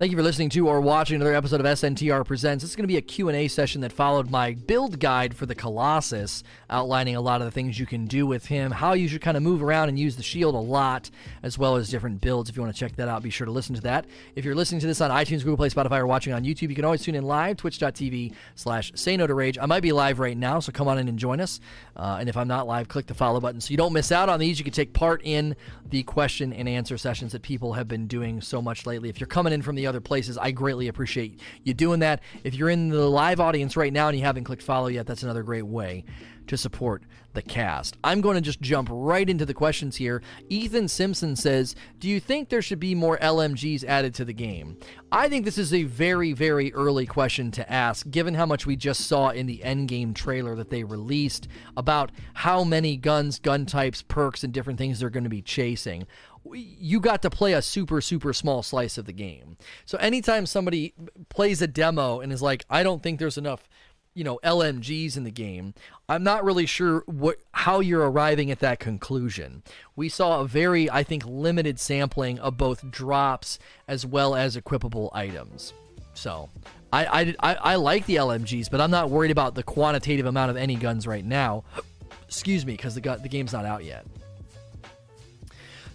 Thank 0.00 0.12
you 0.12 0.16
for 0.16 0.22
listening 0.22 0.48
to 0.48 0.66
or 0.66 0.80
watching 0.80 1.16
another 1.16 1.34
episode 1.34 1.60
of 1.60 1.66
SNTR 1.66 2.24
Presents. 2.24 2.64
This 2.64 2.70
is 2.70 2.74
going 2.74 2.84
to 2.84 2.88
be 2.88 2.96
a 2.96 3.02
Q&A 3.02 3.48
session 3.48 3.82
that 3.82 3.92
followed 3.92 4.30
my 4.30 4.54
build 4.54 4.98
guide 4.98 5.36
for 5.36 5.44
the 5.44 5.54
Colossus, 5.54 6.42
outlining 6.70 7.16
a 7.16 7.20
lot 7.20 7.42
of 7.42 7.44
the 7.44 7.50
things 7.50 7.78
you 7.78 7.84
can 7.84 8.06
do 8.06 8.26
with 8.26 8.46
him, 8.46 8.70
how 8.70 8.94
you 8.94 9.08
should 9.08 9.20
kind 9.20 9.36
of 9.36 9.42
move 9.42 9.62
around 9.62 9.90
and 9.90 9.98
use 9.98 10.16
the 10.16 10.22
shield 10.22 10.54
a 10.54 10.58
lot, 10.58 11.10
as 11.42 11.58
well 11.58 11.76
as 11.76 11.90
different 11.90 12.22
builds. 12.22 12.48
If 12.48 12.56
you 12.56 12.62
want 12.62 12.74
to 12.74 12.80
check 12.80 12.96
that 12.96 13.08
out, 13.08 13.22
be 13.22 13.28
sure 13.28 13.44
to 13.44 13.50
listen 13.50 13.74
to 13.74 13.82
that. 13.82 14.06
If 14.36 14.46
you're 14.46 14.54
listening 14.54 14.80
to 14.80 14.86
this 14.86 15.02
on 15.02 15.10
iTunes, 15.10 15.40
Google 15.40 15.58
Play, 15.58 15.68
Spotify, 15.68 15.98
or 15.98 16.06
watching 16.06 16.32
on 16.32 16.44
YouTube, 16.44 16.70
you 16.70 16.74
can 16.74 16.86
always 16.86 17.02
tune 17.02 17.14
in 17.14 17.24
live, 17.24 17.58
twitch.tv 17.58 18.32
slash 18.54 18.92
say 18.94 19.18
no 19.18 19.26
to 19.26 19.34
rage. 19.34 19.58
I 19.58 19.66
might 19.66 19.82
be 19.82 19.92
live 19.92 20.18
right 20.18 20.34
now, 20.34 20.60
so 20.60 20.72
come 20.72 20.88
on 20.88 20.96
in 20.96 21.08
and 21.08 21.18
join 21.18 21.42
us. 21.42 21.60
Uh, 21.94 22.16
and 22.18 22.30
if 22.30 22.38
I'm 22.38 22.48
not 22.48 22.66
live, 22.66 22.88
click 22.88 23.06
the 23.06 23.12
follow 23.12 23.38
button 23.38 23.60
so 23.60 23.70
you 23.70 23.76
don't 23.76 23.92
miss 23.92 24.10
out 24.10 24.30
on 24.30 24.40
these. 24.40 24.58
You 24.58 24.64
can 24.64 24.72
take 24.72 24.94
part 24.94 25.20
in 25.24 25.56
the 25.90 26.04
question 26.04 26.54
and 26.54 26.70
answer 26.70 26.96
sessions 26.96 27.32
that 27.32 27.42
people 27.42 27.74
have 27.74 27.86
been 27.86 28.06
doing 28.06 28.40
so 28.40 28.62
much 28.62 28.86
lately. 28.86 29.10
If 29.10 29.20
you're 29.20 29.26
coming 29.26 29.52
in 29.52 29.60
from 29.60 29.76
the 29.76 29.89
other 29.90 30.00
places, 30.00 30.38
I 30.38 30.52
greatly 30.52 30.88
appreciate 30.88 31.40
you 31.62 31.74
doing 31.74 32.00
that. 32.00 32.22
If 32.42 32.54
you're 32.54 32.70
in 32.70 32.88
the 32.88 33.08
live 33.08 33.40
audience 33.40 33.76
right 33.76 33.92
now 33.92 34.08
and 34.08 34.18
you 34.18 34.24
haven't 34.24 34.44
clicked 34.44 34.62
follow 34.62 34.86
yet, 34.86 35.06
that's 35.06 35.22
another 35.22 35.42
great 35.42 35.66
way 35.66 36.04
to 36.46 36.56
support 36.56 37.04
the 37.32 37.42
cast. 37.42 37.96
I'm 38.02 38.20
going 38.20 38.34
to 38.34 38.40
just 38.40 38.60
jump 38.60 38.88
right 38.90 39.28
into 39.28 39.46
the 39.46 39.54
questions 39.54 39.96
here. 39.96 40.20
Ethan 40.48 40.88
Simpson 40.88 41.36
says, 41.36 41.76
Do 42.00 42.08
you 42.08 42.18
think 42.18 42.48
there 42.48 42.62
should 42.62 42.80
be 42.80 42.94
more 42.94 43.18
LMGs 43.18 43.84
added 43.84 44.14
to 44.16 44.24
the 44.24 44.32
game? 44.32 44.76
I 45.12 45.28
think 45.28 45.44
this 45.44 45.58
is 45.58 45.72
a 45.72 45.84
very, 45.84 46.32
very 46.32 46.72
early 46.72 47.06
question 47.06 47.52
to 47.52 47.72
ask, 47.72 48.10
given 48.10 48.34
how 48.34 48.46
much 48.46 48.66
we 48.66 48.74
just 48.74 49.02
saw 49.06 49.30
in 49.30 49.46
the 49.46 49.62
endgame 49.64 50.12
trailer 50.14 50.56
that 50.56 50.70
they 50.70 50.82
released 50.82 51.46
about 51.76 52.10
how 52.34 52.64
many 52.64 52.96
guns, 52.96 53.38
gun 53.38 53.64
types, 53.64 54.02
perks, 54.02 54.42
and 54.42 54.52
different 54.52 54.78
things 54.78 54.98
they're 54.98 55.10
going 55.10 55.24
to 55.24 55.30
be 55.30 55.42
chasing 55.42 56.06
you 56.52 57.00
got 57.00 57.22
to 57.22 57.30
play 57.30 57.52
a 57.52 57.62
super 57.62 58.00
super 58.00 58.32
small 58.32 58.62
slice 58.62 58.98
of 58.98 59.06
the 59.06 59.12
game. 59.12 59.56
So 59.84 59.98
anytime 59.98 60.46
somebody 60.46 60.94
plays 61.28 61.62
a 61.62 61.66
demo 61.66 62.20
and 62.20 62.32
is 62.32 62.42
like, 62.42 62.64
I 62.70 62.82
don't 62.82 63.02
think 63.02 63.18
there's 63.18 63.38
enough, 63.38 63.68
you 64.14 64.24
know, 64.24 64.40
LMGs 64.42 65.16
in 65.16 65.24
the 65.24 65.30
game, 65.30 65.74
I'm 66.08 66.22
not 66.22 66.44
really 66.44 66.66
sure 66.66 67.02
what 67.06 67.38
how 67.52 67.80
you're 67.80 68.08
arriving 68.10 68.50
at 68.50 68.60
that 68.60 68.80
conclusion. 68.80 69.62
We 69.96 70.08
saw 70.08 70.40
a 70.40 70.46
very, 70.46 70.90
I 70.90 71.02
think, 71.02 71.24
limited 71.26 71.78
sampling 71.78 72.38
of 72.38 72.56
both 72.56 72.90
drops 72.90 73.58
as 73.86 74.06
well 74.06 74.34
as 74.34 74.56
equipable 74.56 75.10
items. 75.12 75.72
So 76.14 76.48
I, 76.92 77.34
I, 77.40 77.54
I, 77.54 77.74
like 77.76 78.04
the 78.06 78.16
LMGs, 78.16 78.70
but 78.70 78.80
I'm 78.80 78.90
not 78.90 79.10
worried 79.10 79.30
about 79.30 79.54
the 79.54 79.62
quantitative 79.62 80.26
amount 80.26 80.50
of 80.50 80.56
any 80.56 80.74
guns 80.74 81.06
right 81.06 81.24
now. 81.24 81.64
Excuse 82.26 82.66
me, 82.66 82.72
because 82.74 82.94
the, 82.94 83.00
the 83.22 83.28
game's 83.28 83.52
not 83.52 83.64
out 83.64 83.84
yet. 83.84 84.06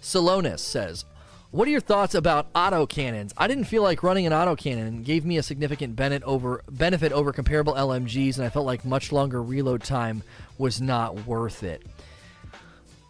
Salonis 0.06 0.60
says, 0.60 1.04
what 1.50 1.66
are 1.66 1.70
your 1.70 1.80
thoughts 1.80 2.14
about 2.14 2.48
auto 2.54 2.86
cannons? 2.86 3.32
I 3.36 3.48
didn't 3.48 3.64
feel 3.64 3.82
like 3.82 4.02
running 4.02 4.26
an 4.26 4.32
auto 4.32 4.54
cannon 4.54 5.02
gave 5.02 5.24
me 5.24 5.36
a 5.38 5.42
significant 5.42 5.96
benefit 5.96 6.22
over 6.24 6.62
benefit 6.70 7.12
over 7.12 7.32
comparable 7.32 7.74
LMGs, 7.74 8.36
and 8.36 8.44
I 8.44 8.48
felt 8.48 8.66
like 8.66 8.84
much 8.84 9.10
longer 9.10 9.42
reload 9.42 9.82
time 9.82 10.22
was 10.58 10.80
not 10.80 11.26
worth 11.26 11.62
it. 11.62 11.82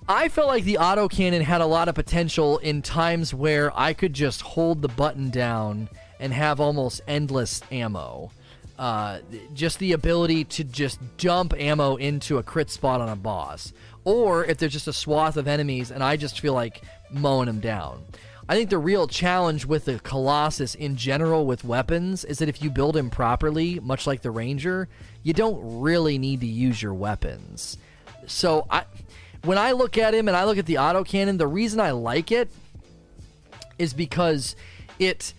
I 0.09 0.29
felt 0.29 0.49
like 0.49 0.65
the 0.65 0.79
auto 0.79 1.09
cannon 1.09 1.43
had 1.43 1.61
a 1.61 1.67
lot 1.67 1.89
of 1.89 1.95
potential 1.95 2.59
in 2.59 2.81
times 2.81 3.35
where 3.35 3.77
I 3.79 3.93
could 3.93 4.15
just 4.15 4.41
hold 4.41 4.81
the 4.81 4.89
button 4.89 5.31
down 5.31 5.89
and 6.21 6.33
have 6.33 6.61
almost 6.61 7.01
endless 7.09 7.61
ammo. 7.73 8.31
Uh, 8.79 9.21
just 9.55 9.79
the 9.79 9.93
ability 9.93 10.45
to 10.45 10.63
just 10.63 11.01
dump 11.17 11.55
ammo 11.59 11.97
into 11.97 12.39
a 12.39 12.43
crit 12.43 12.71
spot 12.71 13.01
on 13.01 13.09
a 13.09 13.17
boss, 13.17 13.73
or 14.07 14.45
if 14.45 14.57
there's 14.57 14.73
just 14.73 14.87
a 14.87 14.93
swath 14.93 15.37
of 15.37 15.49
enemies 15.49 15.91
and 15.91 16.03
I 16.03 16.17
just 16.17 16.39
feel 16.41 16.55
like 16.55 16.81
mowing 17.11 17.47
them 17.47 17.59
down. 17.59 18.05
I 18.49 18.55
think 18.55 18.71
the 18.71 18.79
real 18.79 19.09
challenge 19.09 19.67
with 19.67 19.87
the 19.87 19.99
Colossus 19.99 20.77
in 20.77 20.95
general 20.95 21.45
with 21.45 21.65
weapons 21.65 22.25
is 22.25 22.39
that 22.39 22.49
if 22.49 22.63
you 22.63 22.71
build 22.71 22.97
him 22.97 23.11
properly, 23.11 23.81
much 23.81 24.07
like 24.07 24.23
the 24.23 24.31
Ranger, 24.31 24.89
you 25.25 25.33
don't 25.33 25.81
really 25.81 26.19
need 26.19 26.41
to 26.43 26.47
use 26.47 26.81
your 26.81 26.95
weapons. 26.95 27.79
So 28.29 28.67
I 28.71 28.85
when 29.43 29.59
I 29.59 29.73
look 29.73 29.99
at 29.99 30.15
him 30.15 30.29
and 30.29 30.37
I 30.37 30.45
look 30.45 30.59
at 30.59 30.67
the 30.67 30.77
autocannon, 30.77 31.39
the 31.39 31.49
reason 31.49 31.81
I 31.81 31.91
like 31.91 32.31
it 32.31 32.49
is 33.79 33.93
because 33.93 34.55
it 35.01 35.35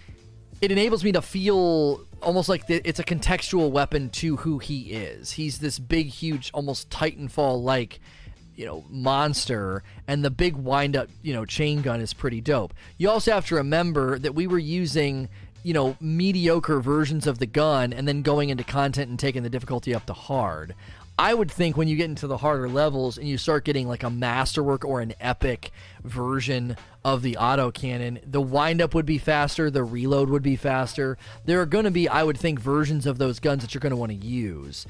it 0.60 0.74
enables 0.74 1.06
me 1.06 1.14
to 1.14 1.22
feel 1.22 2.02
almost 2.22 2.50
like 2.50 2.68
the, 2.68 2.86
it's 2.86 3.00
a 3.00 3.04
contextual 3.04 3.72
weapon 3.72 4.10
to 4.10 4.36
who 4.38 4.58
he 4.60 4.92
is. 4.92 5.32
He's 5.32 5.60
this 5.60 5.80
big, 5.80 6.08
huge, 6.08 6.52
almost 6.54 6.90
Titanfall 6.90 7.64
like 7.64 8.02
you 8.58 8.66
know 8.66 8.84
monster 8.90 9.84
and 10.08 10.26
the 10.26 10.32
big 10.32 10.56
wind 10.56 10.98
up 10.98 11.08
you 11.22 11.34
know 11.34 11.46
chain 11.46 11.82
gun 11.82 12.02
is 12.02 12.14
pretty 12.14 12.42
dope. 12.42 12.74
You 12.98 13.10
also 13.10 13.32
have 13.32 13.46
to 13.48 13.56
remember 13.56 14.20
that 14.20 14.36
we 14.36 14.48
were 14.48 14.60
using 14.60 15.30
you 15.64 15.74
know 15.74 15.96
mediocre 16.02 16.82
versions 16.82 17.28
of 17.28 17.40
the 17.40 17.46
gun 17.46 17.94
and 17.94 18.08
then 18.08 18.24
going 18.24 18.50
into 18.50 18.64
content 18.64 19.10
and 19.10 19.20
taking 19.20 19.44
the 19.44 19.50
difficulty 19.50 19.96
up 19.96 20.06
to 20.08 20.14
hard. 20.14 20.76
I 21.20 21.34
would 21.34 21.50
think 21.50 21.78
when 21.78 21.88
you 21.88 21.96
get 21.96 22.10
into 22.10 22.28
the 22.28 22.38
harder 22.38 22.70
levels 22.70 23.18
and 23.18 23.28
you 23.28 23.40
start 23.40 23.66
getting 23.66 23.88
like 23.88 24.04
a 24.04 24.10
masterwork 24.10 24.86
or 24.86 25.02
an 25.02 25.16
epic 25.20 25.72
version 26.04 26.78
of 27.04 27.24
the 27.24 27.38
auto 27.38 27.72
cannon, 27.72 28.20
the 28.24 28.42
windup 28.42 28.94
would 28.94 29.08
be 29.08 29.18
faster, 29.18 29.72
the 29.72 29.84
reload 29.84 30.30
would 30.30 30.44
be 30.44 30.56
faster. 30.56 31.18
There 31.46 31.60
are 31.60 31.66
going 31.66 31.86
to 31.86 31.92
be, 31.92 32.08
I 32.08 32.22
would 32.22 32.38
think, 32.38 32.60
versions 32.60 33.08
of 33.08 33.18
those 33.18 33.40
guns 33.40 33.64
that 33.64 33.74
you're 33.74 33.80
going 33.80 33.92
to 33.92 33.98
want 33.98 34.12
to 34.12 34.28
use 34.28 34.86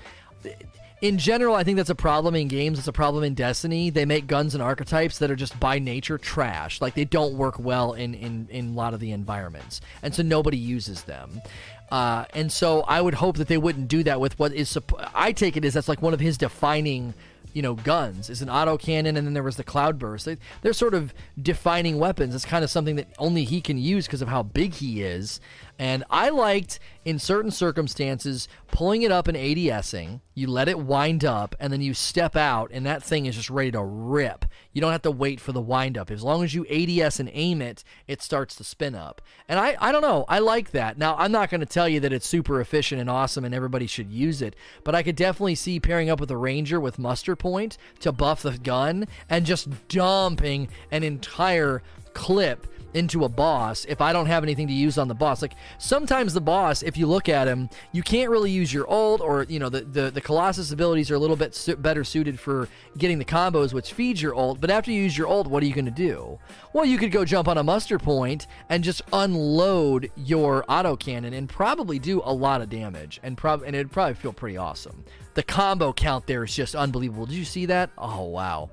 in 1.01 1.17
general, 1.17 1.55
I 1.55 1.63
think 1.63 1.77
that's 1.77 1.89
a 1.89 1.95
problem 1.95 2.35
in 2.35 2.47
games. 2.47 2.79
It's 2.79 2.87
a 2.87 2.93
problem 2.93 3.23
in 3.23 3.33
Destiny. 3.33 3.89
They 3.89 4.05
make 4.05 4.27
guns 4.27 4.53
and 4.55 4.63
archetypes 4.63 5.19
that 5.19 5.29
are 5.29 5.35
just 5.35 5.59
by 5.59 5.79
nature 5.79 6.17
trash. 6.17 6.81
Like 6.81 6.95
they 6.95 7.05
don't 7.05 7.35
work 7.35 7.59
well 7.59 7.93
in 7.93 8.13
in, 8.13 8.47
in 8.49 8.69
a 8.69 8.71
lot 8.71 8.93
of 8.93 8.99
the 8.99 9.11
environments, 9.11 9.81
and 10.01 10.13
so 10.13 10.23
nobody 10.23 10.57
uses 10.57 11.03
them. 11.03 11.41
Uh, 11.89 12.25
and 12.33 12.51
so 12.51 12.81
I 12.81 12.99
would 12.99 13.13
hope 13.13 13.37
that 13.37 13.47
they 13.47 13.57
wouldn't 13.57 13.87
do 13.87 14.03
that 14.03 14.19
with 14.19 14.37
what 14.39 14.53
is. 14.53 14.77
I 15.13 15.31
take 15.31 15.55
it 15.55 15.65
as 15.65 15.73
that's 15.73 15.87
like 15.87 16.01
one 16.01 16.13
of 16.13 16.19
his 16.19 16.37
defining 16.37 17.13
you 17.57 17.63
know, 17.63 17.73
guns 17.73 18.29
is 18.29 18.43
an 18.43 18.51
auto 18.51 18.77
cannon, 18.77 19.17
and 19.17 19.25
then 19.25 19.33
there 19.33 19.41
was 19.41 19.55
the 19.55 19.63
cloudburst. 19.63 20.25
They, 20.25 20.37
they're 20.61 20.73
sort 20.73 20.93
of 20.93 21.11
defining 21.41 21.97
weapons. 21.97 22.35
It's 22.35 22.45
kind 22.45 22.63
of 22.63 22.69
something 22.69 22.97
that 22.97 23.07
only 23.17 23.45
he 23.45 23.61
can 23.61 23.79
use 23.79 24.05
because 24.05 24.21
of 24.21 24.27
how 24.27 24.43
big 24.43 24.75
he 24.75 25.01
is. 25.01 25.39
And 25.79 26.03
I 26.09 26.29
liked, 26.29 26.79
in 27.05 27.19
certain 27.19 27.51
circumstances, 27.51 28.47
pulling 28.69 29.03
it 29.03 29.11
up 29.11 29.27
and 29.27 29.37
ADSing. 29.37 30.21
You 30.33 30.47
let 30.47 30.67
it 30.67 30.79
wind 30.79 31.23
up, 31.23 31.55
and 31.59 31.71
then 31.71 31.81
you 31.81 31.93
step 31.93 32.35
out, 32.35 32.69
and 32.73 32.85
that 32.85 33.03
thing 33.03 33.25
is 33.25 33.35
just 33.35 33.49
ready 33.49 33.71
to 33.71 33.83
rip. 33.83 34.45
You 34.73 34.81
don't 34.81 34.91
have 34.91 35.03
to 35.03 35.11
wait 35.11 35.39
for 35.39 35.51
the 35.51 35.61
wind 35.61 35.97
up. 35.97 36.09
As 36.11 36.23
long 36.23 36.43
as 36.43 36.53
you 36.53 36.65
ADS 36.67 37.19
and 37.19 37.29
aim 37.33 37.61
it, 37.61 37.83
it 38.07 38.21
starts 38.21 38.55
to 38.55 38.63
spin 38.63 38.95
up. 38.95 39.21
And 39.47 39.59
I, 39.59 39.77
I 39.79 39.91
don't 39.91 40.01
know. 40.01 40.25
I 40.27 40.39
like 40.39 40.71
that. 40.71 40.97
Now, 40.97 41.15
I'm 41.17 41.31
not 41.31 41.49
going 41.49 41.61
to 41.61 41.65
tell 41.65 41.87
you 41.87 41.99
that 42.01 42.13
it's 42.13 42.27
super 42.27 42.59
efficient 42.59 42.99
and 42.99 43.09
awesome 43.09 43.45
and 43.45 43.55
everybody 43.55 43.87
should 43.87 44.11
use 44.11 44.41
it, 44.41 44.55
but 44.83 44.95
I 44.95 45.03
could 45.03 45.15
definitely 45.15 45.55
see 45.55 45.79
pairing 45.79 46.09
up 46.09 46.19
with 46.19 46.31
a 46.31 46.37
Ranger 46.37 46.79
with 46.79 46.99
muster 46.99 47.35
point 47.35 47.77
to 48.01 48.11
buff 48.11 48.41
the 48.41 48.57
gun 48.57 49.07
and 49.29 49.45
just 49.45 49.87
dumping 49.87 50.69
an 50.91 51.03
entire 51.03 51.81
clip 52.13 52.67
into 52.93 53.25
a 53.25 53.29
boss 53.29 53.85
if 53.85 54.01
I 54.01 54.13
don't 54.13 54.25
have 54.25 54.43
anything 54.43 54.67
to 54.67 54.73
use 54.73 54.97
on 54.97 55.07
the 55.07 55.15
boss. 55.15 55.41
Like 55.41 55.53
sometimes 55.77 56.33
the 56.33 56.41
boss, 56.41 56.83
if 56.83 56.97
you 56.97 57.07
look 57.07 57.29
at 57.29 57.47
him, 57.47 57.69
you 57.91 58.01
can't 58.01 58.29
really 58.29 58.51
use 58.51 58.73
your 58.73 58.89
ult, 58.89 59.21
or 59.21 59.43
you 59.43 59.59
know 59.59 59.69
the 59.69 59.81
the, 59.81 60.11
the 60.11 60.21
Colossus 60.21 60.71
abilities 60.71 61.11
are 61.11 61.15
a 61.15 61.19
little 61.19 61.35
bit 61.35 61.53
su- 61.55 61.75
better 61.75 62.03
suited 62.03 62.39
for 62.39 62.67
getting 62.97 63.19
the 63.19 63.25
combos, 63.25 63.73
which 63.73 63.93
feeds 63.93 64.21
your 64.21 64.35
ult. 64.35 64.59
But 64.61 64.69
after 64.69 64.91
you 64.91 65.01
use 65.01 65.17
your 65.17 65.27
ult, 65.27 65.47
what 65.47 65.63
are 65.63 65.65
you 65.65 65.73
going 65.73 65.85
to 65.85 65.91
do? 65.91 66.39
Well, 66.73 66.85
you 66.85 66.97
could 66.97 67.11
go 67.11 67.25
jump 67.25 67.47
on 67.47 67.57
a 67.57 67.63
muster 67.63 67.99
point 67.99 68.47
and 68.69 68.83
just 68.83 69.01
unload 69.13 70.11
your 70.15 70.63
auto 70.67 70.95
cannon 70.95 71.33
and 71.33 71.49
probably 71.49 71.99
do 71.99 72.21
a 72.23 72.33
lot 72.33 72.61
of 72.61 72.69
damage, 72.69 73.19
and 73.23 73.37
prob 73.37 73.63
and 73.63 73.75
it'd 73.75 73.91
probably 73.91 74.15
feel 74.15 74.33
pretty 74.33 74.57
awesome. 74.57 75.03
The 75.33 75.43
combo 75.43 75.93
count 75.93 76.25
there 76.25 76.43
is 76.43 76.55
just 76.55 76.75
unbelievable. 76.75 77.25
Did 77.25 77.35
you 77.35 77.45
see 77.45 77.65
that? 77.67 77.91
Oh 77.97 78.23
wow, 78.23 78.69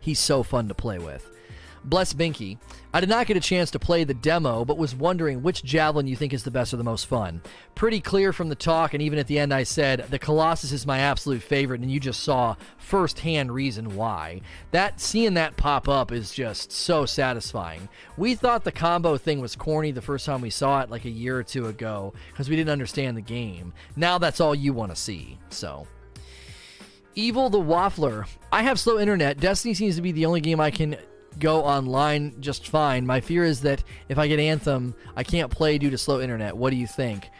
he's 0.00 0.18
so 0.18 0.42
fun 0.42 0.68
to 0.68 0.74
play 0.74 0.98
with. 0.98 1.30
Bless 1.88 2.12
Binky. 2.12 2.58
I 2.92 3.00
did 3.00 3.08
not 3.08 3.26
get 3.26 3.38
a 3.38 3.40
chance 3.40 3.70
to 3.70 3.78
play 3.78 4.04
the 4.04 4.12
demo, 4.12 4.62
but 4.64 4.76
was 4.76 4.94
wondering 4.94 5.42
which 5.42 5.64
javelin 5.64 6.06
you 6.06 6.16
think 6.16 6.34
is 6.34 6.42
the 6.42 6.50
best 6.50 6.74
or 6.74 6.76
the 6.76 6.84
most 6.84 7.06
fun. 7.06 7.40
Pretty 7.74 7.98
clear 7.98 8.32
from 8.32 8.50
the 8.50 8.54
talk, 8.54 8.92
and 8.92 9.02
even 9.02 9.18
at 9.18 9.26
the 9.26 9.38
end, 9.38 9.54
I 9.54 9.62
said 9.62 10.04
the 10.10 10.18
Colossus 10.18 10.70
is 10.70 10.86
my 10.86 10.98
absolute 10.98 11.42
favorite, 11.42 11.80
and 11.80 11.90
you 11.90 11.98
just 11.98 12.22
saw 12.22 12.56
firsthand 12.76 13.52
reason 13.52 13.96
why. 13.96 14.42
That 14.70 15.00
seeing 15.00 15.32
that 15.34 15.56
pop 15.56 15.88
up 15.88 16.12
is 16.12 16.30
just 16.30 16.72
so 16.72 17.06
satisfying. 17.06 17.88
We 18.18 18.34
thought 18.34 18.64
the 18.64 18.72
combo 18.72 19.16
thing 19.16 19.40
was 19.40 19.56
corny 19.56 19.90
the 19.90 20.02
first 20.02 20.26
time 20.26 20.42
we 20.42 20.50
saw 20.50 20.82
it, 20.82 20.90
like 20.90 21.06
a 21.06 21.10
year 21.10 21.38
or 21.38 21.42
two 21.42 21.68
ago, 21.68 22.12
because 22.30 22.50
we 22.50 22.56
didn't 22.56 22.72
understand 22.72 23.16
the 23.16 23.22
game. 23.22 23.72
Now 23.96 24.18
that's 24.18 24.40
all 24.40 24.54
you 24.54 24.74
want 24.74 24.92
to 24.92 24.96
see. 24.96 25.38
So. 25.48 25.86
Evil 27.14 27.50
the 27.50 27.58
Waffler. 27.58 28.28
I 28.52 28.62
have 28.62 28.78
slow 28.78 29.00
internet. 29.00 29.40
Destiny 29.40 29.74
seems 29.74 29.96
to 29.96 30.02
be 30.02 30.12
the 30.12 30.26
only 30.26 30.40
game 30.40 30.60
I 30.60 30.70
can 30.70 30.96
go 31.38 31.62
online 31.62 32.34
just 32.40 32.68
fine. 32.68 33.06
My 33.06 33.20
fear 33.20 33.44
is 33.44 33.60
that 33.62 33.82
if 34.08 34.18
I 34.18 34.28
get 34.28 34.38
Anthem, 34.38 34.94
I 35.16 35.24
can't 35.24 35.50
play 35.50 35.78
due 35.78 35.90
to 35.90 35.98
slow 35.98 36.20
internet. 36.20 36.56
What 36.56 36.70
do 36.70 36.76
you 36.76 36.86
think? 36.86 37.30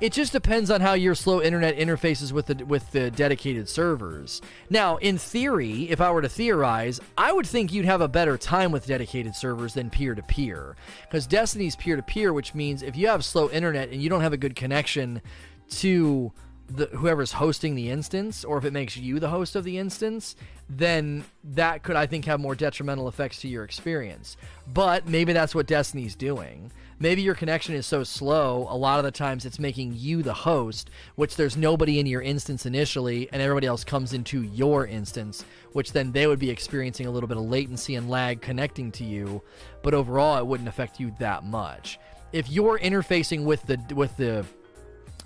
It 0.00 0.12
just 0.12 0.32
depends 0.32 0.68
on 0.68 0.80
how 0.80 0.94
your 0.94 1.14
slow 1.14 1.40
internet 1.40 1.76
interfaces 1.76 2.32
with 2.32 2.46
the 2.46 2.64
with 2.64 2.90
the 2.90 3.12
dedicated 3.12 3.68
servers. 3.68 4.42
Now, 4.68 4.96
in 4.96 5.16
theory, 5.16 5.88
if 5.90 6.00
I 6.00 6.10
were 6.10 6.22
to 6.22 6.28
theorize, 6.28 7.00
I 7.16 7.32
would 7.32 7.46
think 7.46 7.72
you'd 7.72 7.84
have 7.84 8.00
a 8.00 8.08
better 8.08 8.36
time 8.36 8.72
with 8.72 8.84
dedicated 8.84 9.36
servers 9.36 9.74
than 9.74 9.90
peer 9.90 10.16
to 10.16 10.22
peer, 10.22 10.74
because 11.02 11.28
Destiny's 11.28 11.76
peer 11.76 11.94
to 11.94 12.02
peer, 12.02 12.32
which 12.32 12.52
means 12.52 12.82
if 12.82 12.96
you 12.96 13.06
have 13.06 13.24
slow 13.24 13.48
internet 13.50 13.90
and 13.90 14.02
you 14.02 14.10
don't 14.10 14.22
have 14.22 14.32
a 14.32 14.36
good 14.36 14.56
connection 14.56 15.22
to 15.68 16.32
the, 16.74 16.86
whoever's 16.86 17.32
hosting 17.32 17.74
the 17.74 17.90
instance, 17.90 18.44
or 18.44 18.58
if 18.58 18.64
it 18.64 18.72
makes 18.72 18.96
you 18.96 19.20
the 19.20 19.28
host 19.28 19.56
of 19.56 19.64
the 19.64 19.78
instance, 19.78 20.36
then 20.68 21.24
that 21.44 21.82
could, 21.82 21.96
I 21.96 22.06
think, 22.06 22.24
have 22.24 22.40
more 22.40 22.54
detrimental 22.54 23.08
effects 23.08 23.40
to 23.40 23.48
your 23.48 23.64
experience. 23.64 24.36
But 24.72 25.06
maybe 25.06 25.32
that's 25.32 25.54
what 25.54 25.66
Destiny's 25.66 26.14
doing. 26.14 26.72
Maybe 26.98 27.22
your 27.22 27.34
connection 27.34 27.74
is 27.74 27.84
so 27.84 28.04
slow, 28.04 28.66
a 28.70 28.76
lot 28.76 29.00
of 29.00 29.04
the 29.04 29.10
times 29.10 29.44
it's 29.44 29.58
making 29.58 29.94
you 29.96 30.22
the 30.22 30.32
host, 30.32 30.88
which 31.16 31.34
there's 31.34 31.56
nobody 31.56 31.98
in 31.98 32.06
your 32.06 32.22
instance 32.22 32.64
initially, 32.64 33.28
and 33.32 33.42
everybody 33.42 33.66
else 33.66 33.82
comes 33.82 34.12
into 34.12 34.42
your 34.42 34.86
instance, 34.86 35.44
which 35.72 35.92
then 35.92 36.12
they 36.12 36.28
would 36.28 36.38
be 36.38 36.50
experiencing 36.50 37.06
a 37.06 37.10
little 37.10 37.26
bit 37.26 37.38
of 37.38 37.44
latency 37.44 37.96
and 37.96 38.08
lag 38.08 38.40
connecting 38.40 38.92
to 38.92 39.04
you, 39.04 39.42
but 39.82 39.94
overall 39.94 40.38
it 40.38 40.46
wouldn't 40.46 40.68
affect 40.68 41.00
you 41.00 41.12
that 41.18 41.44
much. 41.44 41.98
If 42.32 42.48
you're 42.48 42.78
interfacing 42.78 43.44
with 43.44 43.66
the 43.66 43.78
with 43.94 44.16
the 44.16 44.46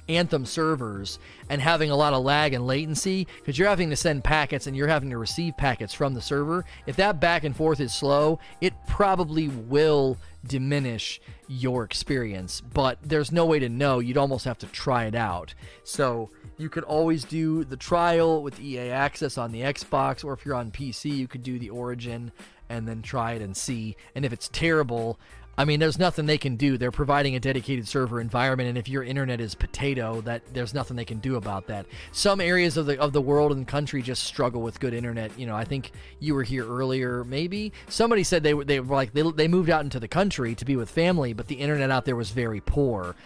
Anthem 0.08 0.46
servers 0.46 1.18
and 1.48 1.60
having 1.60 1.90
a 1.90 1.96
lot 1.96 2.12
of 2.12 2.22
lag 2.22 2.52
and 2.54 2.66
latency 2.66 3.26
because 3.38 3.58
you're 3.58 3.68
having 3.68 3.90
to 3.90 3.96
send 3.96 4.24
packets 4.24 4.66
and 4.66 4.76
you're 4.76 4.86
having 4.88 5.10
to 5.10 5.18
receive 5.18 5.56
packets 5.56 5.92
from 5.92 6.14
the 6.14 6.20
server. 6.20 6.64
If 6.86 6.96
that 6.96 7.20
back 7.20 7.44
and 7.44 7.56
forth 7.56 7.80
is 7.80 7.92
slow, 7.92 8.38
it 8.60 8.74
probably 8.86 9.48
will 9.48 10.18
diminish 10.46 11.20
your 11.48 11.84
experience, 11.84 12.60
but 12.60 12.98
there's 13.02 13.32
no 13.32 13.44
way 13.46 13.58
to 13.58 13.68
know. 13.68 13.98
You'd 13.98 14.16
almost 14.16 14.44
have 14.44 14.58
to 14.58 14.66
try 14.66 15.04
it 15.04 15.14
out. 15.14 15.54
So 15.84 16.30
you 16.56 16.68
could 16.68 16.84
always 16.84 17.24
do 17.24 17.64
the 17.64 17.76
trial 17.76 18.42
with 18.42 18.60
EA 18.60 18.90
Access 18.90 19.38
on 19.38 19.52
the 19.52 19.62
Xbox, 19.62 20.24
or 20.24 20.32
if 20.32 20.44
you're 20.44 20.54
on 20.54 20.70
PC, 20.70 21.16
you 21.16 21.28
could 21.28 21.42
do 21.42 21.58
the 21.58 21.70
Origin 21.70 22.32
and 22.68 22.86
then 22.88 23.02
try 23.02 23.32
it 23.32 23.42
and 23.42 23.56
see. 23.56 23.96
And 24.14 24.24
if 24.24 24.32
it's 24.32 24.48
terrible, 24.48 25.18
I 25.58 25.64
mean, 25.64 25.80
there's 25.80 25.98
nothing 25.98 26.26
they 26.26 26.38
can 26.38 26.56
do. 26.56 26.76
They're 26.76 26.90
providing 26.90 27.34
a 27.34 27.40
dedicated 27.40 27.88
server 27.88 28.20
environment, 28.20 28.68
and 28.68 28.76
if 28.76 28.88
your 28.88 29.02
internet 29.02 29.40
is 29.40 29.54
potato, 29.54 30.20
that 30.22 30.42
there's 30.52 30.74
nothing 30.74 30.96
they 30.96 31.04
can 31.04 31.18
do 31.18 31.36
about 31.36 31.66
that. 31.68 31.86
Some 32.12 32.40
areas 32.40 32.76
of 32.76 32.86
the 32.86 33.00
of 33.00 33.12
the 33.12 33.20
world 33.20 33.52
and 33.52 33.66
country 33.66 34.02
just 34.02 34.24
struggle 34.24 34.60
with 34.60 34.80
good 34.80 34.92
internet. 34.92 35.38
You 35.38 35.46
know, 35.46 35.56
I 35.56 35.64
think 35.64 35.92
you 36.20 36.34
were 36.34 36.42
here 36.42 36.66
earlier. 36.66 37.24
Maybe 37.24 37.72
somebody 37.88 38.22
said 38.22 38.42
they 38.42 38.54
were 38.54 38.64
they 38.64 38.80
were 38.80 38.94
like 38.94 39.14
they 39.14 39.22
they 39.22 39.48
moved 39.48 39.70
out 39.70 39.82
into 39.84 39.98
the 39.98 40.08
country 40.08 40.54
to 40.54 40.64
be 40.64 40.76
with 40.76 40.90
family, 40.90 41.32
but 41.32 41.46
the 41.46 41.56
internet 41.56 41.90
out 41.90 42.04
there 42.04 42.16
was 42.16 42.30
very 42.30 42.60
poor 42.60 43.16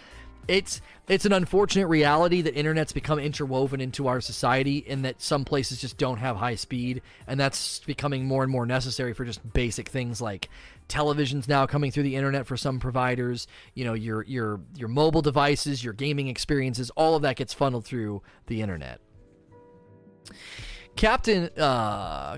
it's 0.47 0.81
it's 1.07 1.25
an 1.25 1.33
unfortunate 1.33 1.87
reality 1.87 2.41
that 2.41 2.55
internet's 2.55 2.93
become 2.93 3.19
interwoven 3.19 3.81
into 3.81 4.07
our 4.07 4.21
society 4.21 4.85
and 4.87 5.05
that 5.05 5.21
some 5.21 5.45
places 5.45 5.79
just 5.79 5.97
don't 5.97 6.17
have 6.17 6.35
high 6.35 6.55
speed 6.55 7.01
and 7.27 7.39
that's 7.39 7.79
becoming 7.79 8.25
more 8.25 8.43
and 8.43 8.51
more 8.51 8.65
necessary 8.65 9.13
for 9.13 9.25
just 9.25 9.53
basic 9.53 9.89
things 9.89 10.21
like 10.21 10.49
televisions 10.87 11.47
now 11.47 11.65
coming 11.65 11.91
through 11.91 12.03
the 12.03 12.15
internet 12.15 12.45
for 12.45 12.57
some 12.57 12.79
providers 12.79 13.47
you 13.73 13.85
know 13.85 13.93
your 13.93 14.23
your 14.23 14.59
your 14.75 14.89
mobile 14.89 15.21
devices 15.21 15.83
your 15.83 15.93
gaming 15.93 16.27
experiences 16.27 16.89
all 16.91 17.15
of 17.15 17.21
that 17.21 17.35
gets 17.35 17.53
funneled 17.53 17.85
through 17.85 18.21
the 18.47 18.61
internet. 18.61 18.99
Captain 20.95 21.49
uh 21.57 22.37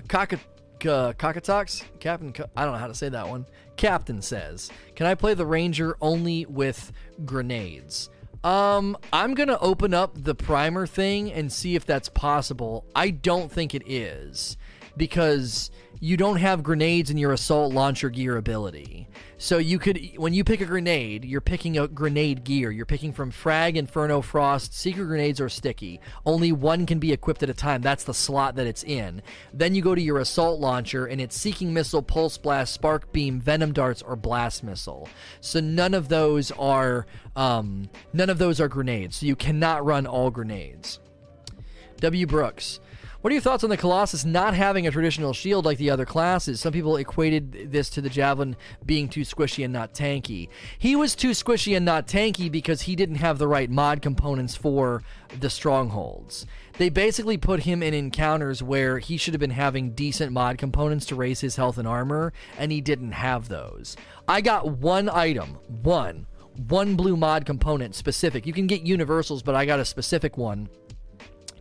uh, 0.86 1.12
Cockatox? 1.14 1.84
Captain, 2.00 2.32
Co- 2.32 2.50
I 2.56 2.64
don't 2.64 2.72
know 2.74 2.78
how 2.78 2.86
to 2.86 2.94
say 2.94 3.08
that 3.08 3.28
one. 3.28 3.46
Captain 3.76 4.22
says, 4.22 4.70
"Can 4.94 5.06
I 5.06 5.14
play 5.14 5.34
the 5.34 5.46
Ranger 5.46 5.96
only 6.00 6.46
with 6.46 6.92
grenades?" 7.24 8.10
Um, 8.42 8.96
I'm 9.12 9.34
gonna 9.34 9.58
open 9.60 9.94
up 9.94 10.22
the 10.22 10.34
primer 10.34 10.86
thing 10.86 11.32
and 11.32 11.50
see 11.50 11.74
if 11.76 11.86
that's 11.86 12.10
possible. 12.10 12.84
I 12.94 13.10
don't 13.10 13.50
think 13.50 13.74
it 13.74 13.82
is 13.90 14.56
because 14.96 15.70
you 16.00 16.16
don't 16.16 16.36
have 16.36 16.62
grenades 16.62 17.10
in 17.10 17.16
your 17.16 17.32
assault 17.32 17.72
launcher 17.72 18.10
gear 18.10 18.36
ability. 18.36 19.08
So 19.38 19.58
you 19.58 19.78
could, 19.78 20.00
when 20.16 20.34
you 20.34 20.44
pick 20.44 20.60
a 20.60 20.66
grenade, 20.66 21.24
you're 21.24 21.40
picking 21.40 21.78
a 21.78 21.88
grenade 21.88 22.44
gear. 22.44 22.70
You're 22.70 22.86
picking 22.86 23.12
from 23.12 23.30
Frag, 23.30 23.76
Inferno, 23.76 24.20
Frost, 24.20 24.74
Seeker 24.74 25.04
Grenades, 25.04 25.40
or 25.40 25.48
Sticky. 25.48 26.00
Only 26.24 26.52
one 26.52 26.86
can 26.86 26.98
be 26.98 27.12
equipped 27.12 27.42
at 27.42 27.50
a 27.50 27.54
time. 27.54 27.82
That's 27.82 28.04
the 28.04 28.14
slot 28.14 28.56
that 28.56 28.66
it's 28.66 28.84
in. 28.84 29.22
Then 29.52 29.74
you 29.74 29.82
go 29.82 29.94
to 29.94 30.00
your 30.00 30.18
assault 30.18 30.60
launcher, 30.60 31.06
and 31.06 31.20
it's 31.20 31.36
Seeking 31.36 31.72
Missile, 31.72 32.02
Pulse 32.02 32.38
Blast, 32.38 32.72
Spark 32.72 33.12
Beam, 33.12 33.40
Venom 33.40 33.72
Darts, 33.72 34.02
or 34.02 34.16
Blast 34.16 34.62
Missile. 34.62 35.08
So 35.40 35.60
none 35.60 35.94
of 35.94 36.08
those 36.08 36.50
are, 36.52 37.06
um, 37.36 37.88
none 38.12 38.30
of 38.30 38.38
those 38.38 38.60
are 38.60 38.68
grenades. 38.68 39.16
So 39.16 39.26
you 39.26 39.36
cannot 39.36 39.84
run 39.84 40.06
all 40.06 40.30
grenades. 40.30 41.00
W. 42.00 42.26
Brooks. 42.26 42.80
What 43.24 43.30
are 43.30 43.36
your 43.36 43.40
thoughts 43.40 43.64
on 43.64 43.70
the 43.70 43.78
Colossus 43.78 44.26
not 44.26 44.52
having 44.52 44.86
a 44.86 44.90
traditional 44.90 45.32
shield 45.32 45.64
like 45.64 45.78
the 45.78 45.88
other 45.88 46.04
classes? 46.04 46.60
Some 46.60 46.74
people 46.74 46.98
equated 46.98 47.72
this 47.72 47.88
to 47.88 48.02
the 48.02 48.10
Javelin 48.10 48.54
being 48.84 49.08
too 49.08 49.22
squishy 49.22 49.64
and 49.64 49.72
not 49.72 49.94
tanky. 49.94 50.50
He 50.78 50.94
was 50.94 51.14
too 51.14 51.30
squishy 51.30 51.74
and 51.74 51.86
not 51.86 52.06
tanky 52.06 52.52
because 52.52 52.82
he 52.82 52.94
didn't 52.94 53.14
have 53.14 53.38
the 53.38 53.48
right 53.48 53.70
mod 53.70 54.02
components 54.02 54.56
for 54.56 55.02
the 55.40 55.48
strongholds. 55.48 56.44
They 56.76 56.90
basically 56.90 57.38
put 57.38 57.60
him 57.60 57.82
in 57.82 57.94
encounters 57.94 58.62
where 58.62 58.98
he 58.98 59.16
should 59.16 59.32
have 59.32 59.40
been 59.40 59.48
having 59.48 59.92
decent 59.92 60.30
mod 60.30 60.58
components 60.58 61.06
to 61.06 61.14
raise 61.14 61.40
his 61.40 61.56
health 61.56 61.78
and 61.78 61.88
armor, 61.88 62.34
and 62.58 62.70
he 62.70 62.82
didn't 62.82 63.12
have 63.12 63.48
those. 63.48 63.96
I 64.28 64.42
got 64.42 64.68
one 64.68 65.08
item, 65.08 65.56
one, 65.82 66.26
one 66.68 66.94
blue 66.94 67.16
mod 67.16 67.46
component 67.46 67.94
specific. 67.94 68.46
You 68.46 68.52
can 68.52 68.66
get 68.66 68.82
universals, 68.82 69.42
but 69.42 69.54
I 69.54 69.64
got 69.64 69.80
a 69.80 69.84
specific 69.86 70.36
one 70.36 70.68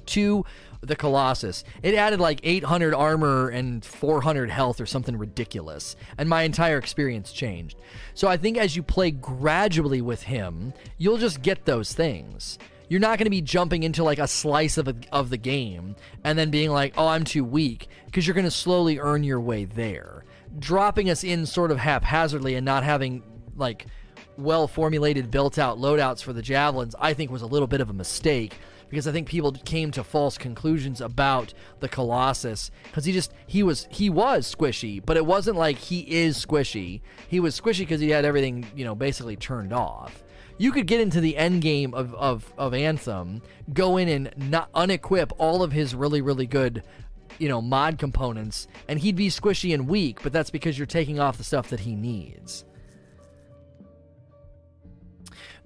to 0.08 0.44
the 0.84 0.96
Colossus. 0.96 1.64
It 1.82 1.96
added 1.96 2.20
like 2.20 2.42
800 2.44 2.94
armor 2.94 3.50
and 3.50 3.84
400 3.84 4.50
health 4.50 4.82
or 4.82 4.86
something 4.86 5.18
ridiculous, 5.18 5.96
and 6.18 6.30
my 6.30 6.44
entire 6.44 6.78
experience 6.78 7.32
changed. 7.32 7.78
So 8.14 8.28
I 8.28 8.38
think 8.38 8.58
as 8.58 8.76
you 8.76 8.84
play 8.84 9.12
gradually 9.12 10.02
with 10.02 10.24
him, 10.24 10.74
you'll 10.98 11.18
just 11.18 11.42
get 11.42 11.66
those 11.66 11.94
things. 11.94 12.60
You're 12.90 13.00
not 13.00 13.18
going 13.18 13.26
to 13.26 13.32
be 13.32 13.42
jumping 13.42 13.84
into 13.84 14.04
like 14.04 14.20
a 14.20 14.28
slice 14.28 14.78
of, 14.78 14.88
a, 14.88 14.96
of 15.12 15.30
the 15.30 15.38
game 15.38 15.96
and 16.24 16.38
then 16.38 16.52
being 16.52 16.70
like, 16.70 16.94
oh, 16.98 17.08
I'm 17.08 17.24
too 17.24 17.44
weak, 17.44 17.88
because 18.06 18.28
you're 18.28 18.36
going 18.36 18.44
to 18.44 18.52
slowly 18.52 19.00
earn 19.00 19.24
your 19.24 19.40
way 19.40 19.66
there. 19.66 20.26
Dropping 20.60 21.10
us 21.10 21.24
in 21.24 21.46
sort 21.46 21.72
of 21.72 21.80
haphazardly 21.80 22.56
and 22.56 22.66
not 22.66 22.84
having 22.84 23.24
like 23.56 23.88
well 24.38 24.68
formulated, 24.68 25.32
built 25.32 25.58
out 25.58 25.78
loadouts 25.78 26.22
for 26.22 26.34
the 26.34 26.42
javelins, 26.42 26.96
I 27.00 27.14
think 27.14 27.32
was 27.32 27.42
a 27.42 27.48
little 27.48 27.68
bit 27.68 27.82
of 27.82 27.90
a 27.90 27.94
mistake 27.94 28.54
because 28.94 29.08
I 29.08 29.12
think 29.12 29.28
people 29.28 29.52
came 29.66 29.90
to 29.94 30.04
false 30.04 30.38
conclusions 30.38 31.02
about 31.02 31.52
the 31.80 31.90
Colossus 31.90 32.70
because 32.84 33.06
he 33.06 33.12
just 33.12 33.34
he 33.48 33.64
was 33.64 33.88
he 33.90 34.08
was 34.08 34.54
squishy, 34.54 35.04
but 35.04 35.18
it 35.18 35.26
wasn't 35.26 35.58
like 35.58 35.80
he 35.80 36.02
is 36.02 36.38
squishy. 36.38 37.02
He 37.28 37.40
was 37.40 37.60
squishy 37.60 37.80
because 37.80 38.02
he 38.02 38.12
had 38.12 38.24
everything 38.24 38.68
you 38.76 38.86
know 38.86 38.94
basically 38.94 39.36
turned 39.36 39.74
off. 39.74 40.24
You 40.60 40.72
could 40.72 40.86
get 40.86 41.02
into 41.02 41.22
the 41.22 41.36
end 41.38 41.64
game 41.64 41.96
of, 41.96 42.14
of, 42.14 42.54
of 42.56 42.76
Anthem, 42.76 43.42
go 43.74 43.98
in 43.98 44.08
and 44.08 44.52
not 44.52 44.72
unequip 44.74 45.32
all 45.40 45.64
of 45.64 45.72
his 45.72 45.96
really 45.96 46.22
really 46.22 46.46
good 46.46 46.84
you 47.40 47.50
know 47.50 47.64
mod 47.64 47.98
components, 47.98 48.68
and 48.88 49.00
he'd 49.00 49.16
be 49.16 49.30
squishy 49.30 49.74
and 49.74 49.88
weak. 49.88 50.22
But 50.22 50.34
that's 50.34 50.52
because 50.52 50.78
you're 50.78 50.86
taking 50.86 51.20
off 51.20 51.40
the 51.40 51.44
stuff 51.44 51.68
that 51.70 51.80
he 51.80 51.96
needs. 51.96 52.64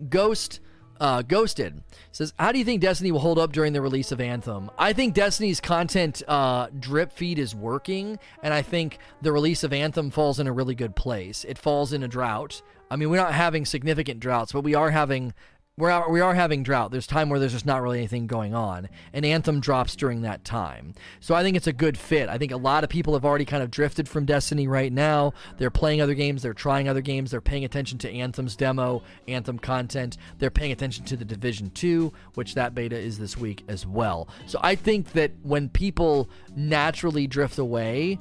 Ghost 0.08 0.62
uh, 1.00 1.22
Ghosted 1.22 1.84
says, 2.12 2.34
"How 2.40 2.52
do 2.52 2.60
you 2.60 2.66
think 2.66 2.82
Destiny 2.82 3.12
will 3.12 3.20
hold 3.20 3.40
up 3.40 3.52
during 3.52 3.74
the 3.74 3.82
release 3.82 4.12
of 4.12 4.22
Anthem?" 4.22 4.70
I 4.78 4.94
think 4.94 5.14
Destiny's 5.14 5.60
content 5.60 6.24
uh, 6.28 6.68
drip 6.80 7.12
feed 7.12 7.40
is 7.40 7.56
working, 7.56 8.20
and 8.44 8.54
I 8.54 8.62
think 8.62 9.00
the 9.22 9.32
release 9.32 9.64
of 9.64 9.74
Anthem 9.74 10.12
falls 10.12 10.40
in 10.40 10.48
a 10.48 10.52
really 10.52 10.76
good 10.76 10.96
place. 10.96 11.46
It 11.46 11.58
falls 11.58 11.94
in 11.94 12.04
a 12.04 12.08
drought. 12.08 12.62
I 12.90 12.96
mean, 12.96 13.10
we're 13.10 13.18
not 13.18 13.34
having 13.34 13.66
significant 13.66 14.20
droughts, 14.20 14.54
but 14.54 14.62
we 14.62 14.76
are 14.76 14.92
having 14.92 15.34
we're 15.78 16.10
we 16.10 16.22
are 16.22 16.34
having 16.34 16.64
drought. 16.64 16.92
There's 16.92 17.06
time 17.06 17.30
where 17.30 17.40
there's 17.40 17.54
just 17.54 17.66
not 17.66 17.84
really 17.84 18.00
anything 18.00 18.26
going 18.26 18.56
on, 18.56 18.90
and 19.14 19.24
Anthem 19.24 19.60
drops 19.60 19.96
during 19.96 20.22
that 20.22 20.44
time. 20.44 20.96
So 21.20 21.36
I 21.36 21.44
think 21.44 21.56
it's 21.56 21.68
a 21.68 21.74
good 21.74 21.98
fit. 21.98 22.30
I 22.30 22.40
think 22.40 22.52
a 22.52 22.58
lot 22.58 22.84
of 22.84 22.90
people 22.90 23.14
have 23.14 23.24
already 23.24 23.46
kind 23.46 23.62
of 23.62 23.70
drifted 23.70 24.10
from 24.10 24.26
Destiny 24.26 24.68
right 24.68 24.92
now. 24.92 25.34
They're 25.58 25.70
playing 25.70 26.02
other 26.02 26.16
games, 26.16 26.42
they're 26.42 26.54
trying 26.56 26.90
other 26.90 27.02
games, 27.02 27.30
they're 27.30 27.42
paying 27.42 27.64
attention 27.64 28.00
to 28.00 28.12
Anthem's 28.12 28.56
demo, 28.56 29.04
Anthem 29.28 29.60
content. 29.60 30.18
They're 30.40 30.50
paying 30.50 30.72
attention 30.72 31.06
to 31.06 31.16
the 31.16 31.26
Division 31.26 31.70
2, 31.70 32.12
which 32.34 32.56
that 32.56 32.74
beta 32.74 32.98
is 32.98 33.20
this 33.20 33.38
week 33.38 33.64
as 33.68 33.86
well. 33.86 34.28
So 34.48 34.60
I 34.64 34.74
think 34.74 35.12
that 35.12 35.32
when 35.44 35.70
people 35.70 36.28
naturally 36.56 37.28
drift 37.28 37.60
away, 37.60 38.18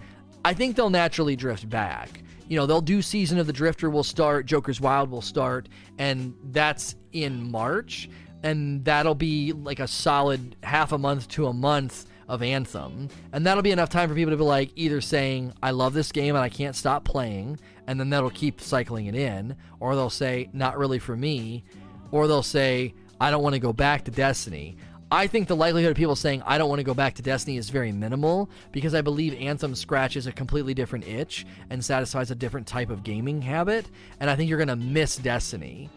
I 0.46 0.54
think 0.54 0.76
they'll 0.76 0.90
naturally 0.90 1.36
drift 1.36 1.68
back 1.68 2.22
you 2.48 2.56
know, 2.56 2.66
they'll 2.66 2.80
do 2.80 3.02
Season 3.02 3.38
of 3.38 3.46
the 3.46 3.52
Drifter 3.52 3.90
will 3.90 4.04
start, 4.04 4.46
Joker's 4.46 4.80
Wild 4.80 5.10
will 5.10 5.22
start, 5.22 5.68
and 5.98 6.34
that's 6.52 6.94
in 7.12 7.50
March. 7.50 8.08
And 8.42 8.84
that'll 8.84 9.14
be 9.14 9.52
like 9.52 9.80
a 9.80 9.88
solid 9.88 10.54
half 10.62 10.92
a 10.92 10.98
month 10.98 11.28
to 11.30 11.48
a 11.48 11.52
month 11.52 12.06
of 12.28 12.42
Anthem. 12.42 13.08
And 13.32 13.44
that'll 13.44 13.62
be 13.62 13.72
enough 13.72 13.88
time 13.88 14.08
for 14.08 14.14
people 14.14 14.30
to 14.30 14.36
be 14.36 14.44
like 14.44 14.70
either 14.76 15.00
saying, 15.00 15.54
I 15.62 15.72
love 15.72 15.94
this 15.94 16.12
game 16.12 16.36
and 16.36 16.44
I 16.44 16.48
can't 16.48 16.76
stop 16.76 17.04
playing, 17.04 17.58
and 17.86 17.98
then 17.98 18.10
that'll 18.10 18.30
keep 18.30 18.60
cycling 18.60 19.06
it 19.06 19.16
in, 19.16 19.56
or 19.80 19.96
they'll 19.96 20.10
say, 20.10 20.48
not 20.52 20.78
really 20.78 20.98
for 20.98 21.16
me, 21.16 21.64
or 22.12 22.28
they'll 22.28 22.42
say, 22.42 22.94
I 23.20 23.30
don't 23.30 23.42
want 23.42 23.54
to 23.54 23.60
go 23.60 23.72
back 23.72 24.04
to 24.04 24.10
Destiny. 24.10 24.76
I 25.10 25.28
think 25.28 25.46
the 25.46 25.54
likelihood 25.54 25.92
of 25.92 25.96
people 25.96 26.16
saying 26.16 26.42
I 26.44 26.58
don't 26.58 26.68
want 26.68 26.80
to 26.80 26.84
go 26.84 26.94
back 26.94 27.14
to 27.14 27.22
Destiny 27.22 27.58
is 27.58 27.70
very 27.70 27.92
minimal 27.92 28.50
because 28.72 28.92
I 28.92 29.02
believe 29.02 29.34
Anthem 29.34 29.74
scratches 29.76 30.26
a 30.26 30.32
completely 30.32 30.74
different 30.74 31.06
itch 31.06 31.46
and 31.70 31.84
satisfies 31.84 32.32
a 32.32 32.34
different 32.34 32.66
type 32.66 32.90
of 32.90 33.04
gaming 33.04 33.40
habit, 33.40 33.86
and 34.18 34.28
I 34.28 34.34
think 34.34 34.50
you're 34.50 34.58
going 34.58 34.68
to 34.68 34.76
miss 34.76 35.16
Destiny. 35.16 35.88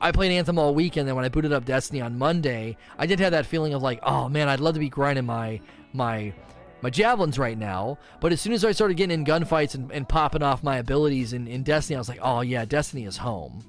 I 0.00 0.12
played 0.12 0.32
Anthem 0.32 0.58
all 0.58 0.74
weekend, 0.74 1.08
and 1.08 1.16
when 1.16 1.24
I 1.24 1.30
booted 1.30 1.52
up 1.52 1.64
Destiny 1.64 2.02
on 2.02 2.18
Monday, 2.18 2.76
I 2.98 3.06
did 3.06 3.20
have 3.20 3.32
that 3.32 3.46
feeling 3.46 3.72
of 3.72 3.82
like, 3.82 4.00
oh 4.02 4.28
man, 4.28 4.48
I'd 4.48 4.60
love 4.60 4.74
to 4.74 4.80
be 4.80 4.90
grinding 4.90 5.26
my 5.26 5.60
my 5.94 6.34
my 6.82 6.90
javelins 6.90 7.38
right 7.38 7.58
now. 7.58 7.98
But 8.20 8.32
as 8.32 8.40
soon 8.40 8.52
as 8.52 8.66
I 8.66 8.72
started 8.72 8.98
getting 8.98 9.18
in 9.18 9.24
gunfights 9.24 9.74
and, 9.74 9.90
and 9.90 10.08
popping 10.08 10.42
off 10.42 10.62
my 10.62 10.76
abilities 10.76 11.32
in, 11.32 11.48
in 11.48 11.62
Destiny, 11.62 11.96
I 11.96 12.00
was 12.00 12.08
like, 12.08 12.20
oh 12.22 12.42
yeah, 12.42 12.66
Destiny 12.66 13.06
is 13.06 13.16
home. 13.16 13.64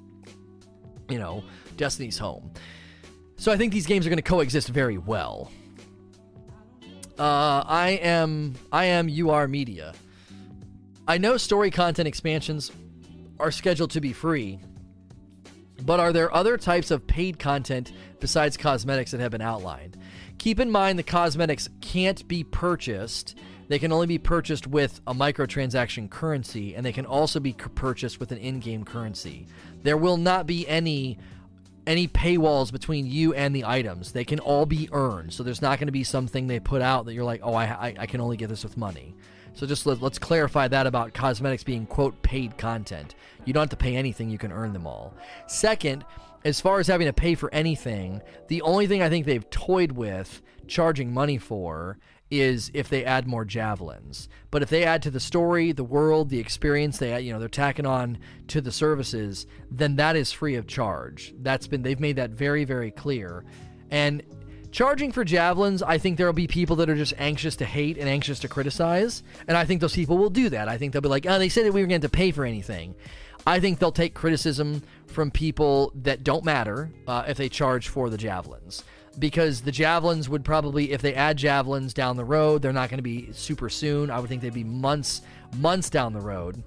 You 1.08 1.18
know, 1.18 1.42
Destiny's 1.76 2.18
home. 2.18 2.52
So 3.40 3.50
I 3.50 3.56
think 3.56 3.72
these 3.72 3.86
games 3.86 4.06
are 4.06 4.10
going 4.10 4.18
to 4.18 4.22
coexist 4.22 4.68
very 4.68 4.98
well. 4.98 5.50
Uh, 7.18 7.64
I 7.66 7.98
am 8.02 8.54
I 8.70 8.84
am 8.84 9.08
UR 9.08 9.48
Media. 9.48 9.94
I 11.08 11.16
know 11.16 11.38
story 11.38 11.70
content 11.70 12.06
expansions 12.06 12.70
are 13.38 13.50
scheduled 13.50 13.92
to 13.92 14.00
be 14.02 14.12
free, 14.12 14.60
but 15.86 16.00
are 16.00 16.12
there 16.12 16.34
other 16.34 16.58
types 16.58 16.90
of 16.90 17.06
paid 17.06 17.38
content 17.38 17.92
besides 18.20 18.58
cosmetics 18.58 19.12
that 19.12 19.20
have 19.20 19.30
been 19.30 19.40
outlined? 19.40 19.96
Keep 20.36 20.60
in 20.60 20.70
mind 20.70 20.98
the 20.98 21.02
cosmetics 21.02 21.70
can't 21.80 22.28
be 22.28 22.44
purchased. 22.44 23.38
They 23.68 23.78
can 23.78 23.90
only 23.90 24.06
be 24.06 24.18
purchased 24.18 24.66
with 24.66 25.00
a 25.06 25.14
microtransaction 25.14 26.10
currency, 26.10 26.74
and 26.74 26.84
they 26.84 26.92
can 26.92 27.06
also 27.06 27.40
be 27.40 27.54
purchased 27.54 28.20
with 28.20 28.32
an 28.32 28.38
in 28.38 28.60
game 28.60 28.84
currency. 28.84 29.46
There 29.82 29.96
will 29.96 30.18
not 30.18 30.46
be 30.46 30.68
any 30.68 31.18
any 31.90 32.06
paywalls 32.06 32.70
between 32.70 33.04
you 33.04 33.34
and 33.34 33.54
the 33.54 33.64
items. 33.64 34.12
They 34.12 34.24
can 34.24 34.38
all 34.38 34.64
be 34.64 34.88
earned. 34.92 35.32
So 35.32 35.42
there's 35.42 35.60
not 35.60 35.80
going 35.80 35.88
to 35.88 35.92
be 35.92 36.04
something 36.04 36.46
they 36.46 36.60
put 36.60 36.82
out 36.82 37.04
that 37.06 37.14
you're 37.14 37.24
like, 37.24 37.40
oh, 37.42 37.54
I, 37.54 37.64
I, 37.64 37.94
I 37.98 38.06
can 38.06 38.20
only 38.20 38.36
get 38.36 38.48
this 38.48 38.62
with 38.62 38.76
money. 38.76 39.16
So 39.54 39.66
just 39.66 39.86
let, 39.86 40.00
us 40.00 40.16
clarify 40.16 40.68
that 40.68 40.86
about 40.86 41.14
cosmetics 41.14 41.64
being, 41.64 41.86
quote, 41.86 42.22
paid 42.22 42.56
content. 42.56 43.16
You 43.44 43.52
don't 43.52 43.62
have 43.62 43.70
to 43.70 43.76
pay 43.76 43.96
anything, 43.96 44.30
you 44.30 44.38
can 44.38 44.52
earn 44.52 44.72
them 44.72 44.86
all. 44.86 45.12
Second, 45.48 46.04
as 46.44 46.60
far 46.60 46.78
as 46.78 46.86
having 46.86 47.08
to 47.08 47.12
pay 47.12 47.34
for 47.34 47.52
anything, 47.52 48.22
the 48.46 48.62
only 48.62 48.86
thing 48.86 49.02
I 49.02 49.08
think 49.08 49.26
they've 49.26 49.50
toyed 49.50 49.92
with 49.92 50.40
charging 50.68 51.12
money 51.12 51.38
for 51.38 51.98
is 52.30 52.70
if 52.74 52.88
they 52.88 53.04
add 53.04 53.26
more 53.26 53.44
javelins. 53.44 54.28
But 54.50 54.62
if 54.62 54.70
they 54.70 54.84
add 54.84 55.02
to 55.02 55.10
the 55.10 55.20
story, 55.20 55.72
the 55.72 55.84
world, 55.84 56.28
the 56.28 56.38
experience, 56.38 56.98
they 56.98 57.18
you 57.20 57.32
know 57.32 57.38
they're 57.38 57.48
tacking 57.48 57.86
on 57.86 58.18
to 58.48 58.60
the 58.60 58.72
services, 58.72 59.46
then 59.70 59.96
that 59.96 60.16
is 60.16 60.32
free 60.32 60.54
of 60.54 60.66
charge. 60.66 61.34
That's 61.40 61.66
been 61.66 61.82
they've 61.82 62.00
made 62.00 62.16
that 62.16 62.30
very 62.30 62.64
very 62.64 62.90
clear. 62.90 63.44
And 63.90 64.22
charging 64.70 65.10
for 65.10 65.24
javelins, 65.24 65.82
I 65.82 65.98
think 65.98 66.16
there'll 66.16 66.32
be 66.32 66.46
people 66.46 66.76
that 66.76 66.88
are 66.88 66.96
just 66.96 67.14
anxious 67.18 67.56
to 67.56 67.64
hate 67.64 67.98
and 67.98 68.08
anxious 68.08 68.38
to 68.40 68.48
criticize, 68.48 69.22
and 69.48 69.56
I 69.56 69.64
think 69.64 69.80
those 69.80 69.94
people 69.94 70.16
will 70.16 70.30
do 70.30 70.48
that. 70.50 70.68
I 70.68 70.78
think 70.78 70.92
they'll 70.92 71.02
be 71.02 71.08
like, 71.08 71.26
"Oh, 71.26 71.38
they 71.38 71.48
said 71.48 71.66
that 71.66 71.72
we 71.72 71.80
were 71.80 71.88
going 71.88 72.00
to 72.02 72.08
pay 72.08 72.30
for 72.30 72.44
anything." 72.44 72.94
I 73.46 73.58
think 73.58 73.78
they'll 73.78 73.90
take 73.90 74.12
criticism 74.14 74.82
from 75.06 75.30
people 75.30 75.92
that 76.02 76.22
don't 76.22 76.44
matter 76.44 76.90
uh, 77.06 77.24
if 77.26 77.38
they 77.38 77.48
charge 77.48 77.88
for 77.88 78.10
the 78.10 78.18
javelins 78.18 78.84
because 79.20 79.60
the 79.60 79.70
javelins 79.70 80.28
would 80.28 80.44
probably 80.44 80.92
if 80.92 81.02
they 81.02 81.14
add 81.14 81.36
javelins 81.36 81.94
down 81.94 82.16
the 82.16 82.24
road 82.24 82.62
they're 82.62 82.72
not 82.72 82.90
going 82.90 82.98
to 82.98 83.02
be 83.02 83.32
super 83.32 83.68
soon. 83.68 84.10
I 84.10 84.18
would 84.18 84.28
think 84.28 84.42
they'd 84.42 84.52
be 84.52 84.64
months 84.64 85.22
months 85.58 85.90
down 85.90 86.12
the 86.12 86.20
road. 86.20 86.62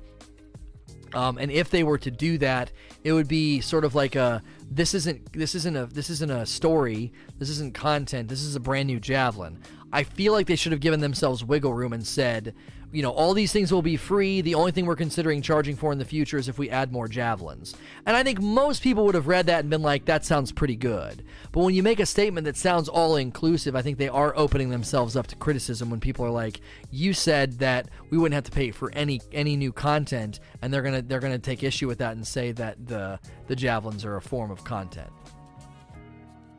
Um, 1.13 1.37
and 1.37 1.51
if 1.51 1.69
they 1.69 1.83
were 1.83 1.97
to 1.99 2.09
do 2.09 2.37
that 2.39 2.71
it 3.03 3.11
would 3.11 3.27
be 3.27 3.59
sort 3.59 3.83
of 3.83 3.95
like 3.95 4.15
a 4.15 4.41
this 4.71 4.93
isn't 4.93 5.33
this 5.33 5.55
isn't 5.55 5.75
a 5.75 5.85
this 5.87 6.09
isn't 6.09 6.31
a 6.31 6.45
story. 6.45 7.11
This 7.37 7.49
isn't 7.49 7.73
content. 7.73 8.29
This 8.29 8.41
is 8.41 8.55
a 8.55 8.59
brand 8.59 8.87
new 8.87 8.99
javelin. 8.99 9.59
I 9.91 10.03
feel 10.03 10.33
like 10.33 10.47
they 10.47 10.55
should 10.55 10.71
have 10.71 10.81
given 10.81 11.01
themselves 11.01 11.43
wiggle 11.43 11.73
room 11.73 11.93
and 11.93 12.05
said 12.05 12.55
you 12.93 13.01
know, 13.01 13.09
all 13.09 13.33
these 13.33 13.51
things 13.51 13.73
will 13.73 13.81
be 13.81 13.97
free. 13.97 14.41
The 14.41 14.53
only 14.53 14.71
thing 14.71 14.85
we're 14.85 14.95
considering 14.95 15.41
charging 15.41 15.75
for 15.75 15.91
in 15.91 15.97
the 15.97 16.05
future 16.05 16.37
is 16.37 16.47
if 16.47 16.59
we 16.59 16.69
add 16.69 16.91
more 16.91 17.07
javelins. 17.07 17.75
And 18.05 18.15
I 18.15 18.23
think 18.23 18.39
most 18.39 18.83
people 18.83 19.03
would 19.05 19.15
have 19.15 19.25
read 19.27 19.47
that 19.47 19.61
and 19.61 19.69
been 19.71 19.81
like, 19.81 20.05
that 20.05 20.23
sounds 20.23 20.51
pretty 20.51 20.75
good. 20.75 21.23
But 21.51 21.61
when 21.61 21.73
you 21.73 21.81
make 21.81 21.99
a 21.99 22.05
statement 22.05 22.45
that 22.45 22.55
sounds 22.55 22.87
all 22.87 23.15
inclusive, 23.15 23.75
I 23.75 23.81
think 23.81 23.97
they 23.97 24.09
are 24.09 24.31
opening 24.37 24.69
themselves 24.69 25.15
up 25.15 25.25
to 25.27 25.35
criticism 25.35 25.89
when 25.89 25.99
people 25.99 26.23
are 26.23 26.29
like, 26.29 26.61
you 26.91 27.13
said 27.13 27.53
that 27.53 27.89
we 28.11 28.17
wouldn't 28.19 28.35
have 28.35 28.43
to 28.45 28.51
pay 28.51 28.69
for 28.69 28.91
any 28.93 29.21
any 29.31 29.57
new 29.57 29.71
content, 29.71 30.39
and 30.61 30.71
they're 30.71 30.83
gonna 30.83 31.01
they're 31.01 31.19
gonna 31.19 31.39
take 31.39 31.63
issue 31.63 31.87
with 31.87 31.97
that 31.97 32.15
and 32.15 32.25
say 32.25 32.51
that 32.51 32.85
the 32.85 33.19
the 33.47 33.55
javelins 33.55 34.05
are 34.05 34.17
a 34.17 34.21
form 34.21 34.51
of 34.51 34.63
content. 34.63 35.09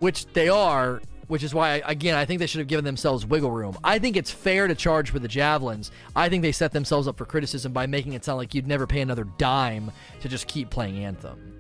Which 0.01 0.27
they 0.33 0.49
are 0.49 1.01
which 1.29 1.43
is 1.43 1.55
why, 1.55 1.83
again, 1.87 2.15
I 2.15 2.25
think 2.25 2.41
they 2.41 2.47
should 2.47 2.61
have 2.61 2.69
given 2.69 2.85
themselves 2.85 3.27
wiggle 3.27 3.51
room. 3.51 3.77
I 3.83 3.99
think 3.99 4.17
it's 4.17 4.31
fair 4.31 4.67
to 4.67 4.75
charge 4.75 5.11
for 5.11 5.19
the 5.19 5.29
javelins. 5.29 5.91
I 6.15 6.29
think 6.29 6.43
they 6.43 6.53
set 6.53 6.73
themselves 6.73 7.09
up 7.09 7.19
for 7.19 7.25
criticism 7.25 7.73
by 7.73 7.87
making 7.87 8.13
it 8.13 8.25
sound 8.25 8.39
like 8.39 8.55
you'd 8.55 8.67
never 8.67 8.87
pay 8.87 9.01
another 9.01 9.25
dime 9.39 9.91
to 10.21 10.29
just 10.29 10.47
keep 10.47 10.71
playing 10.71 11.05
Anthem. 11.05 11.55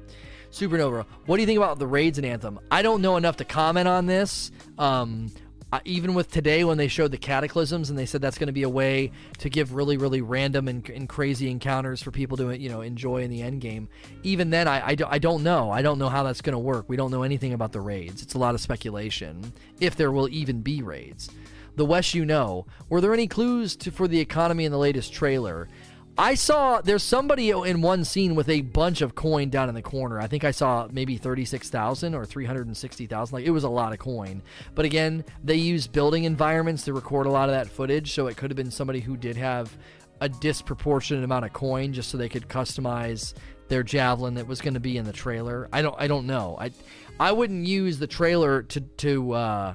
Supernova, 0.50 1.04
what 1.26 1.36
do 1.36 1.42
you 1.42 1.46
think 1.46 1.56
about 1.56 1.80
the 1.80 1.86
raids 1.86 2.16
in 2.16 2.24
Anthem? 2.24 2.60
I 2.70 2.82
don't 2.82 3.02
know 3.02 3.16
enough 3.16 3.36
to 3.38 3.44
comment 3.44 3.88
on 3.88 4.06
this. 4.06 4.52
Um, 4.78 5.32
uh, 5.74 5.80
even 5.84 6.14
with 6.14 6.30
today 6.30 6.62
when 6.62 6.78
they 6.78 6.86
showed 6.86 7.10
the 7.10 7.18
cataclysms 7.18 7.90
and 7.90 7.98
they 7.98 8.06
said 8.06 8.20
that's 8.20 8.38
going 8.38 8.46
to 8.46 8.52
be 8.52 8.62
a 8.62 8.68
way 8.68 9.10
to 9.38 9.50
give 9.50 9.74
really 9.74 9.96
really 9.96 10.20
random 10.20 10.68
and, 10.68 10.88
and, 10.88 11.08
crazy 11.08 11.50
encounters 11.50 12.00
for 12.00 12.12
people 12.12 12.36
to 12.36 12.56
you 12.56 12.68
know 12.68 12.80
enjoy 12.80 13.22
in 13.22 13.30
the 13.30 13.42
end 13.42 13.60
game. 13.60 13.88
Even 14.22 14.50
then 14.50 14.68
I, 14.68 14.90
I, 14.90 14.96
I 15.08 15.18
don't 15.18 15.42
know. 15.42 15.72
I 15.72 15.82
don't 15.82 15.98
know 15.98 16.08
how 16.08 16.22
that's 16.22 16.42
going 16.42 16.52
to 16.52 16.60
work. 16.60 16.84
We 16.86 16.96
don't 16.96 17.10
know 17.10 17.24
anything 17.24 17.52
about 17.52 17.72
the 17.72 17.80
raids. 17.80 18.22
It's 18.22 18.34
a 18.34 18.38
lot 18.38 18.54
of 18.54 18.60
speculation 18.60 19.52
if 19.80 19.96
there 19.96 20.12
will 20.12 20.28
even 20.28 20.60
be 20.60 20.80
raids. 20.80 21.28
The 21.74 21.84
west 21.84 22.14
you 22.14 22.24
know 22.24 22.66
were 22.88 23.00
there 23.00 23.12
any 23.12 23.26
clues 23.26 23.74
to, 23.76 23.90
for 23.90 24.06
the 24.06 24.20
economy 24.20 24.66
in 24.66 24.70
the 24.70 24.78
latest 24.78 25.12
trailer 25.12 25.68
I 26.16 26.34
saw 26.34 26.80
there's 26.80 27.02
somebody 27.02 27.50
in 27.50 27.82
one 27.82 28.04
scene 28.04 28.36
with 28.36 28.48
a 28.48 28.60
bunch 28.60 29.00
of 29.00 29.16
coin 29.16 29.50
down 29.50 29.68
in 29.68 29.74
the 29.74 29.82
corner. 29.82 30.20
I 30.20 30.28
think 30.28 30.44
I 30.44 30.52
saw 30.52 30.86
maybe 30.92 31.16
36,000 31.16 32.14
or 32.14 32.24
360,000. 32.24 33.34
Like 33.34 33.44
it 33.44 33.50
was 33.50 33.64
a 33.64 33.68
lot 33.68 33.92
of 33.92 33.98
coin. 33.98 34.40
But 34.76 34.84
again, 34.84 35.24
they 35.42 35.56
use 35.56 35.88
building 35.88 36.22
environments 36.22 36.84
to 36.84 36.92
record 36.92 37.26
a 37.26 37.30
lot 37.30 37.48
of 37.48 37.54
that 37.56 37.68
footage, 37.68 38.12
so 38.12 38.28
it 38.28 38.36
could 38.36 38.50
have 38.50 38.56
been 38.56 38.70
somebody 38.70 39.00
who 39.00 39.16
did 39.16 39.36
have 39.36 39.76
a 40.20 40.28
disproportionate 40.28 41.24
amount 41.24 41.46
of 41.46 41.52
coin 41.52 41.92
just 41.92 42.10
so 42.10 42.16
they 42.16 42.28
could 42.28 42.48
customize 42.48 43.34
their 43.66 43.82
javelin 43.82 44.34
that 44.34 44.46
was 44.46 44.60
going 44.60 44.74
to 44.74 44.80
be 44.80 44.96
in 44.96 45.04
the 45.04 45.12
trailer. 45.12 45.68
I 45.72 45.82
don't 45.82 45.96
I 45.98 46.06
don't 46.06 46.26
know. 46.26 46.56
I 46.60 46.70
I 47.18 47.32
wouldn't 47.32 47.66
use 47.66 47.98
the 47.98 48.06
trailer 48.06 48.62
to 48.62 48.80
to 48.80 49.32
uh, 49.32 49.74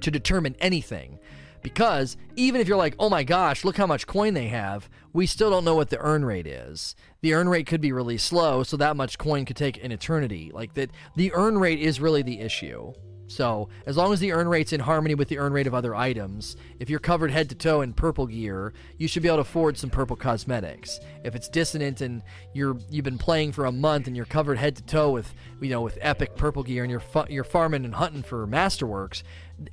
to 0.00 0.10
determine 0.10 0.56
anything 0.58 1.20
because 1.62 2.16
even 2.36 2.60
if 2.60 2.68
you're 2.68 2.76
like, 2.76 2.94
oh 2.98 3.10
my 3.10 3.22
gosh, 3.22 3.64
look 3.64 3.76
how 3.76 3.86
much 3.86 4.06
coin 4.06 4.34
they 4.34 4.48
have, 4.48 4.88
we 5.12 5.26
still 5.26 5.50
don't 5.50 5.64
know 5.64 5.74
what 5.74 5.90
the 5.90 5.98
earn 5.98 6.24
rate 6.24 6.46
is. 6.46 6.94
The 7.20 7.34
earn 7.34 7.48
rate 7.48 7.66
could 7.66 7.80
be 7.80 7.92
really 7.92 8.18
slow, 8.18 8.62
so 8.62 8.76
that 8.76 8.96
much 8.96 9.18
coin 9.18 9.44
could 9.44 9.56
take 9.56 9.82
an 9.82 9.92
eternity. 9.92 10.50
Like 10.52 10.74
that, 10.74 10.90
the 11.16 11.32
earn 11.34 11.58
rate 11.58 11.80
is 11.80 12.00
really 12.00 12.22
the 12.22 12.40
issue. 12.40 12.92
So, 13.30 13.68
as 13.86 13.96
long 13.96 14.12
as 14.12 14.18
the 14.18 14.32
earn 14.32 14.48
rate's 14.48 14.72
in 14.72 14.80
harmony 14.80 15.14
with 15.14 15.28
the 15.28 15.38
earn 15.38 15.52
rate 15.52 15.68
of 15.68 15.74
other 15.74 15.94
items, 15.94 16.56
if 16.80 16.90
you're 16.90 16.98
covered 16.98 17.30
head 17.30 17.48
to 17.50 17.54
toe 17.54 17.80
in 17.82 17.92
purple 17.92 18.26
gear, 18.26 18.72
you 18.98 19.06
should 19.06 19.22
be 19.22 19.28
able 19.28 19.36
to 19.36 19.42
afford 19.42 19.78
some 19.78 19.88
purple 19.88 20.16
cosmetics. 20.16 20.98
If 21.22 21.36
it's 21.36 21.48
dissonant 21.48 22.00
and 22.00 22.24
you're 22.54 22.76
you've 22.90 23.04
been 23.04 23.18
playing 23.18 23.52
for 23.52 23.66
a 23.66 23.72
month 23.72 24.08
and 24.08 24.16
you're 24.16 24.26
covered 24.26 24.58
head 24.58 24.74
to 24.76 24.82
toe 24.82 25.12
with 25.12 25.32
you 25.60 25.70
know 25.70 25.80
with 25.80 25.96
epic 26.00 26.34
purple 26.34 26.64
gear 26.64 26.82
and 26.82 26.90
you're 26.90 26.98
fu- 26.98 27.26
you're 27.28 27.44
farming 27.44 27.84
and 27.84 27.94
hunting 27.94 28.24
for 28.24 28.48
masterworks, 28.48 29.22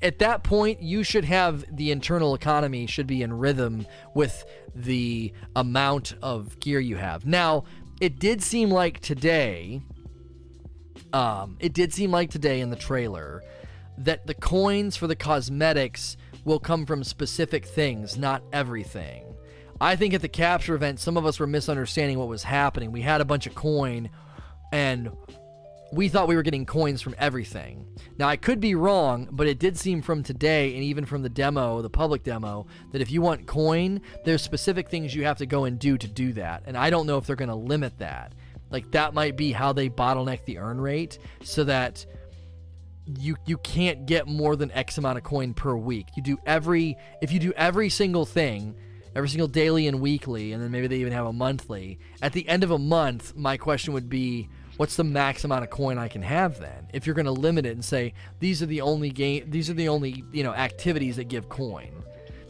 at 0.01 0.19
that 0.19 0.43
point 0.43 0.81
you 0.81 1.03
should 1.03 1.25
have 1.25 1.63
the 1.75 1.91
internal 1.91 2.35
economy 2.35 2.85
should 2.87 3.07
be 3.07 3.21
in 3.21 3.33
rhythm 3.33 3.85
with 4.13 4.45
the 4.75 5.31
amount 5.55 6.15
of 6.21 6.59
gear 6.59 6.79
you 6.79 6.97
have. 6.97 7.25
Now, 7.25 7.63
it 8.01 8.19
did 8.19 8.43
seem 8.43 8.69
like 8.69 8.99
today 8.99 9.81
um, 11.13 11.57
it 11.59 11.73
did 11.73 11.93
seem 11.93 12.11
like 12.11 12.29
today 12.29 12.59
in 12.59 12.69
the 12.69 12.75
trailer 12.75 13.41
that 13.97 14.27
the 14.27 14.33
coins 14.33 14.95
for 14.95 15.07
the 15.07 15.15
cosmetics 15.15 16.17
will 16.43 16.59
come 16.59 16.85
from 16.85 17.03
specific 17.03 17.65
things, 17.65 18.17
not 18.17 18.43
everything. 18.53 19.23
I 19.79 19.95
think 19.95 20.13
at 20.13 20.21
the 20.21 20.29
capture 20.29 20.75
event, 20.75 20.99
some 20.99 21.17
of 21.17 21.25
us 21.25 21.39
were 21.39 21.47
misunderstanding 21.47 22.17
what 22.17 22.27
was 22.27 22.43
happening. 22.43 22.91
We 22.91 23.01
had 23.01 23.21
a 23.21 23.25
bunch 23.25 23.47
of 23.47 23.55
coin, 23.55 24.09
and 24.71 25.11
we 25.91 26.09
thought 26.09 26.27
we 26.27 26.35
were 26.35 26.43
getting 26.43 26.65
coins 26.65 27.01
from 27.01 27.15
everything. 27.17 27.87
Now, 28.17 28.27
I 28.27 28.35
could 28.35 28.59
be 28.59 28.75
wrong, 28.75 29.29
but 29.31 29.47
it 29.47 29.59
did 29.59 29.77
seem 29.77 30.01
from 30.01 30.23
today, 30.23 30.73
and 30.73 30.83
even 30.83 31.05
from 31.05 31.21
the 31.21 31.29
demo, 31.29 31.81
the 31.81 31.89
public 31.89 32.23
demo, 32.23 32.67
that 32.91 33.01
if 33.01 33.11
you 33.11 33.21
want 33.21 33.47
coin, 33.47 34.01
there's 34.25 34.41
specific 34.41 34.89
things 34.89 35.15
you 35.15 35.23
have 35.23 35.37
to 35.37 35.45
go 35.45 35.65
and 35.65 35.79
do 35.79 35.97
to 35.97 36.07
do 36.07 36.33
that. 36.33 36.63
And 36.65 36.77
I 36.77 36.89
don't 36.89 37.07
know 37.07 37.17
if 37.17 37.25
they're 37.25 37.35
going 37.35 37.49
to 37.49 37.55
limit 37.55 37.99
that. 37.99 38.33
Like 38.69 38.91
that 38.91 39.13
might 39.13 39.37
be 39.37 39.51
how 39.51 39.73
they 39.73 39.89
bottleneck 39.89 40.45
the 40.45 40.57
earn 40.57 40.81
rate 40.81 41.19
so 41.41 41.63
that 41.63 42.05
you 43.05 43.37
you 43.45 43.57
can't 43.59 44.05
get 44.05 44.27
more 44.27 44.57
than 44.57 44.71
X 44.71 44.97
amount 44.97 45.17
of 45.17 45.23
coin 45.23 45.53
per 45.53 45.75
week. 45.75 46.07
You 46.17 46.23
do 46.23 46.37
every 46.45 46.97
if 47.21 47.31
you 47.31 47.39
do 47.39 47.53
every 47.53 47.89
single 47.89 48.25
thing, 48.25 48.75
every 49.15 49.29
single 49.29 49.47
daily 49.47 49.87
and 49.87 50.01
weekly, 50.01 50.51
and 50.51 50.61
then 50.61 50.71
maybe 50.71 50.87
they 50.87 50.97
even 50.97 51.13
have 51.13 51.25
a 51.25 51.33
monthly. 51.33 51.99
At 52.21 52.33
the 52.33 52.47
end 52.49 52.63
of 52.63 52.71
a 52.71 52.77
month, 52.77 53.35
my 53.35 53.55
question 53.55 53.93
would 53.93 54.09
be, 54.09 54.49
what's 54.77 54.95
the 54.95 55.03
max 55.03 55.43
amount 55.43 55.63
of 55.63 55.69
coin 55.69 55.97
I 55.97 56.07
can 56.07 56.21
have 56.21 56.59
then? 56.59 56.87
If 56.93 57.05
you're 57.05 57.15
going 57.15 57.25
to 57.25 57.31
limit 57.31 57.65
it 57.65 57.71
and 57.71 57.83
say 57.83 58.13
these 58.39 58.63
are 58.63 58.67
the 58.67 58.81
only 58.81 59.09
game, 59.09 59.49
these 59.49 59.69
are 59.69 59.73
the 59.73 59.89
only 59.89 60.23
you 60.31 60.43
know 60.43 60.53
activities 60.53 61.17
that 61.17 61.25
give 61.25 61.49
coin. 61.49 62.03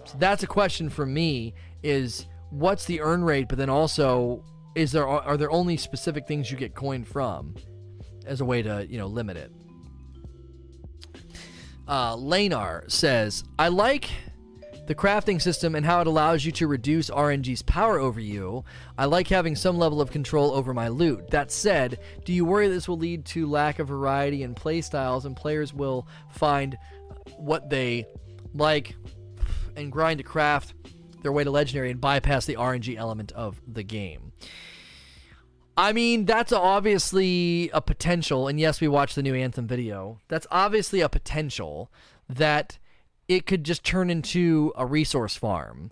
So 0.06 0.18
that's 0.20 0.44
a 0.44 0.48
question 0.48 0.90
for 0.90 1.06
me: 1.06 1.54
is 1.84 2.28
what's 2.52 2.86
the 2.86 3.02
earn 3.02 3.24
rate, 3.24 3.48
but 3.50 3.58
then 3.58 3.70
also 3.70 4.44
is 4.76 4.92
there 4.92 5.08
are 5.08 5.38
there 5.38 5.52
only 5.52 5.76
specific 5.78 6.28
things 6.28 6.52
you 6.52 6.58
get 6.58 6.76
coin 6.76 7.04
from 7.04 7.56
as 8.26 8.42
a 8.42 8.46
way 8.46 8.62
to 8.62 8.86
you 8.88 8.98
know 8.98 9.08
limit 9.08 9.38
it? 9.38 9.52
Uh, 11.88 12.16
Lanar 12.16 12.90
says, 12.92 13.44
"I 13.58 13.70
like." 13.70 14.10
The 14.88 14.96
crafting 14.96 15.42
system 15.42 15.76
and 15.76 15.86
how 15.86 16.02
it 16.02 16.08
allows 16.08 16.46
you 16.46 16.52
to 16.54 16.66
reduce 16.66 17.10
RNG's 17.10 17.62
power 17.62 18.00
over 18.00 18.20
you. 18.20 18.64
I 18.98 19.06
like 19.06 19.28
having 19.28 19.56
some 19.56 19.78
level 19.78 20.02
of 20.02 20.12
control 20.12 20.52
over 20.52 20.74
my 20.74 20.88
loot. 20.88 21.30
That 21.30 21.52
said, 21.52 22.00
do 22.26 22.34
you 22.34 22.46
worry 22.46 22.70
this 22.70 22.88
will 22.88 22.98
lead 22.98 23.26
to 23.26 23.48
lack 23.48 23.80
of 23.80 23.90
variety 23.90 24.44
in 24.44 24.56
playstyles 24.56 25.26
and 25.26 25.36
players 25.36 25.74
will 25.74 26.08
find 26.32 26.78
what 27.36 27.70
they 27.70 28.06
like 28.54 28.96
and 29.76 29.92
grind 29.92 30.20
to 30.20 30.24
craft 30.24 30.74
their 31.22 31.34
way 31.34 31.44
to 31.44 31.52
legendary 31.52 31.92
and 31.92 32.00
bypass 32.00 32.46
the 32.46 32.56
RNG 32.56 32.96
element 32.96 33.34
of 33.34 33.62
the 33.68 33.84
game? 33.84 34.32
I 35.76 35.94
mean, 35.94 36.26
that's 36.26 36.52
obviously 36.52 37.70
a 37.72 37.82
potential, 37.82 38.48
and 38.48 38.60
yes, 38.60 38.82
we 38.82 38.88
watched 38.88 39.16
the 39.16 39.22
new 39.22 39.36
Anthem 39.36 39.68
video. 39.68 40.20
That's 40.28 40.48
obviously 40.50 41.02
a 41.02 41.10
potential 41.10 41.92
that 42.28 42.80
it 43.28 43.46
could 43.46 43.64
just 43.64 43.84
turn 43.84 44.10
into 44.10 44.74
a 44.76 44.86
resource 44.86 45.36
farm. 45.36 45.92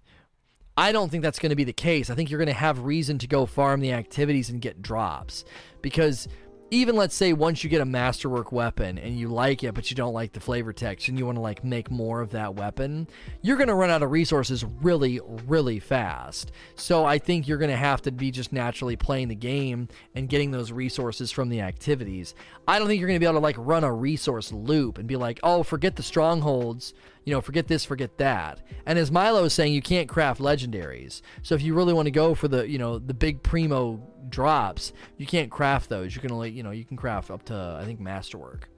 I 0.77 0.92
don't 0.92 1.10
think 1.10 1.24
that's 1.24 1.39
going 1.39 1.51
to 1.51 1.56
be 1.56 1.63
the 1.63 1.74
case. 1.74 2.10
I 2.10 2.15
think 2.15 2.30
you're 2.30 2.38
going 2.38 2.48
to 2.48 2.54
have 2.54 2.80
reason 2.80 3.18
to 3.20 3.27
go 3.27 3.46
farm 3.46 3.80
the 3.80 3.94
activities 3.94 4.50
and 4.50 4.62
get 4.62 4.82
drops 4.82 5.46
because 5.82 6.27
even 6.72 6.96
let's 6.96 7.15
say 7.15 7.32
once 7.32 7.63
you 7.63 7.70
get 7.70 7.82
a 7.82 7.86
masterwork 7.86 8.51
weapon 8.51 8.98
and 8.98 9.18
you 9.18 9.27
like 9.27 9.63
it 9.63 9.74
but 9.75 9.89
you 9.89 9.96
don't 9.96 10.13
like 10.13 10.34
the 10.34 10.39
flavor 10.39 10.74
text 10.74 11.08
and 11.08 11.18
you 11.18 11.25
want 11.25 11.38
to 11.38 11.42
like 11.42 11.63
make 11.63 11.92
more 11.92 12.22
of 12.22 12.32
that 12.32 12.56
weapon 12.56 13.08
you're 13.42 13.58
going 13.58 13.68
to 13.68 13.75
run 13.75 13.92
out 13.92 14.01
of 14.01 14.10
resources 14.10 14.65
really 14.82 15.20
really 15.46 15.80
fast 15.80 16.51
so 16.75 17.06
i 17.06 17.20
think 17.20 17.48
you're 17.48 17.60
going 17.60 17.70
to 17.70 17.77
have 17.77 18.01
to 18.01 18.12
be 18.12 18.32
just 18.32 18.51
naturally 18.51 18.96
playing 18.96 19.27
the 19.27 19.36
game 19.36 19.88
and 20.15 20.27
getting 20.27 20.50
those 20.50 20.72
resources 20.72 21.32
from 21.32 21.50
the 21.50 21.62
activities 21.62 22.34
i 22.67 22.77
don't 22.77 22.88
think 22.88 23.00
you're 23.00 23.07
going 23.07 23.19
to 23.19 23.24
be 23.24 23.25
able 23.25 23.39
to 23.39 23.43
like 23.43 23.55
run 23.57 23.84
a 23.84 23.91
resource 23.91 24.51
loop 24.51 24.98
and 24.98 25.07
be 25.07 25.15
like 25.15 25.39
oh 25.43 25.63
forget 25.63 25.95
the 25.95 26.03
strongholds 26.03 26.93
you 27.25 27.34
know, 27.34 27.41
forget 27.41 27.67
this, 27.67 27.84
forget 27.84 28.17
that. 28.19 28.62
And 28.86 29.00
as 29.00 29.12
Milo 29.12 29.43
is 29.45 29.53
saying, 29.53 29.74
you 29.74 29.81
can't 29.81 30.07
craft 30.07 30.39
legendaries. 30.39 31.22
So 31.41 31.55
if 31.55 31.63
you 31.63 31.74
really 31.74 31.93
want 31.93 32.05
to 32.05 32.12
go 32.12 32.36
for 32.36 32.48
the, 32.48 32.69
you 32.69 32.77
know, 32.77 33.00
the 33.00 33.15
big 33.15 33.41
primo 33.41 34.00
drops, 34.29 34.93
you 35.17 35.25
can't 35.25 35.50
craft 35.50 35.89
those. 35.89 36.15
You 36.15 36.22
can 36.22 36.31
only, 36.31 36.51
you 36.51 36.62
know, 36.62 36.72
you 36.72 36.86
can 36.86 36.95
craft 36.95 37.31
up 37.31 37.43
to 37.45 37.79
I 37.81 37.84
think 37.84 38.00
masterwork. 38.00 38.69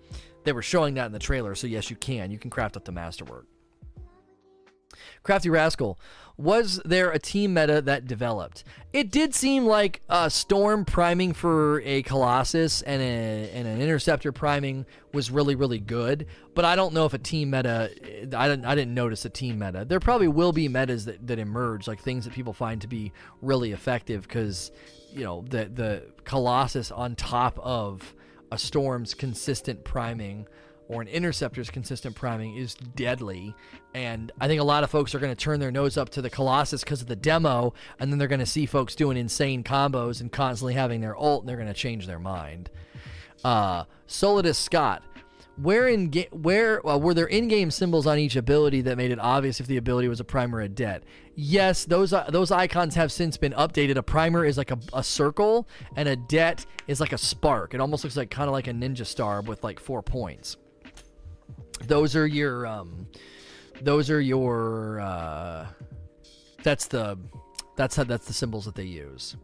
They 0.46 0.54
were 0.54 0.62
showing 0.62 0.94
that 0.94 1.08
in 1.08 1.12
the 1.12 1.20
trailer, 1.20 1.56
so 1.56 1.68
yes, 1.68 1.90
you 1.90 1.98
can. 1.98 2.32
You 2.32 2.40
can 2.40 2.50
craft 2.50 2.78
up 2.78 2.86
to 2.86 2.92
masterwork. 2.94 3.48
Crafty 5.24 5.50
Rascal, 5.50 6.00
was 6.38 6.80
there 6.86 7.10
a 7.10 7.18
team 7.18 7.56
meta 7.56 7.82
that 7.82 8.06
developed? 8.06 8.64
It 8.94 9.10
did 9.12 9.34
seem 9.34 9.66
like 9.66 10.02
a 10.08 10.30
Storm 10.30 10.86
priming 10.86 11.34
for 11.34 11.82
a 11.82 12.04
Colossus 12.04 12.84
and, 12.84 13.02
a, 13.02 13.50
and 13.52 13.68
an 13.68 13.82
Interceptor 13.82 14.32
priming 14.32 14.86
was 15.14 15.32
really, 15.32 15.56
really 15.56 15.80
good, 15.80 16.28
but 16.54 16.64
I 16.64 16.76
don't 16.76 16.94
know 16.94 17.06
if 17.06 17.14
a 17.14 17.18
team 17.18 17.50
meta, 17.50 17.90
I 18.36 18.48
didn't, 18.48 18.66
I 18.66 18.76
didn't 18.76 18.94
notice 18.94 19.26
a 19.26 19.30
team 19.30 19.58
meta. 19.58 19.84
There 19.84 20.00
probably 20.00 20.28
will 20.28 20.52
be 20.52 20.68
metas 20.68 21.06
that, 21.06 21.26
that 21.26 21.40
emerge, 21.40 21.88
like 21.88 22.02
things 22.02 22.26
that 22.26 22.34
people 22.34 22.54
find 22.54 22.82
to 22.82 22.88
be 22.88 23.12
really 23.42 23.72
effective 23.72 24.22
because, 24.22 24.72
you 25.12 25.24
know, 25.24 25.44
the, 25.50 25.66
the 25.74 26.04
Colossus 26.24 26.92
on 26.92 27.16
top 27.16 27.58
of 27.64 28.14
a 28.52 28.60
Storm's 28.60 29.16
consistent 29.16 29.84
priming 29.84 30.48
or 30.90 31.02
an 31.02 31.08
interceptor's 31.08 31.70
consistent 31.70 32.16
priming 32.16 32.56
is 32.56 32.76
deadly. 32.76 33.54
And 33.94 34.32
I 34.40 34.48
think 34.48 34.62
a 34.62 34.66
lot 34.66 34.84
of 34.84 34.90
folks 34.90 35.14
are 35.14 35.20
going 35.20 35.36
to 35.36 35.44
turn 35.44 35.60
their 35.60 35.72
nose 35.72 35.98
up 35.98 36.10
to 36.10 36.22
the 36.22 36.30
Colossus 36.30 36.84
because 36.84 37.02
of 37.02 37.08
the 37.08 37.16
demo, 37.16 37.74
and 38.00 38.12
then 38.12 38.20
they're 38.20 38.28
going 38.28 38.40
to 38.40 38.46
see 38.46 38.66
folks 38.66 38.96
doing 38.96 39.18
insane 39.18 39.64
combos 39.64 40.22
and 40.22 40.32
constantly 40.32 40.74
having 40.74 41.02
their 41.02 41.18
ult, 41.18 41.42
and 41.42 41.50
they're 41.50 41.58
going 41.58 41.68
to 41.68 41.74
change 41.74 42.08
their 42.08 42.20
mind. 42.20 42.70
Uh, 43.44 43.84
Solidus 44.08 44.56
Scott. 44.56 45.04
Where 45.60 45.88
in 45.88 46.12
ga- 46.12 46.30
where 46.32 46.88
uh, 46.88 46.98
were 46.98 47.16
there 47.16 47.26
in-game 47.26 47.72
symbols 47.72 48.06
on 48.06 48.20
each 48.20 48.36
ability 48.36 48.82
that 48.82 48.96
made 48.96 49.10
it 49.10 49.18
obvious 49.20 49.60
if 49.60 49.66
the 49.66 49.78
ability 49.78 50.08
was 50.08 50.20
a 50.20 50.24
primer 50.24 50.60
or 50.60 50.62
a 50.62 50.70
det? 50.70 51.04
Yes, 51.34 51.84
those 51.84 52.14
uh, 52.14 52.30
those 52.30 52.52
icons 52.52 52.94
have 52.94 53.12
since 53.12 53.38
been 53.38 53.54
updated. 53.54 53.96
A 53.96 54.04
primer 54.04 54.46
is 54.46 54.56
like 54.56 54.70
a, 54.70 54.78
a 54.94 55.04
circle, 55.04 55.68
and 55.96 56.08
a 56.08 56.16
det 56.16 56.68
is 56.86 57.00
like 57.00 57.12
a 57.12 57.18
spark. 57.18 57.74
It 57.74 57.82
almost 57.82 58.04
looks 58.04 58.16
like 58.16 58.30
kind 58.30 58.48
of 58.48 58.54
like 58.54 58.68
a 58.68 58.72
ninja 58.72 59.04
star 59.04 59.42
with 59.42 59.64
like 59.64 59.80
four 59.80 60.04
points 60.04 60.58
those 61.86 62.16
are 62.16 62.28
your 62.28 62.66
um, 62.66 63.08
those 63.82 64.10
are 64.10 64.22
your 64.22 65.00
uh, 65.00 65.68
that's 66.64 66.88
the 66.88 67.18
that's 67.76 67.96
how 67.96 68.04
that's 68.04 68.26
the 68.26 68.34
symbols 68.34 68.66
that 68.66 68.76
they 68.76 68.84
use. 68.84 69.36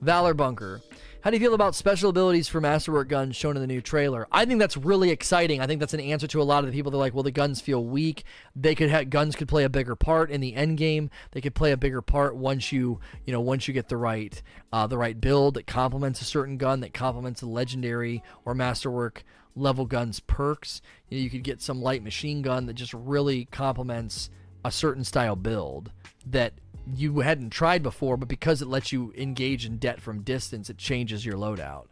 Valor 0.00 0.34
Bunker. 0.34 0.80
How 1.22 1.28
do 1.28 1.36
you 1.36 1.40
feel 1.40 1.52
about 1.52 1.74
special 1.74 2.08
abilities 2.08 2.48
for 2.48 2.62
Masterwork 2.62 3.08
guns 3.08 3.36
shown 3.36 3.54
in 3.54 3.60
the 3.60 3.66
new 3.66 3.82
trailer? 3.82 4.26
I 4.32 4.46
think 4.46 4.58
that's 4.58 4.78
really 4.78 5.10
exciting. 5.10 5.60
I 5.60 5.66
think 5.66 5.78
that's 5.78 5.92
an 5.92 6.00
answer 6.00 6.26
to 6.28 6.40
a 6.40 6.44
lot 6.44 6.64
of 6.64 6.70
the 6.70 6.72
people 6.72 6.90
that 6.90 6.96
are 6.96 7.00
like, 7.00 7.12
well, 7.12 7.22
the 7.22 7.30
guns 7.30 7.60
feel 7.60 7.84
weak. 7.84 8.24
They 8.56 8.74
could 8.74 8.88
have 8.88 9.10
guns 9.10 9.36
could 9.36 9.46
play 9.46 9.64
a 9.64 9.68
bigger 9.68 9.94
part 9.96 10.30
in 10.30 10.40
the 10.40 10.54
end 10.54 10.78
game. 10.78 11.10
They 11.32 11.42
could 11.42 11.54
play 11.54 11.72
a 11.72 11.76
bigger 11.76 12.00
part 12.00 12.36
once 12.36 12.72
you 12.72 13.00
you 13.26 13.34
know 13.34 13.40
once 13.40 13.68
you 13.68 13.74
get 13.74 13.88
the 13.88 13.98
right 13.98 14.40
uh, 14.72 14.86
the 14.86 14.96
right 14.96 15.20
build 15.20 15.54
that 15.54 15.66
complements 15.66 16.22
a 16.22 16.24
certain 16.24 16.56
gun 16.56 16.80
that 16.80 16.94
complements 16.94 17.42
a 17.42 17.46
legendary 17.46 18.22
or 18.46 18.54
Masterwork 18.54 19.22
level 19.54 19.86
guns 19.86 20.20
perks. 20.20 20.80
You, 21.08 21.18
know, 21.18 21.24
you 21.24 21.30
could 21.30 21.44
get 21.44 21.60
some 21.60 21.82
light 21.82 22.02
machine 22.02 22.42
gun 22.42 22.66
that 22.66 22.74
just 22.74 22.94
really 22.94 23.46
complements 23.46 24.30
a 24.64 24.70
certain 24.70 25.04
style 25.04 25.36
build 25.36 25.90
that 26.26 26.54
you 26.86 27.20
hadn't 27.20 27.50
tried 27.50 27.82
before, 27.82 28.16
but 28.16 28.28
because 28.28 28.62
it 28.62 28.68
lets 28.68 28.92
you 28.92 29.12
engage 29.16 29.64
in 29.64 29.78
det 29.78 30.00
from 30.00 30.22
distance, 30.22 30.70
it 30.70 30.78
changes 30.78 31.24
your 31.24 31.36
loadout. 31.36 31.86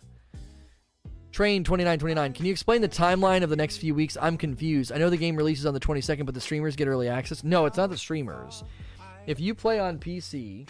Train 1.31 1.62
2929, 1.62 2.33
can 2.33 2.47
you 2.47 2.53
explain 2.53 2.81
the 2.81 2.88
timeline 2.88 3.42
of 3.42 3.51
the 3.51 3.57
next 3.57 3.77
few 3.77 3.94
weeks? 3.94 4.16
I'm 4.21 4.37
confused. 4.37 4.90
I 4.90 4.99
know 4.99 5.11
the 5.11 5.16
game 5.16 5.37
releases 5.37 5.66
on 5.66 5.75
the 5.75 5.81
22nd, 5.81 6.25
but 6.25 6.35
the 6.35 6.40
streamers 6.40 6.75
get 6.75 6.88
early 6.88 7.09
access. 7.09 7.44
No, 7.44 7.66
it's 7.66 7.77
not 7.77 7.90
the 7.90 7.99
streamers. 7.99 8.64
If 9.27 9.38
you 9.38 9.55
play 9.55 9.79
on 9.79 9.99
PC, 9.99 10.66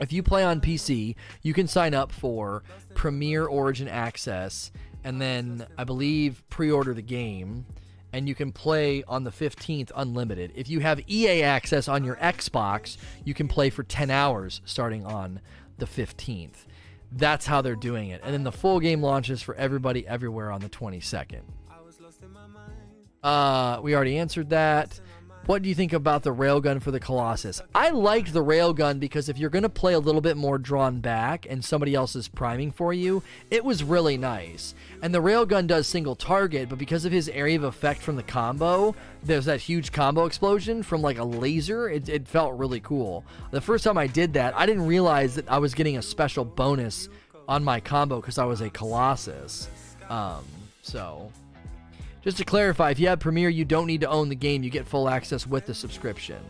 if 0.00 0.12
you 0.12 0.22
play 0.22 0.42
on 0.42 0.60
PC, 0.60 1.14
you 1.42 1.54
can 1.54 1.68
sign 1.68 1.94
up 1.94 2.10
for 2.10 2.64
Premier 2.94 3.46
Origin 3.46 3.86
Access 3.86 4.72
and 5.04 5.20
then 5.20 5.66
I 5.78 5.84
believe 5.84 6.42
pre-order 6.48 6.94
the 6.94 7.02
game 7.02 7.66
and 8.14 8.28
you 8.28 8.34
can 8.34 8.52
play 8.52 9.02
on 9.08 9.24
the 9.24 9.30
15th 9.30 9.90
unlimited. 9.96 10.52
If 10.54 10.68
you 10.68 10.78
have 10.80 11.00
EA 11.10 11.42
access 11.42 11.88
on 11.88 12.04
your 12.04 12.14
Xbox, 12.16 12.96
you 13.24 13.34
can 13.34 13.48
play 13.48 13.70
for 13.70 13.82
10 13.82 14.08
hours 14.08 14.60
starting 14.64 15.04
on 15.04 15.40
the 15.78 15.86
15th. 15.86 16.66
That's 17.10 17.44
how 17.44 17.60
they're 17.60 17.74
doing 17.74 18.10
it. 18.10 18.20
And 18.22 18.32
then 18.32 18.44
the 18.44 18.52
full 18.52 18.78
game 18.78 19.02
launches 19.02 19.42
for 19.42 19.56
everybody 19.56 20.06
everywhere 20.06 20.52
on 20.52 20.60
the 20.60 20.68
22nd. 20.68 21.42
Uh, 23.24 23.80
we 23.82 23.96
already 23.96 24.16
answered 24.18 24.50
that. 24.50 25.00
What 25.46 25.60
do 25.60 25.68
you 25.68 25.74
think 25.74 25.92
about 25.92 26.22
the 26.22 26.34
railgun 26.34 26.80
for 26.80 26.90
the 26.90 26.98
Colossus? 26.98 27.60
I 27.74 27.90
liked 27.90 28.32
the 28.32 28.42
railgun 28.42 28.98
because 28.98 29.28
if 29.28 29.36
you're 29.36 29.50
going 29.50 29.64
to 29.64 29.68
play 29.68 29.92
a 29.92 29.98
little 29.98 30.22
bit 30.22 30.38
more 30.38 30.56
drawn 30.56 31.00
back 31.00 31.46
and 31.46 31.62
somebody 31.62 31.94
else 31.94 32.16
is 32.16 32.28
priming 32.28 32.72
for 32.72 32.94
you, 32.94 33.22
it 33.50 33.62
was 33.62 33.84
really 33.84 34.16
nice. 34.16 34.74
And 35.02 35.14
the 35.14 35.20
railgun 35.20 35.66
does 35.66 35.86
single 35.86 36.16
target, 36.16 36.70
but 36.70 36.78
because 36.78 37.04
of 37.04 37.12
his 37.12 37.28
area 37.28 37.56
of 37.56 37.64
effect 37.64 38.00
from 38.00 38.16
the 38.16 38.22
combo, 38.22 38.96
there's 39.22 39.44
that 39.44 39.60
huge 39.60 39.92
combo 39.92 40.24
explosion 40.24 40.82
from 40.82 41.02
like 41.02 41.18
a 41.18 41.24
laser. 41.24 41.90
It, 41.90 42.08
it 42.08 42.26
felt 42.26 42.56
really 42.56 42.80
cool. 42.80 43.22
The 43.50 43.60
first 43.60 43.84
time 43.84 43.98
I 43.98 44.06
did 44.06 44.32
that, 44.32 44.56
I 44.56 44.64
didn't 44.64 44.86
realize 44.86 45.34
that 45.34 45.50
I 45.50 45.58
was 45.58 45.74
getting 45.74 45.98
a 45.98 46.02
special 46.02 46.46
bonus 46.46 47.10
on 47.46 47.62
my 47.62 47.80
combo 47.80 48.18
because 48.18 48.38
I 48.38 48.46
was 48.46 48.62
a 48.62 48.70
Colossus. 48.70 49.68
Um, 50.08 50.46
so 50.80 51.30
just 52.24 52.38
to 52.38 52.44
clarify, 52.44 52.90
if 52.90 52.98
you 52.98 53.06
have 53.08 53.20
Premier, 53.20 53.50
you 53.50 53.64
don't 53.64 53.86
need 53.86 54.00
to 54.00 54.08
own 54.08 54.30
the 54.30 54.34
game. 54.34 54.62
You 54.62 54.70
get 54.70 54.86
full 54.86 55.08
access 55.08 55.46
with 55.46 55.66
the 55.66 55.74
subscription. 55.74 56.42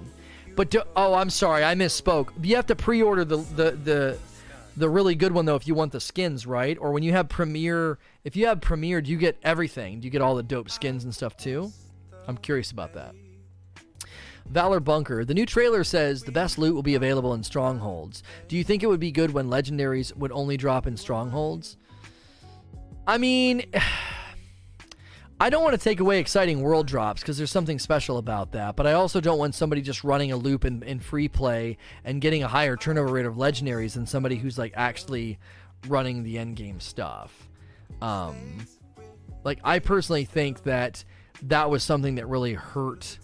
But 0.54 0.70
do, 0.70 0.82
oh, 0.94 1.14
I'm 1.14 1.30
sorry, 1.30 1.64
I 1.64 1.74
misspoke. 1.74 2.30
You 2.40 2.54
have 2.56 2.66
to 2.66 2.76
pre-order 2.76 3.24
the 3.24 3.38
the 3.38 3.70
the 3.72 4.18
the 4.76 4.88
really 4.88 5.16
good 5.16 5.32
one 5.32 5.44
though 5.44 5.56
if 5.56 5.66
you 5.66 5.74
want 5.74 5.90
the 5.92 6.00
skins, 6.00 6.46
right? 6.46 6.78
Or 6.80 6.92
when 6.92 7.02
you 7.02 7.12
have 7.12 7.28
Premier, 7.28 7.98
if 8.22 8.36
you 8.36 8.46
have 8.46 8.60
Premier, 8.60 9.00
do 9.00 9.10
you 9.10 9.18
get 9.18 9.36
everything? 9.42 10.00
Do 10.00 10.06
you 10.06 10.10
get 10.10 10.22
all 10.22 10.36
the 10.36 10.42
dope 10.44 10.70
skins 10.70 11.04
and 11.04 11.14
stuff 11.14 11.36
too? 11.36 11.72
I'm 12.28 12.36
curious 12.36 12.70
about 12.70 12.94
that. 12.94 13.14
Valor 14.46 14.80
Bunker. 14.80 15.24
The 15.24 15.34
new 15.34 15.46
trailer 15.46 15.84
says 15.84 16.22
the 16.22 16.32
best 16.32 16.58
loot 16.58 16.74
will 16.74 16.82
be 16.82 16.94
available 16.94 17.34
in 17.34 17.42
strongholds. 17.42 18.22
Do 18.46 18.56
you 18.56 18.64
think 18.64 18.82
it 18.82 18.86
would 18.86 19.00
be 19.00 19.10
good 19.10 19.32
when 19.32 19.48
legendaries 19.48 20.14
would 20.16 20.32
only 20.32 20.56
drop 20.56 20.86
in 20.86 20.96
strongholds? 20.96 21.76
I 23.06 23.18
mean, 23.18 23.64
I 25.40 25.50
don't 25.50 25.64
want 25.64 25.74
to 25.74 25.82
take 25.82 26.00
away 26.00 26.20
exciting 26.20 26.62
world 26.62 26.86
drops 26.86 27.20
because 27.20 27.36
there's 27.36 27.50
something 27.50 27.78
special 27.78 28.18
about 28.18 28.52
that, 28.52 28.76
but 28.76 28.86
I 28.86 28.92
also 28.92 29.20
don't 29.20 29.38
want 29.38 29.54
somebody 29.54 29.82
just 29.82 30.04
running 30.04 30.30
a 30.30 30.36
loop 30.36 30.64
in, 30.64 30.82
in 30.84 31.00
free 31.00 31.28
play 31.28 31.76
and 32.04 32.20
getting 32.20 32.44
a 32.44 32.48
higher 32.48 32.76
turnover 32.76 33.12
rate 33.12 33.26
of 33.26 33.34
legendaries 33.34 33.94
than 33.94 34.06
somebody 34.06 34.36
who's 34.36 34.58
like 34.58 34.72
actually 34.76 35.38
running 35.88 36.22
the 36.22 36.38
end 36.38 36.56
game 36.56 36.78
stuff. 36.78 37.48
Um, 38.00 38.66
like 39.42 39.58
I 39.64 39.80
personally 39.80 40.24
think 40.24 40.62
that 40.62 41.04
that 41.42 41.68
was 41.68 41.82
something 41.82 42.14
that 42.14 42.26
really 42.28 42.54
hurt. 42.54 43.18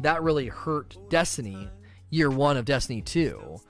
That 0.00 0.22
really 0.22 0.46
hurt 0.46 0.96
Destiny 1.10 1.68
year 2.10 2.30
one 2.30 2.56
of 2.56 2.64
Destiny 2.64 3.02
2 3.02 3.60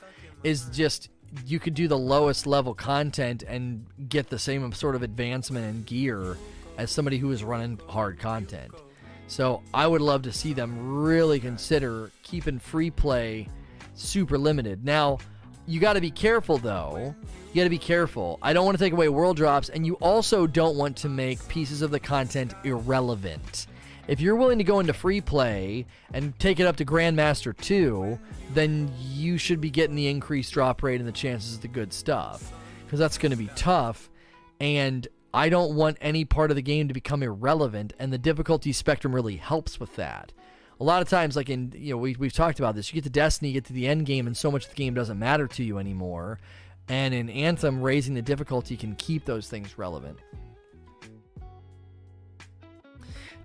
is 0.45 0.67
just 0.67 1.09
you 1.47 1.59
could 1.59 1.75
do 1.75 1.89
the 1.89 1.99
lowest 1.99 2.47
level 2.47 2.75
content 2.75 3.43
and 3.43 3.87
get 4.09 4.29
the 4.29 4.39
same 4.39 4.73
sort 4.73 4.95
of 4.95 5.03
advancement 5.03 5.67
and 5.67 5.87
gear 5.87 6.37
as 6.79 6.91
somebody 6.91 7.19
who 7.19 7.31
is 7.33 7.45
running 7.45 7.79
hard 7.89 8.19
content. 8.19 8.73
So 9.27 9.63
I 9.75 9.87
would 9.87 10.01
love 10.01 10.23
to 10.23 10.33
see 10.33 10.55
them 10.55 11.03
really 11.03 11.39
consider 11.39 12.11
keeping 12.23 12.59
free 12.59 12.91
play 12.91 13.49
super 13.95 14.39
limited. 14.39 14.85
Now, 14.85 15.19
you 15.67 15.81
got 15.81 15.95
to 15.95 16.01
be 16.01 16.11
careful 16.11 16.57
though. 16.57 17.15
You 17.53 17.55
got 17.55 17.65
to 17.65 17.71
be 17.71 17.79
careful. 17.79 18.39
I 18.41 18.55
don't 18.55 18.65
want 18.65 18.79
to 18.79 18.83
take 18.83 18.93
away 18.95 19.09
world 19.09 19.37
drops, 19.37 19.69
and 19.69 19.85
you 19.85 19.95
also 19.97 20.47
don't 20.47 20.77
want 20.77 20.97
to 20.99 21.09
make 21.09 21.47
pieces 21.49 21.83
of 21.83 21.91
the 21.91 22.01
content 22.01 22.55
irrelevant. 22.65 23.67
If 24.07 24.23
you're 24.23 24.37
willing 24.37 24.57
to 24.57 24.65
go 24.65 24.81
into 24.81 24.95
free 24.95 25.21
play 25.21 25.85
and 26.15 26.39
take 26.39 26.61
it 26.61 26.67
up 26.67 26.77
to 26.77 26.85
Grandmaster 26.87 27.55
2, 27.55 28.19
then 28.55 28.91
you 28.99 29.37
should 29.37 29.61
be 29.61 29.69
getting 29.69 29.97
the 29.97 30.09
increased 30.09 30.55
drop 30.55 30.83
rate 30.83 31.01
and 31.01 31.09
the 31.09 31.13
chances 31.13 31.57
of 31.57 31.61
the 31.61 31.69
good 31.69 31.93
stuff. 31.93 32.51
Because 32.87 32.99
that's 32.99 33.19
going 33.19 33.33
to 33.33 33.37
be 33.37 33.51
tough. 33.55 34.09
And 34.61 35.07
I 35.39 35.51
don't 35.51 35.77
want 35.77 35.99
any 36.01 36.25
part 36.25 36.51
of 36.51 36.57
the 36.57 36.63
game 36.63 36.89
to 36.89 36.95
become 36.95 37.23
irrelevant, 37.23 37.93
and 37.97 38.13
the 38.13 38.19
difficulty 38.19 38.73
spectrum 38.73 39.15
really 39.15 39.37
helps 39.37 39.79
with 39.79 39.95
that. 39.95 40.33
A 40.81 40.83
lot 40.83 41.01
of 41.01 41.09
times, 41.09 41.37
like 41.37 41.49
in, 41.49 41.73
you 41.77 41.93
know, 41.93 41.97
we, 41.97 42.17
we've 42.19 42.33
talked 42.33 42.59
about 42.59 42.75
this, 42.75 42.93
you 42.93 42.97
get 42.97 43.05
to 43.05 43.11
Destiny, 43.11 43.51
you 43.51 43.55
get 43.55 43.67
to 43.67 43.73
the 43.73 43.87
end 43.87 44.05
game, 44.05 44.27
and 44.27 44.37
so 44.37 44.51
much 44.51 44.65
of 44.65 44.71
the 44.71 44.77
game 44.77 44.95
doesn't 44.95 45.17
matter 45.17 45.47
to 45.47 45.63
you 45.63 45.79
anymore. 45.79 46.41
And 46.89 47.15
in 47.15 47.31
Anthem, 47.31 47.81
raising 47.81 48.15
the 48.15 48.23
difficulty 48.23 48.77
can 48.77 48.97
keep 48.97 49.27
those 49.27 49.49
things 49.49 49.79
relevant. 49.79 50.19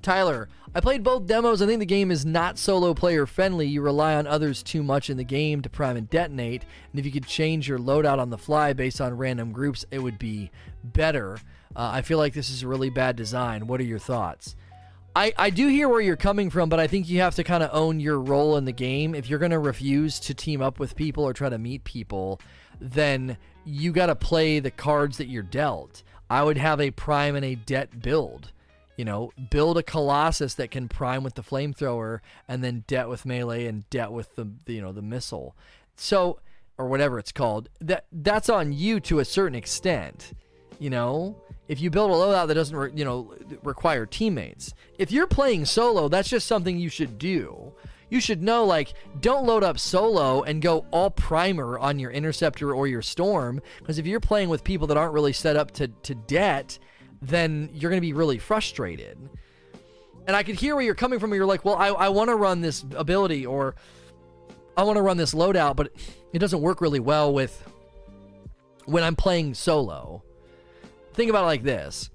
Tyler, 0.01 0.49
I 0.73 0.79
played 0.79 1.03
both 1.03 1.27
demos. 1.27 1.61
I 1.61 1.67
think 1.67 1.79
the 1.79 1.85
game 1.85 2.09
is 2.09 2.25
not 2.25 2.57
solo 2.57 2.95
player 2.95 3.27
friendly. 3.27 3.67
You 3.67 3.83
rely 3.83 4.15
on 4.15 4.25
others 4.25 4.63
too 4.63 4.81
much 4.81 5.11
in 5.11 5.17
the 5.17 5.23
game 5.23 5.61
to 5.61 5.69
prime 5.69 5.95
and 5.95 6.09
detonate. 6.09 6.63
And 6.91 6.99
if 6.99 7.05
you 7.05 7.11
could 7.11 7.27
change 7.27 7.69
your 7.69 7.77
loadout 7.77 8.17
on 8.17 8.31
the 8.31 8.37
fly 8.39 8.73
based 8.73 8.99
on 8.99 9.15
random 9.15 9.51
groups, 9.51 9.85
it 9.91 9.99
would 9.99 10.17
be 10.17 10.49
better. 10.83 11.37
Uh, 11.75 11.91
I 11.93 12.01
feel 12.01 12.17
like 12.17 12.33
this 12.33 12.49
is 12.49 12.63
a 12.63 12.67
really 12.67 12.89
bad 12.89 13.15
design. 13.15 13.67
What 13.67 13.79
are 13.79 13.85
your 13.85 13.99
thoughts? 13.99 14.55
I, 15.15 15.33
I 15.37 15.49
do 15.51 15.67
hear 15.67 15.87
where 15.87 16.01
you're 16.01 16.15
coming 16.15 16.49
from, 16.49 16.69
but 16.69 16.79
I 16.79 16.87
think 16.87 17.07
you 17.07 17.21
have 17.21 17.35
to 17.35 17.43
kind 17.43 17.61
of 17.61 17.69
own 17.71 17.99
your 17.99 18.19
role 18.19 18.57
in 18.57 18.65
the 18.65 18.71
game. 18.71 19.13
If 19.13 19.29
you're 19.29 19.39
going 19.39 19.51
to 19.51 19.59
refuse 19.59 20.19
to 20.21 20.33
team 20.33 20.61
up 20.61 20.79
with 20.79 20.95
people 20.95 21.23
or 21.23 21.33
try 21.33 21.49
to 21.49 21.59
meet 21.59 21.83
people, 21.83 22.41
then 22.81 23.37
you 23.63 23.91
got 23.91 24.07
to 24.07 24.15
play 24.15 24.59
the 24.59 24.71
cards 24.71 25.17
that 25.17 25.27
you're 25.27 25.43
dealt. 25.43 26.03
I 26.29 26.43
would 26.43 26.57
have 26.57 26.81
a 26.81 26.91
prime 26.91 27.35
and 27.35 27.45
a 27.45 27.55
det 27.55 28.01
build. 28.01 28.51
You 28.97 29.05
know, 29.05 29.31
build 29.49 29.77
a 29.77 29.83
Colossus 29.83 30.55
that 30.55 30.71
can 30.71 30.87
prime 30.87 31.23
with 31.23 31.35
the 31.35 31.43
flamethrower 31.43 32.19
and 32.47 32.63
then 32.63 32.83
det 32.87 33.07
with 33.07 33.25
melee 33.25 33.65
and 33.65 33.87
det 33.89 34.11
with 34.11 34.35
the, 34.35 34.47
the 34.65 34.73
you 34.73 34.81
know 34.81 34.91
the 34.91 35.01
missile. 35.01 35.55
So 35.95 36.39
or 36.77 36.87
whatever 36.87 37.19
it's 37.19 37.31
called. 37.31 37.69
That 37.81 38.05
that's 38.11 38.49
on 38.49 38.73
you 38.73 38.99
to 39.01 39.19
a 39.19 39.25
certain 39.25 39.55
extent. 39.55 40.33
You 40.79 40.89
know, 40.89 41.37
if 41.67 41.79
you 41.79 41.89
build 41.89 42.11
a 42.11 42.13
loadout 42.13 42.47
that 42.47 42.55
doesn't 42.55 42.75
re- 42.75 42.91
you 42.93 43.05
know 43.05 43.33
require 43.63 44.05
teammates. 44.05 44.73
If 44.97 45.11
you're 45.11 45.27
playing 45.27 45.65
solo, 45.65 46.07
that's 46.07 46.29
just 46.29 46.47
something 46.47 46.77
you 46.77 46.89
should 46.89 47.17
do. 47.17 47.73
You 48.09 48.19
should 48.19 48.43
know 48.43 48.63
like 48.63 48.93
don't 49.21 49.45
load 49.45 49.63
up 49.63 49.79
solo 49.79 50.43
and 50.43 50.61
go 50.61 50.85
all 50.91 51.09
primer 51.09 51.79
on 51.79 51.97
your 51.99 52.11
interceptor 52.11 52.73
or 52.73 52.87
your 52.87 53.01
storm 53.01 53.61
because 53.79 53.97
if 53.97 54.05
you're 54.05 54.19
playing 54.19 54.49
with 54.49 54.63
people 54.63 54.87
that 54.87 54.97
aren't 54.97 55.13
really 55.13 55.33
set 55.33 55.55
up 55.55 55.71
to 55.71 55.87
to 55.87 56.15
det 56.15 56.77
then 57.23 57.69
you're 57.73 57.89
going 57.89 58.01
to 58.01 58.05
be 58.05 58.13
really 58.13 58.37
frustrated. 58.37 59.17
And 60.27 60.35
I 60.35 60.43
could 60.43 60.55
hear 60.55 60.75
where 60.75 60.83
you're 60.83 60.95
coming 60.95 61.19
from. 61.19 61.29
Where 61.29 61.37
You're 61.37 61.45
like, 61.45 61.65
well, 61.65 61.75
I, 61.75 61.87
I 61.87 62.09
want 62.09 62.29
to 62.29 62.35
run 62.35 62.61
this 62.61 62.83
ability 62.95 63.45
or 63.45 63.75
I 64.75 64.83
want 64.83 64.97
to 64.97 65.01
run 65.01 65.17
this 65.17 65.33
loadout, 65.33 65.75
but 65.75 65.91
it 66.33 66.39
doesn't 66.39 66.61
work 66.61 66.81
really 66.81 66.99
well 66.99 67.33
with 67.33 67.67
when 68.85 69.03
I'm 69.03 69.15
playing 69.15 69.53
solo. 69.53 70.23
Think 71.13 71.29
about 71.29 71.43
it 71.43 71.47
like 71.47 71.63
this 71.63 72.09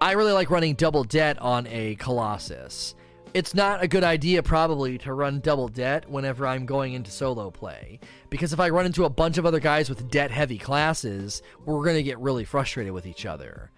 I 0.00 0.12
really 0.12 0.32
like 0.32 0.50
running 0.50 0.74
double 0.74 1.04
det 1.04 1.38
on 1.38 1.66
a 1.68 1.94
Colossus 1.96 2.94
it's 3.34 3.54
not 3.54 3.82
a 3.82 3.88
good 3.88 4.04
idea 4.04 4.42
probably 4.42 4.98
to 4.98 5.14
run 5.14 5.40
double 5.40 5.68
det 5.68 6.08
whenever 6.08 6.46
I'm 6.46 6.66
going 6.66 6.92
into 6.92 7.10
solo 7.10 7.50
play. 7.50 7.98
Because 8.30 8.52
if 8.52 8.60
I 8.60 8.68
run 8.68 8.86
into 8.86 9.04
a 9.04 9.10
bunch 9.10 9.38
of 9.38 9.46
other 9.46 9.60
guys 9.60 9.88
with 9.88 10.10
det 10.10 10.30
heavy 10.30 10.58
classes, 10.58 11.42
we're 11.64 11.84
going 11.84 11.96
to 11.96 12.02
get 12.02 12.18
really 12.18 12.44
frustrated 12.44 12.92
with 12.92 13.06
each 13.06 13.24
other. 13.24 13.70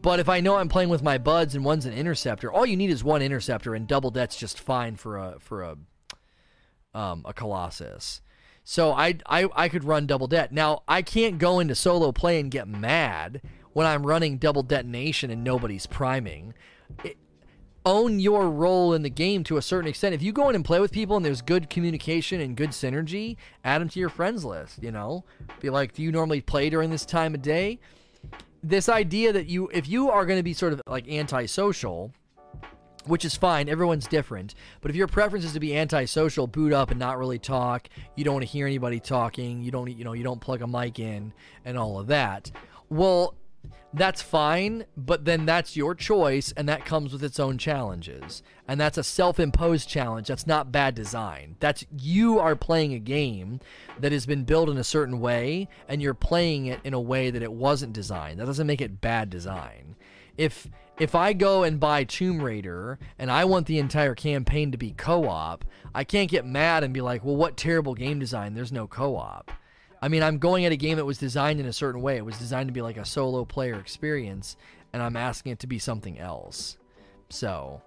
But 0.00 0.20
if 0.20 0.28
I 0.28 0.40
know 0.40 0.56
I'm 0.56 0.68
playing 0.68 0.88
with 0.88 1.02
my 1.02 1.18
buds 1.18 1.54
and 1.54 1.64
one's 1.64 1.86
an 1.86 1.92
interceptor, 1.92 2.52
all 2.52 2.64
you 2.64 2.76
need 2.76 2.90
is 2.90 3.04
one 3.04 3.22
interceptor 3.22 3.74
and 3.74 3.86
double 3.86 4.10
det's 4.10 4.36
just 4.36 4.58
fine 4.60 4.96
for 4.96 5.18
a 5.18 5.36
for 5.40 5.62
a 5.62 5.76
um, 6.94 7.22
a 7.24 7.32
colossus. 7.32 8.20
So 8.70 8.92
I, 8.92 9.18
I 9.26 9.48
I 9.56 9.68
could 9.68 9.82
run 9.82 10.06
double 10.06 10.28
det. 10.28 10.52
Now 10.52 10.84
I 10.86 11.02
can't 11.02 11.38
go 11.38 11.58
into 11.58 11.74
solo 11.74 12.12
play 12.12 12.38
and 12.38 12.52
get 12.52 12.68
mad 12.68 13.42
when 13.72 13.84
I'm 13.84 14.06
running 14.06 14.38
double 14.38 14.62
detonation 14.62 15.28
and 15.28 15.42
nobody's 15.42 15.86
priming. 15.86 16.54
It, 17.02 17.16
own 17.84 18.20
your 18.20 18.48
role 18.48 18.94
in 18.94 19.02
the 19.02 19.10
game 19.10 19.42
to 19.42 19.56
a 19.56 19.62
certain 19.62 19.88
extent. 19.88 20.14
If 20.14 20.22
you 20.22 20.30
go 20.30 20.48
in 20.48 20.54
and 20.54 20.64
play 20.64 20.78
with 20.78 20.92
people 20.92 21.16
and 21.16 21.26
there's 21.26 21.42
good 21.42 21.68
communication 21.68 22.40
and 22.40 22.56
good 22.56 22.70
synergy, 22.70 23.36
add 23.64 23.80
them 23.80 23.88
to 23.88 23.98
your 23.98 24.08
friends 24.08 24.44
list, 24.44 24.80
you 24.80 24.92
know? 24.92 25.24
Be 25.58 25.68
like, 25.68 25.94
do 25.94 26.02
you 26.04 26.12
normally 26.12 26.40
play 26.40 26.70
during 26.70 26.90
this 26.90 27.04
time 27.04 27.34
of 27.34 27.42
day? 27.42 27.80
This 28.62 28.88
idea 28.88 29.32
that 29.32 29.46
you, 29.46 29.68
if 29.72 29.88
you 29.88 30.10
are 30.10 30.24
going 30.24 30.38
to 30.38 30.44
be 30.44 30.54
sort 30.54 30.74
of 30.74 30.80
like 30.86 31.08
antisocial, 31.08 32.12
which 33.06 33.24
is 33.24 33.36
fine, 33.36 33.68
everyone's 33.68 34.06
different, 34.06 34.54
but 34.80 34.90
if 34.90 34.96
your 34.96 35.06
preference 35.06 35.44
is 35.44 35.52
to 35.52 35.60
be 35.60 35.76
antisocial, 35.76 36.46
boot 36.46 36.72
up 36.72 36.90
and 36.90 37.00
not 37.00 37.18
really 37.18 37.38
talk, 37.38 37.88
you 38.16 38.24
don't 38.24 38.34
want 38.34 38.46
to 38.46 38.52
hear 38.52 38.66
anybody 38.66 39.00
talking, 39.00 39.62
you 39.62 39.70
don't, 39.70 39.90
you 39.90 40.04
know, 40.04 40.12
you 40.12 40.24
don't 40.24 40.40
plug 40.40 40.62
a 40.62 40.66
mic 40.66 40.98
in 40.98 41.32
and 41.64 41.78
all 41.78 41.98
of 41.98 42.08
that. 42.08 42.50
Well, 42.88 43.34
that's 43.92 44.22
fine, 44.22 44.84
but 44.96 45.24
then 45.24 45.46
that's 45.46 45.76
your 45.76 45.96
choice, 45.96 46.52
and 46.56 46.68
that 46.68 46.84
comes 46.84 47.12
with 47.12 47.24
its 47.24 47.40
own 47.40 47.58
challenges. 47.58 48.42
And 48.68 48.80
that's 48.80 48.98
a 48.98 49.02
self 49.02 49.40
imposed 49.40 49.88
challenge. 49.88 50.28
That's 50.28 50.46
not 50.46 50.70
bad 50.70 50.94
design. 50.94 51.56
That's 51.58 51.84
you 51.98 52.38
are 52.38 52.54
playing 52.54 52.94
a 52.94 53.00
game 53.00 53.58
that 53.98 54.12
has 54.12 54.26
been 54.26 54.44
built 54.44 54.68
in 54.68 54.78
a 54.78 54.84
certain 54.84 55.18
way, 55.18 55.68
and 55.88 56.00
you're 56.00 56.14
playing 56.14 56.66
it 56.66 56.78
in 56.84 56.94
a 56.94 57.00
way 57.00 57.30
that 57.30 57.42
it 57.42 57.52
wasn't 57.52 57.92
designed. 57.92 58.38
That 58.38 58.46
doesn't 58.46 58.66
make 58.66 58.80
it 58.80 59.00
bad 59.00 59.28
design. 59.28 59.96
If 60.36 60.68
if 61.00 61.14
I 61.14 61.32
go 61.32 61.62
and 61.62 61.80
buy 61.80 62.04
Tomb 62.04 62.42
Raider 62.42 62.98
and 63.18 63.30
I 63.30 63.46
want 63.46 63.66
the 63.66 63.78
entire 63.78 64.14
campaign 64.14 64.70
to 64.72 64.78
be 64.78 64.92
co 64.92 65.26
op, 65.26 65.64
I 65.94 66.04
can't 66.04 66.30
get 66.30 66.44
mad 66.44 66.84
and 66.84 66.92
be 66.92 67.00
like, 67.00 67.24
well, 67.24 67.36
what 67.36 67.56
terrible 67.56 67.94
game 67.94 68.18
design? 68.18 68.52
There's 68.52 68.70
no 68.70 68.86
co 68.86 69.16
op. 69.16 69.50
I 70.02 70.08
mean, 70.08 70.22
I'm 70.22 70.38
going 70.38 70.66
at 70.66 70.72
a 70.72 70.76
game 70.76 70.98
that 70.98 71.06
was 71.06 71.16
designed 71.16 71.58
in 71.58 71.66
a 71.66 71.72
certain 71.72 72.02
way. 72.02 72.18
It 72.18 72.24
was 72.24 72.38
designed 72.38 72.68
to 72.68 72.72
be 72.72 72.82
like 72.82 72.98
a 72.98 73.04
solo 73.06 73.46
player 73.46 73.80
experience, 73.80 74.56
and 74.92 75.02
I'm 75.02 75.16
asking 75.16 75.52
it 75.52 75.58
to 75.60 75.66
be 75.66 75.78
something 75.78 76.18
else. 76.18 76.76
So, 77.30 77.80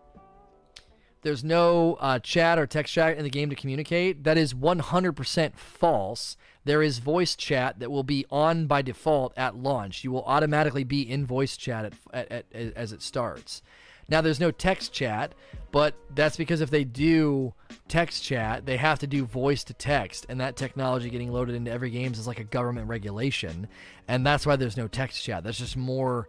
there's 1.21 1.43
no 1.43 1.97
uh, 1.99 2.19
chat 2.19 2.57
or 2.57 2.65
text 2.65 2.93
chat 2.93 3.17
in 3.17 3.23
the 3.23 3.29
game 3.29 3.49
to 3.51 3.55
communicate. 3.55 4.23
That 4.23 4.37
is 4.37 4.55
100% 4.55 5.55
false. 5.55 6.35
There 6.65 6.81
is 6.81 6.99
voice 6.99 7.35
chat 7.35 7.79
that 7.79 7.91
will 7.91 8.03
be 8.03 8.25
on 8.29 8.67
by 8.67 8.81
default 8.81 9.33
at 9.37 9.55
launch. 9.55 10.03
You 10.03 10.11
will 10.11 10.23
automatically 10.23 10.83
be 10.83 11.01
in 11.01 11.25
voice 11.25 11.57
chat 11.57 11.85
at, 11.85 11.93
at, 12.13 12.45
at, 12.53 12.73
as 12.75 12.93
it 12.93 13.01
starts. 13.01 13.61
Now, 14.09 14.21
there's 14.21 14.39
no 14.39 14.51
text 14.51 14.91
chat, 14.91 15.33
but 15.71 15.95
that's 16.13 16.35
because 16.35 16.61
if 16.61 16.69
they 16.69 16.83
do 16.83 17.53
text 17.87 18.23
chat, 18.23 18.65
they 18.65 18.77
have 18.77 18.99
to 18.99 19.07
do 19.07 19.25
voice 19.25 19.63
to 19.65 19.73
text, 19.73 20.25
and 20.27 20.41
that 20.41 20.55
technology 20.55 21.09
getting 21.09 21.31
loaded 21.31 21.55
into 21.55 21.71
every 21.71 21.89
games 21.89 22.19
is 22.19 22.27
like 22.27 22.39
a 22.39 22.43
government 22.43 22.87
regulation, 22.89 23.67
and 24.07 24.25
that's 24.25 24.45
why 24.45 24.55
there's 24.55 24.77
no 24.77 24.87
text 24.87 25.23
chat. 25.23 25.43
That's 25.43 25.57
just 25.57 25.77
more. 25.77 26.27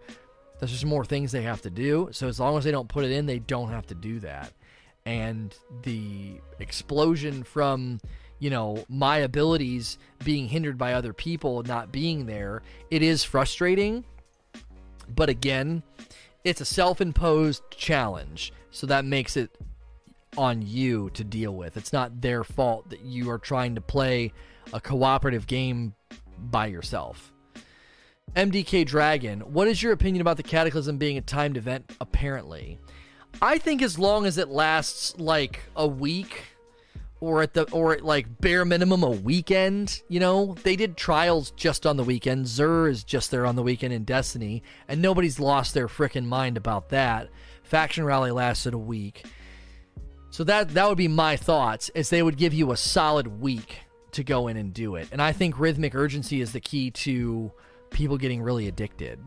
That's 0.61 0.71
just 0.71 0.87
more 0.87 1.05
things 1.05 1.33
they 1.33 1.43
have 1.43 1.63
to 1.63 1.71
do. 1.71 2.09
So 2.13 2.29
as 2.29 2.39
long 2.39 2.57
as 2.57 2.63
they 2.63 2.71
don't 2.71 2.89
put 2.89 3.05
it 3.05 3.11
in, 3.11 3.27
they 3.27 3.41
don't 3.41 3.71
have 3.71 3.87
to 3.89 3.95
do 3.95 4.21
that. 4.21 4.53
And 5.05 5.53
the 5.83 6.41
explosion 6.61 7.43
from 7.43 8.01
you 8.39 8.51
know 8.51 8.85
my 8.89 9.19
abilities 9.19 9.99
being 10.25 10.49
hindered 10.49 10.79
by 10.79 10.93
other 10.93 11.13
people 11.13 11.63
not 11.63 11.93
being 11.93 12.27
there, 12.27 12.63
it 12.91 13.03
is 13.03 13.25
frustrating. 13.25 14.05
But 15.15 15.29
again, 15.29 15.83
it's 16.45 16.61
a 16.61 16.65
self-imposed 16.65 17.63
challenge, 17.71 18.53
so 18.71 18.87
that 18.87 19.05
makes 19.05 19.37
it 19.37 19.57
on 20.37 20.63
you 20.63 21.11
to 21.11 21.25
deal 21.25 21.55
with. 21.55 21.77
It's 21.77 21.93
not 21.93 22.21
their 22.21 22.45
fault 22.45 22.91
that 22.91 23.01
you 23.01 23.31
are 23.31 23.39
trying 23.39 23.75
to 23.77 23.81
play 23.81 24.33
a 24.73 24.81
cooperative 24.81 25.47
game 25.47 25.95
by 26.39 26.67
yourself. 26.67 27.33
MDK 28.35 28.85
Dragon, 28.85 29.41
what 29.41 29.69
is 29.69 29.83
your 29.83 29.93
opinion 29.93 30.21
about 30.21 30.37
the 30.37 30.43
Cataclysm 30.43 30.99
being 30.99 31.17
a 31.17 31.21
timed 31.21 31.57
event? 31.57 31.93
Apparently, 32.01 32.79
I 33.41 33.59
think 33.59 33.81
as 33.81 33.99
long 33.99 34.27
as 34.27 34.39
it 34.39 34.49
lasts 34.49 35.17
like 35.19 35.61
a 35.77 35.87
week 35.87 36.43
or 37.25 37.41
at 37.43 37.55
the 37.55 37.65
or 37.71 37.95
at 37.95 38.05
like 38.05 38.41
bare 38.41 38.65
minimum 38.65 39.03
a 39.03 39.11
weekend. 39.11 40.03
You 40.09 40.21
know, 40.21 40.57
they 40.63 40.77
did 40.77 40.97
trials 40.97 41.51
just 41.53 41.87
on 41.87 41.97
the 41.97 42.05
weekend. 42.05 42.47
Xur 42.47 42.89
is 42.91 43.03
just 43.03 43.31
there 43.31 43.47
on 43.47 43.57
the 43.57 43.63
weekend 43.63 43.95
in 43.95 44.05
Destiny, 44.05 44.63
and 44.89 45.01
nobody's 45.01 45.41
lost 45.41 45.73
their 45.73 45.89
freaking 45.89 46.27
mind 46.27 46.57
about 46.57 46.91
that. 46.91 47.31
Faction 47.63 48.05
Rally 48.05 48.31
lasted 48.31 48.75
a 48.75 48.79
week. 48.79 49.25
So 50.31 50.45
that 50.45 50.71
that 50.71 50.89
would 50.89 50.99
be 50.99 51.09
my 51.09 51.37
thoughts 51.37 51.91
is 51.95 52.11
they 52.11 52.23
would 52.23 52.37
give 52.37 52.53
you 52.53 52.73
a 52.73 52.77
solid 52.77 53.41
week 53.41 53.79
to 54.13 54.23
go 54.23 54.49
in 54.49 54.57
and 54.57 54.73
do 54.75 54.97
it. 54.97 55.09
And 55.11 55.23
I 55.23 55.33
think 55.33 55.59
rhythmic 55.59 55.95
urgency 55.95 56.41
is 56.41 56.53
the 56.53 56.61
key 56.61 56.91
to 56.91 57.53
people 57.91 58.19
getting 58.19 58.43
really 58.43 58.69
addicted 58.69 59.19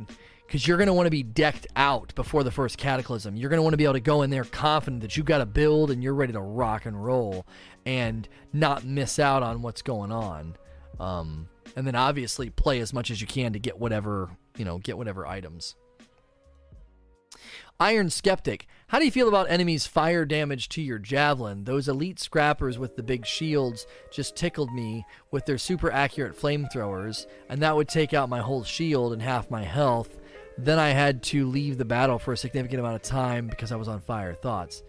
because 0.48 0.66
you're 0.66 0.78
going 0.78 0.88
to 0.88 0.94
want 0.94 1.08
to 1.08 1.12
be 1.12 1.24
decked 1.24 1.68
out 1.76 2.16
before 2.16 2.44
the 2.44 2.52
first 2.52 2.78
cataclysm. 2.78 3.36
You're 3.36 3.50
going 3.50 3.58
to 3.58 3.64
want 3.64 3.74
to 3.74 3.78
be 3.78 3.84
able 3.84 3.94
to 3.94 4.00
go 4.00 4.22
in 4.22 4.30
there 4.30 4.46
confident 4.46 5.02
that 5.02 5.18
you've 5.18 5.26
got 5.26 5.42
a 5.42 5.46
build 5.46 5.92
and 5.92 6.02
you're 6.02 6.14
ready 6.14 6.32
to 6.34 6.42
rock 6.42 6.86
and 6.86 7.04
roll 7.04 7.46
and 7.86 8.28
not 8.54 8.86
miss 8.86 9.20
out 9.20 9.44
on 9.44 9.62
what's 9.62 9.82
going 9.82 10.12
on. 10.12 10.56
Um, 11.02 11.50
and 11.76 11.86
then 11.86 11.96
obviously 11.96 12.50
play 12.50 12.80
as 12.80 12.94
much 12.94 13.12
as 13.12 13.20
you 13.20 13.28
can 13.28 13.54
to 13.54 13.60
get 13.60 13.78
whatever, 13.78 14.30
you 14.58 14.64
know, 14.64 14.78
get 14.78 14.98
whatever 14.98 15.28
items. 15.28 15.76
Iron 17.80 18.10
Skeptic, 18.10 18.66
how 18.88 18.98
do 18.98 19.06
you 19.06 19.12
feel 19.12 19.28
about 19.28 19.52
enemies' 19.52 19.86
fire 19.86 20.26
damage 20.26 20.70
to 20.70 20.82
your 20.82 20.98
javelin? 20.98 21.66
Those 21.66 21.88
elite 21.88 22.20
scrappers 22.20 22.80
with 22.80 22.96
the 22.96 23.04
big 23.04 23.26
shields 23.26 23.86
just 24.12 24.36
tickled 24.36 24.74
me 24.74 25.06
with 25.30 25.46
their 25.46 25.60
super 25.60 25.92
accurate 25.92 26.36
flamethrowers, 26.36 27.28
and 27.50 27.62
that 27.62 27.76
would 27.76 27.88
take 27.88 28.14
out 28.14 28.30
my 28.30 28.40
whole 28.40 28.64
shield 28.64 29.14
and 29.14 29.22
half 29.22 29.52
my 29.52 29.64
health. 29.64 30.18
Then 30.58 30.80
I 30.80 30.90
had 30.90 31.22
to 31.24 31.48
leave 31.48 31.78
the 31.78 31.86
battle 31.86 32.20
for 32.20 32.34
a 32.34 32.38
significant 32.38 32.80
amount 32.80 32.96
of 32.96 33.02
time 33.04 33.48
because 33.48 33.72
I 33.72 33.76
was 33.76 33.88
on 33.88 34.02
fire. 34.02 34.34
Thoughts? 34.34 34.84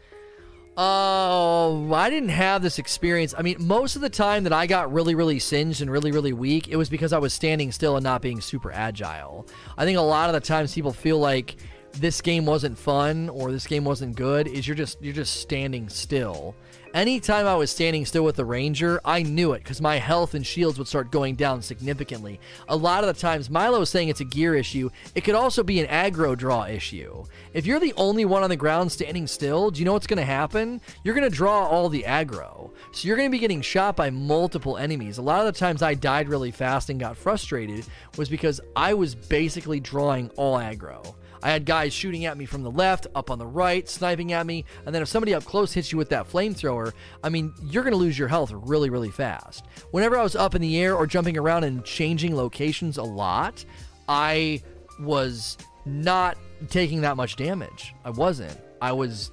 Oh, 0.80 1.92
I 1.92 2.08
didn't 2.08 2.28
have 2.28 2.62
this 2.62 2.78
experience. 2.78 3.34
I 3.36 3.42
mean, 3.42 3.56
most 3.58 3.96
of 3.96 4.02
the 4.02 4.08
time 4.08 4.44
that 4.44 4.52
I 4.52 4.68
got 4.68 4.92
really, 4.92 5.16
really 5.16 5.40
singed 5.40 5.82
and 5.82 5.90
really, 5.90 6.12
really 6.12 6.32
weak, 6.32 6.68
it 6.68 6.76
was 6.76 6.88
because 6.88 7.12
I 7.12 7.18
was 7.18 7.32
standing 7.32 7.72
still 7.72 7.96
and 7.96 8.04
not 8.04 8.22
being 8.22 8.40
super 8.40 8.70
agile. 8.70 9.46
I 9.76 9.84
think 9.84 9.98
a 9.98 10.02
lot 10.02 10.28
of 10.28 10.34
the 10.34 10.40
times 10.40 10.72
people 10.72 10.92
feel 10.92 11.18
like 11.18 11.56
this 11.94 12.20
game 12.20 12.46
wasn't 12.46 12.78
fun 12.78 13.28
or 13.28 13.50
this 13.50 13.66
game 13.66 13.84
wasn't 13.84 14.14
good 14.14 14.46
is 14.46 14.68
you're 14.68 14.76
just 14.76 15.02
you're 15.02 15.12
just 15.12 15.40
standing 15.40 15.88
still. 15.88 16.54
Anytime 16.98 17.46
I 17.46 17.54
was 17.54 17.70
standing 17.70 18.04
still 18.04 18.24
with 18.24 18.34
the 18.34 18.44
ranger, 18.44 19.00
I 19.04 19.22
knew 19.22 19.52
it 19.52 19.62
because 19.62 19.80
my 19.80 19.98
health 19.98 20.34
and 20.34 20.44
shields 20.44 20.78
would 20.78 20.88
start 20.88 21.12
going 21.12 21.36
down 21.36 21.62
significantly. 21.62 22.40
A 22.68 22.76
lot 22.76 23.04
of 23.04 23.14
the 23.14 23.20
times, 23.20 23.48
Milo 23.48 23.82
is 23.82 23.88
saying 23.88 24.08
it's 24.08 24.20
a 24.20 24.24
gear 24.24 24.56
issue. 24.56 24.90
It 25.14 25.20
could 25.20 25.36
also 25.36 25.62
be 25.62 25.78
an 25.78 25.86
aggro 25.86 26.36
draw 26.36 26.64
issue. 26.64 27.22
If 27.54 27.66
you're 27.66 27.78
the 27.78 27.94
only 27.96 28.24
one 28.24 28.42
on 28.42 28.50
the 28.50 28.56
ground 28.56 28.90
standing 28.90 29.28
still, 29.28 29.70
do 29.70 29.78
you 29.78 29.84
know 29.84 29.92
what's 29.92 30.08
going 30.08 30.18
to 30.18 30.24
happen? 30.24 30.80
You're 31.04 31.14
going 31.14 31.30
to 31.30 31.36
draw 31.36 31.68
all 31.68 31.88
the 31.88 32.02
aggro. 32.02 32.72
So 32.90 33.06
you're 33.06 33.16
going 33.16 33.30
to 33.30 33.32
be 33.32 33.38
getting 33.38 33.62
shot 33.62 33.94
by 33.94 34.10
multiple 34.10 34.76
enemies. 34.76 35.18
A 35.18 35.22
lot 35.22 35.46
of 35.46 35.54
the 35.54 35.56
times 35.56 35.82
I 35.82 35.94
died 35.94 36.28
really 36.28 36.50
fast 36.50 36.90
and 36.90 36.98
got 36.98 37.16
frustrated 37.16 37.86
was 38.16 38.28
because 38.28 38.60
I 38.74 38.94
was 38.94 39.14
basically 39.14 39.78
drawing 39.78 40.30
all 40.30 40.56
aggro. 40.56 41.14
I 41.42 41.50
had 41.50 41.64
guys 41.64 41.92
shooting 41.92 42.24
at 42.24 42.36
me 42.36 42.46
from 42.46 42.62
the 42.62 42.70
left, 42.70 43.06
up 43.14 43.30
on 43.30 43.38
the 43.38 43.46
right, 43.46 43.88
sniping 43.88 44.32
at 44.32 44.46
me, 44.46 44.64
and 44.84 44.94
then 44.94 45.02
if 45.02 45.08
somebody 45.08 45.34
up 45.34 45.44
close 45.44 45.72
hits 45.72 45.92
you 45.92 45.98
with 45.98 46.08
that 46.10 46.28
flamethrower, 46.28 46.92
I 47.22 47.28
mean, 47.28 47.54
you're 47.62 47.82
going 47.82 47.92
to 47.92 47.98
lose 47.98 48.18
your 48.18 48.28
health 48.28 48.52
really, 48.52 48.90
really 48.90 49.10
fast. 49.10 49.64
Whenever 49.90 50.18
I 50.18 50.22
was 50.22 50.36
up 50.36 50.54
in 50.54 50.62
the 50.62 50.78
air 50.78 50.96
or 50.96 51.06
jumping 51.06 51.36
around 51.38 51.64
and 51.64 51.84
changing 51.84 52.36
locations 52.36 52.98
a 52.98 53.02
lot, 53.02 53.64
I 54.08 54.62
was 55.00 55.58
not 55.84 56.36
taking 56.68 57.00
that 57.02 57.16
much 57.16 57.36
damage. 57.36 57.94
I 58.04 58.10
wasn't. 58.10 58.58
I 58.80 58.92
was 58.92 59.30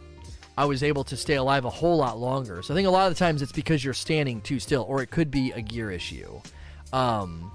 I 0.57 0.65
was 0.65 0.83
able 0.83 1.03
to 1.05 1.17
stay 1.17 1.35
alive 1.35 1.65
a 1.65 1.69
whole 1.69 1.97
lot 1.97 2.17
longer. 2.17 2.61
So 2.61 2.73
I 2.73 2.75
think 2.75 2.87
a 2.87 2.91
lot 2.91 3.07
of 3.11 3.13
the 3.13 3.19
times 3.19 3.41
it's 3.41 3.51
because 3.51 3.83
you're 3.83 3.93
standing 3.93 4.41
too 4.41 4.59
still, 4.59 4.85
or 4.87 5.01
it 5.01 5.11
could 5.11 5.29
be 5.29 5.51
a 5.51 5.61
gear 5.61 5.91
issue. 5.91 6.39
Um, 6.93 7.51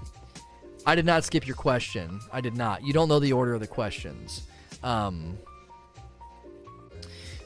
I 0.85 0.95
did 0.95 1.05
not 1.05 1.23
skip 1.23 1.45
your 1.45 1.55
question. 1.55 2.19
I 2.31 2.41
did 2.41 2.55
not. 2.55 2.83
You 2.83 2.93
don't 2.93 3.07
know 3.07 3.19
the 3.19 3.33
order 3.33 3.53
of 3.53 3.59
the 3.59 3.67
questions. 3.67 4.43
Um, 4.83 5.37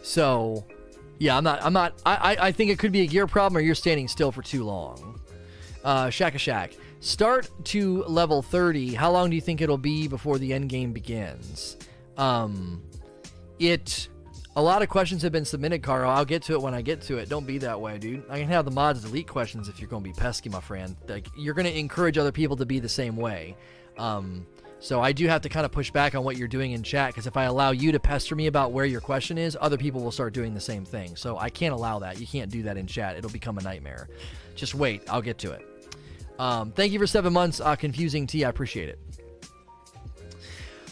so, 0.01 0.65
yeah, 1.19 1.37
I'm 1.37 1.43
not. 1.43 1.63
I'm 1.63 1.73
not. 1.73 2.01
I, 2.05 2.37
I, 2.39 2.51
think 2.51 2.71
it 2.71 2.79
could 2.79 2.91
be 2.91 3.01
a 3.01 3.07
gear 3.07 3.27
problem, 3.27 3.57
or 3.57 3.61
you're 3.61 3.75
standing 3.75 4.07
still 4.07 4.31
for 4.31 4.41
too 4.41 4.63
long. 4.63 5.19
Uh, 5.83 6.09
Shaka 6.09 6.37
Shack. 6.37 6.73
Start 7.01 7.49
to 7.65 8.03
level 8.05 8.41
30. 8.41 8.93
How 8.93 9.11
long 9.11 9.29
do 9.29 9.35
you 9.35 9.41
think 9.41 9.61
it'll 9.61 9.77
be 9.77 10.07
before 10.07 10.39
the 10.39 10.53
end 10.53 10.69
game 10.69 10.93
begins? 10.93 11.77
Um, 12.17 12.81
it 13.59 14.07
a 14.55 14.61
lot 14.61 14.81
of 14.81 14.89
questions 14.89 15.21
have 15.21 15.31
been 15.31 15.45
submitted, 15.45 15.83
Carl. 15.83 16.09
I'll 16.09 16.25
get 16.25 16.43
to 16.43 16.53
it 16.53 16.61
when 16.61 16.73
I 16.73 16.81
get 16.81 17.01
to 17.03 17.17
it. 17.17 17.27
Don't 17.27 17.45
be 17.45 17.57
that 17.59 17.79
way, 17.79 17.97
dude. 17.97 18.23
I 18.29 18.39
can 18.39 18.47
have 18.47 18.63
the 18.63 18.71
mods 18.71 19.01
delete 19.01 19.27
questions 19.27 19.67
if 19.67 19.79
you're 19.79 19.89
going 19.89 20.03
to 20.03 20.09
be 20.09 20.13
pesky, 20.13 20.49
my 20.49 20.61
friend. 20.61 20.95
Like 21.07 21.27
you're 21.37 21.53
going 21.53 21.65
to 21.65 21.77
encourage 21.77 22.17
other 22.17 22.31
people 22.31 22.55
to 22.57 22.65
be 22.65 22.79
the 22.79 22.89
same 22.89 23.17
way. 23.17 23.57
Um, 23.97 24.45
so 24.79 25.01
I 25.01 25.11
do 25.11 25.27
have 25.27 25.41
to 25.41 25.49
kind 25.49 25.65
of 25.65 25.71
push 25.71 25.91
back 25.91 26.15
on 26.15 26.23
what 26.23 26.37
you're 26.37 26.47
doing 26.47 26.71
in 26.71 26.83
chat 26.83 27.09
because 27.09 27.27
if 27.27 27.35
I 27.35 27.45
allow 27.45 27.71
you 27.71 27.91
to 27.91 27.99
pester 27.99 28.35
me 28.35 28.47
about 28.47 28.71
where 28.71 28.85
your 28.85 29.01
question 29.01 29.37
is, 29.37 29.57
other 29.59 29.77
people 29.77 30.01
will 30.01 30.11
start 30.11 30.33
doing 30.33 30.53
the 30.53 30.61
same 30.61 30.85
thing. 30.85 31.15
So 31.15 31.37
I 31.37 31.49
can't 31.49 31.73
allow 31.73 31.99
that. 31.99 32.19
You 32.19 32.27
can't 32.27 32.51
do 32.51 32.63
that 32.63 32.77
in 32.77 32.87
chat. 32.87 33.17
It'll 33.17 33.31
become 33.31 33.57
a 33.57 33.61
nightmare. 33.61 34.07
Just 34.55 34.75
wait. 34.75 35.03
I'll 35.09 35.21
get 35.21 35.37
to 35.39 35.51
it. 35.51 35.65
Um, 36.39 36.71
thank 36.71 36.93
you 36.93 36.99
for 36.99 37.07
seven 37.07 37.33
months, 37.33 37.59
uh, 37.59 37.75
confusing 37.75 38.27
T. 38.27 38.45
I 38.45 38.49
appreciate 38.49 38.89
it. 38.89 38.99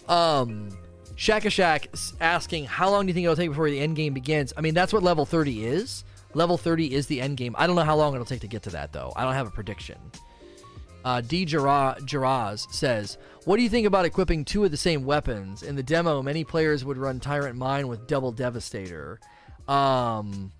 Um, 0.10 0.70
Shaka 1.16 1.50
Shack 1.50 1.88
asking, 2.20 2.66
how 2.66 2.90
long 2.90 3.06
do 3.06 3.10
you 3.10 3.14
think 3.14 3.26
it'll 3.26 3.36
take 3.36 3.50
before 3.50 3.70
the 3.70 3.80
end 3.80 3.96
game 3.96 4.14
begins? 4.14 4.54
I 4.58 4.62
mean, 4.62 4.74
that's 4.74 4.92
what 4.92 5.04
level 5.04 5.26
30 5.26 5.66
is. 5.66 6.04
Level 6.34 6.58
30 6.58 6.94
is 6.94 7.08
the 7.08 7.22
end 7.22 7.38
game. 7.38 7.56
I 7.58 7.68
don't 7.68 7.76
know 7.76 7.84
how 7.84 7.96
long 7.96 8.14
it'll 8.14 8.26
take 8.26 8.42
to 8.42 8.48
get 8.48 8.64
to 8.64 8.72
that, 8.72 8.92
though. 8.92 9.14
I 9.16 9.24
don't 9.24 9.34
have 9.34 9.48
a 9.48 9.52
prediction. 9.52 9.98
Uh, 11.06 11.22
D. 11.22 11.46
Jaraz 11.46 12.72
says, 12.72 13.18
What 13.46 13.58
do 13.58 13.64
you 13.64 13.70
think 13.70 13.86
about 13.86 14.06
equipping 14.06 14.46
two 14.46 14.64
of 14.64 14.72
the 14.72 14.78
same 14.78 15.04
weapons? 15.06 15.62
In 15.62 15.76
the 15.76 15.84
demo, 15.84 16.22
many 16.22 16.44
players 16.44 16.86
would 16.86 16.98
run 16.98 17.20
Tyrant 17.20 17.58
Mine 17.58 17.88
with 17.88 18.08
Double 18.08 18.32
Devastator. 18.32 19.20
Um, 19.68 20.52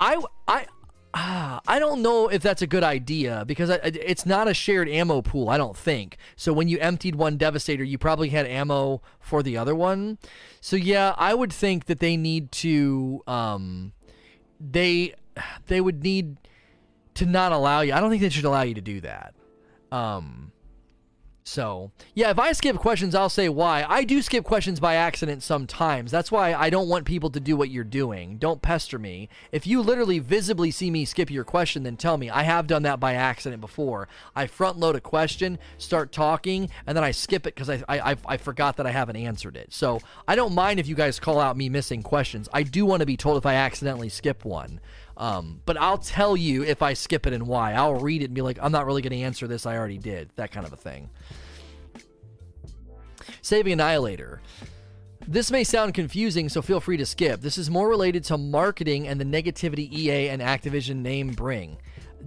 I, 0.00 0.20
I, 0.46 0.66
ah, 1.14 1.60
I 1.66 1.78
don't 1.78 2.02
know 2.02 2.28
if 2.28 2.42
that's 2.42 2.62
a 2.62 2.66
good 2.66 2.84
idea 2.84 3.44
because 3.46 3.70
it's 3.70 4.26
not 4.26 4.48
a 4.48 4.54
shared 4.54 4.88
ammo 4.88 5.22
pool, 5.22 5.48
I 5.48 5.58
don't 5.58 5.76
think. 5.76 6.16
So 6.36 6.52
when 6.52 6.68
you 6.68 6.78
emptied 6.78 7.14
one 7.14 7.36
Devastator, 7.36 7.84
you 7.84 7.98
probably 7.98 8.28
had 8.30 8.46
ammo 8.46 9.02
for 9.18 9.42
the 9.42 9.56
other 9.56 9.74
one. 9.74 10.18
So 10.60 10.76
yeah, 10.76 11.14
I 11.16 11.34
would 11.34 11.52
think 11.52 11.86
that 11.86 12.00
they 12.00 12.16
need 12.16 12.52
to 12.52 13.22
um 13.26 13.92
they 14.60 15.14
they 15.66 15.80
would 15.80 16.02
need 16.02 16.36
to 17.14 17.26
not 17.26 17.52
allow 17.52 17.80
you. 17.80 17.92
I 17.92 18.00
don't 18.00 18.10
think 18.10 18.22
they 18.22 18.28
should 18.28 18.44
allow 18.44 18.62
you 18.62 18.74
to 18.74 18.80
do 18.80 19.00
that. 19.00 19.34
Um 19.90 20.45
so, 21.48 21.92
yeah, 22.12 22.30
if 22.30 22.40
I 22.40 22.50
skip 22.50 22.76
questions, 22.76 23.14
I'll 23.14 23.28
say 23.28 23.48
why. 23.48 23.86
I 23.88 24.02
do 24.02 24.20
skip 24.20 24.42
questions 24.42 24.80
by 24.80 24.96
accident 24.96 25.44
sometimes. 25.44 26.10
That's 26.10 26.32
why 26.32 26.52
I 26.52 26.70
don't 26.70 26.88
want 26.88 27.04
people 27.04 27.30
to 27.30 27.38
do 27.38 27.56
what 27.56 27.70
you're 27.70 27.84
doing. 27.84 28.36
Don't 28.38 28.60
pester 28.60 28.98
me. 28.98 29.28
If 29.52 29.64
you 29.64 29.80
literally 29.80 30.18
visibly 30.18 30.72
see 30.72 30.90
me 30.90 31.04
skip 31.04 31.30
your 31.30 31.44
question, 31.44 31.84
then 31.84 31.96
tell 31.96 32.18
me. 32.18 32.28
I 32.30 32.42
have 32.42 32.66
done 32.66 32.82
that 32.82 32.98
by 32.98 33.14
accident 33.14 33.60
before. 33.60 34.08
I 34.34 34.48
front 34.48 34.80
load 34.80 34.96
a 34.96 35.00
question, 35.00 35.60
start 35.78 36.10
talking, 36.10 36.68
and 36.84 36.96
then 36.96 37.04
I 37.04 37.12
skip 37.12 37.46
it 37.46 37.54
because 37.54 37.70
I, 37.70 37.84
I, 37.88 38.16
I 38.26 38.36
forgot 38.38 38.76
that 38.78 38.86
I 38.86 38.90
haven't 38.90 39.14
answered 39.14 39.56
it. 39.56 39.72
So, 39.72 40.00
I 40.26 40.34
don't 40.34 40.52
mind 40.52 40.80
if 40.80 40.88
you 40.88 40.96
guys 40.96 41.20
call 41.20 41.38
out 41.38 41.56
me 41.56 41.68
missing 41.68 42.02
questions. 42.02 42.48
I 42.52 42.64
do 42.64 42.84
want 42.84 43.00
to 43.00 43.06
be 43.06 43.16
told 43.16 43.38
if 43.38 43.46
I 43.46 43.54
accidentally 43.54 44.08
skip 44.08 44.44
one. 44.44 44.80
Um, 45.16 45.62
but 45.64 45.76
I'll 45.78 45.98
tell 45.98 46.36
you 46.36 46.62
if 46.62 46.82
I 46.82 46.92
skip 46.92 47.26
it 47.26 47.32
and 47.32 47.46
why. 47.46 47.72
I'll 47.72 47.94
read 47.94 48.22
it 48.22 48.26
and 48.26 48.34
be 48.34 48.42
like, 48.42 48.58
I'm 48.60 48.72
not 48.72 48.86
really 48.86 49.02
going 49.02 49.12
to 49.12 49.24
answer 49.24 49.46
this. 49.46 49.64
I 49.64 49.76
already 49.76 49.98
did. 49.98 50.30
That 50.36 50.52
kind 50.52 50.66
of 50.66 50.72
a 50.72 50.76
thing. 50.76 51.08
Saving 53.40 53.72
Annihilator. 53.72 54.42
This 55.26 55.50
may 55.50 55.64
sound 55.64 55.94
confusing, 55.94 56.48
so 56.48 56.62
feel 56.62 56.78
free 56.78 56.96
to 56.98 57.06
skip. 57.06 57.40
This 57.40 57.58
is 57.58 57.68
more 57.68 57.88
related 57.88 58.22
to 58.24 58.38
marketing 58.38 59.08
and 59.08 59.20
the 59.20 59.24
negativity 59.24 59.90
EA 59.90 60.28
and 60.28 60.40
Activision 60.40 60.96
name 60.96 61.30
bring 61.30 61.78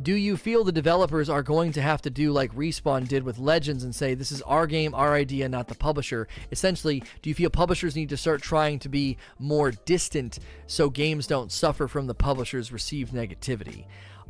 do 0.02 0.14
you 0.14 0.38
feel 0.38 0.64
the 0.64 0.72
developers 0.72 1.30
are 1.30 1.44
going 1.44 1.72
to 1.74 1.82
have 1.82 2.02
to 2.04 2.10
do 2.10 2.32
like 2.32 2.54
Respawn 2.56 3.08
did 3.08 3.24
with 3.24 3.38
Legends 3.38 3.84
and 3.84 3.94
say, 3.94 4.14
this 4.14 4.32
is 4.32 4.42
our 4.44 4.68
game, 4.68 4.94
our 4.94 5.14
idea, 5.14 5.50
not 5.50 5.68
the 5.68 5.76
publisher? 5.76 6.28
Essentially, 6.52 7.04
do 7.22 7.30
you 7.30 7.36
feel 7.36 7.50
publishers 7.50 7.96
need 7.96 8.10
to 8.10 8.18
start 8.18 8.42
trying 8.42 8.80
to 8.80 8.90
be 8.90 9.18
more 9.38 9.72
distant 9.72 10.40
so 10.68 10.90
games 10.90 11.28
don't 11.28 11.52
suffer 11.52 11.88
from 11.88 12.08
the 12.08 12.16
publisher's 12.16 12.72
received 12.72 13.14
negativity? 13.14 13.86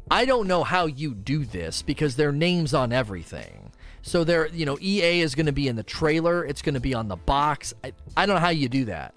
I 0.09 0.25
don't 0.25 0.47
know 0.47 0.63
how 0.63 0.87
you 0.87 1.13
do 1.13 1.45
this 1.45 1.81
because 1.81 2.15
their 2.15 2.31
name's 2.31 2.73
on 2.73 2.91
everything. 2.91 3.71
So 4.01 4.23
there, 4.23 4.47
you 4.47 4.65
know, 4.65 4.77
EA 4.81 5.21
is 5.21 5.35
going 5.35 5.45
to 5.45 5.51
be 5.51 5.67
in 5.67 5.75
the 5.75 5.83
trailer, 5.83 6.43
it's 6.45 6.61
going 6.61 6.73
to 6.73 6.79
be 6.79 6.93
on 6.93 7.09
the 7.09 7.17
box. 7.17 7.73
I, 7.83 7.93
I 8.17 8.25
don't 8.25 8.35
know 8.35 8.41
how 8.41 8.49
you 8.49 8.69
do 8.69 8.85
that. 8.85 9.13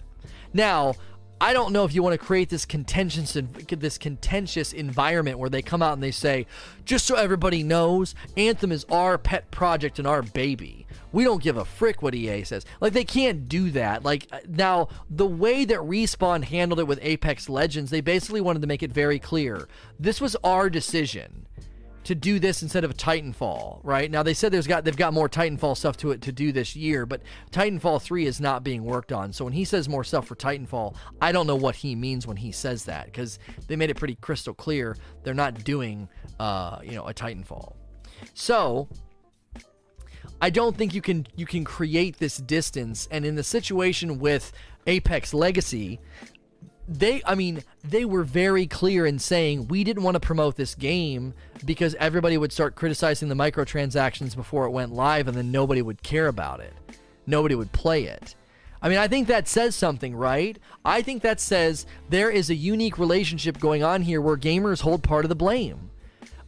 Now, 0.53 0.93
I 1.43 1.51
don't 1.51 1.73
know 1.73 1.83
if 1.83 1.93
you 1.93 2.01
want 2.01 2.13
to 2.13 2.25
create 2.25 2.47
this 2.47 2.63
contentious 2.63 3.37
this 3.67 3.97
contentious 3.97 4.71
environment 4.71 5.39
where 5.39 5.49
they 5.49 5.61
come 5.61 5.81
out 5.81 5.91
and 5.91 6.01
they 6.01 6.09
say, 6.09 6.45
just 6.85 7.05
so 7.05 7.15
everybody 7.15 7.63
knows, 7.63 8.15
Anthem 8.37 8.71
is 8.71 8.85
our 8.89 9.17
pet 9.17 9.51
project 9.51 9.99
and 9.99 10.07
our 10.07 10.21
baby. 10.21 10.87
We 11.11 11.25
don't 11.25 11.43
give 11.43 11.57
a 11.57 11.65
frick 11.65 12.01
what 12.01 12.15
EA 12.15 12.45
says. 12.45 12.65
Like 12.79 12.93
they 12.93 13.03
can't 13.03 13.49
do 13.49 13.71
that. 13.71 14.05
Like 14.05 14.29
uh, 14.31 14.39
now, 14.47 14.87
the 15.09 15.25
way 15.25 15.65
that 15.65 15.79
Respawn 15.79 16.45
handled 16.45 16.79
it 16.79 16.87
with 16.87 16.99
Apex 17.01 17.49
Legends, 17.49 17.91
they 17.91 17.99
basically 17.99 18.39
wanted 18.39 18.61
to 18.61 18.67
make 18.69 18.81
it 18.81 18.93
very 18.93 19.19
clear. 19.19 19.67
This 19.99 20.21
was 20.21 20.37
our 20.45 20.69
decision 20.69 21.45
to 22.05 22.15
do 22.15 22.39
this 22.39 22.61
instead 22.61 22.83
of 22.83 22.95
Titanfall, 22.95 23.79
right? 23.83 24.09
Now 24.09 24.23
they 24.23 24.33
said 24.33 24.51
there's 24.51 24.67
got 24.67 24.85
they've 24.85 24.95
got 24.95 25.13
more 25.13 25.29
Titanfall 25.29 25.77
stuff 25.77 25.97
to 25.97 26.11
it 26.11 26.21
to 26.21 26.31
do 26.31 26.51
this 26.51 26.75
year, 26.75 27.05
but 27.05 27.21
Titanfall 27.51 28.01
3 28.01 28.25
is 28.25 28.41
not 28.41 28.63
being 28.63 28.83
worked 28.83 29.11
on. 29.11 29.31
So 29.33 29.45
when 29.45 29.53
he 29.53 29.65
says 29.65 29.87
more 29.87 30.03
stuff 30.03 30.27
for 30.27 30.35
Titanfall, 30.35 30.95
I 31.21 31.31
don't 31.31 31.47
know 31.47 31.55
what 31.55 31.75
he 31.75 31.95
means 31.95 32.27
when 32.27 32.37
he 32.37 32.51
says 32.51 32.85
that 32.85 33.13
cuz 33.13 33.39
they 33.67 33.75
made 33.75 33.89
it 33.89 33.97
pretty 33.97 34.15
crystal 34.15 34.53
clear 34.53 34.97
they're 35.23 35.33
not 35.33 35.63
doing 35.63 36.07
uh, 36.39 36.79
you 36.83 36.91
know, 36.91 37.07
a 37.07 37.13
Titanfall. 37.13 37.73
So, 38.33 38.87
I 40.41 40.49
don't 40.49 40.75
think 40.75 40.93
you 40.93 41.01
can 41.01 41.25
you 41.35 41.45
can 41.45 41.63
create 41.63 42.17
this 42.17 42.37
distance 42.37 43.07
and 43.11 43.25
in 43.25 43.35
the 43.35 43.43
situation 43.43 44.19
with 44.19 44.51
Apex 44.87 45.33
Legacy, 45.33 45.99
they 46.87 47.21
i 47.25 47.33
mean 47.33 47.63
they 47.83 48.03
were 48.03 48.23
very 48.23 48.67
clear 48.67 49.05
in 49.05 49.17
saying 49.17 49.67
we 49.67 49.83
didn't 49.83 50.03
want 50.03 50.15
to 50.15 50.19
promote 50.19 50.55
this 50.55 50.75
game 50.75 51.33
because 51.65 51.95
everybody 51.95 52.37
would 52.37 52.51
start 52.51 52.75
criticizing 52.75 53.29
the 53.29 53.35
microtransactions 53.35 54.35
before 54.35 54.65
it 54.65 54.71
went 54.71 54.93
live 54.93 55.27
and 55.27 55.37
then 55.37 55.51
nobody 55.51 55.81
would 55.81 56.03
care 56.03 56.27
about 56.27 56.59
it. 56.59 56.73
Nobody 57.25 57.55
would 57.55 57.71
play 57.71 58.03
it. 58.03 58.35
I 58.81 58.89
mean 58.89 58.97
i 58.97 59.07
think 59.07 59.27
that 59.27 59.47
says 59.47 59.75
something 59.75 60.15
right? 60.15 60.59
I 60.83 61.01
think 61.01 61.21
that 61.21 61.39
says 61.39 61.85
there 62.09 62.29
is 62.29 62.49
a 62.49 62.55
unique 62.55 62.99
relationship 62.99 63.59
going 63.59 63.83
on 63.83 64.01
here 64.01 64.19
where 64.19 64.37
gamers 64.37 64.81
hold 64.81 65.03
part 65.03 65.23
of 65.23 65.29
the 65.29 65.35
blame 65.35 65.89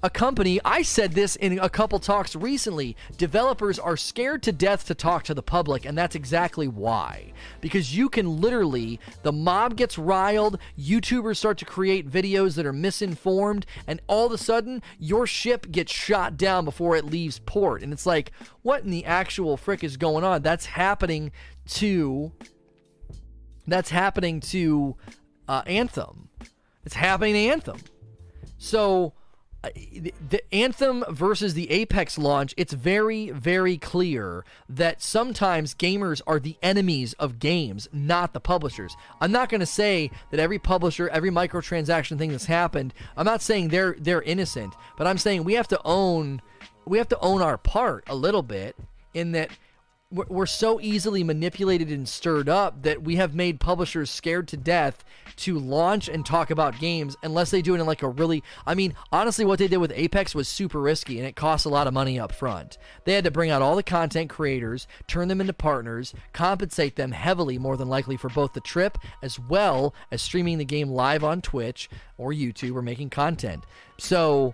a 0.06 0.10
company, 0.12 0.60
I 0.63 0.84
said 0.84 1.13
this 1.13 1.36
in 1.36 1.58
a 1.58 1.68
couple 1.68 1.98
talks 1.98 2.36
recently, 2.36 2.96
developers 3.18 3.80
are 3.80 3.98
scared 3.98 4.44
to 4.44 4.52
death 4.52 4.86
to 4.86 4.94
talk 4.94 5.24
to 5.24 5.34
the 5.34 5.41
public, 5.41 5.84
and 5.84 5.98
that's 5.98 6.13
exactly 6.13 6.68
why. 6.68 7.34
Because 7.60 7.98
you 7.98 8.08
can 8.10 8.39
literally, 8.39 9.00
the 9.24 9.32
mob 9.32 9.76
gets 9.76 9.98
riled, 9.98 10.60
YouTubers 10.78 11.38
start 11.38 11.58
to 11.58 11.65
create 11.65 12.08
videos 12.08 12.54
that 12.54 12.68
are 12.68 12.72
misinformed, 12.72 13.65
and 13.88 14.00
all 14.06 14.28
of 14.28 14.32
a 14.32 14.38
sudden, 14.38 14.84
your 15.00 15.26
ship 15.26 15.72
gets 15.72 15.91
shot 15.91 16.38
down 16.38 16.65
before 16.65 16.96
it 16.96 17.06
leaves 17.06 17.39
port. 17.39 17.82
And 17.82 17.91
it's 17.91 18.06
like, 18.06 18.32
what 18.62 18.84
in 18.84 18.91
the 18.91 19.06
actual 19.06 19.58
frick 19.58 19.84
is 19.84 19.98
going 19.98 20.24
on? 20.24 20.44
That's 20.44 20.68
happening 20.68 21.32
to. 21.70 22.32
That's 23.65 23.89
happening 23.89 24.39
to 24.41 24.98
uh, 25.48 25.63
Anthem. 25.65 26.30
It's 26.86 26.94
happening 26.94 27.34
to 27.34 27.39
Anthem. 27.39 27.80
So 28.60 29.13
the 29.73 30.43
Anthem 30.54 31.04
versus 31.10 31.54
the 31.54 31.69
Apex 31.71 32.17
launch, 32.17 32.54
it's 32.58 32.73
very, 32.73 33.32
very 33.32 33.78
clear 33.78 34.45
that 34.69 35.01
sometimes 35.01 35.75
gamers 35.75 36.21
are 36.28 36.39
the 36.39 36.58
enemies 36.62 37.13
of 37.13 37.39
games, 37.39 37.88
not 37.91 38.34
the 38.34 38.39
publishers. 38.39 38.95
I'm 39.21 39.32
not 39.32 39.49
going 39.49 39.60
to 39.60 39.65
say 39.65 40.12
that 40.32 40.39
every 40.39 40.60
publisher, 40.60 41.10
every 41.10 41.32
microtransaction 41.32 42.17
thing 42.17 42.32
that's 42.32 42.45
happened, 42.45 42.93
I'm 43.17 43.25
not 43.25 43.41
saying 43.41 43.69
they're 43.69 43.95
they're 43.99 44.21
innocent, 44.21 44.73
but 44.97 45.08
I'm 45.08 45.17
saying 45.17 45.43
we 45.43 45.54
have 45.54 45.67
to 45.69 45.82
own 45.86 46.41
we 46.86 46.97
have 46.97 47.10
to 47.10 47.19
own 47.19 47.41
our 47.41 47.58
part 47.58 48.04
a 48.08 48.15
little 48.15 48.43
bit 48.43 48.75
in 49.13 49.32
that 49.32 49.49
we're 50.12 50.46
so 50.46 50.80
easily 50.80 51.24
manipulated 51.24 51.89
and 51.89 52.08
stirred 52.08 52.48
up 52.48 52.84
that 52.84 53.02
we 53.02 53.15
have 53.15 53.34
made 53.34 53.60
publishers 53.60 54.12
scared 54.12 54.48
to 54.48 54.56
death 54.56 55.04
to 55.36 55.58
launch 55.58 56.08
and 56.08 56.26
talk 56.26 56.52
about 56.52 56.80
games 56.80 57.18
unless 57.24 57.50
they 57.50 57.62
do 57.62 57.74
it 57.76 57.80
in 57.80 57.86
like 57.86 58.04
a 58.04 58.08
really 58.08 58.44
I 58.68 58.76
mean 58.76 58.94
honestly 59.12 59.44
what 59.44 59.58
they 59.58 59.68
did 59.68 59.78
with 59.78 59.91
Apex 59.96 60.36
was 60.36 60.48
super 60.48 60.80
risky 60.80 61.18
and 61.18 61.28
it 61.28 61.36
cost 61.36 61.65
a 61.65 61.70
lot 61.70 61.88
of 61.88 61.94
money 61.94 62.20
up 62.20 62.32
front. 62.32 62.78
They 63.04 63.13
had 63.13 63.24
to 63.24 63.32
bring 63.32 63.50
out 63.50 63.63
all 63.63 63.76
the 63.76 63.84
content 63.84 64.30
creators, 64.30 64.88
turn 65.08 65.28
them 65.28 65.41
into 65.41 65.54
partners, 65.54 66.13
compensate 66.34 66.96
them 66.96 67.12
heavily 67.12 67.58
more 67.58 67.76
than 67.76 67.89
likely 67.89 68.15
for 68.15 68.30
both 68.30 68.54
the 68.54 68.62
trip 68.62 69.00
as 69.24 69.39
well 69.39 69.96
as 70.12 70.22
streaming 70.22 70.60
the 70.60 70.65
game 70.65 70.89
live 70.89 71.24
on 71.24 71.41
Twitch 71.41 71.89
or 72.18 72.32
YouTube 72.32 72.76
or 72.76 72.84
making 72.84 73.10
content. 73.10 73.65
So 73.98 74.54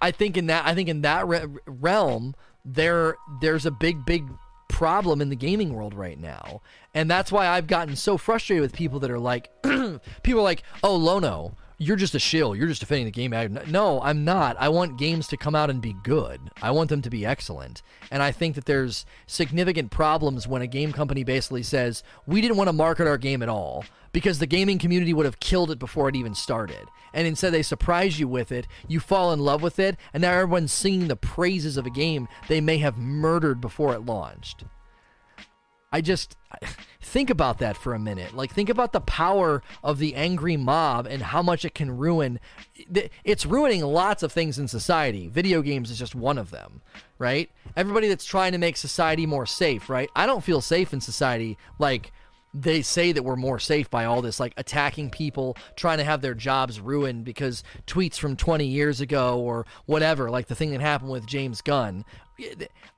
I 0.00 0.12
think 0.12 0.36
in 0.36 0.46
that 0.46 0.64
I 0.64 0.74
think 0.74 0.88
in 0.88 1.02
that 1.02 1.26
re- 1.26 1.44
realm 1.66 2.34
there 2.64 3.16
there's 3.40 3.66
a 3.66 3.70
big 3.70 4.04
big 4.04 4.28
problem 4.68 5.20
in 5.20 5.28
the 5.28 5.36
gaming 5.36 5.72
world 5.74 5.94
right 5.94 6.18
now. 6.18 6.60
And 6.94 7.10
that's 7.10 7.30
why 7.30 7.46
I've 7.46 7.66
gotten 7.66 7.96
so 7.96 8.16
frustrated 8.16 8.62
with 8.62 8.72
people 8.72 9.00
that 9.00 9.10
are 9.10 9.18
like 9.18 9.50
people 9.62 10.40
are 10.40 10.42
like, 10.42 10.62
"Oh, 10.82 10.96
Lono, 10.96 11.56
you're 11.78 11.96
just 11.96 12.14
a 12.14 12.18
shill. 12.18 12.54
You're 12.54 12.68
just 12.68 12.80
defending 12.80 13.06
the 13.06 13.10
game. 13.10 13.58
No, 13.68 14.00
I'm 14.00 14.24
not. 14.24 14.56
I 14.58 14.68
want 14.68 14.98
games 14.98 15.26
to 15.28 15.36
come 15.36 15.54
out 15.54 15.70
and 15.70 15.80
be 15.80 15.94
good. 16.04 16.40
I 16.62 16.70
want 16.70 16.90
them 16.90 17.02
to 17.02 17.10
be 17.10 17.26
excellent. 17.26 17.82
And 18.10 18.22
I 18.22 18.32
think 18.32 18.54
that 18.54 18.66
there's 18.66 19.04
significant 19.26 19.90
problems 19.90 20.46
when 20.46 20.62
a 20.62 20.66
game 20.66 20.92
company 20.92 21.24
basically 21.24 21.62
says, 21.62 22.02
we 22.26 22.40
didn't 22.40 22.56
want 22.56 22.68
to 22.68 22.72
market 22.72 23.06
our 23.06 23.18
game 23.18 23.42
at 23.42 23.48
all 23.48 23.84
because 24.12 24.38
the 24.38 24.46
gaming 24.46 24.78
community 24.78 25.12
would 25.12 25.26
have 25.26 25.40
killed 25.40 25.70
it 25.70 25.78
before 25.78 26.08
it 26.08 26.16
even 26.16 26.34
started. 26.34 26.86
And 27.12 27.26
instead, 27.26 27.52
they 27.52 27.62
surprise 27.62 28.18
you 28.18 28.28
with 28.28 28.52
it, 28.52 28.66
you 28.86 29.00
fall 29.00 29.32
in 29.32 29.40
love 29.40 29.62
with 29.62 29.78
it, 29.78 29.96
and 30.12 30.20
now 30.20 30.32
everyone's 30.32 30.72
singing 30.72 31.08
the 31.08 31.16
praises 31.16 31.76
of 31.76 31.86
a 31.86 31.90
game 31.90 32.28
they 32.48 32.60
may 32.60 32.78
have 32.78 32.96
murdered 32.96 33.60
before 33.60 33.94
it 33.94 34.06
launched. 34.06 34.64
I 35.94 36.00
just 36.00 36.34
think 37.00 37.30
about 37.30 37.58
that 37.58 37.76
for 37.76 37.94
a 37.94 38.00
minute. 38.00 38.34
Like, 38.34 38.52
think 38.52 38.68
about 38.68 38.92
the 38.92 39.00
power 39.00 39.62
of 39.84 39.98
the 40.00 40.16
angry 40.16 40.56
mob 40.56 41.06
and 41.06 41.22
how 41.22 41.40
much 41.40 41.64
it 41.64 41.72
can 41.72 41.96
ruin. 41.96 42.40
It's 43.22 43.46
ruining 43.46 43.80
lots 43.82 44.24
of 44.24 44.32
things 44.32 44.58
in 44.58 44.66
society. 44.66 45.28
Video 45.28 45.62
games 45.62 45.92
is 45.92 45.98
just 46.00 46.16
one 46.16 46.36
of 46.36 46.50
them, 46.50 46.82
right? 47.16 47.48
Everybody 47.76 48.08
that's 48.08 48.24
trying 48.24 48.50
to 48.50 48.58
make 48.58 48.76
society 48.76 49.24
more 49.24 49.46
safe, 49.46 49.88
right? 49.88 50.10
I 50.16 50.26
don't 50.26 50.42
feel 50.42 50.60
safe 50.60 50.92
in 50.92 51.00
society. 51.00 51.58
Like, 51.78 52.10
they 52.52 52.82
say 52.82 53.12
that 53.12 53.22
we're 53.22 53.36
more 53.36 53.58
safe 53.60 53.90
by 53.90 54.04
all 54.04 54.22
this 54.22 54.38
like 54.38 54.54
attacking 54.56 55.10
people 55.10 55.56
trying 55.74 55.98
to 55.98 56.04
have 56.04 56.22
their 56.22 56.34
jobs 56.34 56.78
ruined 56.78 57.24
because 57.24 57.64
tweets 57.86 58.16
from 58.16 58.36
20 58.36 58.64
years 58.64 59.00
ago 59.00 59.40
or 59.40 59.66
whatever 59.86 60.30
like 60.30 60.46
the 60.46 60.54
thing 60.54 60.70
that 60.70 60.80
happened 60.80 61.10
with 61.10 61.26
James 61.26 61.60
Gunn 61.60 62.04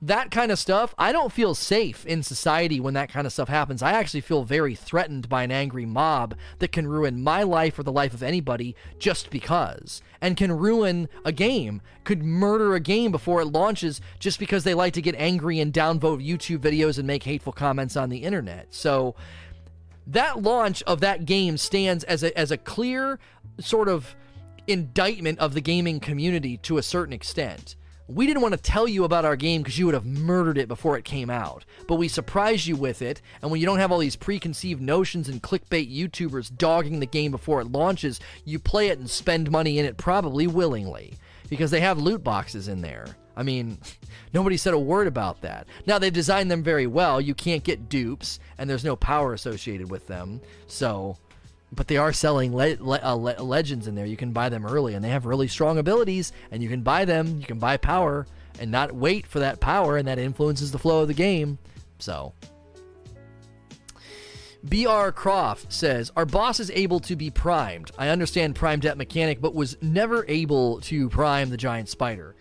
that 0.01 0.31
kind 0.31 0.51
of 0.51 0.59
stuff 0.59 0.94
I 0.96 1.12
don't 1.12 1.33
feel 1.33 1.55
safe 1.55 2.07
in 2.07 2.22
society 2.22 2.81
when 2.81 2.94
that 2.94 3.11
kind 3.11 3.27
of 3.27 3.33
stuff 3.33 3.49
happens 3.49 3.83
I 3.83 3.92
actually 3.92 4.22
feel 4.22 4.44
very 4.44 4.75
threatened 4.75 5.29
by 5.29 5.42
an 5.42 5.51
angry 5.51 5.85
mob 5.85 6.37
that 6.59 6.72
can 6.72 6.87
ruin 6.87 7.22
my 7.22 7.42
life 7.42 7.79
or 7.79 7.83
the 7.83 7.92
life 7.92 8.14
of 8.14 8.22
anybody 8.22 8.75
just 8.99 9.31
because 9.31 10.01
and 10.20 10.37
can 10.37 10.53
ruin 10.53 11.09
a 11.25 11.33
game 11.33 11.83
could 12.05 12.22
murder 12.22 12.75
a 12.75 12.81
game 12.81 13.11
before 13.11 13.42
it 13.42 13.46
launches 13.46 14.01
just 14.18 14.38
because 14.38 14.64
they 14.64 14.75
like 14.75 14.94
to 14.94 15.03
get 15.03 15.14
angry 15.16 15.61
and 15.61 15.72
downvote 15.72 16.27
YouTube 16.27 16.59
videos 16.59 16.99
and 16.99 17.07
make 17.07 17.22
hateful 17.22 17.53
comments 17.53 17.96
on 17.96 18.09
the 18.09 18.22
internet 18.22 18.72
so 18.72 19.14
that 20.07 20.42
launch 20.42 20.83
of 20.85 21.01
that 21.01 21.25
game 21.25 21.57
stands 21.57 22.05
as 22.05 22.22
a, 22.22 22.37
as 22.38 22.51
a 22.51 22.57
clear 22.57 23.18
sort 23.59 23.88
of 23.88 24.14
indictment 24.66 25.38
of 25.38 25.55
the 25.55 25.61
gaming 25.61 26.01
community 26.01 26.57
to 26.59 26.79
a 26.79 26.83
certain 26.83 27.12
extent. 27.12 27.77
We 28.09 28.27
didn't 28.27 28.42
want 28.42 28.55
to 28.55 28.61
tell 28.61 28.87
you 28.87 29.03
about 29.03 29.25
our 29.25 29.35
game 29.35 29.62
because 29.62 29.79
you 29.79 29.87
would 29.87 29.95
have 29.95 30.07
murdered 30.07 30.59
it 30.59 30.69
before 30.69 30.97
it 30.97 31.05
came 31.05 31.29
out. 31.29 31.64
But 31.88 31.97
we 31.97 32.07
surprised 32.07 32.66
you 32.66 32.77
with 32.77 33.03
it, 33.03 33.21
and 33.42 33.51
when 33.51 33.61
you 33.61 33.66
don't 33.66 33.79
have 33.79 33.90
all 33.90 33.99
these 33.99 34.14
preconceived 34.14 34.81
notions 34.81 35.29
and 35.29 35.42
clickbait 35.42 35.92
YouTubers 35.92 36.57
dogging 36.57 37.01
the 37.01 37.07
game 37.07 37.33
before 37.33 37.61
it 37.61 37.73
launches, 37.73 38.21
you 38.45 38.61
play 38.61 38.88
it 38.88 39.01
and 39.01 39.11
spend 39.11 39.51
money 39.51 39.81
in 39.81 39.85
it 39.85 39.97
probably 39.97 40.47
willingly 40.47 41.14
because 41.49 41.73
they 41.73 41.81
have 41.81 41.99
loot 41.99 42.23
boxes 42.23 42.69
in 42.69 42.81
there. 42.81 43.16
I 43.37 43.42
mean, 43.42 43.79
nobody 44.33 44.57
said 44.57 44.75
a 44.75 44.79
word 44.79 45.09
about 45.09 45.40
that. 45.42 45.66
Now, 45.87 45.99
they've 45.99 46.12
designed 46.12 46.51
them 46.51 46.62
very 46.62 46.87
well. 46.87 47.21
You 47.21 47.35
can't 47.35 47.64
get 47.64 47.88
dupes, 47.88 48.38
and 48.57 48.71
there's 48.71 48.85
no 48.85 48.95
power 48.95 49.33
associated 49.33 49.90
with 49.90 50.07
them. 50.07 50.40
So, 50.69 51.19
but 51.72 51.88
they 51.88 51.96
are 51.96 52.12
selling 52.12 52.55
le- 52.55 52.76
le- 52.79 53.00
uh, 53.02 53.14
le- 53.14 53.42
legends 53.42 53.87
in 53.87 53.94
there. 53.94 54.07
You 54.07 54.16
can 54.16 54.33
buy 54.33 54.48
them 54.48 54.64
early, 54.64 54.94
and 54.94 55.05
they 55.05 55.09
have 55.09 55.26
really 55.26 55.48
strong 55.48 55.79
abilities, 55.79 56.33
and 56.50 56.62
you 56.62 56.68
can 56.68 56.83
buy 56.83 57.05
them. 57.05 57.38
You 57.40 57.46
can 57.46 57.59
buy 57.59 57.76
power 57.76 58.26
and 58.59 58.70
not 58.70 58.94
wait 58.94 59.26
for 59.26 59.40
that 59.40 59.61
power, 59.61 59.96
and 59.96 60.07
that 60.09 60.18
influences 60.18 60.70
the 60.72 60.79
flow 60.79 61.02
of 61.02 61.09
the 61.09 61.14
game. 61.14 61.59
So. 61.98 62.33
BR 64.64 65.11
Croft 65.11 65.72
says, 65.72 66.11
Are 66.16 66.24
bosses 66.24 66.70
able 66.70 67.00
to 67.00 67.16
be 67.16 67.31
primed? 67.31 67.90
I 67.98 68.09
understand 68.09 68.55
primed 68.55 68.87
at 68.87 68.96
mechanic, 68.96 69.40
but 69.40 69.55
was 69.55 69.76
never 69.81 70.24
able 70.29 70.81
to 70.83 71.09
prime 71.09 71.50
the 71.50 71.57
giant 71.57 71.88
spider. 71.88 72.36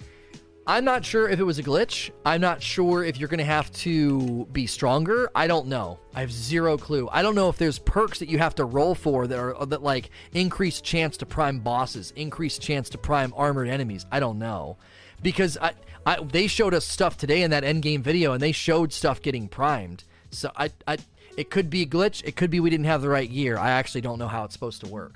I'm 0.67 0.83
not 0.83 1.05
sure 1.05 1.29
if 1.29 1.39
it 1.39 1.43
was 1.43 1.59
a 1.59 1.63
glitch. 1.63 2.09
I'm 2.25 2.41
not 2.41 2.61
sure 2.61 3.03
if 3.03 3.19
you're 3.19 3.29
going 3.29 3.37
to 3.37 3.43
have 3.43 3.71
to 3.73 4.47
be 4.51 4.65
stronger. 4.65 5.29
I 5.35 5.45
don't 5.45 5.67
know. 5.67 5.99
I 6.15 6.21
have 6.21 6.31
zero 6.31 6.75
clue. 6.75 7.07
I 7.11 7.21
don't 7.21 7.35
know 7.35 7.49
if 7.49 7.57
there's 7.57 7.77
perks 7.77 8.17
that 8.19 8.29
you 8.29 8.39
have 8.39 8.55
to 8.55 8.65
roll 8.65 8.95
for 8.95 9.27
that 9.27 9.37
are 9.37 9.65
that 9.67 9.83
like 9.83 10.09
increase 10.33 10.81
chance 10.81 11.17
to 11.17 11.25
prime 11.27 11.59
bosses, 11.59 12.11
increase 12.15 12.57
chance 12.57 12.89
to 12.89 12.97
prime 12.97 13.31
armored 13.37 13.67
enemies. 13.67 14.07
I 14.11 14.19
don't 14.19 14.39
know. 14.39 14.77
Because 15.21 15.55
I, 15.61 15.73
I 16.03 16.23
they 16.23 16.47
showed 16.47 16.73
us 16.73 16.85
stuff 16.85 17.15
today 17.15 17.43
in 17.43 17.51
that 17.51 17.63
end 17.63 17.83
game 17.83 18.01
video 18.01 18.33
and 18.33 18.41
they 18.41 18.51
showed 18.51 18.91
stuff 18.91 19.21
getting 19.21 19.47
primed. 19.47 20.03
So 20.31 20.51
I 20.55 20.71
I 20.87 20.97
It 21.37 21.51
could 21.51 21.69
be 21.69 21.83
a 21.83 21.85
glitch. 21.85 22.23
It 22.25 22.35
could 22.35 22.49
be 22.49 22.59
we 22.59 22.71
didn't 22.71 22.87
have 22.87 23.03
the 23.03 23.09
right 23.09 23.31
gear. 23.31 23.59
I 23.59 23.69
actually 23.69 24.01
don't 24.01 24.17
know 24.17 24.27
how 24.27 24.45
it's 24.45 24.53
supposed 24.53 24.83
to 24.83 24.87
work. 24.87 25.13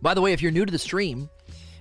By 0.00 0.14
the 0.14 0.20
way, 0.20 0.32
if 0.32 0.42
you're 0.42 0.52
new 0.52 0.64
to 0.64 0.70
the 0.70 0.78
stream, 0.78 1.28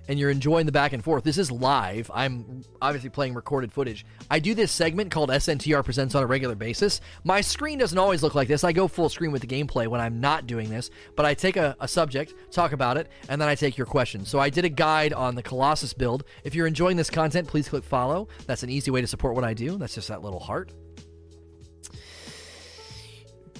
and 0.07 0.19
you're 0.19 0.29
enjoying 0.29 0.65
the 0.65 0.71
back 0.71 0.93
and 0.93 1.03
forth, 1.03 1.23
this 1.23 1.37
is 1.37 1.51
live. 1.51 2.09
I'm 2.13 2.63
obviously 2.81 3.09
playing 3.09 3.33
recorded 3.33 3.71
footage. 3.71 4.05
I 4.29 4.39
do 4.39 4.53
this 4.53 4.71
segment 4.71 5.11
called 5.11 5.29
SNTR 5.29 5.83
Presents 5.83 6.15
on 6.15 6.23
a 6.23 6.25
regular 6.25 6.55
basis. 6.55 7.01
My 7.23 7.41
screen 7.41 7.77
doesn't 7.77 7.97
always 7.97 8.23
look 8.23 8.35
like 8.35 8.47
this. 8.47 8.63
I 8.63 8.71
go 8.71 8.87
full 8.87 9.09
screen 9.09 9.31
with 9.31 9.41
the 9.41 9.47
gameplay 9.47 9.87
when 9.87 10.01
I'm 10.01 10.19
not 10.19 10.47
doing 10.47 10.69
this, 10.69 10.89
but 11.15 11.25
I 11.25 11.33
take 11.33 11.57
a, 11.57 11.75
a 11.79 11.87
subject, 11.87 12.33
talk 12.51 12.71
about 12.71 12.97
it, 12.97 13.09
and 13.29 13.41
then 13.41 13.49
I 13.49 13.55
take 13.55 13.77
your 13.77 13.87
questions. 13.87 14.29
So 14.29 14.39
I 14.39 14.49
did 14.49 14.65
a 14.65 14.69
guide 14.69 15.13
on 15.13 15.35
the 15.35 15.43
Colossus 15.43 15.93
build. 15.93 16.23
If 16.43 16.55
you're 16.55 16.67
enjoying 16.67 16.97
this 16.97 17.09
content, 17.09 17.47
please 17.47 17.69
click 17.69 17.83
follow. 17.83 18.27
That's 18.45 18.63
an 18.63 18.69
easy 18.69 18.91
way 18.91 19.01
to 19.01 19.07
support 19.07 19.35
what 19.35 19.43
I 19.43 19.53
do. 19.53 19.77
That's 19.77 19.95
just 19.95 20.07
that 20.07 20.21
little 20.21 20.39
heart. 20.39 20.71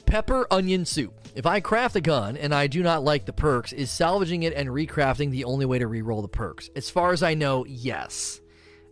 Pepper 0.06 0.48
onion 0.50 0.86
soup. 0.86 1.14
If 1.38 1.46
I 1.46 1.60
craft 1.60 1.96
a 1.96 2.02
gun 2.02 2.36
and 2.36 2.52
I 2.52 2.66
do 2.66 2.82
not 2.82 3.04
like 3.04 3.26
the 3.26 3.32
perks, 3.32 3.72
is 3.72 3.92
salvaging 3.92 4.42
it 4.42 4.56
and 4.56 4.70
recrafting 4.70 5.30
the 5.30 5.44
only 5.44 5.68
way 5.68 5.78
to 5.78 5.86
reroll 5.86 6.24
the 6.24 6.28
perks? 6.28 6.72
As 6.76 6.90
far 6.90 7.14
as 7.14 7.22
I 7.22 7.36
know, 7.36 7.64
yes. 7.68 8.42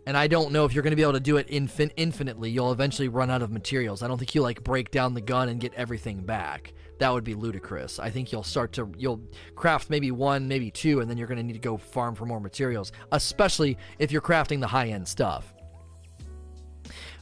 And 0.06 0.16
I 0.16 0.28
don't 0.28 0.52
know 0.52 0.64
if 0.64 0.72
you're 0.72 0.84
going 0.84 0.92
to 0.92 0.96
be 0.96 1.02
able 1.02 1.14
to 1.14 1.18
do 1.18 1.38
it 1.38 1.48
infin- 1.48 1.90
infinitely. 1.96 2.50
You'll 2.50 2.70
eventually 2.70 3.08
run 3.08 3.32
out 3.32 3.42
of 3.42 3.50
materials. 3.50 4.00
I 4.00 4.06
don't 4.06 4.16
think 4.16 4.36
you 4.36 4.42
like 4.42 4.62
break 4.62 4.92
down 4.92 5.14
the 5.14 5.20
gun 5.20 5.48
and 5.48 5.58
get 5.58 5.74
everything 5.74 6.20
back. 6.20 6.72
That 7.00 7.12
would 7.12 7.24
be 7.24 7.34
ludicrous. 7.34 7.98
I 7.98 8.10
think 8.10 8.30
you'll 8.30 8.44
start 8.44 8.74
to 8.74 8.92
you'll 8.96 9.22
craft 9.56 9.90
maybe 9.90 10.12
one, 10.12 10.46
maybe 10.46 10.70
two, 10.70 11.00
and 11.00 11.10
then 11.10 11.18
you're 11.18 11.26
going 11.26 11.38
to 11.38 11.42
need 11.42 11.54
to 11.54 11.58
go 11.58 11.76
farm 11.76 12.14
for 12.14 12.26
more 12.26 12.38
materials, 12.38 12.92
especially 13.10 13.76
if 13.98 14.12
you're 14.12 14.22
crafting 14.22 14.60
the 14.60 14.68
high 14.68 14.90
end 14.90 15.08
stuff. 15.08 15.55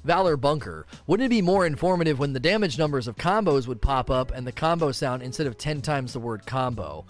Valor 0.04 0.36
Bunker. 0.36 0.86
Wouldn't 1.06 1.26
it 1.26 1.30
be 1.30 1.42
more 1.42 1.66
informative 1.66 2.18
when 2.18 2.34
the 2.34 2.40
damage 2.40 2.78
numbers 2.78 3.08
of 3.08 3.16
combos 3.16 3.66
would 3.66 3.80
pop 3.80 4.10
up 4.10 4.30
and 4.30 4.46
the 4.46 4.52
combo 4.52 4.92
sound 4.92 5.22
instead 5.22 5.46
of 5.46 5.56
10 5.56 5.80
times 5.80 6.12
the 6.12 6.20
word 6.20 6.46
combo? 6.46 7.06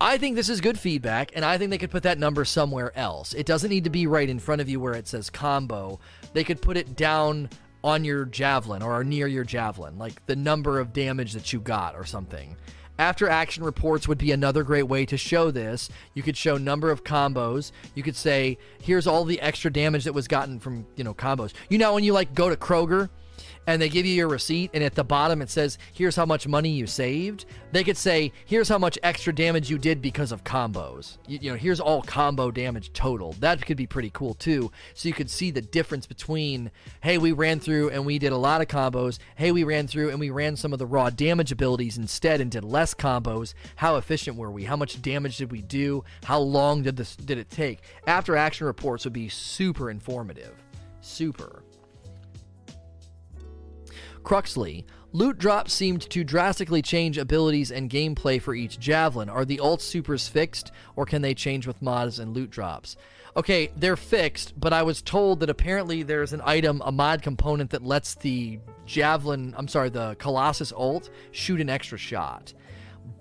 I 0.00 0.18
think 0.18 0.36
this 0.36 0.50
is 0.50 0.60
good 0.60 0.78
feedback, 0.78 1.30
and 1.34 1.44
I 1.44 1.56
think 1.56 1.70
they 1.70 1.78
could 1.78 1.90
put 1.90 2.02
that 2.02 2.18
number 2.18 2.44
somewhere 2.44 2.96
else. 2.96 3.32
It 3.32 3.46
doesn't 3.46 3.70
need 3.70 3.84
to 3.84 3.90
be 3.90 4.06
right 4.06 4.28
in 4.28 4.38
front 4.38 4.60
of 4.60 4.68
you 4.68 4.78
where 4.78 4.94
it 4.94 5.08
says 5.08 5.30
combo. 5.30 6.00
They 6.34 6.44
could 6.44 6.60
put 6.60 6.76
it 6.76 6.96
down 6.96 7.48
on 7.82 8.04
your 8.04 8.24
javelin 8.24 8.82
or 8.82 9.04
near 9.04 9.26
your 9.26 9.44
javelin, 9.44 9.96
like 9.98 10.24
the 10.26 10.36
number 10.36 10.80
of 10.80 10.92
damage 10.92 11.32
that 11.32 11.52
you 11.52 11.60
got 11.60 11.94
or 11.94 12.04
something. 12.04 12.56
After 12.98 13.28
action 13.28 13.64
reports 13.64 14.06
would 14.06 14.18
be 14.18 14.30
another 14.30 14.62
great 14.62 14.84
way 14.84 15.04
to 15.06 15.16
show 15.16 15.50
this. 15.50 15.88
You 16.14 16.22
could 16.22 16.36
show 16.36 16.56
number 16.56 16.90
of 16.90 17.02
combos. 17.02 17.72
You 17.94 18.02
could 18.04 18.14
say, 18.14 18.56
here's 18.80 19.06
all 19.06 19.24
the 19.24 19.40
extra 19.40 19.72
damage 19.72 20.04
that 20.04 20.12
was 20.12 20.28
gotten 20.28 20.60
from, 20.60 20.86
you 20.94 21.02
know, 21.02 21.14
combos. 21.14 21.52
You 21.68 21.78
know, 21.78 21.94
when 21.94 22.04
you 22.04 22.12
like 22.12 22.34
go 22.34 22.48
to 22.48 22.56
Kroger 22.56 23.08
and 23.66 23.80
they 23.80 23.88
give 23.88 24.06
you 24.06 24.14
your 24.14 24.28
receipt 24.28 24.70
and 24.74 24.82
at 24.82 24.94
the 24.94 25.04
bottom 25.04 25.42
it 25.42 25.50
says 25.50 25.78
here's 25.92 26.16
how 26.16 26.26
much 26.26 26.46
money 26.46 26.70
you 26.70 26.86
saved. 26.86 27.46
They 27.72 27.84
could 27.84 27.96
say 27.96 28.32
here's 28.46 28.68
how 28.68 28.78
much 28.78 28.98
extra 29.02 29.34
damage 29.34 29.70
you 29.70 29.78
did 29.78 30.00
because 30.00 30.32
of 30.32 30.44
combos. 30.44 31.18
You, 31.26 31.38
you, 31.40 31.50
know 31.50 31.56
here's 31.56 31.80
all 31.80 32.02
combo 32.02 32.50
damage 32.50 32.92
total. 32.92 33.32
That 33.40 33.64
could 33.64 33.76
be 33.76 33.86
pretty 33.86 34.10
cool 34.10 34.34
too. 34.34 34.70
So 34.94 35.08
you 35.08 35.14
could 35.14 35.30
see 35.30 35.50
the 35.50 35.62
difference 35.62 36.06
between 36.06 36.70
hey 37.02 37.18
we 37.18 37.32
ran 37.32 37.60
through 37.60 37.90
and 37.90 38.04
we 38.04 38.18
did 38.18 38.32
a 38.32 38.36
lot 38.36 38.60
of 38.60 38.68
combos. 38.68 39.18
Hey 39.36 39.52
we 39.52 39.64
ran 39.64 39.86
through 39.86 40.10
and 40.10 40.20
we 40.20 40.30
ran 40.30 40.56
some 40.56 40.72
of 40.72 40.78
the 40.78 40.86
raw 40.86 41.10
damage 41.10 41.52
abilities 41.52 41.98
instead 41.98 42.40
and 42.40 42.50
did 42.50 42.64
less 42.64 42.94
combos. 42.94 43.54
How 43.76 43.96
efficient 43.96 44.36
were 44.36 44.50
we? 44.50 44.64
How 44.64 44.76
much 44.76 45.00
damage 45.02 45.38
did 45.38 45.50
we 45.50 45.62
do? 45.62 46.04
How 46.24 46.38
long 46.38 46.82
did 46.82 46.96
this 46.96 47.16
did 47.16 47.38
it 47.38 47.50
take? 47.50 47.80
After 48.06 48.36
action 48.36 48.66
reports 48.66 49.04
would 49.04 49.12
be 49.12 49.28
super 49.28 49.90
informative. 49.90 50.54
Super 51.00 51.62
Cruxley. 54.24 54.84
Loot 55.12 55.38
drops 55.38 55.72
seemed 55.72 56.00
to 56.10 56.24
drastically 56.24 56.82
change 56.82 57.18
abilities 57.18 57.70
and 57.70 57.88
gameplay 57.88 58.42
for 58.42 58.54
each 58.54 58.80
javelin. 58.80 59.28
Are 59.28 59.44
the 59.44 59.60
ult 59.60 59.80
supers 59.80 60.26
fixed, 60.26 60.72
or 60.96 61.06
can 61.06 61.22
they 61.22 61.34
change 61.34 61.66
with 61.68 61.80
mods 61.80 62.18
and 62.18 62.34
loot 62.34 62.50
drops? 62.50 62.96
Okay, 63.36 63.70
they're 63.76 63.96
fixed, 63.96 64.58
but 64.58 64.72
I 64.72 64.82
was 64.82 65.02
told 65.02 65.40
that 65.40 65.50
apparently 65.50 66.02
there's 66.02 66.32
an 66.32 66.40
item, 66.44 66.82
a 66.84 66.90
mod 66.90 67.22
component 67.22 67.70
that 67.70 67.84
lets 67.84 68.14
the 68.14 68.58
javelin, 68.86 69.54
I'm 69.56 69.68
sorry, 69.68 69.90
the 69.90 70.16
Colossus 70.16 70.72
ult 70.72 71.10
shoot 71.30 71.60
an 71.60 71.70
extra 71.70 71.98
shot. 71.98 72.54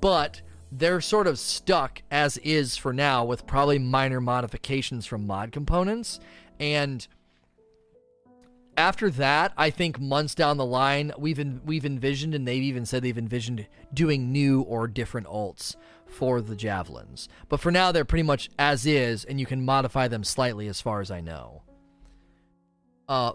But 0.01 0.41
they're 0.71 1.01
sort 1.01 1.27
of 1.27 1.37
stuck 1.37 2.01
as 2.09 2.37
is 2.39 2.77
for 2.77 2.93
now 2.93 3.25
with 3.25 3.45
probably 3.45 3.77
minor 3.77 4.21
modifications 4.21 5.05
from 5.05 5.27
mod 5.27 5.51
components. 5.51 6.19
And 6.59 7.07
after 8.77 9.09
that, 9.11 9.53
I 9.57 9.69
think 9.69 9.99
months 9.99 10.35
down 10.35 10.57
the 10.57 10.65
line, 10.65 11.11
we've 11.17 11.39
we've 11.65 11.85
envisioned, 11.85 12.33
and 12.33 12.47
they've 12.47 12.63
even 12.63 12.85
said 12.85 13.03
they've 13.03 13.17
envisioned 13.17 13.67
doing 13.93 14.31
new 14.31 14.61
or 14.61 14.87
different 14.87 15.27
alts 15.27 15.75
for 16.05 16.41
the 16.41 16.55
javelins. 16.55 17.27
But 17.49 17.59
for 17.59 17.71
now, 17.71 17.91
they're 17.91 18.05
pretty 18.05 18.23
much 18.23 18.49
as 18.57 18.85
is, 18.85 19.25
and 19.25 19.39
you 19.39 19.45
can 19.45 19.65
modify 19.65 20.07
them 20.07 20.23
slightly, 20.23 20.67
as 20.67 20.81
far 20.81 21.01
as 21.01 21.11
I 21.11 21.21
know. 21.21 21.63
Uh, 23.07 23.31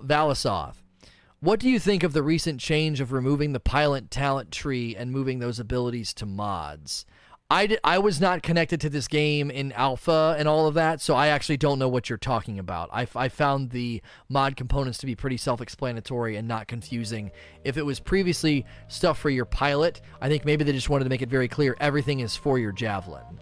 what 1.40 1.60
do 1.60 1.70
you 1.70 1.78
think 1.78 2.02
of 2.02 2.12
the 2.12 2.22
recent 2.22 2.60
change 2.60 3.00
of 3.00 3.12
removing 3.12 3.52
the 3.52 3.60
pilot 3.60 4.10
talent 4.10 4.50
tree 4.50 4.96
and 4.96 5.12
moving 5.12 5.38
those 5.38 5.60
abilities 5.60 6.12
to 6.14 6.26
mods? 6.26 7.06
I, 7.50 7.66
d- 7.66 7.78
I 7.82 7.98
was 7.98 8.20
not 8.20 8.42
connected 8.42 8.78
to 8.82 8.90
this 8.90 9.08
game 9.08 9.50
in 9.50 9.72
alpha 9.72 10.36
and 10.38 10.46
all 10.46 10.66
of 10.66 10.74
that, 10.74 11.00
so 11.00 11.14
I 11.14 11.28
actually 11.28 11.56
don't 11.56 11.78
know 11.78 11.88
what 11.88 12.10
you're 12.10 12.18
talking 12.18 12.58
about. 12.58 12.90
I, 12.92 13.08
I 13.16 13.30
found 13.30 13.70
the 13.70 14.02
mod 14.28 14.54
components 14.54 14.98
to 14.98 15.06
be 15.06 15.14
pretty 15.14 15.38
self 15.38 15.62
explanatory 15.62 16.36
and 16.36 16.46
not 16.46 16.68
confusing. 16.68 17.30
If 17.64 17.78
it 17.78 17.86
was 17.86 18.00
previously 18.00 18.66
stuff 18.88 19.18
for 19.18 19.30
your 19.30 19.46
pilot, 19.46 20.02
I 20.20 20.28
think 20.28 20.44
maybe 20.44 20.62
they 20.62 20.72
just 20.72 20.90
wanted 20.90 21.04
to 21.04 21.10
make 21.10 21.22
it 21.22 21.30
very 21.30 21.48
clear 21.48 21.74
everything 21.80 22.20
is 22.20 22.36
for 22.36 22.58
your 22.58 22.72
javelin. 22.72 23.40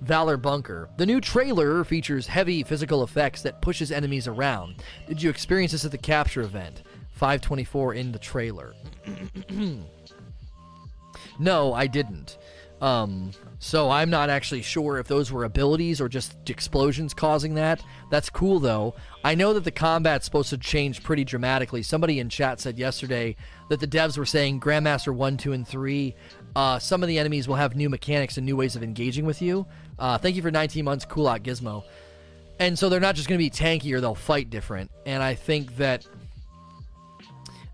Valor 0.00 0.36
Bunker. 0.36 0.88
The 0.96 1.06
new 1.06 1.20
trailer 1.20 1.84
features 1.84 2.26
heavy 2.26 2.64
physical 2.64 3.04
effects 3.04 3.42
that 3.42 3.62
pushes 3.62 3.92
enemies 3.92 4.26
around. 4.26 4.82
Did 5.06 5.22
you 5.22 5.30
experience 5.30 5.70
this 5.70 5.84
at 5.84 5.92
the 5.92 5.98
capture 5.98 6.40
event? 6.40 6.82
524 7.12 7.94
in 7.94 8.10
the 8.10 8.18
trailer. 8.18 8.74
no, 11.38 11.74
I 11.74 11.86
didn't. 11.86 12.36
Um, 12.80 13.32
so 13.58 13.90
I'm 13.90 14.08
not 14.08 14.30
actually 14.30 14.62
sure 14.62 14.98
if 14.98 15.06
those 15.06 15.30
were 15.30 15.44
abilities 15.44 16.00
or 16.00 16.08
just 16.08 16.48
explosions 16.48 17.12
causing 17.12 17.54
that. 17.54 17.82
That's 18.10 18.30
cool 18.30 18.58
though. 18.58 18.94
I 19.22 19.34
know 19.34 19.52
that 19.52 19.64
the 19.64 19.70
combat's 19.70 20.24
supposed 20.24 20.50
to 20.50 20.58
change 20.58 21.02
pretty 21.02 21.24
dramatically. 21.24 21.82
Somebody 21.82 22.20
in 22.20 22.30
chat 22.30 22.58
said 22.58 22.78
yesterday 22.78 23.36
that 23.68 23.80
the 23.80 23.86
devs 23.86 24.16
were 24.16 24.24
saying 24.24 24.60
Grandmaster 24.60 25.14
1, 25.14 25.36
2, 25.36 25.52
and 25.52 25.68
3, 25.68 26.14
uh, 26.56 26.78
some 26.78 27.02
of 27.02 27.08
the 27.08 27.18
enemies 27.18 27.46
will 27.46 27.56
have 27.56 27.76
new 27.76 27.90
mechanics 27.90 28.38
and 28.38 28.46
new 28.46 28.56
ways 28.56 28.76
of 28.76 28.82
engaging 28.82 29.26
with 29.26 29.42
you. 29.42 29.66
Uh, 29.98 30.16
thank 30.16 30.36
you 30.36 30.42
for 30.42 30.50
19 30.50 30.84
months, 30.84 31.04
Cool 31.04 31.28
Out 31.28 31.42
Gizmo. 31.42 31.84
And 32.58 32.78
so 32.78 32.88
they're 32.88 33.00
not 33.00 33.14
just 33.14 33.28
going 33.28 33.38
to 33.38 33.44
be 33.44 33.50
tankier, 33.50 34.00
they'll 34.00 34.14
fight 34.14 34.50
different. 34.50 34.90
And 35.06 35.22
I 35.22 35.34
think 35.34 35.76
that 35.76 36.06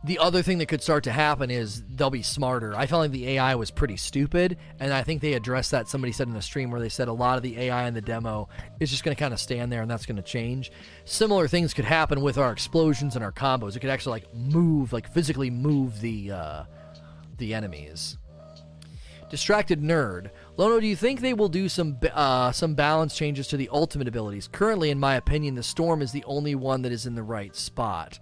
the 0.07 0.21
other 0.21 0.41
thing 0.41 0.59
that 0.59 0.67
could 0.67 0.83
start 0.83 1.03
to 1.05 1.13
happen 1.13 1.51
is 1.51 1.83
they'll 1.97 2.11
be 2.11 2.23
smarter. 2.23 2.77
I 2.77 2.87
felt 2.87 3.01
like 3.01 3.11
the 3.11 3.29
AI 3.31 3.57
was 3.57 3.73
pretty 3.73 3.97
stupid, 3.97 4.57
and 4.79 4.93
I 4.93 5.03
think 5.03 5.21
they 5.21 5.33
addressed 5.33 5.73
that. 5.73 5.89
Somebody 5.89 6.13
said 6.13 6.29
in 6.29 6.35
the 6.35 6.43
stream 6.43 6.71
where 6.71 6.81
they 6.81 6.89
said 6.89 7.09
a 7.09 7.13
lot 7.13 7.37
of 7.37 7.43
the 7.43 7.59
AI 7.59 7.89
in 7.89 7.95
the 7.95 8.01
demo 8.01 8.49
is 8.79 8.91
just 8.91 9.03
going 9.03 9.17
to 9.17 9.19
kind 9.19 9.35
of 9.35 9.41
stand 9.41 9.73
there, 9.73 9.83
and 9.83 9.91
that's 9.91 10.07
going 10.07 10.17
to 10.17 10.23
change. 10.23 10.71
Similar 11.05 11.49
things 11.49 11.75
could 11.75 11.85
happen 11.85 12.21
with 12.21 12.39
our 12.39 12.53
explosions 12.53 13.17
and 13.17 13.25
our 13.25 13.33
combos. 13.33 13.75
It 13.75 13.81
could 13.81 13.91
actually 13.91 14.21
like 14.21 14.33
move, 14.33 14.93
like 14.93 15.13
physically 15.13 15.51
move 15.51 16.01
the 16.01 16.31
uh, 16.31 16.65
the 17.39 17.53
enemies. 17.53 18.17
Distracted 19.29 19.83
nerd. 19.83 20.31
Lono, 20.57 20.79
do 20.79 20.87
you 20.87 20.95
think 20.95 21.21
they 21.21 21.35
will 21.35 21.49
do 21.49 21.69
some 21.69 21.99
uh, 22.13 22.53
some 22.53 22.75
balance 22.75 23.17
changes 23.17 23.49
to 23.49 23.57
the 23.57 23.69
ultimate 23.73 24.07
abilities? 24.07 24.47
Currently, 24.47 24.91
in 24.91 25.01
my 25.01 25.17
opinion, 25.17 25.57
the 25.57 25.65
storm 25.65 26.01
is 26.01 26.13
the 26.13 26.25
only 26.27 26.55
one 26.55 26.83
that 26.83 26.93
is 26.93 27.07
in 27.07 27.17
the 27.17 27.25
right 27.25 27.57
spot. 27.57 28.21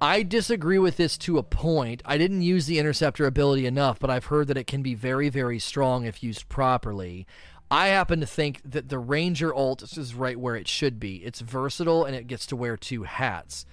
I 0.00 0.22
disagree 0.22 0.78
with 0.78 0.96
this 0.96 1.16
to 1.18 1.38
a 1.38 1.42
point. 1.42 2.02
I 2.04 2.18
didn't 2.18 2.42
use 2.42 2.66
the 2.66 2.78
interceptor 2.78 3.26
ability 3.26 3.66
enough, 3.66 3.98
but 3.98 4.10
I've 4.10 4.26
heard 4.26 4.48
that 4.48 4.58
it 4.58 4.66
can 4.66 4.82
be 4.82 4.94
very, 4.94 5.28
very 5.28 5.58
strong 5.58 6.04
if 6.04 6.22
used 6.22 6.48
properly. 6.48 7.26
I 7.70 7.88
happen 7.88 8.20
to 8.20 8.26
think 8.26 8.60
that 8.64 8.88
the 8.90 8.98
Ranger 8.98 9.54
ult 9.54 9.82
is 9.82 10.14
right 10.14 10.38
where 10.38 10.54
it 10.54 10.68
should 10.68 11.00
be. 11.00 11.16
It's 11.16 11.40
versatile 11.40 12.04
and 12.04 12.14
it 12.14 12.26
gets 12.26 12.46
to 12.46 12.56
wear 12.56 12.76
two 12.76 13.04
hats. 13.04 13.66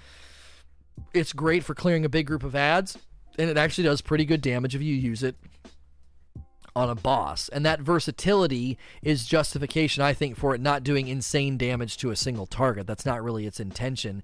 It's 1.14 1.34
great 1.34 1.64
for 1.64 1.76
clearing 1.76 2.06
a 2.06 2.10
big 2.10 2.28
group 2.28 2.44
of 2.44 2.56
adds, 2.56 2.98
and 3.38 3.50
it 3.50 3.58
actually 3.58 3.84
does 3.84 4.02
pretty 4.02 4.26
good 4.26 4.42
damage 4.42 4.76
if 4.76 4.82
you 4.82 4.96
use 4.96 5.24
it 5.24 5.36
on 6.76 6.90
a 6.90 6.96
boss. 6.96 7.50
And 7.50 7.66
that 7.66 7.82
versatility 7.82 8.78
is 9.02 9.26
justification, 9.26 10.02
I 10.02 10.14
think, 10.14 10.38
for 10.38 10.56
it 10.56 10.62
not 10.62 10.84
doing 10.84 11.08
insane 11.08 11.58
damage 11.58 11.98
to 11.98 12.12
a 12.12 12.16
single 12.16 12.48
target. 12.48 12.88
That's 12.88 13.06
not 13.06 13.24
really 13.24 13.46
its 13.46 13.60
intention. 13.60 14.24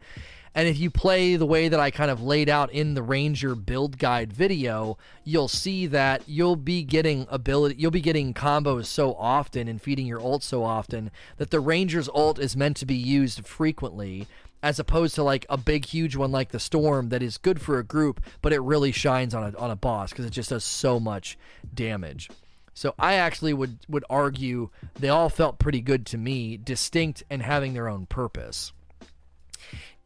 And 0.55 0.67
if 0.67 0.79
you 0.79 0.89
play 0.89 1.35
the 1.35 1.45
way 1.45 1.69
that 1.69 1.79
I 1.79 1.91
kind 1.91 2.09
of 2.09 2.21
laid 2.21 2.49
out 2.49 2.71
in 2.71 2.93
the 2.93 3.03
Ranger 3.03 3.55
build 3.55 3.97
guide 3.97 4.33
video, 4.33 4.97
you'll 5.23 5.47
see 5.47 5.85
that 5.87 6.23
you'll 6.27 6.55
be 6.55 6.83
getting 6.83 7.27
ability 7.29 7.75
you'll 7.77 7.91
be 7.91 8.01
getting 8.01 8.33
combos 8.33 8.85
so 8.85 9.13
often 9.15 9.67
and 9.67 9.81
feeding 9.81 10.07
your 10.07 10.19
ult 10.19 10.43
so 10.43 10.63
often 10.63 11.11
that 11.37 11.51
the 11.51 11.59
Ranger's 11.59 12.09
ult 12.09 12.39
is 12.39 12.57
meant 12.57 12.77
to 12.77 12.85
be 12.85 12.95
used 12.95 13.45
frequently 13.45 14.27
as 14.61 14.79
opposed 14.79 15.15
to 15.15 15.23
like 15.23 15.45
a 15.49 15.57
big 15.57 15.85
huge 15.85 16.15
one 16.15 16.31
like 16.31 16.49
the 16.49 16.59
storm 16.59 17.09
that 17.09 17.23
is 17.23 17.37
good 17.37 17.61
for 17.61 17.79
a 17.79 17.83
group 17.83 18.21
but 18.41 18.51
it 18.51 18.59
really 18.59 18.91
shines 18.91 19.33
on 19.33 19.53
a 19.53 19.57
on 19.57 19.71
a 19.71 19.75
boss 19.75 20.09
because 20.09 20.25
it 20.25 20.31
just 20.31 20.49
does 20.49 20.63
so 20.63 20.99
much 20.99 21.37
damage. 21.73 22.29
So 22.73 22.95
i 22.97 23.13
actually 23.13 23.53
would 23.53 23.77
would 23.87 24.05
argue 24.09 24.69
they 24.99 25.09
all 25.09 25.29
felt 25.29 25.59
pretty 25.59 25.81
good 25.81 26.05
to 26.07 26.17
me 26.17 26.57
distinct 26.57 27.23
and 27.29 27.41
having 27.41 27.73
their 27.73 27.87
own 27.87 28.07
purpose 28.07 28.73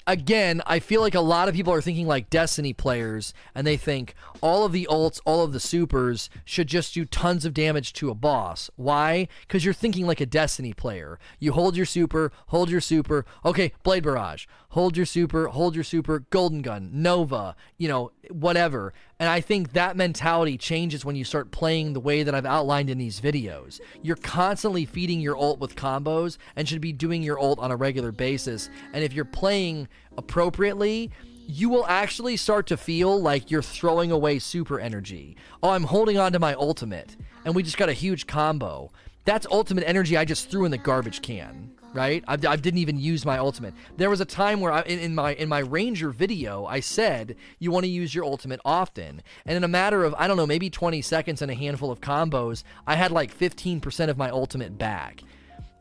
again, 0.07 0.61
I 0.65 0.79
feel 0.79 1.01
like 1.01 1.15
a 1.15 1.21
lot 1.21 1.47
of 1.47 1.55
people 1.55 1.73
are 1.73 1.81
thinking 1.81 2.07
like 2.07 2.29
Destiny 2.29 2.73
players, 2.73 3.33
and 3.55 3.65
they 3.65 3.77
think 3.77 4.15
all 4.41 4.65
of 4.65 4.71
the 4.71 4.87
ults, 4.89 5.19
all 5.25 5.43
of 5.43 5.53
the 5.53 5.59
supers 5.59 6.29
should 6.45 6.67
just 6.67 6.93
do 6.93 7.05
tons 7.05 7.45
of 7.45 7.53
damage 7.53 7.93
to 7.93 8.09
a 8.09 8.15
boss. 8.15 8.69
Why? 8.75 9.27
Because 9.41 9.65
you're 9.65 9.73
thinking 9.73 10.05
like 10.05 10.21
a 10.21 10.25
Destiny 10.25 10.73
player. 10.73 11.19
You 11.39 11.53
hold 11.53 11.75
your 11.75 11.85
super, 11.85 12.31
hold 12.47 12.69
your 12.69 12.81
super. 12.81 13.25
Okay, 13.45 13.73
Blade 13.83 14.03
Barrage. 14.03 14.45
Hold 14.73 14.97
your 14.97 15.05
super, 15.05 15.49
hold 15.49 15.75
your 15.75 15.83
super. 15.83 16.25
Golden 16.31 16.63
Gun, 16.63 16.89
Nova, 16.91 17.55
you 17.77 17.87
know, 17.87 18.11
whatever. 18.31 18.91
And 19.19 19.29
I 19.29 19.39
think 19.39 19.73
that 19.73 19.95
mentality 19.95 20.57
changes 20.57 21.05
when 21.05 21.15
you 21.15 21.23
start 21.23 21.51
playing 21.51 21.93
the 21.93 21.99
way 21.99 22.23
that 22.23 22.33
I've 22.33 22.47
outlined 22.47 22.89
in 22.89 22.97
these 22.97 23.21
videos. 23.21 23.79
You're 24.01 24.15
constantly 24.15 24.85
feeding 24.85 25.19
your 25.21 25.37
ult 25.37 25.59
with 25.59 25.75
combos 25.75 26.39
and 26.55 26.67
should 26.67 26.81
be 26.81 26.91
doing 26.91 27.21
your 27.21 27.39
ult 27.39 27.59
on 27.59 27.69
a 27.69 27.75
regular 27.75 28.11
basis. 28.11 28.71
And 28.93 29.03
if 29.03 29.13
you're 29.13 29.25
playing 29.25 29.89
appropriately, 30.17 31.11
you 31.45 31.69
will 31.69 31.85
actually 31.85 32.35
start 32.35 32.65
to 32.65 32.75
feel 32.75 33.21
like 33.21 33.51
you're 33.51 33.61
throwing 33.61 34.11
away 34.11 34.39
super 34.39 34.79
energy. 34.79 35.37
Oh, 35.61 35.69
I'm 35.69 35.83
holding 35.83 36.17
on 36.17 36.33
to 36.33 36.39
my 36.39 36.55
ultimate, 36.55 37.15
and 37.45 37.53
we 37.53 37.61
just 37.61 37.77
got 37.77 37.89
a 37.89 37.93
huge 37.93 38.25
combo. 38.25 38.91
That's 39.25 39.45
ultimate 39.51 39.83
energy 39.87 40.17
I 40.17 40.25
just 40.25 40.49
threw 40.49 40.65
in 40.65 40.71
the 40.71 40.79
garbage 40.79 41.21
can, 41.21 41.75
right? 41.93 42.23
I, 42.27 42.33
I 42.33 42.55
didn't 42.55 42.79
even 42.79 42.99
use 42.99 43.25
my 43.25 43.37
ultimate. 43.37 43.73
There 43.97 44.09
was 44.09 44.21
a 44.21 44.25
time 44.25 44.59
where 44.59 44.71
I, 44.71 44.81
in, 44.81 44.99
in 44.99 45.15
my 45.15 45.33
in 45.33 45.49
my 45.49 45.59
Ranger 45.59 46.09
video, 46.09 46.65
I 46.65 46.79
said 46.79 47.35
you 47.59 47.71
want 47.71 47.85
to 47.85 47.89
use 47.89 48.13
your 48.13 48.25
ultimate 48.25 48.59
often, 48.65 49.21
and 49.45 49.57
in 49.57 49.63
a 49.63 49.67
matter 49.67 50.03
of 50.03 50.13
I 50.17 50.27
don't 50.27 50.37
know, 50.37 50.47
maybe 50.47 50.69
20 50.69 51.01
seconds 51.01 51.41
and 51.41 51.51
a 51.51 51.55
handful 51.55 51.91
of 51.91 52.01
combos, 52.01 52.63
I 52.87 52.95
had 52.95 53.11
like 53.11 53.37
15% 53.37 54.09
of 54.09 54.17
my 54.17 54.29
ultimate 54.29 54.77
back. 54.77 55.23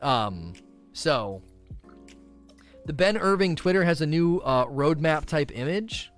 Um, 0.01 0.53
so 0.93 1.41
the 2.85 2.93
Ben 2.93 3.17
Irving 3.17 3.55
Twitter 3.55 3.83
has 3.83 4.01
a 4.01 4.05
new 4.05 4.39
uh, 4.39 4.65
roadmap 4.65 5.25
type 5.25 5.51
image. 5.57 6.11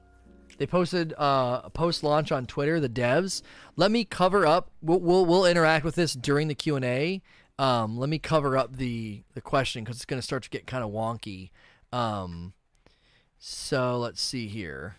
They 0.58 0.66
posted 0.66 1.14
uh, 1.14 1.62
a 1.66 1.70
post 1.70 2.04
launch 2.04 2.32
on 2.32 2.46
Twitter. 2.46 2.80
The 2.80 2.90
devs. 2.90 3.42
Let 3.76 3.92
me 3.92 4.06
cover 4.06 4.46
up. 4.46 4.72
We'll 4.82 5.00
we'll, 5.00 5.26
we'll 5.26 5.46
interact 5.46 5.84
with 5.86 5.96
this 5.96 6.14
during 6.14 6.48
the 6.48 6.56
Q 6.56 6.76
and 6.78 6.86
A. 6.86 7.22
Um, 7.58 7.98
let 7.98 8.10
me 8.10 8.20
cover 8.20 8.58
up 8.58 8.76
the 8.76 9.24
the 9.34 9.42
question 9.42 9.84
because 9.84 9.98
it's 9.98 10.06
going 10.06 10.20
to 10.20 10.26
start 10.26 10.44
to 10.44 10.50
get 10.50 10.68
kind 10.68 10.84
of 10.84 10.92
wonky. 10.92 11.52
Um, 11.94 12.54
so 13.38 13.98
let's 13.98 14.22
see 14.22 14.48
here. 14.48 14.98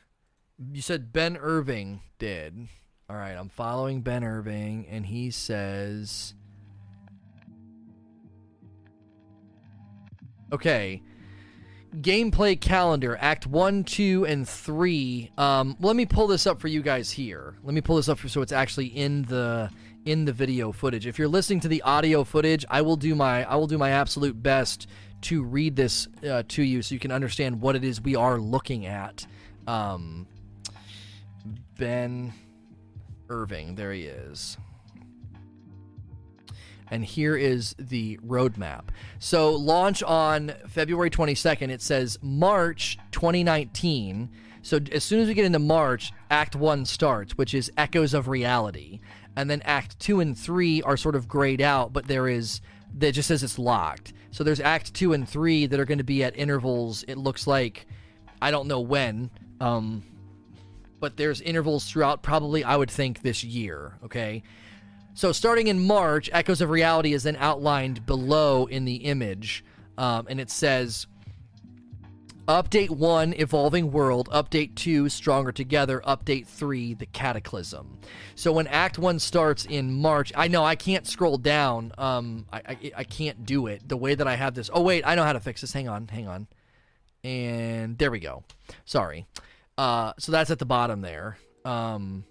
You 0.73 0.81
said 0.81 1.13
Ben 1.13 1.37
Irving 1.37 2.01
did. 2.19 2.69
All 3.09 3.17
right, 3.17 3.35
I'm 3.35 3.51
following 3.51 4.01
Ben 4.01 4.25
Irving, 4.25 4.87
and 4.89 5.07
he 5.07 5.31
says, 5.31 6.35
"Okay." 10.53 11.03
gameplay 12.01 12.61
calendar 12.61 13.17
act 13.23 13.47
1 13.47 13.83
2 13.85 14.27
and 14.27 14.47
3 14.47 15.31
um, 15.39 15.77
let 15.81 15.97
me 15.97 16.05
pull 16.05 16.27
this 16.27 16.47
up 16.47 16.61
for 16.61 16.69
you 16.69 16.83
guys 16.83 17.11
here 17.11 17.55
let 17.63 17.73
me 17.73 17.81
pull 17.81 17.97
this 17.97 18.09
up 18.09 18.19
for, 18.19 18.29
so 18.29 18.43
it's 18.43 18.53
actually 18.53 18.89
in 18.89 19.23
the 19.23 19.71
in 20.07 20.25
the 20.25 20.33
video 20.33 20.73
footage 20.73 21.07
if 21.07 21.19
you're 21.19 21.29
listening 21.29 21.61
to 21.61 21.69
the 21.69 21.83
audio 21.83 22.25
footage 22.25 22.65
i 22.71 22.81
will 22.81 22.97
do 22.97 23.15
my 23.15 23.45
i 23.45 23.57
will 23.57 23.67
do 23.67 23.77
my 23.77 23.91
absolute 23.91 24.41
best 24.41 24.87
to 25.21 25.43
read 25.43 25.77
this 25.77 26.09
uh, 26.29 26.43
to 26.49 26.63
you 26.63 26.81
so 26.81 26.95
you 26.95 26.99
can 26.99 27.11
understand 27.11 27.61
what 27.61 27.77
it 27.77 27.85
is 27.85 28.01
we 28.01 28.17
are 28.17 28.39
looking 28.39 28.87
at 28.87 29.27
um, 29.67 30.27
ben 31.77 32.33
irving 33.29 33.75
there 33.75 33.93
he 33.93 34.05
is 34.05 34.57
and 36.91 37.05
here 37.05 37.37
is 37.37 37.75
the 37.79 38.19
roadmap. 38.19 38.85
So, 39.19 39.55
launch 39.55 40.03
on 40.03 40.53
February 40.69 41.11
22nd. 41.11 41.71
It 41.71 41.83
says 41.83 42.19
March 42.23 42.99
2019. 43.13 44.31
So, 44.63 44.79
as 44.93 45.05
soon 45.05 45.21
as 45.21 45.29
we 45.29 45.35
get 45.35 45.45
into 45.45 45.59
March, 45.59 46.13
Act 46.31 46.55
1 46.55 46.85
starts, 46.85 47.37
which 47.37 47.55
is 47.55 47.73
Echoes 47.77 48.15
of 48.15 48.29
Reality. 48.29 49.01
And 49.37 49.51
then 49.51 49.63
Act 49.65 49.99
2 50.01 50.21
and 50.21 50.37
3 50.37 50.83
are 50.83 50.97
sort 50.97 51.15
of 51.15 51.29
grayed 51.29 51.61
out, 51.61 51.93
but 51.93 52.07
there 52.07 52.29
is, 52.29 52.61
that 52.99 53.13
just 53.13 53.29
says 53.29 53.43
it's 53.43 53.59
locked. 53.59 54.13
So, 54.31 54.45
there's 54.45 54.61
Act 54.61 54.95
2 54.95 55.13
and 55.13 55.29
3 55.29 55.67
that 55.67 55.79
are 55.79 55.85
going 55.85 55.99
to 55.99 56.05
be 56.05 56.25
at 56.25 56.37
intervals, 56.39 57.05
it 57.07 57.17
looks 57.17 57.47
like, 57.47 57.87
I 58.41 58.51
don't 58.51 58.69
know 58.69 58.81
when. 58.81 59.31
Um, 59.61 60.03
but 61.01 61.17
there's 61.17 61.41
intervals 61.41 61.85
throughout, 61.85 62.23
probably, 62.23 62.65
I 62.65 62.77
would 62.77 62.91
think, 62.91 63.23
this 63.23 63.45
year, 63.45 63.99
okay? 64.05 64.43
So 65.15 65.33
starting 65.33 65.69
in 65.69 65.87
March, 65.87 66.29
Echoes 66.33 66.61
of 66.61 66.71
Reality 66.71 67.13
is 67.13 67.23
then 67.23 67.37
outlined 67.37 68.05
below 68.05 68.67
in 68.67 68.85
the 68.85 68.97
image, 68.97 69.65
um, 69.97 70.27
and 70.29 70.41
it 70.41 70.51
says. 70.51 71.07
Update 72.49 72.91
1, 72.91 73.35
Evolving 73.39 73.91
World. 73.91 74.29
Update 74.31 74.77
2, 74.77 75.09
Stronger 75.09 75.51
Together. 75.51 76.01
Update 76.07 76.47
3, 76.47 76.95
The 76.95 77.07
Cataclysm. 77.07 77.99
So 78.37 78.53
when 78.53 78.69
Act 78.69 78.99
1 78.99 79.19
starts 79.19 79.65
in 79.65 79.93
March, 79.93 80.33
I 80.37 80.47
know 80.47 80.65
I 80.65 80.77
can't 80.77 81.09
scroll 81.09 81.39
down. 81.39 81.93
Um, 81.99 82.47
I, 82.53 82.63
I, 82.69 82.93
I 82.99 83.05
can't 83.05 83.45
do 83.45 83.67
it 83.67 83.89
the 83.89 83.97
way 83.97 84.15
that 84.15 84.29
I 84.29 84.37
have 84.37 84.55
this. 84.55 84.71
Oh, 84.73 84.83
wait, 84.83 85.05
I 85.05 85.17
know 85.17 85.25
how 85.25 85.33
to 85.33 85.41
fix 85.41 85.63
this. 85.63 85.73
Hang 85.73 85.89
on, 85.89 86.07
hang 86.07 86.29
on. 86.29 86.47
And 87.25 87.99
there 87.99 88.13
we 88.13 88.21
go. 88.21 88.45
Sorry. 88.85 89.27
Uh, 89.77 90.13
so 90.21 90.31
that's 90.31 90.53
at 90.53 90.61
the 90.61 90.67
bottom 90.67 91.01
there. 91.01 91.39
Um, 91.65 92.25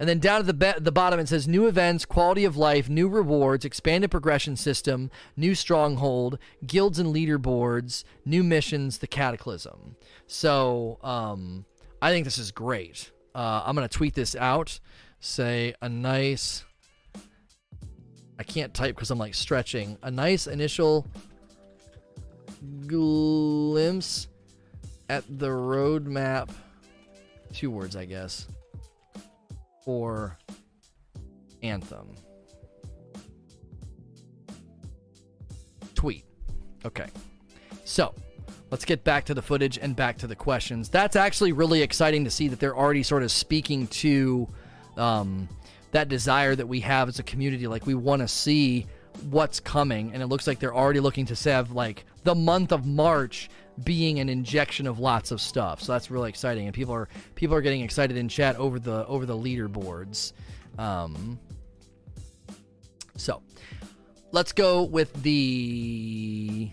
and 0.00 0.08
then 0.08 0.18
down 0.18 0.40
at 0.40 0.46
the, 0.46 0.54
be- 0.54 0.80
the 0.80 0.90
bottom, 0.90 1.20
it 1.20 1.28
says 1.28 1.46
new 1.46 1.66
events, 1.66 2.06
quality 2.06 2.46
of 2.46 2.56
life, 2.56 2.88
new 2.88 3.06
rewards, 3.06 3.66
expanded 3.66 4.10
progression 4.10 4.56
system, 4.56 5.10
new 5.36 5.54
stronghold, 5.54 6.38
guilds 6.66 6.98
and 6.98 7.14
leaderboards, 7.14 8.04
new 8.24 8.42
missions, 8.42 8.98
the 8.98 9.06
cataclysm. 9.06 9.96
So 10.26 10.98
um, 11.02 11.66
I 12.00 12.10
think 12.12 12.24
this 12.24 12.38
is 12.38 12.50
great. 12.50 13.10
Uh, 13.34 13.62
I'm 13.62 13.76
going 13.76 13.86
to 13.86 13.94
tweet 13.94 14.14
this 14.14 14.34
out. 14.34 14.80
Say 15.20 15.74
a 15.82 15.88
nice. 15.90 16.64
I 18.38 18.42
can't 18.42 18.72
type 18.72 18.94
because 18.94 19.10
I'm 19.10 19.18
like 19.18 19.34
stretching. 19.34 19.98
A 20.02 20.10
nice 20.10 20.46
initial 20.46 21.06
glimpse 22.86 24.28
at 25.10 25.24
the 25.28 25.48
roadmap. 25.48 26.48
Two 27.52 27.70
words, 27.70 27.96
I 27.96 28.06
guess 28.06 28.46
for 29.90 30.38
Anthem. 31.64 32.14
Tweet. 35.96 36.24
Okay. 36.84 37.06
So, 37.84 38.14
let's 38.70 38.84
get 38.84 39.02
back 39.02 39.24
to 39.24 39.34
the 39.34 39.42
footage 39.42 39.78
and 39.78 39.96
back 39.96 40.18
to 40.18 40.28
the 40.28 40.36
questions. 40.36 40.90
That's 40.90 41.16
actually 41.16 41.50
really 41.50 41.82
exciting 41.82 42.22
to 42.22 42.30
see 42.30 42.46
that 42.46 42.60
they're 42.60 42.76
already 42.76 43.02
sort 43.02 43.24
of 43.24 43.32
speaking 43.32 43.88
to 43.88 44.48
um, 44.96 45.48
that 45.90 46.08
desire 46.08 46.54
that 46.54 46.68
we 46.68 46.78
have 46.82 47.08
as 47.08 47.18
a 47.18 47.24
community. 47.24 47.66
Like, 47.66 47.84
we 47.84 47.94
want 47.94 48.22
to 48.22 48.28
see 48.28 48.86
what's 49.28 49.58
coming, 49.58 50.12
and 50.14 50.22
it 50.22 50.26
looks 50.26 50.46
like 50.46 50.60
they're 50.60 50.72
already 50.72 51.00
looking 51.00 51.26
to 51.26 51.50
have 51.50 51.72
like 51.72 52.04
the 52.22 52.36
month 52.36 52.70
of 52.70 52.86
March 52.86 53.50
being 53.84 54.20
an 54.20 54.28
injection 54.28 54.86
of 54.86 54.98
lots 54.98 55.30
of 55.30 55.40
stuff. 55.40 55.82
So 55.82 55.92
that's 55.92 56.10
really 56.10 56.28
exciting, 56.28 56.66
and 56.66 56.74
people 56.74 56.94
are 56.94 57.08
people 57.34 57.56
are 57.56 57.62
getting 57.62 57.82
excited 57.82 58.16
in 58.16 58.28
chat 58.28 58.56
over 58.56 58.78
the 58.78 59.06
over 59.06 59.26
the 59.26 59.36
leaderboards. 59.36 60.32
Um, 60.78 61.38
so 63.16 63.42
let's 64.32 64.52
go 64.52 64.84
with 64.84 65.12
the 65.22 66.70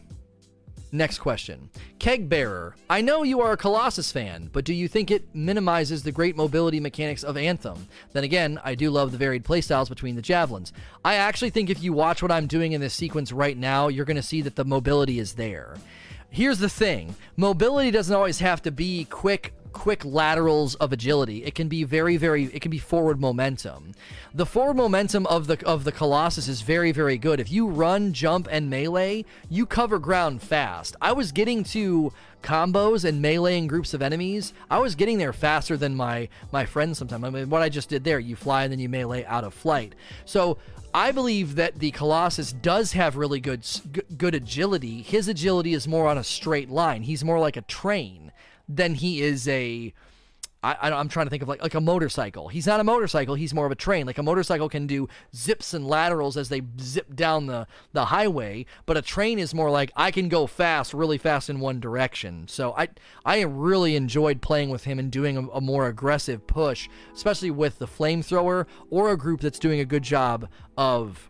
next 0.92 1.20
question. 1.20 1.70
Keg 2.00 2.30
Bearer, 2.30 2.76
I 2.90 3.02
know 3.02 3.24
you 3.24 3.42
are 3.42 3.52
a 3.52 3.58
Colossus 3.58 4.12
fan, 4.12 4.50
but 4.54 4.64
do 4.64 4.74
you 4.74 4.88
think 4.88 5.12
it 5.12 5.36
minimizes 5.36 6.04
the 6.04 6.12
great 6.12 6.38
mobility 6.38 6.80
mechanics 6.80 7.24
of 7.24 7.36
Anthem? 7.36 7.88
Then 8.14 8.24
again, 8.24 8.60
I 8.64 8.76
do 8.76 8.90
love 8.90 9.12
the 9.12 9.18
varied 9.18 9.44
playstyles 9.44 9.90
between 9.90 10.16
the 10.16 10.22
javelins. 10.22 10.72
I 11.04 11.16
actually 11.16 11.50
think 11.50 11.70
if 11.70 11.84
you 11.84 11.94
watch 11.94 12.22
what 12.22 12.32
I'm 12.32 12.48
doing 12.48 12.72
in 12.72 12.82
this 12.82 12.94
sequence 12.94 13.32
right 13.32 13.58
now, 13.58 13.90
you're 13.90 14.06
going 14.06 14.16
to 14.16 14.24
see 14.24 14.42
that 14.44 14.56
the 14.56 14.66
mobility 14.66 15.20
is 15.20 15.34
there 15.34 15.76
here's 16.30 16.60
the 16.60 16.70
thing 16.70 17.16
mobility 17.36 17.92
doesn't 17.92 18.16
always 18.16 18.40
have 18.40 18.62
to 18.64 18.72
be 18.72 19.06
quick 19.06 19.54
quick 19.78 20.04
laterals 20.04 20.74
of 20.76 20.92
agility. 20.92 21.44
It 21.46 21.54
can 21.54 21.68
be 21.68 21.84
very, 21.84 22.18
very. 22.18 22.46
It 22.46 22.62
can 22.62 22.72
be 22.72 22.80
forward 22.80 23.22
momentum. 23.22 23.94
The 24.34 24.46
forward 24.46 24.76
momentum 24.76 25.28
of 25.28 25.46
the 25.46 25.64
of 25.66 25.84
the 25.84 25.92
Colossus 25.92 26.48
is 26.48 26.62
very, 26.62 26.92
very 26.92 27.18
good. 27.18 27.40
If 27.40 27.52
you 27.52 27.68
run, 27.68 28.12
jump, 28.12 28.48
and 28.50 28.72
melee, 28.72 29.24
you 29.50 29.68
cover 29.68 30.00
ground 30.00 30.42
fast. 30.42 30.96
I 31.00 31.12
was 31.12 31.32
getting 31.32 31.64
to 31.66 32.12
combos 32.42 33.06
and 33.06 33.24
meleeing 33.24 33.68
groups 33.68 33.94
of 33.94 34.02
enemies. 34.02 34.52
I 34.70 34.80
was 34.80 34.96
getting 34.96 35.20
there 35.20 35.34
faster 35.34 35.78
than 35.78 35.96
my 35.96 36.28
my 36.52 36.66
friends 36.66 36.98
sometimes. 36.98 37.24
I 37.24 37.30
mean, 37.30 37.50
what 37.50 37.62
I 37.62 37.70
just 37.70 37.90
did 37.90 38.04
there, 38.04 38.20
you 38.20 38.36
fly 38.36 38.64
and 38.64 38.72
then 38.72 38.80
you 38.80 38.90
melee 38.90 39.26
out 39.26 39.44
of 39.44 39.54
flight. 39.54 39.94
So 40.26 40.58
I 40.94 41.12
believe 41.12 41.56
that 41.56 41.80
the 41.80 41.92
Colossus 41.92 42.52
does 42.54 42.94
have 42.94 43.16
really 43.16 43.40
good 43.40 43.66
good 44.18 44.36
agility. 44.36 45.02
His 45.02 45.28
agility 45.28 45.74
is 45.74 45.88
more 45.88 46.08
on 46.08 46.18
a 46.18 46.24
straight 46.24 46.70
line. 46.70 47.04
He's 47.04 47.24
more 47.24 47.40
like 47.40 47.58
a 47.58 47.62
train 47.62 48.32
than 48.68 48.96
he 48.96 49.22
is 49.22 49.48
a 49.48 49.94
I, 50.64 50.90
am 50.90 51.08
trying 51.08 51.28
to 51.28 51.30
think 51.30 51.44
of 51.44 51.50
like 51.50 51.62
like 51.62 51.76
a 51.76 51.82
motorcycle. 51.82 52.48
He's 52.48 52.66
not 52.66 52.80
a 52.80 52.84
motorcycle. 52.84 53.36
He's 53.36 53.54
more 53.54 53.66
of 53.66 53.72
a 53.72 53.76
train. 53.76 54.06
Like 54.06 54.18
a 54.18 54.24
motorcycle 54.24 54.70
can 54.70 54.88
do 54.88 55.08
zips 55.36 55.74
and 55.74 55.88
laterals 55.88 56.36
as 56.36 56.50
they 56.50 56.62
zip 56.80 57.16
down 57.16 57.46
the 57.46 57.68
the 57.94 58.06
highway, 58.06 58.66
but 58.86 58.98
a 58.98 59.02
train 59.02 59.40
is 59.40 59.54
more 59.54 59.70
like 59.70 59.92
I 59.96 60.12
can 60.12 60.30
go 60.30 60.48
fast, 60.48 60.94
really 60.94 61.18
fast 61.18 61.50
in 61.50 61.60
one 61.60 61.80
direction. 61.80 62.48
So 62.48 62.74
I 62.76 62.90
I 63.24 63.42
really 63.42 63.96
enjoyed 63.96 64.42
playing 64.42 64.70
with 64.70 64.86
him 64.86 64.98
and 65.00 65.12
doing 65.12 65.38
a, 65.38 65.48
a 65.50 65.62
more 65.62 65.88
aggressive 65.88 66.48
push, 66.48 66.90
especially 67.14 67.52
with 67.52 67.78
the 67.78 67.88
flamethrower 67.88 68.66
or 68.90 69.12
a 69.12 69.18
group 69.18 69.42
that's 69.42 69.60
doing 69.60 69.80
a 69.80 69.86
good 69.86 70.04
job 70.04 70.50
of 70.76 71.30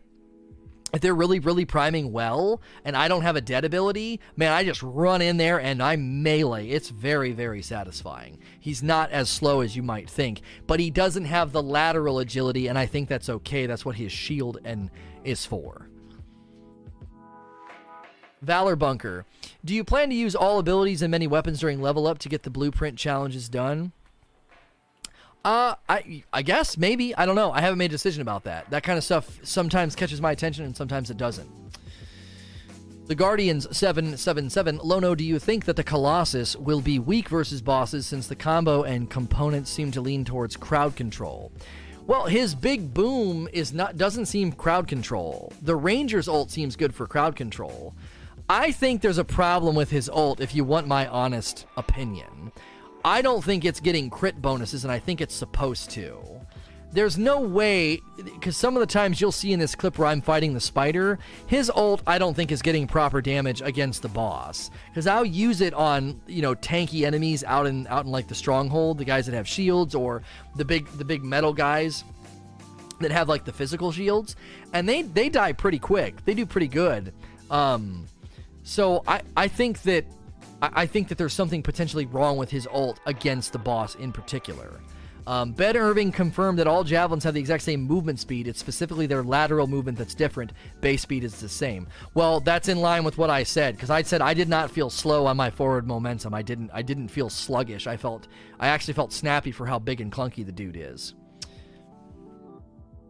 if 0.94 1.02
they're 1.02 1.14
really, 1.14 1.40
really 1.40 1.66
priming 1.66 2.12
well 2.12 2.62
and 2.86 2.96
I 2.96 3.08
don't 3.08 3.24
have 3.24 3.36
a 3.36 3.42
dead 3.42 3.66
ability, 3.66 4.20
man, 4.36 4.54
I 4.54 4.64
just 4.64 4.82
run 4.82 5.22
in 5.22 5.38
there 5.38 5.60
and 5.60 5.84
I 5.84 5.96
melee. 5.98 6.70
It's 6.70 6.90
very, 6.90 7.34
very 7.34 7.62
satisfying. 7.62 8.40
He's 8.60 8.82
not 8.82 9.12
as 9.12 9.30
slow 9.30 9.62
as 9.62 9.76
you 9.76 9.84
might 9.84 10.10
think, 10.10 10.42
but 10.66 10.80
he 10.80 10.90
doesn't 10.90 11.26
have 11.26 11.52
the 11.52 11.64
lateral 11.64 12.20
agility, 12.20 12.68
and 12.68 12.78
I 12.78 12.86
think 12.86 13.10
that's 13.10 13.30
okay. 13.30 13.66
That's 13.66 13.86
what 13.86 13.96
his 13.96 14.12
shield 14.12 14.60
and 14.64 14.90
is 15.24 15.46
for. 15.46 15.90
Valor 18.42 18.76
Bunker. 18.76 19.26
Do 19.66 19.74
you 19.74 19.84
plan 19.84 20.10
to 20.10 20.16
use 20.16 20.36
all 20.36 20.60
abilities 20.60 21.02
and 21.02 21.12
many 21.12 21.28
weapons 21.28 21.60
during 21.60 21.82
level 21.82 22.08
up 22.08 22.20
to 22.20 22.30
get 22.30 22.44
the 22.44 22.50
blueprint 22.50 22.98
challenges 22.98 23.50
done? 23.50 23.92
Uh, 25.48 25.76
I 25.88 26.24
I 26.34 26.42
guess 26.42 26.78
maybe 26.78 27.16
I 27.16 27.26
don't 27.26 27.38
know. 27.38 27.54
I 27.54 27.62
haven't 27.62 27.78
made 27.78 27.92
a 27.92 27.96
decision 27.96 28.22
about 28.22 28.44
that. 28.44 28.70
That 28.70 28.84
kind 28.84 28.98
of 28.98 29.04
stuff 29.06 29.40
sometimes 29.44 29.96
catches 29.96 30.20
my 30.20 30.34
attention 30.34 30.66
and 30.66 30.76
sometimes 30.76 31.10
it 31.10 31.16
doesn't. 31.16 31.50
The 33.06 33.16
Guardians 33.16 33.66
777 33.72 34.82
Lono, 34.84 35.16
do 35.16 35.24
you 35.24 35.40
think 35.40 35.64
that 35.64 35.78
the 35.78 35.86
Colossus 35.86 36.58
will 36.58 36.82
be 36.82 37.00
weak 37.00 37.30
versus 37.30 37.62
bosses 37.62 38.06
since 38.06 38.28
the 38.28 38.36
combo 38.36 38.84
and 38.84 39.10
components 39.10 39.72
seem 39.72 39.90
to 39.92 40.02
lean 40.02 40.26
towards 40.26 40.58
crowd 40.58 40.98
control? 40.98 41.54
Well, 42.06 42.26
his 42.26 42.54
big 42.54 42.94
boom 42.94 43.48
is 43.54 43.72
not 43.72 43.96
doesn't 43.96 44.26
seem 44.26 44.52
crowd 44.52 44.90
control. 44.90 45.54
The 45.62 45.78
Ranger's 45.78 46.28
ult 46.28 46.52
seems 46.52 46.76
good 46.76 46.94
for 46.94 47.08
crowd 47.08 47.38
control. 47.38 47.96
I 48.50 48.74
think 48.74 49.02
there's 49.02 49.18
a 49.18 49.24
problem 49.24 49.78
with 49.78 49.92
his 49.92 50.10
ult 50.10 50.42
if 50.42 50.54
you 50.54 50.66
want 50.66 50.88
my 50.88 51.08
honest 51.08 51.66
opinion. 51.78 52.52
I 53.06 53.22
don't 53.22 53.44
think 53.44 53.66
it's 53.66 53.80
getting 53.80 54.10
crit 54.10 54.42
bonuses, 54.42 54.84
and 54.84 54.92
I 54.92 55.00
think 55.00 55.22
it's 55.22 55.36
supposed 55.36 55.92
to. 55.92 56.22
There's 56.92 57.18
no 57.18 57.42
way, 57.42 58.02
because 58.24 58.56
some 58.56 58.76
of 58.76 58.80
the 58.80 58.88
times 58.88 59.20
you'll 59.20 59.34
see 59.34 59.52
in 59.52 59.60
this 59.60 59.76
clip 59.76 59.98
where 59.98 60.08
I'm 60.08 60.22
fighting 60.22 60.54
the 60.54 60.60
spider, 60.62 61.20
his 61.46 61.70
ult 61.76 62.02
I 62.08 62.18
don't 62.18 62.34
think 62.34 62.52
is 62.52 62.62
getting 62.62 62.88
proper 62.88 63.22
damage 63.22 63.62
against 63.62 64.02
the 64.02 64.08
boss. 64.08 64.72
Because 64.90 65.06
I'll 65.06 65.26
use 65.26 65.60
it 65.62 65.74
on 65.74 66.22
you 66.28 66.42
know 66.42 66.56
tanky 66.56 67.06
enemies 67.06 67.44
out 67.44 67.68
in 67.68 67.88
out 67.88 68.06
in 68.06 68.12
like 68.12 68.28
the 68.28 68.36
stronghold, 68.36 68.98
the 68.98 69.06
guys 69.06 69.26
that 69.26 69.36
have 69.36 69.48
shields, 69.48 69.96
or 69.96 70.24
the 70.56 70.66
big 70.66 70.88
the 70.98 71.06
big 71.06 71.24
metal 71.24 71.54
guys 71.54 72.06
that 73.00 73.12
have 73.12 73.28
like 73.28 73.44
the 73.44 73.54
physical 73.54 73.92
shields, 73.92 74.36
and 74.74 74.88
they 74.88 75.02
they 75.02 75.28
die 75.30 75.52
pretty 75.52 75.80
quick. 75.80 76.24
They 76.24 76.34
do 76.34 76.46
pretty 76.46 76.70
good. 76.70 77.14
Um, 77.52 78.08
so 78.64 79.04
I 79.06 79.22
I 79.36 79.50
think 79.50 79.82
that 79.84 80.06
I, 80.62 80.70
I 80.74 80.86
think 80.86 81.08
that 81.10 81.18
there's 81.18 81.34
something 81.34 81.64
potentially 81.64 82.06
wrong 82.06 82.38
with 82.38 82.50
his 82.52 82.68
ult 82.72 83.00
against 83.06 83.54
the 83.54 83.60
boss 83.60 83.96
in 83.96 84.12
particular. 84.12 84.82
Um, 85.28 85.52
ben 85.52 85.76
Irving 85.76 86.14
confirmed 86.14 86.58
that 86.58 86.68
all 86.68 86.86
javelins 86.86 87.26
have 87.26 87.34
the 87.34 87.40
exact 87.42 87.64
same 87.64 87.82
movement 87.82 88.18
speed. 88.18 88.48
It's 88.48 88.60
specifically 88.60 89.08
their 89.08 89.24
lateral 89.24 89.68
movement 89.68 89.98
that's 89.98 90.16
different. 90.16 90.54
Base 90.80 91.02
speed 91.02 91.26
is 91.26 91.42
the 91.42 91.50
same. 91.50 91.88
Well, 92.14 92.40
that's 92.40 92.70
in 92.70 92.80
line 92.80 93.04
with 93.04 93.18
what 93.18 93.30
I 93.30 93.44
said 93.44 93.76
because 93.76 93.90
I 93.90 94.04
said 94.04 94.22
I 94.22 94.34
did 94.34 94.48
not 94.48 94.72
feel 94.72 94.90
slow 94.90 95.26
on 95.26 95.36
my 95.36 95.50
forward 95.50 95.86
momentum. 95.86 96.34
I 96.34 96.44
didn't. 96.44 96.72
I 96.74 96.82
didn't 96.82 97.10
feel 97.10 97.30
sluggish. 97.30 97.88
I 97.88 97.98
felt. 97.98 98.30
I 98.58 98.70
actually 98.70 98.94
felt 98.94 99.12
snappy 99.12 99.52
for 99.52 99.66
how 99.66 99.80
big 99.80 100.00
and 100.00 100.14
clunky 100.14 100.46
the 100.46 100.52
dude 100.54 100.78
is. 100.78 101.14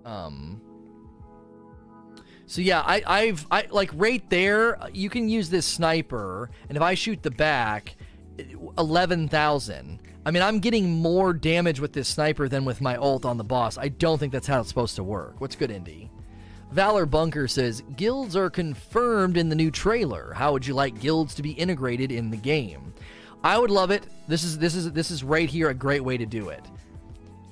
Um. 0.04 0.60
So 2.48 2.62
yeah, 2.62 2.82
I, 2.82 3.04
I've 3.06 3.46
I 3.52 3.68
like 3.70 3.92
right 3.94 4.28
there. 4.30 4.80
You 4.94 5.10
can 5.10 5.28
use 5.30 5.50
this 5.50 5.66
sniper, 5.66 6.50
and 6.70 6.78
if 6.78 6.82
I 6.82 6.94
shoot 6.94 7.22
the 7.22 7.32
back, 7.32 7.96
eleven 8.78 9.28
thousand. 9.28 10.00
I 10.26 10.32
mean, 10.32 10.44
I'm 10.44 10.60
getting 10.60 11.02
more 11.02 11.34
damage 11.34 11.80
with 11.80 11.94
this 11.94 12.08
sniper 12.08 12.50
than 12.50 12.66
with 12.66 12.82
my 12.82 12.98
ult 12.98 13.26
on 13.26 13.38
the 13.38 13.44
boss. 13.44 13.78
I 13.78 13.90
don't 13.90 14.18
think 14.18 14.34
that's 14.34 14.48
how 14.48 14.60
it's 14.60 14.70
supposed 14.70 14.96
to 14.96 15.04
work. 15.04 15.40
What's 15.40 15.56
good, 15.56 15.72
Indy? 15.72 16.10
Valor 16.72 17.06
Bunker 17.06 17.48
says 17.48 17.82
guilds 17.96 18.36
are 18.36 18.50
confirmed 18.50 19.38
in 19.38 19.48
the 19.48 19.56
new 19.56 19.72
trailer. 19.72 20.34
How 20.34 20.52
would 20.52 20.68
you 20.68 20.74
like 20.74 21.00
guilds 21.00 21.36
to 21.36 21.42
be 21.42 21.52
integrated 21.52 22.12
in 22.12 22.30
the 22.30 22.38
game? 22.38 22.94
I 23.44 23.58
would 23.58 23.72
love 23.72 23.92
it. 23.92 24.04
This 24.28 24.44
is 24.44 24.58
this 24.58 24.76
is 24.76 24.92
this 24.92 25.12
is 25.12 25.24
right 25.24 25.50
here 25.50 25.70
a 25.70 25.74
great 25.74 26.04
way 26.04 26.18
to 26.18 26.26
do 26.26 26.50
it. 26.50 26.64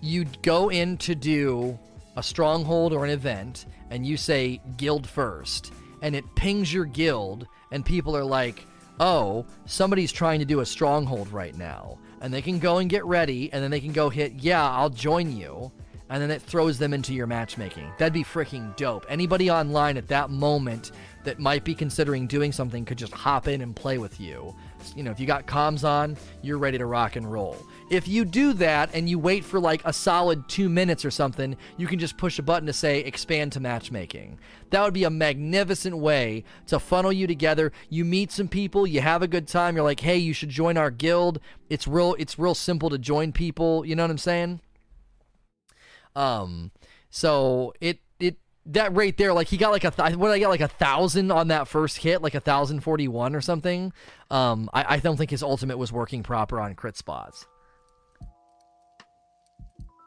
You'd 0.02 0.41
go 0.41 0.70
in 0.70 0.98
to 1.00 1.16
do 1.16 1.80
a 2.18 2.24
stronghold 2.24 2.93
or 2.93 3.06
an 3.06 3.12
event, 3.12 3.66
and 3.89 4.05
you 4.05 4.17
say 4.17 4.61
guild 4.77 5.07
first, 5.07 5.73
and 6.01 6.15
it 6.15 6.36
pings 6.36 6.73
your 6.73 6.86
guild, 6.86 7.47
and 7.71 7.86
people 7.86 8.15
are 8.15 8.23
like, 8.23 8.65
oh, 8.99 9.45
somebody's 9.65 10.11
trying 10.11 10.39
to 10.39 10.45
do 10.45 10.59
a 10.61 10.65
stronghold 10.65 11.31
right 11.31 11.57
now. 11.57 11.97
And 12.21 12.33
they 12.33 12.41
can 12.41 12.59
go 12.59 12.77
and 12.77 12.89
get 12.89 13.05
ready, 13.05 13.51
and 13.51 13.63
then 13.63 13.71
they 13.71 13.79
can 13.79 13.91
go 13.91 14.09
hit, 14.09 14.33
yeah, 14.33 14.69
I'll 14.69 14.89
join 14.89 15.36
you. 15.36 15.71
And 16.09 16.21
then 16.21 16.29
it 16.29 16.41
throws 16.41 16.77
them 16.77 16.93
into 16.93 17.13
your 17.13 17.25
matchmaking. 17.27 17.91
That'd 17.97 18.13
be 18.13 18.23
freaking 18.23 18.75
dope. 18.75 19.05
Anybody 19.09 19.49
online 19.49 19.97
at 19.97 20.07
that 20.09 20.29
moment 20.29 20.91
that 21.23 21.39
might 21.39 21.63
be 21.63 21.73
considering 21.73 22.27
doing 22.27 22.51
something 22.51 22.86
could 22.86 22.99
just 22.99 23.13
hop 23.13 23.47
in 23.47 23.61
and 23.61 23.75
play 23.75 23.97
with 23.97 24.19
you. 24.19 24.55
You 24.95 25.03
know, 25.03 25.11
if 25.11 25.19
you 25.19 25.25
got 25.25 25.47
comms 25.47 25.88
on, 25.88 26.17
you're 26.41 26.57
ready 26.57 26.77
to 26.77 26.86
rock 26.86 27.15
and 27.15 27.31
roll. 27.31 27.57
If 27.89 28.07
you 28.07 28.25
do 28.25 28.53
that 28.53 28.89
and 28.93 29.07
you 29.07 29.19
wait 29.19 29.45
for 29.45 29.59
like 29.59 29.81
a 29.86 29.93
solid 29.93 30.47
two 30.49 30.69
minutes 30.69 31.05
or 31.05 31.11
something, 31.11 31.55
you 31.77 31.88
can 31.88 31.99
just 31.99 32.17
push 32.17 32.39
a 32.39 32.43
button 32.43 32.65
to 32.65 32.73
say 32.73 32.99
expand 32.99 33.51
to 33.53 33.59
matchmaking. 33.59 34.39
That 34.71 34.83
would 34.83 34.93
be 34.93 35.03
a 35.03 35.09
magnificent 35.09 35.97
way 35.97 36.43
to 36.67 36.79
funnel 36.79 37.13
you 37.13 37.27
together. 37.27 37.71
You 37.89 38.05
meet 38.05 38.31
some 38.31 38.47
people, 38.47 38.88
you 38.88 39.01
have 39.01 39.21
a 39.21 39.27
good 39.27 39.47
time. 39.47 39.75
You're 39.75 39.86
like, 39.86 39.99
hey, 39.99 40.17
you 40.17 40.33
should 40.33 40.49
join 40.49 40.77
our 40.77 40.91
guild. 40.91 41.39
It's 41.69 41.88
real. 41.88 42.15
It's 42.17 42.39
real 42.39 42.55
simple 42.55 42.89
to 42.89 42.97
join 42.97 43.31
people. 43.31 43.86
You 43.86 43.95
know 43.95 44.03
what 44.03 44.11
I'm 44.11 44.17
saying? 44.17 44.61
Um, 46.15 46.71
so 47.09 47.73
it 47.81 47.99
that 48.68 48.95
right 48.95 49.16
there, 49.18 49.34
like 49.34 49.47
he 49.47 49.57
got 49.57 49.72
like 49.72 49.84
a 49.84 49.91
th- 49.91 50.16
what 50.16 50.32
I 50.32 50.39
got 50.39 50.49
like 50.49 50.61
a 50.61 50.68
thousand 50.68 51.32
on 51.32 51.49
that 51.49 51.68
first 51.68 51.97
hit, 51.97 52.22
like 52.22 52.36
a 52.36 52.39
thousand 52.39 52.82
forty 52.82 53.07
one 53.07 53.36
or 53.36 53.41
something. 53.41 53.93
Um, 54.32 54.70
I, 54.74 54.95
I 54.95 54.97
don't 54.99 55.18
think 55.18 55.32
his 55.32 55.43
ultimate 55.43 55.78
was 55.78 55.91
working 55.91 56.24
proper 56.24 56.59
on 56.59 56.74
crit 56.76 56.97
spots. 56.97 57.45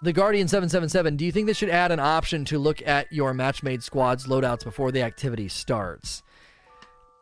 The 0.01 0.13
Guardian 0.13 0.47
777, 0.47 1.17
do 1.17 1.27
you 1.27 1.33
think 1.33 1.49
they 1.49 1.53
should 1.53 1.71
add 1.71 1.91
an 1.91 1.99
option 1.99 2.45
to 2.47 2.59
look 2.61 2.87
at 2.87 3.13
your 3.13 3.35
match-made 3.35 3.83
squad's 3.83 4.29
loadouts 4.29 4.63
before 4.63 4.93
the 4.93 5.03
activity 5.03 5.49
starts? 5.49 6.23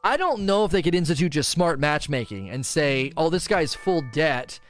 I 0.04 0.18
don't 0.18 0.42
know 0.42 0.66
if 0.66 0.72
they 0.72 0.82
could 0.82 0.94
institute 0.94 1.32
just 1.32 1.48
smart 1.48 1.80
matchmaking 1.80 2.50
and 2.50 2.66
say, 2.66 3.12
oh, 3.16 3.30
this 3.30 3.48
guy's 3.48 3.74
full 3.74 4.02
det. 4.12 4.60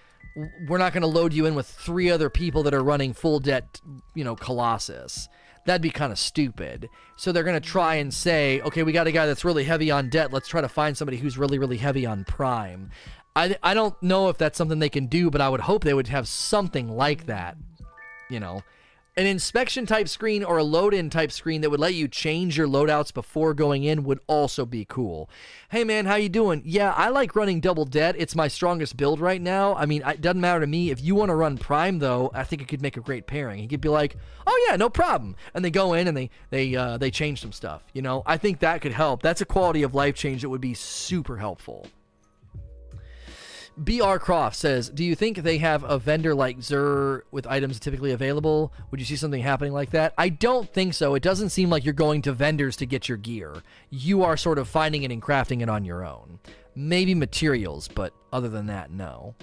We're 0.69 0.79
not 0.79 0.93
going 0.93 1.03
to 1.03 1.09
load 1.09 1.33
you 1.33 1.47
in 1.47 1.57
with 1.57 1.67
three 1.67 2.09
other 2.09 2.31
people 2.31 2.63
that 2.63 2.75
are 2.75 2.83
running 2.83 3.13
full 3.13 3.41
det, 3.41 3.81
you 4.15 4.23
know, 4.23 4.37
Colossus. 4.37 5.29
That'd 5.67 5.83
be 5.83 5.91
kind 5.91 6.13
of 6.13 6.19
stupid. 6.19 6.89
So 7.17 7.33
they're 7.33 7.45
going 7.45 7.61
to 7.61 7.69
try 7.69 7.97
and 7.97 8.13
say, 8.13 8.61
okay, 8.63 8.83
we 8.83 8.93
got 8.93 9.07
a 9.07 9.13
guy 9.13 9.27
that's 9.27 9.45
really 9.45 9.65
heavy 9.65 9.91
on 9.91 10.09
det. 10.09 10.33
Let's 10.33 10.49
try 10.49 10.61
to 10.61 10.69
find 10.69 10.97
somebody 10.97 11.19
who's 11.19 11.37
really, 11.37 11.59
really 11.59 11.77
heavy 11.77 12.07
on 12.07 12.25
prime. 12.25 12.91
I, 13.35 13.57
I 13.63 13.75
don't 13.75 14.01
know 14.03 14.29
if 14.29 14.39
that's 14.39 14.57
something 14.57 14.79
they 14.79 14.89
can 14.89 15.07
do, 15.07 15.31
but 15.31 15.41
I 15.41 15.49
would 15.49 15.61
hope 15.61 15.85
they 15.85 15.93
would 15.93 16.09
have 16.09 16.27
something 16.27 16.89
like 16.89 17.27
that 17.27 17.57
you 18.29 18.41
know, 18.41 18.63
an 19.19 19.25
inspection 19.25 19.87
type 19.87 20.09
screen 20.09 20.45
or 20.45 20.59
a 20.59 20.63
load 20.63 20.93
in 20.93 21.09
type 21.09 21.33
screen 21.33 21.63
that 21.63 21.71
would 21.71 21.81
let 21.81 21.95
you 21.95 22.07
change 22.07 22.59
your 22.59 22.69
loadouts 22.69 23.15
before 23.15 23.55
going 23.55 23.83
in 23.83 24.05
would 24.05 24.21
also 24.27 24.67
be 24.67 24.85
cool. 24.85 25.31
Hey 25.71 25.85
man, 25.85 26.05
how 26.05 26.17
you 26.17 26.29
doing? 26.29 26.61
Yeah, 26.67 26.93
I 26.93 27.09
like 27.09 27.35
running 27.35 27.61
double 27.61 27.87
det. 27.87 28.17
It's 28.19 28.37
my 28.37 28.47
strongest 28.47 28.99
build 28.99 29.19
right 29.19 29.41
now. 29.41 29.75
I 29.75 29.87
mean, 29.87 30.03
it 30.07 30.21
doesn't 30.21 30.41
matter 30.43 30.61
to 30.61 30.67
me. 30.67 30.91
If 30.91 31.03
you 31.03 31.15
want 31.15 31.31
to 31.31 31.35
run 31.35 31.57
prime 31.57 31.99
though, 31.99 32.31
I 32.35 32.45
think 32.45 32.61
it 32.61 32.69
could 32.69 32.83
make 32.83 32.99
a 32.99 33.01
great 33.01 33.27
pairing. 33.27 33.61
He 33.61 33.69
could 33.69 33.81
be 33.81 33.89
like, 33.89 34.19
"Oh 34.47 34.67
yeah, 34.69 34.77
no 34.77 34.91
problem." 34.91 35.35
And 35.55 35.65
they 35.65 35.71
go 35.71 35.95
in 35.95 36.09
and 36.09 36.17
they 36.17 36.29
they 36.51 36.77
uh, 36.77 36.99
they 36.99 37.11
change 37.11 37.41
some 37.41 37.53
stuff, 37.53 37.85
you 37.95 38.03
know? 38.03 38.23
I 38.27 38.37
think 38.37 38.59
that 38.59 38.83
could 38.83 38.93
help. 38.93 39.23
That's 39.23 39.41
a 39.41 39.47
quality 39.47 39.83
of 39.83 39.95
life 39.95 40.15
change 40.15 40.43
that 40.43 40.51
would 40.51 40.61
be 40.61 40.75
super 40.75 41.39
helpful. 41.39 41.87
BR 43.79 44.17
Croft 44.17 44.57
says, 44.57 44.89
"Do 44.89 45.05
you 45.05 45.15
think 45.15 45.39
they 45.39 45.59
have 45.59 45.85
a 45.85 45.99
vendor 45.99 46.35
like 46.35 46.59
Xur 46.59 47.23
with 47.31 47.47
items 47.47 47.79
typically 47.79 48.11
available? 48.11 48.73
Would 48.91 49.01
you 49.01 49.07
see 49.07 49.17
something 49.17 49.43
happening 49.43 49.75
like 49.75 49.91
that? 49.91 50.15
I 50.17 50.31
don't 50.31 50.73
think 50.73 50.95
so. 50.95 51.15
It 51.15 51.23
doesn't 51.23 51.51
seem 51.51 51.69
like 51.69 51.85
you're 51.85 51.93
going 51.93 52.23
to 52.23 52.33
vendors 52.33 52.77
to 52.77 52.87
get 52.87 53.07
your 53.09 53.19
gear. 53.19 53.63
You 53.91 54.23
are 54.23 54.37
sort 54.39 54.59
of 54.59 54.67
finding 54.67 55.03
it 55.03 55.13
and 55.13 55.21
crafting 55.21 55.61
it 55.61 55.69
on 55.69 55.85
your 55.85 56.07
own. 56.07 56.39
Maybe 56.75 57.15
materials, 57.15 57.87
but 57.89 58.15
other 58.33 58.49
than 58.49 58.67
that, 58.67 58.91
no." 58.91 59.35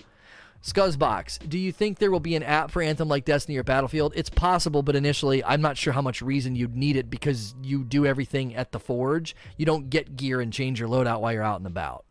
Scuzzbox, 0.64 1.48
do 1.50 1.60
you 1.60 1.74
think 1.74 2.00
there 2.00 2.10
will 2.10 2.22
be 2.22 2.36
an 2.36 2.44
app 2.44 2.72
for 2.72 2.82
Anthem 2.82 3.10
like 3.10 3.26
Destiny 3.26 3.58
or 3.58 3.64
Battlefield? 3.64 4.14
It's 4.16 4.30
possible, 4.30 4.82
but 4.82 4.96
initially, 4.96 5.44
I'm 5.44 5.62
not 5.62 5.78
sure 5.78 5.92
how 5.92 6.02
much 6.02 6.22
reason 6.22 6.56
you'd 6.56 6.76
need 6.76 6.96
it 6.96 7.10
because 7.10 7.54
you 7.62 7.84
do 7.84 8.06
everything 8.06 8.56
at 8.56 8.72
the 8.72 8.80
forge. 8.80 9.36
You 9.58 9.66
don't 9.66 9.90
get 9.90 10.16
gear 10.16 10.40
and 10.40 10.54
change 10.54 10.80
your 10.80 10.88
loadout 10.88 11.20
while 11.20 11.34
you're 11.34 11.44
out 11.44 11.60
and 11.60 11.68
about. 11.68 12.06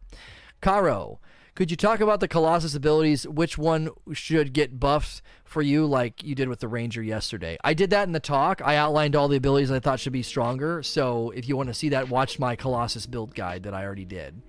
Caro, 0.60 1.18
could 1.54 1.70
you 1.70 1.76
talk 1.76 2.00
about 2.00 2.20
the 2.20 2.28
Colossus 2.28 2.74
abilities? 2.74 3.28
Which 3.28 3.58
one 3.58 3.90
should 4.12 4.54
get 4.54 4.80
buffed 4.80 5.20
for 5.44 5.60
you, 5.60 5.84
like 5.84 6.22
you 6.22 6.34
did 6.34 6.48
with 6.48 6.60
the 6.60 6.68
Ranger 6.68 7.02
yesterday? 7.02 7.58
I 7.62 7.74
did 7.74 7.90
that 7.90 8.06
in 8.06 8.12
the 8.12 8.20
talk. 8.20 8.62
I 8.64 8.76
outlined 8.76 9.14
all 9.14 9.28
the 9.28 9.36
abilities 9.36 9.70
I 9.70 9.78
thought 9.78 10.00
should 10.00 10.14
be 10.14 10.22
stronger. 10.22 10.82
So 10.82 11.30
if 11.30 11.46
you 11.48 11.56
want 11.56 11.68
to 11.68 11.74
see 11.74 11.90
that, 11.90 12.08
watch 12.08 12.38
my 12.38 12.56
Colossus 12.56 13.06
build 13.06 13.34
guide 13.34 13.64
that 13.64 13.74
I 13.74 13.84
already 13.84 14.06
did. 14.06 14.40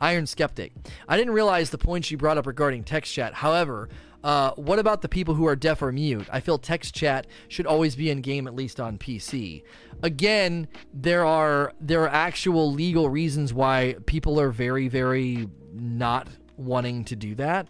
Iron 0.00 0.26
Skeptic. 0.26 0.72
I 1.08 1.16
didn't 1.16 1.34
realize 1.34 1.70
the 1.70 1.78
points 1.78 2.10
you 2.10 2.16
brought 2.16 2.38
up 2.38 2.46
regarding 2.46 2.84
text 2.84 3.12
chat. 3.12 3.34
However, 3.34 3.88
uh, 4.22 4.52
what 4.52 4.78
about 4.78 5.02
the 5.02 5.08
people 5.08 5.34
who 5.34 5.46
are 5.46 5.56
deaf 5.56 5.82
or 5.82 5.90
mute? 5.90 6.28
I 6.30 6.38
feel 6.38 6.58
text 6.58 6.94
chat 6.94 7.26
should 7.48 7.66
always 7.66 7.96
be 7.96 8.08
in 8.08 8.20
game, 8.20 8.46
at 8.46 8.54
least 8.54 8.78
on 8.78 8.98
PC. 8.98 9.64
Again, 10.02 10.68
there 10.92 11.24
are 11.24 11.72
there 11.80 12.02
are 12.02 12.08
actual 12.08 12.72
legal 12.72 13.08
reasons 13.08 13.52
why 13.52 13.96
people 14.06 14.38
are 14.38 14.50
very, 14.50 14.86
very 14.86 15.48
not 15.72 16.28
wanting 16.56 17.04
to 17.06 17.16
do 17.16 17.34
that. 17.36 17.68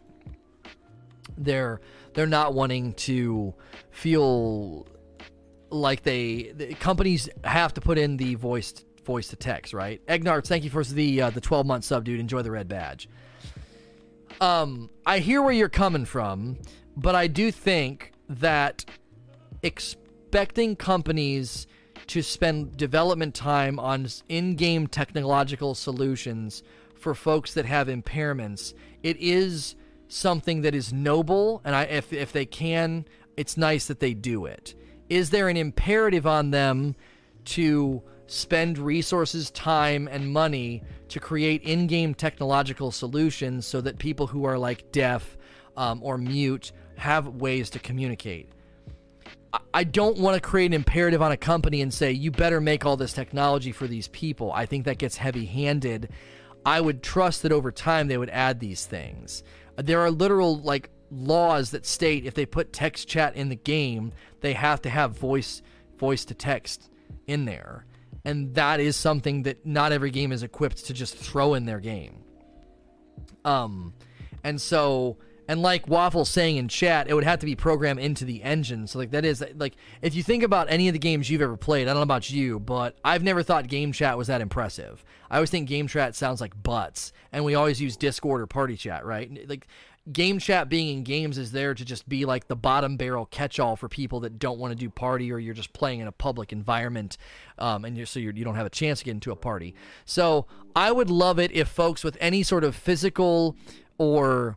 They're 1.36 1.80
they're 2.14 2.26
not 2.26 2.54
wanting 2.54 2.92
to 2.94 3.54
feel 3.90 4.86
like 5.70 6.02
they 6.02 6.52
the 6.54 6.74
companies 6.74 7.28
have 7.44 7.74
to 7.74 7.80
put 7.80 7.98
in 7.98 8.16
the 8.16 8.34
voice 8.34 8.84
voice 9.04 9.28
to 9.28 9.36
text, 9.36 9.72
right? 9.72 10.00
Egnarts, 10.08 10.48
thank 10.48 10.64
you 10.64 10.70
for 10.70 10.84
the 10.84 11.22
uh, 11.22 11.30
the 11.30 11.40
12 11.40 11.66
month 11.66 11.84
sub, 11.84 12.04
dude. 12.04 12.20
Enjoy 12.20 12.42
the 12.42 12.50
red 12.50 12.68
badge. 12.68 13.08
Um, 14.40 14.90
I 15.06 15.20
hear 15.20 15.42
where 15.42 15.52
you're 15.52 15.68
coming 15.68 16.04
from, 16.04 16.58
but 16.96 17.14
I 17.14 17.26
do 17.26 17.50
think 17.52 18.12
that 18.28 18.84
expecting 19.62 20.74
companies 20.76 21.66
to 22.08 22.22
spend 22.22 22.76
development 22.76 23.34
time 23.34 23.78
on 23.78 24.08
in-game 24.28 24.86
technological 24.88 25.74
solutions 25.74 26.62
for 27.02 27.14
folks 27.14 27.54
that 27.54 27.66
have 27.66 27.88
impairments. 27.88 28.74
It 29.02 29.16
is 29.18 29.74
something 30.08 30.62
that 30.62 30.74
is 30.74 30.92
noble, 30.92 31.60
and 31.64 31.74
I, 31.74 31.84
if 31.84 32.12
if 32.12 32.32
they 32.32 32.46
can, 32.46 33.04
it's 33.36 33.56
nice 33.56 33.86
that 33.86 34.00
they 34.00 34.14
do 34.14 34.46
it. 34.46 34.74
Is 35.08 35.30
there 35.30 35.48
an 35.48 35.56
imperative 35.56 36.26
on 36.26 36.50
them 36.50 36.94
to 37.46 38.02
spend 38.26 38.78
resources, 38.78 39.50
time, 39.50 40.08
and 40.08 40.32
money 40.32 40.82
to 41.08 41.20
create 41.20 41.62
in-game 41.64 42.14
technological 42.14 42.90
solutions 42.90 43.66
so 43.66 43.80
that 43.80 43.98
people 43.98 44.26
who 44.26 44.44
are 44.44 44.56
like 44.56 44.90
deaf 44.92 45.36
um, 45.76 46.00
or 46.02 46.16
mute 46.16 46.72
have 46.96 47.26
ways 47.28 47.68
to 47.70 47.78
communicate? 47.78 48.48
I 49.74 49.84
don't 49.84 50.16
want 50.16 50.34
to 50.34 50.40
create 50.40 50.66
an 50.66 50.72
imperative 50.72 51.20
on 51.20 51.32
a 51.32 51.36
company 51.36 51.82
and 51.82 51.92
say, 51.92 52.12
you 52.12 52.30
better 52.30 52.60
make 52.60 52.86
all 52.86 52.96
this 52.96 53.12
technology 53.12 53.72
for 53.72 53.86
these 53.86 54.08
people. 54.08 54.50
I 54.50 54.64
think 54.64 54.86
that 54.86 54.96
gets 54.96 55.16
heavy 55.18 55.44
handed. 55.44 56.08
I 56.64 56.80
would 56.80 57.02
trust 57.02 57.42
that 57.42 57.52
over 57.52 57.72
time 57.72 58.08
they 58.08 58.18
would 58.18 58.30
add 58.30 58.60
these 58.60 58.86
things. 58.86 59.42
There 59.76 60.00
are 60.00 60.10
literal 60.10 60.58
like 60.58 60.90
laws 61.10 61.70
that 61.72 61.84
state 61.84 62.24
if 62.24 62.34
they 62.34 62.46
put 62.46 62.72
text 62.72 63.08
chat 63.08 63.36
in 63.36 63.48
the 63.48 63.56
game, 63.56 64.12
they 64.40 64.52
have 64.54 64.80
to 64.82 64.90
have 64.90 65.18
voice 65.18 65.62
voice 65.96 66.24
to 66.26 66.34
text 66.34 66.90
in 67.26 67.44
there. 67.44 67.86
And 68.24 68.54
that 68.54 68.80
is 68.80 68.96
something 68.96 69.42
that 69.42 69.66
not 69.66 69.92
every 69.92 70.10
game 70.10 70.32
is 70.32 70.42
equipped 70.42 70.86
to 70.86 70.94
just 70.94 71.16
throw 71.16 71.54
in 71.54 71.66
their 71.66 71.80
game. 71.80 72.24
Um 73.44 73.94
and 74.44 74.60
so 74.60 75.18
and 75.52 75.60
like 75.60 75.86
Waffle 75.86 76.24
saying 76.24 76.56
in 76.56 76.66
chat, 76.66 77.10
it 77.10 77.14
would 77.14 77.24
have 77.24 77.40
to 77.40 77.44
be 77.44 77.54
programmed 77.54 78.00
into 78.00 78.24
the 78.24 78.42
engine. 78.42 78.86
So 78.86 78.98
like 78.98 79.10
that 79.10 79.26
is 79.26 79.44
like 79.56 79.76
if 80.00 80.14
you 80.14 80.22
think 80.22 80.42
about 80.42 80.70
any 80.70 80.88
of 80.88 80.94
the 80.94 80.98
games 80.98 81.28
you've 81.28 81.42
ever 81.42 81.58
played, 81.58 81.88
I 81.88 81.90
don't 81.90 81.96
know 81.96 82.02
about 82.04 82.30
you, 82.30 82.58
but 82.58 82.96
I've 83.04 83.22
never 83.22 83.42
thought 83.42 83.66
game 83.68 83.92
chat 83.92 84.16
was 84.16 84.28
that 84.28 84.40
impressive. 84.40 85.04
I 85.30 85.34
always 85.34 85.50
think 85.50 85.68
game 85.68 85.88
chat 85.88 86.16
sounds 86.16 86.40
like 86.40 86.62
butts, 86.62 87.12
and 87.32 87.44
we 87.44 87.54
always 87.54 87.82
use 87.82 87.98
Discord 87.98 88.40
or 88.40 88.46
party 88.46 88.78
chat, 88.78 89.04
right? 89.04 89.46
Like 89.46 89.66
game 90.10 90.38
chat 90.38 90.70
being 90.70 90.96
in 90.96 91.04
games 91.04 91.36
is 91.36 91.52
there 91.52 91.74
to 91.74 91.84
just 91.84 92.08
be 92.08 92.24
like 92.24 92.48
the 92.48 92.56
bottom 92.56 92.96
barrel 92.96 93.26
catch-all 93.26 93.76
for 93.76 93.90
people 93.90 94.20
that 94.20 94.38
don't 94.38 94.58
want 94.58 94.72
to 94.72 94.74
do 94.74 94.88
party 94.88 95.30
or 95.30 95.38
you're 95.38 95.52
just 95.52 95.74
playing 95.74 96.00
in 96.00 96.08
a 96.08 96.12
public 96.12 96.50
environment 96.50 97.18
um, 97.58 97.84
and 97.84 97.94
you're, 97.94 98.06
so 98.06 98.18
you're, 98.18 98.32
you 98.32 98.42
do 98.42 98.50
not 98.50 98.56
have 98.56 98.66
a 98.66 98.70
chance 98.70 98.98
to 98.98 99.04
get 99.04 99.12
into 99.12 99.30
a 99.30 99.36
party 99.36 99.76
so 100.04 100.44
i 100.74 100.90
would 100.90 101.08
love 101.08 101.38
it 101.38 101.52
if 101.52 101.68
folks 101.68 102.02
with 102.02 102.16
any 102.20 102.42
sort 102.42 102.64
of 102.64 102.74
physical 102.74 103.54
or 103.96 104.56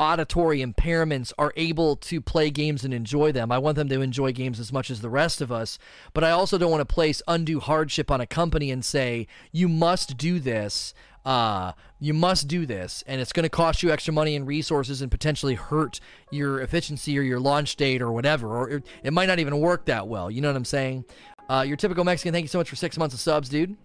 auditory 0.00 0.60
impairments 0.60 1.30
are 1.38 1.52
able 1.56 1.94
to 1.94 2.22
play 2.22 2.48
games 2.48 2.84
and 2.84 2.94
enjoy 2.94 3.30
them. 3.30 3.52
I 3.52 3.58
want 3.58 3.76
them 3.76 3.90
to 3.90 4.00
enjoy 4.00 4.32
games 4.32 4.58
as 4.58 4.72
much 4.72 4.90
as 4.90 5.02
the 5.02 5.10
rest 5.10 5.42
of 5.42 5.52
us, 5.52 5.78
but 6.14 6.24
I 6.24 6.30
also 6.30 6.56
don't 6.56 6.70
want 6.70 6.80
to 6.80 6.94
place 6.94 7.20
undue 7.28 7.60
hardship 7.60 8.10
on 8.10 8.18
a 8.18 8.26
company 8.26 8.70
and 8.70 8.82
say, 8.82 9.26
you 9.52 9.68
must 9.68 10.16
do 10.16 10.40
this. 10.40 10.94
Uh, 11.22 11.72
you 11.98 12.14
must 12.14 12.48
do 12.48 12.64
this, 12.64 13.04
and 13.06 13.20
it's 13.20 13.30
going 13.30 13.42
to 13.44 13.50
cost 13.50 13.82
you 13.82 13.90
extra 13.90 14.14
money 14.14 14.34
and 14.34 14.46
resources 14.46 15.02
and 15.02 15.10
potentially 15.10 15.54
hurt 15.54 16.00
your 16.30 16.62
efficiency 16.62 17.18
or 17.18 17.20
your 17.20 17.38
launch 17.38 17.76
date 17.76 18.00
or 18.00 18.10
whatever, 18.10 18.56
or 18.56 18.70
it, 18.70 18.86
it 19.02 19.12
might 19.12 19.26
not 19.26 19.38
even 19.38 19.60
work 19.60 19.84
that 19.84 20.08
well. 20.08 20.30
You 20.30 20.40
know 20.40 20.48
what 20.48 20.56
I'm 20.56 20.64
saying? 20.64 21.04
Uh, 21.50 21.60
your 21.60 21.76
typical 21.76 22.04
Mexican, 22.04 22.32
thank 22.32 22.44
you 22.44 22.48
so 22.48 22.56
much 22.56 22.70
for 22.70 22.76
six 22.76 22.96
months 22.96 23.14
of 23.14 23.20
subs, 23.20 23.50
dude. 23.50 23.76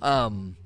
Um, 0.00 0.56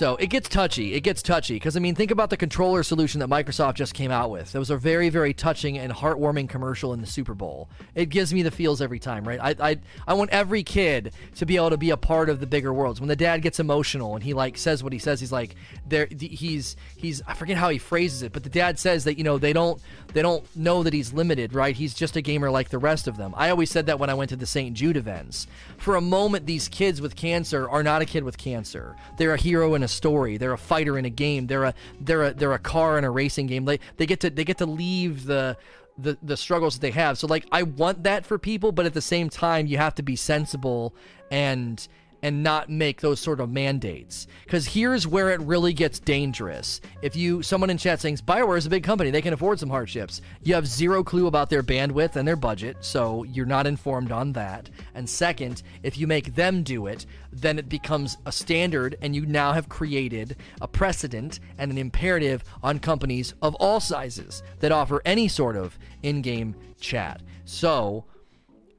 so 0.00 0.16
it 0.16 0.28
gets 0.28 0.48
touchy. 0.48 0.94
It 0.94 1.02
gets 1.02 1.20
touchy 1.20 1.56
because 1.56 1.76
I 1.76 1.80
mean, 1.80 1.94
think 1.94 2.10
about 2.10 2.30
the 2.30 2.36
controller 2.38 2.82
solution 2.82 3.20
that 3.20 3.28
Microsoft 3.28 3.74
just 3.74 3.92
came 3.92 4.10
out 4.10 4.30
with. 4.30 4.54
It 4.54 4.58
was 4.58 4.70
a 4.70 4.78
very, 4.78 5.10
very 5.10 5.34
touching 5.34 5.76
and 5.76 5.92
heartwarming 5.92 6.48
commercial 6.48 6.94
in 6.94 7.02
the 7.02 7.06
Super 7.06 7.34
Bowl. 7.34 7.68
It 7.94 8.06
gives 8.06 8.32
me 8.32 8.40
the 8.40 8.50
feels 8.50 8.80
every 8.80 8.98
time, 8.98 9.28
right? 9.28 9.38
I, 9.38 9.72
I, 9.72 9.76
I 10.08 10.14
want 10.14 10.30
every 10.30 10.62
kid 10.62 11.12
to 11.34 11.44
be 11.44 11.56
able 11.56 11.68
to 11.68 11.76
be 11.76 11.90
a 11.90 11.98
part 11.98 12.30
of 12.30 12.40
the 12.40 12.46
bigger 12.46 12.72
worlds. 12.72 12.98
When 12.98 13.08
the 13.10 13.14
dad 13.14 13.42
gets 13.42 13.60
emotional 13.60 14.14
and 14.14 14.24
he 14.24 14.32
like 14.32 14.56
says 14.56 14.82
what 14.82 14.94
he 14.94 14.98
says, 14.98 15.20
he's 15.20 15.32
like, 15.32 15.54
there, 15.86 16.08
he's, 16.18 16.76
he's, 16.96 17.20
I 17.26 17.34
forget 17.34 17.58
how 17.58 17.68
he 17.68 17.76
phrases 17.76 18.22
it, 18.22 18.32
but 18.32 18.42
the 18.42 18.48
dad 18.48 18.78
says 18.78 19.04
that 19.04 19.18
you 19.18 19.24
know 19.24 19.36
they 19.36 19.52
don't, 19.52 19.82
they 20.14 20.22
don't 20.22 20.44
know 20.56 20.82
that 20.82 20.94
he's 20.94 21.12
limited, 21.12 21.52
right? 21.52 21.76
He's 21.76 21.92
just 21.92 22.16
a 22.16 22.22
gamer 22.22 22.50
like 22.50 22.70
the 22.70 22.78
rest 22.78 23.06
of 23.06 23.18
them. 23.18 23.34
I 23.36 23.50
always 23.50 23.70
said 23.70 23.84
that 23.84 23.98
when 23.98 24.08
I 24.08 24.14
went 24.14 24.30
to 24.30 24.36
the 24.36 24.46
St. 24.46 24.74
Jude 24.74 24.96
events. 24.96 25.46
For 25.76 25.96
a 25.96 26.00
moment, 26.00 26.46
these 26.46 26.68
kids 26.68 27.02
with 27.02 27.16
cancer 27.16 27.68
are 27.68 27.82
not 27.82 28.00
a 28.00 28.06
kid 28.06 28.24
with 28.24 28.38
cancer. 28.38 28.96
They're 29.18 29.34
a 29.34 29.38
hero 29.38 29.74
in 29.74 29.82
a 29.82 29.89
story. 29.90 30.36
They're 30.36 30.52
a 30.52 30.58
fighter 30.58 30.98
in 30.98 31.04
a 31.04 31.10
game. 31.10 31.46
They're 31.46 31.64
a 31.64 31.74
they're 32.00 32.24
a 32.24 32.34
they're 32.34 32.52
a 32.52 32.58
car 32.58 32.98
in 32.98 33.04
a 33.04 33.10
racing 33.10 33.46
game. 33.46 33.64
They 33.64 33.80
they 33.96 34.06
get 34.06 34.20
to 34.20 34.30
they 34.30 34.44
get 34.44 34.58
to 34.58 34.66
leave 34.66 35.24
the 35.24 35.56
the 35.98 36.16
the 36.22 36.36
struggles 36.36 36.74
that 36.74 36.80
they 36.80 36.92
have. 36.92 37.18
So 37.18 37.26
like 37.26 37.46
I 37.52 37.62
want 37.62 38.04
that 38.04 38.24
for 38.24 38.38
people, 38.38 38.72
but 38.72 38.86
at 38.86 38.94
the 38.94 39.02
same 39.02 39.28
time 39.28 39.66
you 39.66 39.76
have 39.76 39.94
to 39.96 40.02
be 40.02 40.16
sensible 40.16 40.94
and 41.30 41.86
and 42.22 42.42
not 42.42 42.68
make 42.68 43.00
those 43.00 43.20
sort 43.20 43.40
of 43.40 43.50
mandates. 43.50 44.26
Because 44.44 44.66
here's 44.66 45.06
where 45.06 45.30
it 45.30 45.40
really 45.40 45.72
gets 45.72 45.98
dangerous. 45.98 46.80
If 47.02 47.16
you, 47.16 47.42
someone 47.42 47.70
in 47.70 47.78
chat 47.78 48.00
saying 48.00 48.18
Bioware 48.18 48.58
is 48.58 48.66
a 48.66 48.70
big 48.70 48.84
company, 48.84 49.10
they 49.10 49.22
can 49.22 49.32
afford 49.32 49.58
some 49.58 49.70
hardships. 49.70 50.20
You 50.42 50.54
have 50.54 50.66
zero 50.66 51.02
clue 51.02 51.26
about 51.26 51.50
their 51.50 51.62
bandwidth 51.62 52.16
and 52.16 52.26
their 52.26 52.36
budget, 52.36 52.76
so 52.80 53.24
you're 53.24 53.46
not 53.46 53.66
informed 53.66 54.12
on 54.12 54.32
that. 54.32 54.68
And 54.94 55.08
second, 55.08 55.62
if 55.82 55.98
you 55.98 56.06
make 56.06 56.34
them 56.34 56.62
do 56.62 56.86
it, 56.86 57.06
then 57.32 57.58
it 57.58 57.68
becomes 57.68 58.16
a 58.26 58.32
standard, 58.32 58.96
and 59.00 59.14
you 59.14 59.26
now 59.26 59.52
have 59.52 59.68
created 59.68 60.36
a 60.60 60.68
precedent 60.68 61.40
and 61.58 61.70
an 61.70 61.78
imperative 61.78 62.44
on 62.62 62.78
companies 62.78 63.34
of 63.42 63.54
all 63.56 63.80
sizes 63.80 64.42
that 64.60 64.72
offer 64.72 65.02
any 65.04 65.28
sort 65.28 65.56
of 65.56 65.78
in 66.02 66.22
game 66.22 66.54
chat. 66.80 67.22
So, 67.44 68.04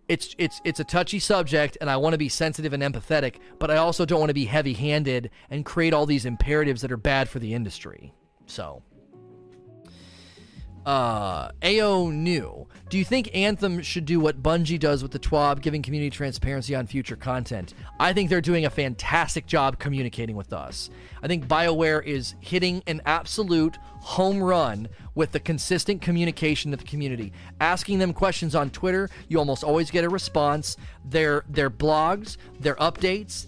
it's 0.08 0.36
it's 0.38 0.60
it's 0.66 0.82
a 0.82 0.84
touchy 0.84 1.20
subject 1.20 1.78
and 1.80 1.89
I 1.89 1.95
want 1.95 2.14
to 2.14 2.18
be 2.18 2.28
sensitive 2.28 2.74
and 2.74 2.84
empathetic, 2.84 3.36
but 3.60 3.72
I 3.72 3.78
also 3.78 4.06
don't 4.06 4.20
want 4.20 4.30
to 4.30 4.34
be 4.34 4.45
heavy-handed 4.45 5.30
and 5.49 5.66
create 5.66 5.93
all 5.93 6.06
these 6.06 6.26
imperatives 6.26 6.82
that 6.82 6.91
are 6.91 6.97
bad 6.97 7.30
for 7.30 7.39
the 7.39 7.54
industry. 7.54 8.14
So, 8.45 8.84
uh, 10.86 11.51
AO 11.63 12.09
New. 12.09 12.67
Do 12.89 12.97
you 12.97 13.05
think 13.05 13.29
Anthem 13.34 13.82
should 13.82 14.05
do 14.05 14.19
what 14.19 14.41
Bungie 14.41 14.79
does 14.79 15.01
with 15.01 15.11
the 15.11 15.19
TWAB, 15.19 15.61
giving 15.61 15.82
community 15.82 16.09
transparency 16.09 16.75
on 16.75 16.88
future 16.88 17.15
content? 17.15 17.73
I 17.99 18.13
think 18.13 18.29
they're 18.29 18.41
doing 18.41 18.65
a 18.65 18.69
fantastic 18.69 19.45
job 19.45 19.79
communicating 19.79 20.36
with 20.36 20.53
us. 20.53 20.89
I 21.21 21.27
think 21.27 21.47
BioWare 21.47 22.03
is 22.03 22.36
hitting 22.39 22.84
an 22.88 23.01
absolute 23.05 23.77
home 23.99 24.41
run 24.41 24.88
with 25.15 25.32
the 25.32 25.39
consistent 25.39 26.01
communication 26.01 26.71
to 26.71 26.77
the 26.77 26.84
community. 26.84 27.32
Asking 27.59 27.99
them 27.99 28.13
questions 28.13 28.55
on 28.55 28.69
Twitter, 28.71 29.09
you 29.27 29.38
almost 29.38 29.63
always 29.63 29.91
get 29.91 30.03
a 30.03 30.09
response. 30.09 30.77
Their 31.05 31.43
their 31.47 31.69
blogs, 31.69 32.38
their 32.59 32.75
updates, 32.75 33.47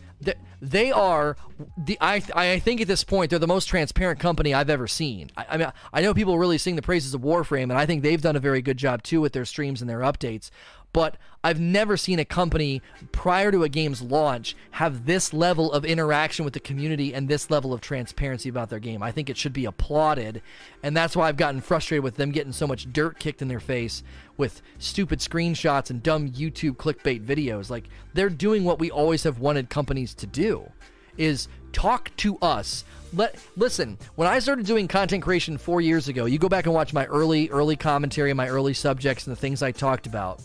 they 0.64 0.92
are 0.92 1.36
the 1.78 1.98
I 2.00 2.24
I 2.34 2.60
think 2.60 2.80
at 2.80 2.88
this 2.88 3.04
point 3.04 3.30
they're 3.30 3.40
the 3.40 3.48
most 3.48 3.66
transparent 3.66 4.20
company 4.20 4.54
I've 4.54 4.70
ever 4.70 4.88
seen. 4.88 5.30
I, 5.36 5.46
I 5.50 5.58
mean 5.58 5.72
I 5.92 6.02
know 6.02 6.14
people 6.14 6.40
really 6.40 6.58
sing 6.58 6.78
the 6.78 6.82
praises 6.82 7.14
of 7.14 7.22
Warframe, 7.22 7.64
and 7.64 7.74
I 7.74 7.86
think 7.86 8.02
they've 8.02 8.22
done 8.22 8.38
a 8.38 8.40
very 8.40 8.62
good 8.62 8.78
job 8.78 9.04
too 9.04 9.20
with 9.20 9.34
their 9.34 9.46
streams 9.46 9.82
and 9.82 9.90
their 9.90 10.00
updates 10.00 10.50
but 10.94 11.18
I've 11.44 11.60
never 11.60 11.98
seen 11.98 12.20
a 12.20 12.26
company 12.26 12.82
prior 13.12 13.52
to 13.52 13.64
a 13.64 13.70
game's 13.70 14.02
launch 14.02 14.56
have 14.72 15.06
this 15.06 15.34
level 15.34 15.74
of 15.74 15.84
interaction 15.84 16.46
with 16.46 16.54
the 16.54 16.62
community 16.62 17.14
and 17.14 17.28
this 17.28 17.52
level 17.52 17.74
of 17.74 17.82
transparency 17.82 18.48
about 18.48 18.70
their 18.70 18.80
game. 18.80 19.04
I 19.04 19.12
think 19.12 19.30
it 19.30 19.36
should 19.36 19.52
be 19.52 19.66
applauded, 19.66 20.42
and 20.82 20.96
that's 20.96 21.18
why 21.18 21.28
I've 21.28 21.36
gotten 21.36 21.60
frustrated 21.60 22.04
with 22.04 22.16
them 22.16 22.32
getting 22.32 22.54
so 22.54 22.68
much 22.68 22.94
dirt 22.94 23.20
kicked 23.20 23.42
in 23.42 23.50
their 23.50 23.60
face 23.60 24.04
with 24.38 24.62
stupid 24.78 25.20
screenshots 25.20 25.90
and 25.90 26.02
dumb 26.02 26.30
YouTube 26.30 26.78
clickbait 26.78 27.26
videos. 27.26 27.70
Like 27.70 27.90
they're 28.14 28.30
doing 28.30 28.64
what 28.64 28.80
we 28.80 28.90
always 28.90 29.24
have 29.24 29.40
wanted 29.40 29.70
companies 29.70 30.14
to 30.14 30.28
do 30.28 30.72
is 31.18 31.50
talk 31.74 32.16
to 32.18 32.38
us. 32.38 32.86
Let 33.14 33.38
listen. 33.58 33.98
When 34.16 34.28
I 34.28 34.40
started 34.40 34.66
doing 34.66 34.88
content 34.88 35.24
creation 35.24 35.58
4 35.58 35.82
years 35.82 36.08
ago, 36.08 36.26
you 36.26 36.40
go 36.40 36.50
back 36.50 36.66
and 36.66 36.74
watch 36.74 36.94
my 36.94 37.06
early 37.08 37.50
early 37.50 37.76
commentary, 37.76 38.34
my 38.34 38.48
early 38.48 38.74
subjects 38.74 39.28
and 39.28 39.36
the 39.36 39.40
things 39.40 39.62
I 39.62 39.72
talked 39.72 40.08
about 40.08 40.40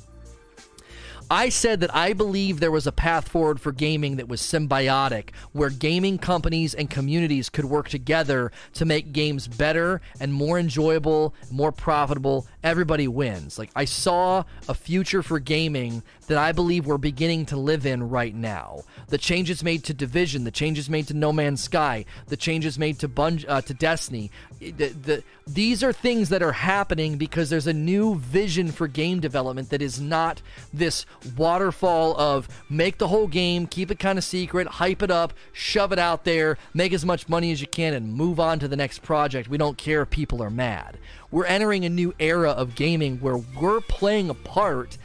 I 1.31 1.51
said 1.51 1.81
that 1.81 1.95
I 1.95 2.14
believe 2.14 2.59
there 2.59 2.70
was 2.70 2.87
a 2.87 2.93
path 2.93 3.29
forward 3.29 3.61
for 3.61 3.70
gaming 3.70 4.16
that 4.16 4.29
was 4.29 4.41
symbiotic, 4.41 5.31
where 5.53 5.68
gaming 5.68 6.16
companies 6.16 6.74
and 6.74 6.89
communities 6.89 7.51
could 7.51 7.66
work 7.66 7.89
together 7.89 8.51
to 8.74 8.85
make 8.87 9.12
games 9.12 9.47
better 9.47 10.01
and 10.20 10.33
more 10.33 10.59
enjoyable, 10.59 11.35
more 11.51 11.72
profitable. 11.72 12.47
Everybody 12.64 13.09
wins. 13.09 13.59
Like, 13.59 13.70
I 13.76 13.85
saw 13.85 14.45
a 14.68 14.74
future 14.74 15.22
for 15.22 15.39
gaming 15.39 16.03
that 16.29 16.39
I 16.39 16.53
believe 16.53 16.87
we're 16.87 16.99
beginning 16.99 17.47
to 17.47 17.57
live 17.57 17.85
in 17.85 18.09
right 18.09 18.35
now. 18.35 18.83
The 19.09 19.18
changes 19.18 19.62
made 19.64 19.85
to 19.85 19.95
Division, 19.95 20.45
the 20.45 20.51
changes 20.51 20.89
made 20.89 21.09
to 21.09 21.14
No 21.14 21.33
Man's 21.33 21.62
Sky, 21.62 22.05
the 22.29 22.37
changes 22.37 22.79
made 22.79 22.99
to 23.01 23.09
Bungie, 23.09 23.45
uh, 23.49 23.61
to 23.62 23.74
Destiny. 23.74 24.31
The, 24.61 24.70
the, 24.70 25.24
these 25.47 25.83
are 25.83 25.93
things 25.93 26.29
that 26.29 26.43
are 26.43 26.53
happening 26.53 27.16
because 27.16 27.51
there's 27.51 27.66
a 27.66 27.72
new 27.72 28.16
vision 28.16 28.70
for 28.70 28.87
game 28.87 29.20
development 29.20 29.70
that 29.70 29.83
is 29.83 30.01
not 30.01 30.43
this 30.72 31.07
waterfall 31.37 32.19
of 32.19 32.49
make 32.69 32.99
the 32.99 33.09
whole 33.09 33.27
game, 33.27 33.66
keep 33.66 33.91
it 33.91 33.99
kind 33.99 34.19
of 34.19 34.25
secret, 34.25 34.66
hype 34.66 35.03
it 35.03 35.11
up, 35.11 35.33
shove 35.53 35.93
it 35.93 35.99
out 35.99 36.25
there, 36.25 36.59
make 36.75 36.93
as 36.93 37.05
much 37.05 37.29
money 37.29 37.53
as 37.53 37.61
you 37.61 37.66
can, 37.66 37.95
and 37.95 38.12
move 38.12 38.41
on 38.41 38.59
to 38.59 38.69
the 38.69 38.77
next 38.77 39.03
project. 39.03 39.49
We 39.49 39.59
don't 39.59 39.79
care 39.79 40.03
if 40.03 40.11
people 40.11 40.43
are 40.43 40.51
mad. 40.51 40.99
We're 41.31 41.47
entering 41.47 41.85
a 41.85 41.91
new 41.91 42.14
era 42.19 42.51
of 42.51 42.75
gaming 42.75 43.19
where 43.19 43.37
we're 43.61 43.81
playing 43.81 44.31
a 44.31 44.35
part 44.35 44.97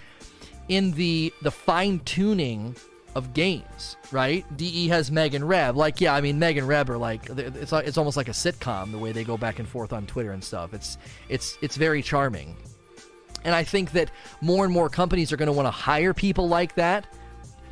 in 0.70 0.92
the 0.92 1.34
the 1.42 1.52
fine 1.52 2.00
tuning 2.00 2.76
of 3.16 3.34
games, 3.34 3.96
right? 4.12 4.46
DE 4.58 4.88
has 4.88 5.12
Meg 5.12 5.36
and 5.36 5.48
Reb. 5.48 5.76
Like, 5.76 6.02
yeah, 6.02 6.16
I 6.16 6.22
mean, 6.22 6.40
Meg 6.40 6.58
and 6.58 6.68
Reb 6.68 6.90
are 6.90 6.98
like 6.98 7.30
it's 7.30 7.72
it's 7.74 7.98
almost 7.98 8.18
like 8.18 8.28
a 8.28 8.32
sitcom 8.32 8.92
the 8.92 8.98
way 8.98 9.12
they 9.12 9.24
go 9.24 9.38
back 9.38 9.60
and 9.60 9.68
forth 9.68 9.94
on 9.94 10.06
Twitter 10.06 10.32
and 10.32 10.44
stuff. 10.44 10.74
It's 10.74 10.98
it's 11.30 11.58
it's 11.62 11.76
very 11.76 12.02
charming, 12.02 12.56
and 13.44 13.54
I 13.56 13.64
think 13.64 13.92
that 13.92 14.12
more 14.42 14.66
and 14.66 14.74
more 14.74 14.90
companies 14.90 15.32
are 15.32 15.38
going 15.38 15.48
to 15.48 15.54
want 15.54 15.68
to 15.68 15.72
hire 15.72 16.14
people 16.14 16.48
like 16.48 16.76
that 16.76 17.06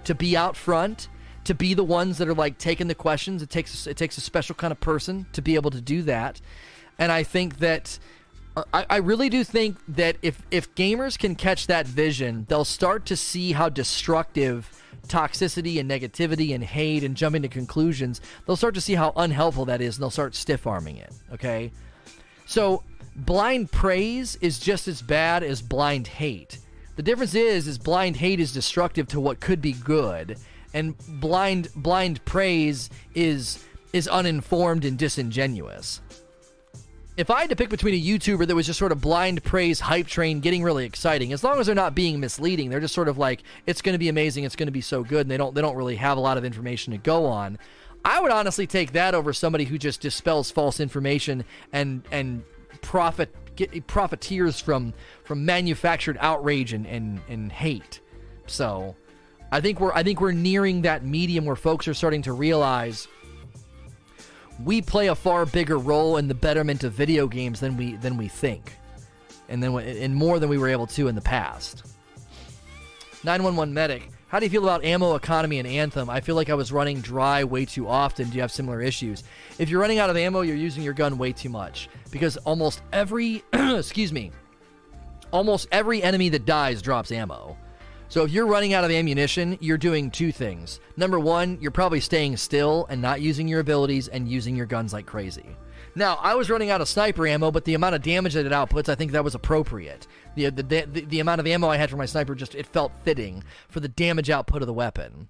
to 0.06 0.16
be 0.16 0.36
out 0.36 0.56
front, 0.56 1.08
to 1.44 1.54
be 1.54 1.74
the 1.74 1.84
ones 1.84 2.18
that 2.18 2.28
are 2.28 2.34
like 2.34 2.58
taking 2.58 2.88
the 2.88 2.96
questions. 2.96 3.42
It 3.42 3.50
takes 3.50 3.88
it 3.88 3.98
takes 3.98 4.18
a 4.18 4.22
special 4.22 4.56
kind 4.56 4.72
of 4.72 4.80
person 4.80 5.26
to 5.34 5.42
be 5.42 5.56
able 5.56 5.72
to 5.72 5.82
do 5.82 6.02
that, 6.04 6.42
and 7.00 7.12
I 7.12 7.24
think 7.24 7.60
that 7.60 8.00
uh, 8.56 8.64
I, 8.74 8.86
I 8.90 8.98
really 8.98 9.30
do 9.30 9.44
think 9.44 9.78
that 9.88 10.18
if 10.22 10.42
if 10.52 10.74
gamers 10.76 11.18
can 11.18 11.36
catch 11.36 11.68
that 11.68 11.88
vision, 11.88 12.46
they'll 12.50 12.66
start 12.66 13.06
to 13.08 13.16
see 13.16 13.54
how 13.54 13.70
destructive 13.70 14.70
toxicity 15.08 15.80
and 15.80 15.90
negativity 15.90 16.54
and 16.54 16.64
hate 16.64 17.04
and 17.04 17.16
jumping 17.16 17.42
to 17.42 17.48
conclusions. 17.48 18.22
They'll 18.46 18.56
start 18.56 18.76
to 18.76 18.82
see 18.82 18.96
how 18.96 19.14
unhelpful 19.16 19.66
that 19.66 19.82
is, 19.82 19.98
and 19.98 20.04
they'll 20.04 20.10
start 20.10 20.36
stiff 20.36 20.68
arming 20.68 20.98
it. 20.98 21.12
Okay, 21.34 21.72
so 22.52 22.84
blind 23.16 23.72
praise 23.72 24.36
is 24.42 24.60
just 24.60 24.88
as 24.88 25.02
bad 25.02 25.42
as 25.42 25.62
blind 25.62 26.08
hate. 26.08 26.60
The 26.98 27.04
difference 27.04 27.34
is, 27.34 27.68
is 27.68 27.78
blind 27.78 28.18
hate 28.18 28.40
is 28.40 28.52
destructive 28.52 29.08
to 29.10 29.20
what 29.22 29.40
could 29.40 29.62
be 29.62 29.72
good, 29.72 30.38
and 30.74 30.96
blind 31.20 31.70
blind 31.76 32.24
praise 32.26 32.90
is 33.16 33.64
is 33.94 34.08
uninformed 34.08 34.86
and 34.86 34.98
disingenuous 34.98 36.02
if 37.18 37.30
I 37.30 37.42
had 37.42 37.50
to 37.50 37.56
pick 37.56 37.70
between 37.70 37.94
a 37.94 38.02
YouTuber 38.02 38.48
that 38.48 38.56
was 38.56 38.66
just 38.66 38.80
sort 38.80 38.92
of 38.92 39.02
blind 39.02 39.44
praise 39.44 39.80
hype 39.80 40.08
train 40.08 40.40
getting 40.40 40.64
really 40.64 40.86
exciting, 40.86 41.34
as 41.34 41.44
long 41.44 41.60
as 41.60 41.66
they're 41.66 41.76
not 41.76 41.94
being 41.94 42.20
misleading, 42.20 42.70
they're 42.70 42.80
just 42.80 42.96
sort 42.96 43.08
of 43.08 43.18
like 43.18 43.44
it's 43.66 43.82
going 43.82 43.94
to 43.94 44.00
be 44.00 44.10
amazing, 44.10 44.44
it's 44.44 44.56
going 44.56 44.68
to 44.68 44.72
be 44.72 44.82
so 44.82 45.04
good, 45.04 45.22
and 45.22 45.32
they 45.32 45.38
don't 45.38 45.54
they 45.54 45.62
don't 45.62 45.76
really 45.76 45.98
have 45.98 46.18
a 46.18 46.22
lot 46.22 46.38
of 46.38 46.46
information 46.46 46.92
to 46.94 46.98
go 46.98 47.26
on. 47.26 47.60
I 48.04 48.20
would 48.20 48.32
honestly 48.32 48.68
take 48.68 48.94
that 48.94 49.14
over 49.14 49.34
somebody 49.34 49.66
who 49.66 49.78
just 49.78 50.02
dispels 50.02 50.52
false 50.52 50.80
information 50.80 51.46
and 51.72 52.04
and 52.12 52.44
profit 52.82 53.34
get 53.56 53.86
profiteers 53.88 54.60
from 54.60 54.94
from 55.24 55.46
manufactured 55.46 56.18
outrage 56.20 56.74
and, 56.74 56.86
and, 56.88 57.22
and 57.30 57.52
hate. 57.52 58.02
So 58.48 58.96
I 59.52 59.62
think 59.62 59.80
we're 59.80 59.94
I 59.94 60.04
think 60.04 60.22
we're 60.22 60.32
nearing 60.32 60.82
that 60.84 61.06
medium 61.06 61.46
where 61.46 61.56
folks 61.56 61.88
are 61.88 61.94
starting 61.94 62.22
to 62.24 62.34
realize 62.34 63.08
we 64.64 64.82
play 64.82 65.08
a 65.08 65.16
far 65.16 65.46
bigger 65.46 65.78
role 65.78 66.18
in 66.18 66.28
the 66.28 66.34
betterment 66.34 66.84
of 66.84 66.94
video 66.94 67.28
games 67.28 67.60
than 67.60 67.78
we 67.78 67.96
than 67.98 68.18
we 68.18 68.28
think, 68.28 68.78
and 69.50 69.62
then 69.62 69.78
and 69.78 70.16
more 70.16 70.40
than 70.40 70.50
we 70.50 70.58
were 70.58 70.70
able 70.70 70.88
to 70.88 71.08
in 71.08 71.16
the 71.16 71.22
past. 71.22 71.84
911 73.24 73.74
medic. 73.74 74.10
How 74.32 74.40
do 74.40 74.46
you 74.46 74.50
feel 74.50 74.64
about 74.64 74.86
ammo 74.86 75.16
economy 75.16 75.60
and 75.60 75.68
Anthem? 75.68 76.10
I 76.10 76.22
feel 76.22 76.36
like 76.36 76.50
I 76.50 76.54
was 76.54 76.72
running 76.72 77.02
dry 77.02 77.44
way 77.44 77.66
too 77.66 77.86
often. 77.86 78.30
Do 78.30 78.36
you 78.36 78.40
have 78.40 78.50
similar 78.50 78.80
issues? 78.80 79.26
If 79.60 79.68
you're 79.68 79.82
running 79.82 80.00
out 80.00 80.10
of 80.10 80.16
ammo, 80.16 80.40
you're 80.40 80.56
using 80.56 80.84
your 80.84 80.94
gun 80.94 81.18
way 81.18 81.34
too 81.34 81.50
much 81.50 81.90
because 82.12 82.38
almost 82.38 82.82
every 82.94 83.44
excuse 83.54 84.14
me, 84.14 84.32
almost 85.32 85.68
every 85.74 86.02
enemy 86.02 86.30
that 86.30 86.46
dies 86.46 86.82
drops 86.82 87.12
ammo. 87.12 87.58
So 88.08 88.24
if 88.24 88.32
you're 88.32 88.48
running 88.48 88.74
out 88.74 88.86
of 88.86 88.92
ammunition, 88.92 89.58
you're 89.60 89.78
doing 89.78 90.10
two 90.10 90.32
things. 90.32 90.80
Number 90.96 91.20
one, 91.20 91.58
you're 91.60 91.70
probably 91.70 92.00
staying 92.00 92.38
still 92.38 92.86
and 92.90 93.02
not 93.02 93.20
using 93.20 93.50
your 93.50 93.60
abilities 93.60 94.08
and 94.08 94.30
using 94.30 94.56
your 94.56 94.66
guns 94.66 94.94
like 94.94 95.06
crazy. 95.06 95.58
Now, 95.94 96.18
I 96.22 96.36
was 96.36 96.50
running 96.50 96.70
out 96.70 96.82
of 96.82 96.88
sniper 96.88 97.28
ammo, 97.28 97.52
but 97.52 97.66
the 97.66 97.74
amount 97.74 97.96
of 97.96 98.02
damage 98.02 98.34
that 98.34 98.46
it 98.46 98.52
outputs, 98.52 98.88
I 98.88 98.96
think 98.96 99.12
that 99.12 99.24
was 99.24 99.36
appropriate. 99.36 100.08
The, 100.36 100.50
the, 100.50 100.64
the, 100.64 101.02
the 101.02 101.20
amount 101.20 101.42
of 101.42 101.48
ammo 101.48 101.68
I 101.68 101.78
had 101.78 101.90
for 101.90 101.98
my 101.98 102.06
sniper 102.06 102.34
just, 102.34 102.56
it 102.56 102.66
felt 102.66 102.94
fitting 103.04 103.44
for 103.68 103.82
the 103.82 103.90
damage 103.90 104.30
output 104.30 104.62
of 104.62 104.68
the 104.68 104.74
weapon. 104.74 105.28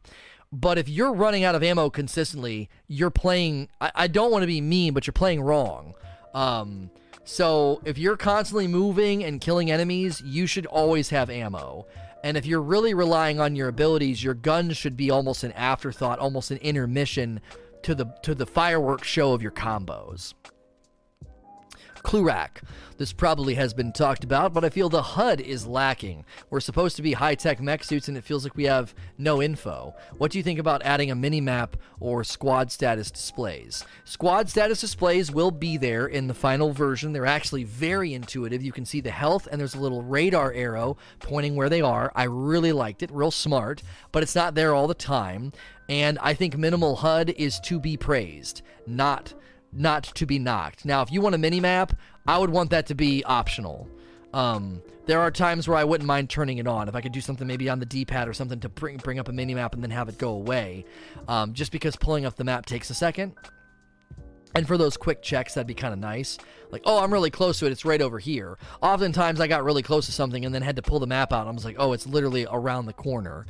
But 0.52 0.78
if 0.78 0.88
you're 0.88 1.14
running 1.14 1.44
out 1.44 1.56
of 1.56 1.64
ammo 1.64 1.90
consistently, 1.90 2.70
you're 2.88 3.10
playing, 3.10 3.70
I, 3.80 3.92
I 3.96 4.08
don't 4.08 4.32
want 4.32 4.44
to 4.44 4.48
be 4.48 4.62
mean, 4.62 4.94
but 4.94 5.08
you're 5.08 5.14
playing 5.14 5.42
wrong. 5.42 5.96
Um, 6.34 6.92
so 7.24 7.82
if 7.86 7.98
you're 7.98 8.18
constantly 8.18 8.68
moving 8.68 9.24
and 9.24 9.42
killing 9.42 9.72
enemies, 9.72 10.22
you 10.22 10.46
should 10.46 10.66
always 10.66 11.10
have 11.10 11.30
ammo. 11.30 11.88
And 12.24 12.38
if 12.38 12.46
you're 12.46 12.62
really 12.62 12.94
relying 12.94 13.40
on 13.40 13.56
your 13.56 13.68
abilities, 13.68 14.24
your 14.24 14.34
guns 14.36 14.78
should 14.78 14.96
be 14.96 15.10
almost 15.10 15.44
an 15.44 15.54
afterthought, 15.54 16.20
almost 16.20 16.52
an 16.52 16.58
intermission 16.58 17.42
to 17.84 17.96
the 17.96 18.06
to 18.22 18.36
the 18.36 18.46
fireworks 18.46 19.08
show 19.08 19.34
of 19.34 19.42
your 19.42 19.52
combos. 19.52 20.36
Clurack. 22.04 22.62
This 22.98 23.14
probably 23.14 23.56
has 23.56 23.74
been 23.74 23.92
talked 23.92 24.24
about, 24.24 24.54
but 24.54 24.64
I 24.64 24.70
feel 24.70 24.90
the 24.90 25.02
HUD 25.02 25.42
is 25.42 25.66
lacking. 25.66 26.24
We're 26.50 26.60
supposed 26.60 26.96
to 26.98 27.02
be 27.02 27.14
high 27.14 27.36
tech 27.36 27.60
mech 27.60 27.84
suits, 27.84 28.08
and 28.08 28.18
it 28.18 28.24
feels 28.24 28.44
like 28.44 28.56
we 28.56 28.66
have 28.66 28.94
no 29.18 29.42
info. 29.42 29.96
What 30.18 30.32
do 30.32 30.38
you 30.38 30.44
think 30.44 30.60
about 30.60 30.84
adding 30.84 31.10
a 31.10 31.16
mini 31.16 31.42
map 31.42 31.78
or 32.00 32.24
squad 32.24 32.72
status 32.72 33.10
displays? 33.10 33.86
Squad 34.04 34.50
status 34.50 34.82
displays 34.82 35.32
will 35.32 35.52
be 35.52 35.78
there 35.78 36.06
in 36.06 36.28
the 36.28 36.34
final 36.34 36.74
version. 36.74 37.12
They're 37.12 37.26
actually 37.26 37.64
very 37.64 38.14
intuitive. 38.14 38.62
You 38.62 38.72
can 38.72 38.86
see 38.86 39.02
the 39.02 39.12
health, 39.12 39.48
and 39.52 39.60
there's 39.60 39.76
a 39.76 39.82
little 39.82 40.04
radar 40.04 40.54
arrow 40.54 40.98
pointing 41.20 41.56
where 41.56 41.70
they 41.70 41.82
are. 41.82 42.12
I 42.16 42.26
really 42.26 42.72
liked 42.72 43.02
it, 43.04 43.12
real 43.12 43.32
smart, 43.32 43.82
but 44.12 44.22
it's 44.22 44.36
not 44.36 44.54
there 44.54 44.76
all 44.76 44.88
the 44.88 44.94
time. 44.94 45.54
And 45.90 46.20
I 46.20 46.34
think 46.34 46.58
minimal 46.58 46.98
HUD 46.98 47.32
is 47.32 47.60
to 47.62 47.80
be 47.80 47.98
praised, 47.98 48.62
not 48.86 49.34
not 49.74 50.04
to 50.04 50.26
be 50.26 50.40
knocked. 50.40 50.86
Now, 50.86 51.02
if 51.02 51.12
you 51.12 51.22
want 51.22 51.36
a 51.36 51.38
mini 51.38 51.60
map, 51.60 51.94
I 52.28 52.38
would 52.38 52.50
want 52.50 52.70
that 52.72 52.88
to 52.88 52.96
be 52.96 53.24
optional. 53.24 53.88
Um, 54.34 54.82
there 55.06 55.20
are 55.20 55.32
times 55.32 55.68
where 55.68 55.78
I 55.78 55.84
wouldn't 55.84 56.08
mind 56.08 56.30
turning 56.30 56.58
it 56.58 56.68
on 56.68 56.88
if 56.88 56.96
I 56.96 57.02
could 57.02 57.12
do 57.12 57.22
something 57.22 57.46
maybe 57.46 57.70
on 57.70 57.80
the 57.80 57.86
D-pad 57.86 58.28
or 58.28 58.34
something 58.34 58.60
to 58.62 58.70
bring 58.70 58.98
bring 58.98 59.20
up 59.20 59.28
a 59.28 59.32
mini 59.34 59.54
map 59.54 59.74
and 59.74 59.84
then 59.84 59.92
have 59.92 60.08
it 60.10 60.18
go 60.18 60.30
away. 60.30 60.86
Um, 61.28 61.54
just 61.54 61.72
because 61.72 61.96
pulling 61.96 62.26
up 62.26 62.36
the 62.36 62.44
map 62.44 62.66
takes 62.66 62.90
a 62.90 62.94
second. 62.94 63.34
And 64.54 64.68
for 64.68 64.78
those 64.78 64.98
quick 64.98 65.22
checks, 65.22 65.54
that'd 65.54 65.68
be 65.68 65.74
kind 65.74 65.94
of 65.94 66.00
nice. 66.00 66.38
Like, 66.72 66.82
oh, 66.86 67.02
I'm 67.02 67.12
really 67.14 67.30
close 67.30 67.60
to 67.60 67.68
it. 67.68 67.72
It's 67.72 67.86
right 67.86 68.02
over 68.02 68.20
here. 68.20 68.58
Oftentimes, 68.82 69.40
I 69.40 69.48
got 69.48 69.64
really 69.64 69.82
close 69.82 70.08
to 70.08 70.12
something 70.12 70.44
and 70.44 70.54
then 70.54 70.62
had 70.62 70.76
to 70.76 70.82
pull 70.82 71.00
the 71.00 71.08
map 71.08 71.32
out. 71.32 71.48
I 71.48 71.52
was 71.52 71.64
like, 71.64 71.78
oh, 71.80 71.94
it's 71.94 72.06
literally 72.06 72.46
around 72.52 72.86
the 72.86 72.94
corner. 72.94 73.46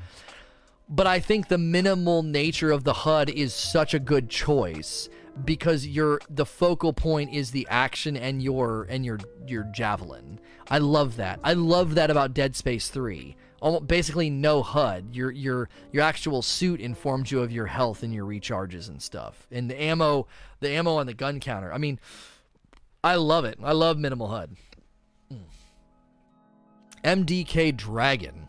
But 0.87 1.07
I 1.07 1.19
think 1.19 1.47
the 1.47 1.57
minimal 1.57 2.21
nature 2.21 2.69
of 2.69 2.83
the 2.83 2.93
HUD 2.93 3.29
is 3.29 3.53
such 3.53 3.93
a 3.93 3.99
good 3.99 4.29
choice 4.29 5.09
because 5.45 5.87
your 5.87 6.19
the 6.29 6.45
focal 6.45 6.93
point 6.93 7.33
is 7.33 7.51
the 7.51 7.67
action 7.69 8.17
and 8.17 8.41
your 8.41 8.85
and 8.89 9.05
your 9.05 9.19
your 9.47 9.63
javelin. 9.65 10.39
I 10.69 10.77
love 10.77 11.15
that. 11.17 11.39
I 11.43 11.53
love 11.53 11.95
that 11.95 12.09
about 12.09 12.33
Dead 12.33 12.55
Space 12.55 12.89
3. 12.89 13.35
Almost, 13.61 13.87
basically 13.87 14.29
no 14.29 14.63
HUD. 14.63 15.09
Your 15.13 15.31
your 15.31 15.69
your 15.91 16.03
actual 16.03 16.41
suit 16.41 16.79
informs 16.79 17.31
you 17.31 17.41
of 17.41 17.51
your 17.51 17.67
health 17.67 18.03
and 18.03 18.13
your 18.13 18.25
recharges 18.25 18.89
and 18.89 19.01
stuff. 19.01 19.47
And 19.51 19.69
the 19.69 19.81
ammo, 19.81 20.27
the 20.59 20.69
ammo 20.69 20.95
on 20.95 21.07
the 21.07 21.13
gun 21.13 21.39
counter. 21.39 21.71
I 21.71 21.77
mean, 21.77 21.99
I 23.03 23.15
love 23.15 23.45
it. 23.45 23.59
I 23.63 23.71
love 23.71 23.97
minimal 23.97 24.27
HUD. 24.27 24.55
Mm. 25.31 25.39
MDK 27.03 27.75
Dragon. 27.75 28.47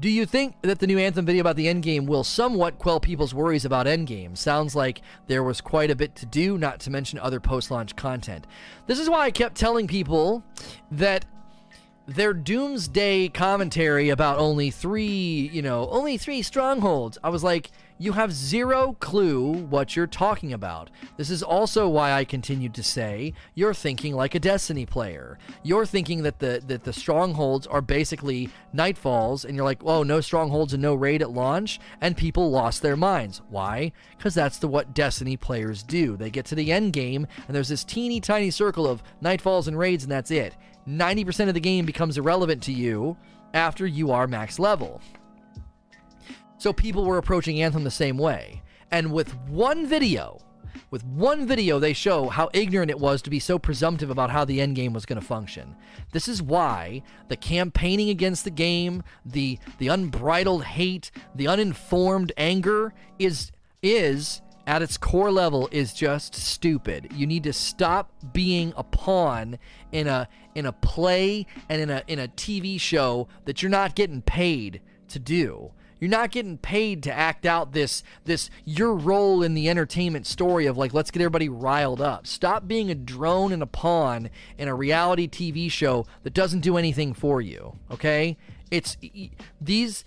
Do 0.00 0.08
you 0.08 0.26
think 0.26 0.54
that 0.62 0.78
the 0.78 0.86
new 0.86 0.96
Anthem 0.96 1.26
video 1.26 1.40
about 1.40 1.56
the 1.56 1.66
endgame 1.66 2.06
will 2.06 2.22
somewhat 2.22 2.78
quell 2.78 3.00
people's 3.00 3.34
worries 3.34 3.64
about 3.64 3.86
endgame? 3.86 4.38
Sounds 4.38 4.76
like 4.76 5.02
there 5.26 5.42
was 5.42 5.60
quite 5.60 5.90
a 5.90 5.96
bit 5.96 6.14
to 6.16 6.26
do, 6.26 6.56
not 6.56 6.78
to 6.80 6.90
mention 6.90 7.18
other 7.18 7.40
post 7.40 7.68
launch 7.68 7.96
content. 7.96 8.46
This 8.86 9.00
is 9.00 9.10
why 9.10 9.24
I 9.24 9.32
kept 9.32 9.56
telling 9.56 9.88
people 9.88 10.44
that 10.92 11.24
their 12.06 12.32
doomsday 12.32 13.28
commentary 13.30 14.08
about 14.10 14.38
only 14.38 14.70
three, 14.70 15.50
you 15.52 15.62
know, 15.62 15.88
only 15.90 16.16
three 16.16 16.42
strongholds. 16.42 17.18
I 17.24 17.30
was 17.30 17.42
like, 17.42 17.72
you 17.98 18.12
have 18.12 18.32
zero 18.32 18.96
clue 19.00 19.52
what 19.52 19.96
you're 19.96 20.06
talking 20.06 20.52
about. 20.52 20.90
This 21.16 21.30
is 21.30 21.42
also 21.42 21.88
why 21.88 22.12
I 22.12 22.24
continued 22.24 22.74
to 22.74 22.82
say 22.82 23.34
you're 23.54 23.74
thinking 23.74 24.14
like 24.14 24.34
a 24.34 24.40
Destiny 24.40 24.86
player. 24.86 25.38
You're 25.62 25.86
thinking 25.86 26.22
that 26.22 26.38
the 26.38 26.62
that 26.66 26.84
the 26.84 26.92
strongholds 26.92 27.66
are 27.66 27.82
basically 27.82 28.50
nightfalls, 28.74 29.44
and 29.44 29.56
you're 29.56 29.64
like, 29.64 29.82
oh, 29.84 30.02
no 30.02 30.20
strongholds 30.20 30.72
and 30.72 30.82
no 30.82 30.94
raid 30.94 31.22
at 31.22 31.30
launch, 31.30 31.80
and 32.00 32.16
people 32.16 32.50
lost 32.50 32.82
their 32.82 32.96
minds. 32.96 33.42
Why? 33.50 33.92
Because 34.16 34.34
that's 34.34 34.58
the 34.58 34.68
what 34.68 34.94
Destiny 34.94 35.36
players 35.36 35.82
do. 35.82 36.16
They 36.16 36.30
get 36.30 36.46
to 36.46 36.54
the 36.54 36.72
end 36.72 36.92
game, 36.92 37.26
and 37.46 37.56
there's 37.56 37.68
this 37.68 37.84
teeny 37.84 38.20
tiny 38.20 38.50
circle 38.50 38.86
of 38.86 39.02
nightfalls 39.22 39.66
and 39.66 39.78
raids, 39.78 40.04
and 40.04 40.12
that's 40.12 40.30
it. 40.30 40.56
90% 40.88 41.48
of 41.48 41.54
the 41.54 41.60
game 41.60 41.84
becomes 41.84 42.16
irrelevant 42.16 42.62
to 42.62 42.72
you 42.72 43.16
after 43.52 43.86
you 43.86 44.10
are 44.10 44.26
max 44.26 44.58
level. 44.58 45.00
So 46.58 46.72
people 46.72 47.04
were 47.04 47.18
approaching 47.18 47.62
Anthem 47.62 47.84
the 47.84 47.90
same 47.90 48.18
way. 48.18 48.62
And 48.90 49.12
with 49.12 49.34
one 49.46 49.86
video, 49.86 50.40
with 50.90 51.04
one 51.04 51.46
video, 51.46 51.78
they 51.78 51.92
show 51.92 52.28
how 52.28 52.50
ignorant 52.52 52.90
it 52.90 52.98
was 52.98 53.22
to 53.22 53.30
be 53.30 53.38
so 53.38 53.58
presumptive 53.58 54.10
about 54.10 54.30
how 54.30 54.44
the 54.44 54.60
end 54.60 54.74
game 54.74 54.92
was 54.92 55.06
going 55.06 55.20
to 55.20 55.26
function. 55.26 55.76
This 56.12 56.26
is 56.26 56.42
why 56.42 57.02
the 57.28 57.36
campaigning 57.36 58.08
against 58.08 58.44
the 58.44 58.50
game, 58.50 59.02
the 59.24 59.58
the 59.78 59.88
unbridled 59.88 60.64
hate, 60.64 61.10
the 61.34 61.48
uninformed 61.48 62.32
anger 62.36 62.92
is 63.18 63.52
is 63.82 64.40
at 64.66 64.82
its 64.82 64.98
core 64.98 65.30
level 65.30 65.68
is 65.72 65.94
just 65.94 66.34
stupid. 66.34 67.08
You 67.14 67.26
need 67.26 67.44
to 67.44 67.52
stop 67.52 68.12
being 68.32 68.72
a 68.76 68.82
pawn 68.82 69.58
in 69.92 70.06
a 70.06 70.28
in 70.54 70.66
a 70.66 70.72
play 70.72 71.46
and 71.68 71.80
in 71.80 71.90
a 71.90 72.02
in 72.06 72.18
a 72.18 72.28
TV 72.28 72.80
show 72.80 73.28
that 73.44 73.62
you're 73.62 73.70
not 73.70 73.94
getting 73.94 74.22
paid 74.22 74.80
to 75.08 75.18
do. 75.18 75.72
You're 76.00 76.10
not 76.10 76.30
getting 76.30 76.58
paid 76.58 77.02
to 77.04 77.12
act 77.12 77.46
out 77.46 77.72
this 77.72 78.02
this 78.24 78.50
your 78.64 78.94
role 78.94 79.42
in 79.42 79.54
the 79.54 79.68
entertainment 79.68 80.26
story 80.26 80.66
of 80.66 80.76
like 80.76 80.94
let's 80.94 81.10
get 81.10 81.22
everybody 81.22 81.48
riled 81.48 82.00
up. 82.00 82.26
Stop 82.26 82.68
being 82.68 82.90
a 82.90 82.94
drone 82.94 83.52
and 83.52 83.62
a 83.62 83.66
pawn 83.66 84.30
in 84.56 84.68
a 84.68 84.74
reality 84.74 85.28
TV 85.28 85.70
show 85.70 86.06
that 86.22 86.34
doesn't 86.34 86.60
do 86.60 86.76
anything 86.76 87.14
for 87.14 87.40
you, 87.40 87.76
okay? 87.90 88.36
It's 88.70 88.96
these 89.60 90.04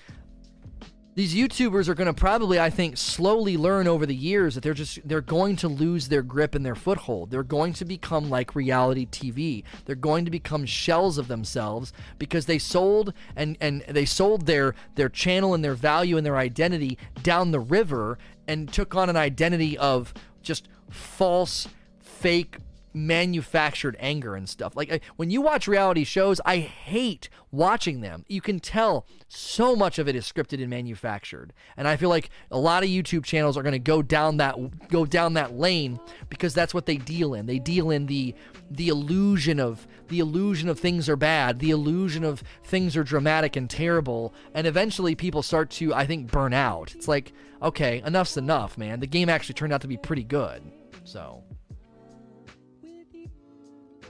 these 1.13 1.35
YouTubers 1.35 1.89
are 1.89 1.93
going 1.93 2.07
to 2.07 2.13
probably, 2.13 2.59
I 2.59 2.69
think, 2.69 2.95
slowly 2.95 3.57
learn 3.57 3.87
over 3.87 4.05
the 4.05 4.15
years 4.15 4.55
that 4.55 4.61
they're 4.63 4.73
just 4.73 5.05
they're 5.07 5.19
going 5.19 5.57
to 5.57 5.67
lose 5.67 6.07
their 6.07 6.21
grip 6.21 6.55
and 6.55 6.65
their 6.65 6.75
foothold. 6.75 7.31
They're 7.31 7.43
going 7.43 7.73
to 7.73 7.85
become 7.85 8.29
like 8.29 8.55
reality 8.55 9.05
TV. 9.05 9.63
They're 9.85 9.95
going 9.95 10.23
to 10.23 10.31
become 10.31 10.65
shells 10.65 11.17
of 11.17 11.27
themselves 11.27 11.91
because 12.17 12.45
they 12.45 12.57
sold 12.57 13.13
and 13.35 13.57
and 13.59 13.83
they 13.89 14.05
sold 14.05 14.45
their 14.45 14.73
their 14.95 15.09
channel 15.09 15.53
and 15.53 15.63
their 15.63 15.73
value 15.73 16.15
and 16.15 16.25
their 16.25 16.37
identity 16.37 16.97
down 17.23 17.51
the 17.51 17.59
river 17.59 18.17
and 18.47 18.71
took 18.71 18.95
on 18.95 19.09
an 19.09 19.17
identity 19.17 19.77
of 19.77 20.13
just 20.41 20.69
false, 20.89 21.67
fake 21.99 22.57
manufactured 22.93 23.95
anger 23.99 24.35
and 24.35 24.47
stuff. 24.47 24.75
Like 24.75 25.03
when 25.15 25.29
you 25.29 25.41
watch 25.41 25.67
reality 25.67 26.03
shows, 26.03 26.41
I 26.45 26.57
hate 26.57 27.29
watching 27.51 28.01
them. 28.01 28.25
You 28.27 28.41
can 28.41 28.59
tell 28.59 29.05
so 29.27 29.75
much 29.75 29.99
of 29.99 30.07
it 30.07 30.15
is 30.15 30.31
scripted 30.31 30.61
and 30.61 30.69
manufactured. 30.69 31.53
And 31.77 31.87
I 31.87 31.97
feel 31.97 32.09
like 32.09 32.29
a 32.49 32.57
lot 32.57 32.83
of 32.83 32.89
YouTube 32.89 33.23
channels 33.23 33.57
are 33.57 33.63
going 33.63 33.73
to 33.73 33.79
go 33.79 34.01
down 34.01 34.37
that 34.37 34.55
go 34.89 35.05
down 35.05 35.33
that 35.33 35.53
lane 35.53 35.99
because 36.29 36.53
that's 36.53 36.73
what 36.73 36.85
they 36.85 36.97
deal 36.97 37.33
in. 37.33 37.45
They 37.45 37.59
deal 37.59 37.91
in 37.91 38.05
the 38.05 38.35
the 38.69 38.89
illusion 38.89 39.59
of 39.59 39.87
the 40.07 40.19
illusion 40.19 40.69
of 40.69 40.79
things 40.79 41.07
are 41.07 41.15
bad, 41.15 41.59
the 41.59 41.71
illusion 41.71 42.23
of 42.23 42.43
things 42.63 42.97
are 42.97 43.03
dramatic 43.03 43.55
and 43.55 43.69
terrible, 43.69 44.33
and 44.53 44.67
eventually 44.67 45.15
people 45.15 45.41
start 45.41 45.69
to 45.71 45.93
I 45.93 46.05
think 46.05 46.31
burn 46.31 46.53
out. 46.53 46.93
It's 46.95 47.07
like, 47.07 47.33
okay, 47.61 48.01
enough's 48.05 48.37
enough, 48.37 48.77
man. 48.77 48.99
The 48.99 49.07
game 49.07 49.29
actually 49.29 49.55
turned 49.55 49.73
out 49.73 49.81
to 49.81 49.87
be 49.87 49.97
pretty 49.97 50.23
good. 50.23 50.63
So, 51.03 51.43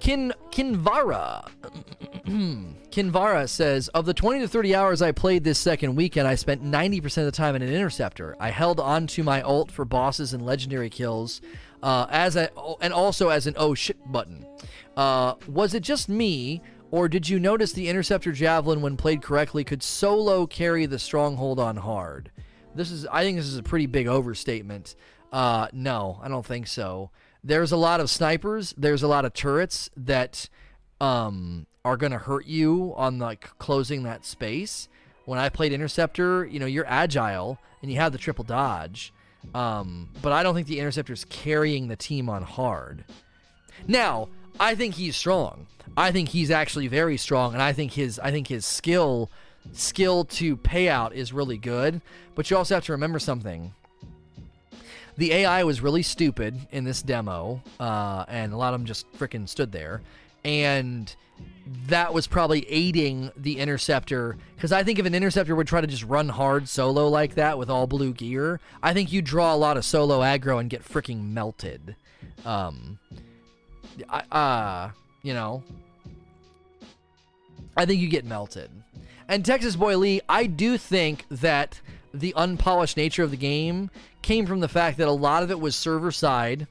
Kin 0.02 0.34
Kinvara. 0.50 1.48
Kinvara 2.26 3.48
says 3.48 3.88
Of 3.90 4.08
the 4.08 4.16
20 4.16 4.40
to 4.40 4.48
30 4.48 4.76
hours 4.76 5.02
I 5.02 5.12
played 5.12 5.44
this 5.44 5.60
second 5.60 5.96
weekend, 5.96 6.28
I 6.28 6.34
spent 6.34 6.64
90% 6.64 7.20
of 7.20 7.26
the 7.26 7.32
time 7.32 7.56
in 7.56 7.62
an 7.62 7.72
interceptor. 7.72 8.36
I 8.40 8.50
held 8.50 8.80
on 8.80 9.06
to 9.08 9.24
my 9.24 9.44
ult 9.44 9.72
for 9.72 9.86
bosses 9.86 10.34
and 10.34 10.44
legendary 10.44 10.90
kills, 10.90 11.40
uh, 11.84 12.08
as 12.10 12.36
a, 12.36 12.50
and 12.82 12.92
also 12.92 13.30
as 13.30 13.46
an 13.46 13.54
oh 13.58 13.76
shit 13.76 14.12
button. 14.12 14.48
Uh, 14.98 15.36
was 15.48 15.76
it 15.76 15.84
just 15.84 16.10
me, 16.10 16.64
or 16.90 17.08
did 17.08 17.30
you 17.30 17.40
notice 17.40 17.72
the 17.72 17.88
interceptor 17.88 18.32
javelin, 18.32 18.82
when 18.82 18.98
played 18.98 19.22
correctly, 19.22 19.64
could 19.64 19.84
solo 19.84 20.48
carry 20.48 20.88
the 20.88 20.98
stronghold 20.98 21.60
on 21.60 21.78
hard? 21.78 22.32
This 22.74 22.90
is, 22.90 23.06
I 23.06 23.22
think, 23.24 23.38
this 23.38 23.46
is 23.46 23.58
a 23.58 23.64
pretty 23.64 23.86
big 23.86 24.08
overstatement. 24.08 24.96
Uh, 25.32 25.68
no, 25.72 26.20
I 26.24 26.28
don't 26.28 26.46
think 26.46 26.66
so 26.66 27.12
there's 27.44 27.72
a 27.72 27.78
lot 27.78 28.00
of 28.00 28.10
snipers, 28.10 28.74
there's 28.78 29.04
a 29.04 29.08
lot 29.08 29.26
of 29.26 29.34
turrets 29.34 29.90
that 29.98 30.50
um, 31.00 31.66
are 31.84 31.98
going 31.98 32.12
to 32.12 32.18
hurt 32.18 32.46
you 32.46 32.94
on 32.96 33.20
like 33.20 33.50
closing 33.58 34.04
that 34.04 34.26
space. 34.26 34.88
When 35.26 35.40
I 35.40 35.50
played 35.50 35.74
interceptor, 35.74 36.46
you 36.46 36.60
know, 36.60 36.66
you're 36.66 36.86
agile 36.88 37.60
and 37.82 37.92
you 37.92 37.98
have 37.98 38.12
the 38.12 38.18
triple 38.18 38.44
dodge. 38.44 39.14
Um, 39.56 40.10
but 40.22 40.32
I 40.32 40.44
don't 40.44 40.54
think 40.54 40.68
the 40.68 40.80
interceptor's 40.80 41.26
carrying 41.26 41.88
the 41.88 41.96
team 41.96 42.30
on 42.30 42.44
hard. 42.44 43.06
Now, 43.88 44.30
I 44.60 44.76
think 44.76 44.96
he's 44.96 45.16
strong. 45.16 45.68
I 45.98 46.12
think 46.12 46.30
he's 46.30 46.52
actually 46.52 46.88
very 46.88 47.18
strong, 47.18 47.54
and 47.54 47.62
I 47.62 47.74
think 47.74 47.94
his 47.94 48.20
I 48.20 48.32
think 48.32 48.48
his 48.48 48.66
skill 48.66 49.32
skill 49.74 50.26
to 50.26 50.58
payout 50.58 51.14
is 51.14 51.34
really 51.34 51.58
good. 51.58 52.02
But 52.36 52.50
you 52.50 52.58
also 52.58 52.76
have 52.76 52.86
to 52.86 52.92
remember 52.92 53.20
something 53.20 53.74
the 55.18 55.34
AI 55.34 55.64
was 55.64 55.82
really 55.82 56.04
stupid 56.04 56.56
in 56.72 56.84
this 56.84 57.02
demo, 57.02 57.62
uh, 57.80 58.26
and 58.28 58.54
a 58.54 58.58
lot 58.58 58.74
of 58.74 58.80
them 58.80 58.86
just 58.86 59.12
freaking 59.14 59.48
stood 59.48 59.72
there. 59.72 60.02
And 60.44 61.14
that 61.88 62.14
was 62.14 62.28
probably 62.28 62.66
aiding 62.70 63.32
the 63.36 63.60
interceptor 63.60 64.38
because 64.56 64.72
I 64.72 64.84
think 64.84 65.00
if 65.00 65.06
an 65.06 65.16
interceptor 65.16 65.56
would 65.56 65.68
try 65.68 65.82
to 65.82 65.88
just 65.88 66.04
run 66.04 66.30
hard 66.30 66.68
solo 66.68 67.08
like 67.08 67.36
that 67.36 67.58
with 67.58 67.70
all 67.70 67.88
blue 67.88 68.14
gear, 68.14 68.60
I 68.82 68.94
think 68.94 69.12
you 69.12 69.22
draw 69.22 69.54
a 69.54 69.58
lot 69.58 69.78
of 69.78 69.86
solo 69.86 70.20
aggro 70.20 70.60
and 70.60 70.70
get 70.70 70.84
freaking 70.84 71.32
melted. 71.32 71.96
Um, 72.46 73.00
I, 74.10 74.20
uh, 74.32 74.92
you 75.22 75.34
know, 75.34 75.64
I 77.76 77.86
think 77.86 78.02
you 78.02 78.08
get 78.08 78.26
melted. 78.26 78.70
And 79.28 79.46
Texas 79.46 79.76
Boy 79.76 79.98
Lee, 79.98 80.22
I 80.28 80.46
do 80.46 80.78
think 80.78 81.26
that 81.30 81.80
the 82.14 82.34
unpolished 82.36 82.98
nature 82.98 83.24
of 83.24 83.32
the 83.32 83.38
game 83.38 83.90
came 84.22 84.46
from 84.46 84.60
the 84.60 84.68
fact 84.68 84.98
that 84.98 85.08
a 85.08 85.12
lot 85.12 85.44
of 85.44 85.52
it 85.52 85.60
was 85.60 85.76
server 85.76 86.12
side, 86.12 86.68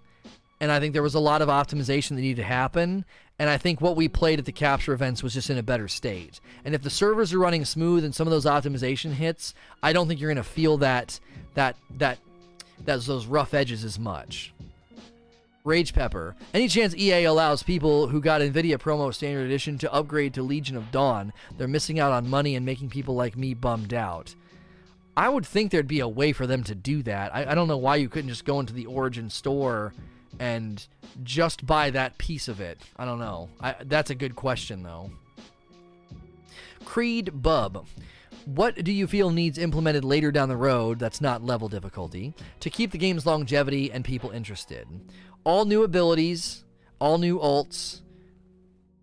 and 0.60 0.70
I 0.70 0.80
think 0.80 0.92
there 0.92 1.02
was 1.02 1.14
a 1.14 1.20
lot 1.20 1.42
of 1.42 1.48
optimization 1.48 2.10
that 2.10 2.22
needed 2.22 2.42
to 2.42 2.48
happen. 2.48 3.04
And 3.38 3.48
I 3.48 3.56
think 3.56 3.80
what 3.80 3.96
we 3.96 4.06
played 4.06 4.38
at 4.38 4.44
the 4.44 4.52
capture 4.52 4.92
events 4.92 5.22
was 5.22 5.32
just 5.32 5.48
in 5.48 5.56
a 5.56 5.62
better 5.62 5.88
state. 5.88 6.40
And 6.62 6.74
if 6.74 6.82
the 6.82 6.90
servers 6.90 7.32
are 7.32 7.38
running 7.38 7.64
smooth 7.64 8.04
and 8.04 8.14
some 8.14 8.26
of 8.26 8.30
those 8.30 8.44
optimization 8.44 9.12
hits, 9.12 9.54
I 9.82 9.94
don't 9.94 10.08
think 10.08 10.20
you're 10.20 10.28
going 10.28 10.36
to 10.36 10.42
feel 10.42 10.76
that 10.78 11.18
that 11.54 11.76
that 11.96 12.18
that 12.84 13.00
those 13.00 13.26
rough 13.26 13.54
edges 13.54 13.82
as 13.82 13.98
much. 13.98 14.52
Rage 15.64 15.94
Pepper. 15.94 16.36
Any 16.54 16.68
chance 16.68 16.94
EA 16.94 17.24
allows 17.24 17.62
people 17.62 18.08
who 18.08 18.20
got 18.20 18.40
Nvidia 18.40 18.78
promo 18.78 19.12
standard 19.12 19.44
edition 19.44 19.78
to 19.78 19.92
upgrade 19.92 20.34
to 20.34 20.42
Legion 20.42 20.76
of 20.76 20.90
Dawn? 20.90 21.32
They're 21.56 21.68
missing 21.68 21.98
out 21.98 22.12
on 22.12 22.28
money 22.28 22.56
and 22.56 22.64
making 22.64 22.90
people 22.90 23.14
like 23.14 23.36
me 23.36 23.52
bummed 23.54 23.92
out. 23.92 24.34
I 25.16 25.28
would 25.28 25.44
think 25.44 25.70
there'd 25.70 25.86
be 25.86 26.00
a 26.00 26.08
way 26.08 26.32
for 26.32 26.46
them 26.46 26.62
to 26.64 26.74
do 26.74 27.02
that. 27.02 27.34
I, 27.34 27.50
I 27.50 27.54
don't 27.54 27.68
know 27.68 27.76
why 27.76 27.96
you 27.96 28.08
couldn't 28.08 28.30
just 28.30 28.44
go 28.44 28.60
into 28.60 28.72
the 28.72 28.86
Origin 28.86 29.28
store 29.28 29.92
and 30.38 30.86
just 31.22 31.66
buy 31.66 31.90
that 31.90 32.16
piece 32.18 32.48
of 32.48 32.60
it. 32.60 32.80
I 32.96 33.04
don't 33.04 33.18
know. 33.18 33.48
I, 33.60 33.76
that's 33.84 34.10
a 34.10 34.14
good 34.14 34.36
question, 34.36 34.82
though. 34.82 35.10
Creed 36.84 37.42
Bub. 37.42 37.86
What 38.46 38.82
do 38.82 38.92
you 38.92 39.06
feel 39.06 39.30
needs 39.30 39.58
implemented 39.58 40.04
later 40.04 40.32
down 40.32 40.48
the 40.48 40.56
road 40.56 40.98
that's 40.98 41.20
not 41.20 41.44
level 41.44 41.68
difficulty 41.68 42.32
to 42.60 42.70
keep 42.70 42.90
the 42.90 42.98
game's 42.98 43.26
longevity 43.26 43.92
and 43.92 44.04
people 44.04 44.30
interested? 44.30 44.88
All 45.44 45.64
new 45.64 45.82
abilities, 45.82 46.64
all 46.98 47.18
new 47.18 47.38
ults, 47.38 48.00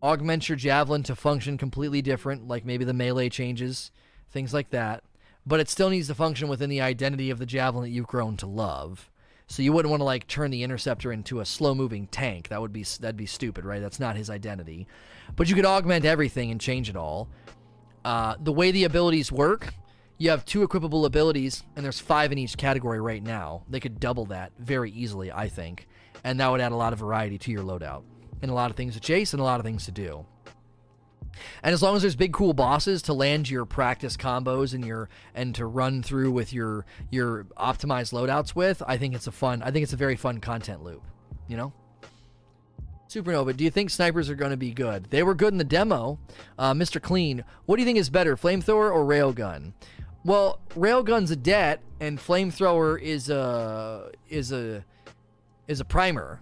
augment 0.01 0.49
your 0.49 0.55
javelin 0.55 1.03
to 1.03 1.15
function 1.15 1.57
completely 1.57 2.01
different, 2.01 2.47
like 2.47 2.65
maybe 2.65 2.83
the 2.83 2.93
melee 2.93 3.29
changes, 3.29 3.91
things 4.31 4.53
like 4.53 4.71
that. 4.71 5.03
But 5.47 5.61
it 5.61 5.69
still 5.69 5.89
needs 5.89 6.07
to 6.07 6.15
function 6.15 6.49
within 6.49 6.69
the 6.69 6.81
identity 6.81 7.29
of 7.29 7.39
the 7.39 7.45
javelin 7.45 7.85
that 7.85 7.95
you've 7.95 8.05
grown 8.05 8.35
to 8.37 8.45
love. 8.45 9.09
So 9.47 9.61
you 9.61 9.71
wouldn't 9.71 9.89
want 9.89 10.01
to 10.01 10.05
like 10.05 10.27
turn 10.27 10.51
the 10.51 10.61
interceptor 10.61 11.09
into 11.09 11.39
a 11.39 11.45
slow-moving 11.45 12.07
tank. 12.07 12.49
That 12.49 12.59
would 12.59 12.73
be 12.73 12.83
that'd 12.83 13.15
be 13.15 13.25
stupid, 13.25 13.63
right? 13.63 13.81
That's 13.81 13.99
not 13.99 14.17
his 14.17 14.29
identity. 14.29 14.87
But 15.37 15.47
you 15.47 15.55
could 15.55 15.65
augment 15.65 16.03
everything 16.03 16.51
and 16.51 16.59
change 16.59 16.89
it 16.89 16.97
all. 16.97 17.29
Uh, 18.03 18.35
the 18.41 18.51
way 18.51 18.71
the 18.71 18.83
abilities 18.83 19.31
work, 19.31 19.73
you 20.17 20.31
have 20.31 20.43
two 20.43 20.67
equipable 20.67 21.05
abilities, 21.05 21.63
and 21.77 21.85
there's 21.85 21.99
five 21.99 22.33
in 22.33 22.37
each 22.37 22.57
category 22.57 22.99
right 22.99 23.23
now. 23.23 23.63
They 23.69 23.79
could 23.79 24.01
double 24.01 24.25
that 24.25 24.51
very 24.59 24.91
easily, 24.91 25.31
I 25.31 25.47
think, 25.47 25.87
and 26.25 26.41
that 26.41 26.51
would 26.51 26.59
add 26.59 26.73
a 26.73 26.75
lot 26.75 26.91
of 26.91 26.99
variety 26.99 27.37
to 27.37 27.51
your 27.51 27.63
loadout 27.63 28.03
and 28.41 28.51
a 28.51 28.53
lot 28.53 28.69
of 28.69 28.75
things 28.75 28.95
to 28.95 28.99
chase 28.99 29.31
and 29.31 29.39
a 29.39 29.45
lot 29.45 29.61
of 29.61 29.65
things 29.65 29.85
to 29.85 29.91
do. 29.91 30.25
And 31.63 31.73
as 31.73 31.81
long 31.81 31.95
as 31.95 32.01
there's 32.01 32.15
big 32.15 32.33
cool 32.33 32.53
bosses 32.53 33.01
to 33.03 33.13
land 33.13 33.49
your 33.49 33.65
practice 33.65 34.17
combos 34.17 34.73
and 34.73 34.85
your 34.85 35.09
and 35.33 35.53
to 35.55 35.65
run 35.65 36.03
through 36.03 36.31
with 36.31 36.53
your 36.53 36.85
your 37.09 37.45
optimized 37.57 38.13
loadouts 38.13 38.55
with, 38.55 38.81
I 38.87 38.97
think 38.97 39.15
it's 39.15 39.27
a 39.27 39.31
fun. 39.31 39.61
I 39.63 39.71
think 39.71 39.83
it's 39.83 39.93
a 39.93 39.97
very 39.97 40.15
fun 40.15 40.39
content 40.39 40.83
loop. 40.83 41.03
You 41.47 41.57
know. 41.57 41.73
Supernova, 43.09 43.55
do 43.55 43.63
you 43.63 43.69
think 43.69 43.89
snipers 43.89 44.29
are 44.29 44.35
going 44.35 44.51
to 44.51 44.57
be 44.57 44.71
good? 44.71 45.05
They 45.11 45.23
were 45.23 45.33
good 45.33 45.53
in 45.53 45.57
the 45.57 45.63
demo. 45.63 46.19
Uh, 46.59 46.73
Mr. 46.73 47.01
Clean, 47.01 47.43
what 47.65 47.77
do 47.77 47.81
you 47.81 47.85
think 47.85 47.97
is 47.97 48.09
better, 48.09 48.35
flamethrower 48.35 48.91
or 48.91 49.05
railgun? 49.05 49.71
Well, 50.25 50.59
railgun's 50.75 51.31
a 51.31 51.37
det, 51.37 51.79
and 52.01 52.19
flamethrower 52.19 53.01
is 53.01 53.29
a 53.29 54.11
is 54.29 54.51
a 54.51 54.83
is 55.69 55.79
a 55.79 55.85
primer, 55.85 56.41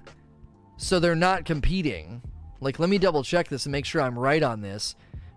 so 0.77 0.99
they're 0.99 1.15
not 1.15 1.45
competing. 1.45 2.23
Like, 2.59 2.79
let 2.79 2.89
me 2.89 2.97
double 2.97 3.23
check 3.23 3.47
this 3.49 3.65
and 3.65 3.71
make 3.71 3.85
sure 3.85 4.01
I'm 4.01 4.17
right 4.17 4.41
on 4.41 4.61
this. 4.61 4.95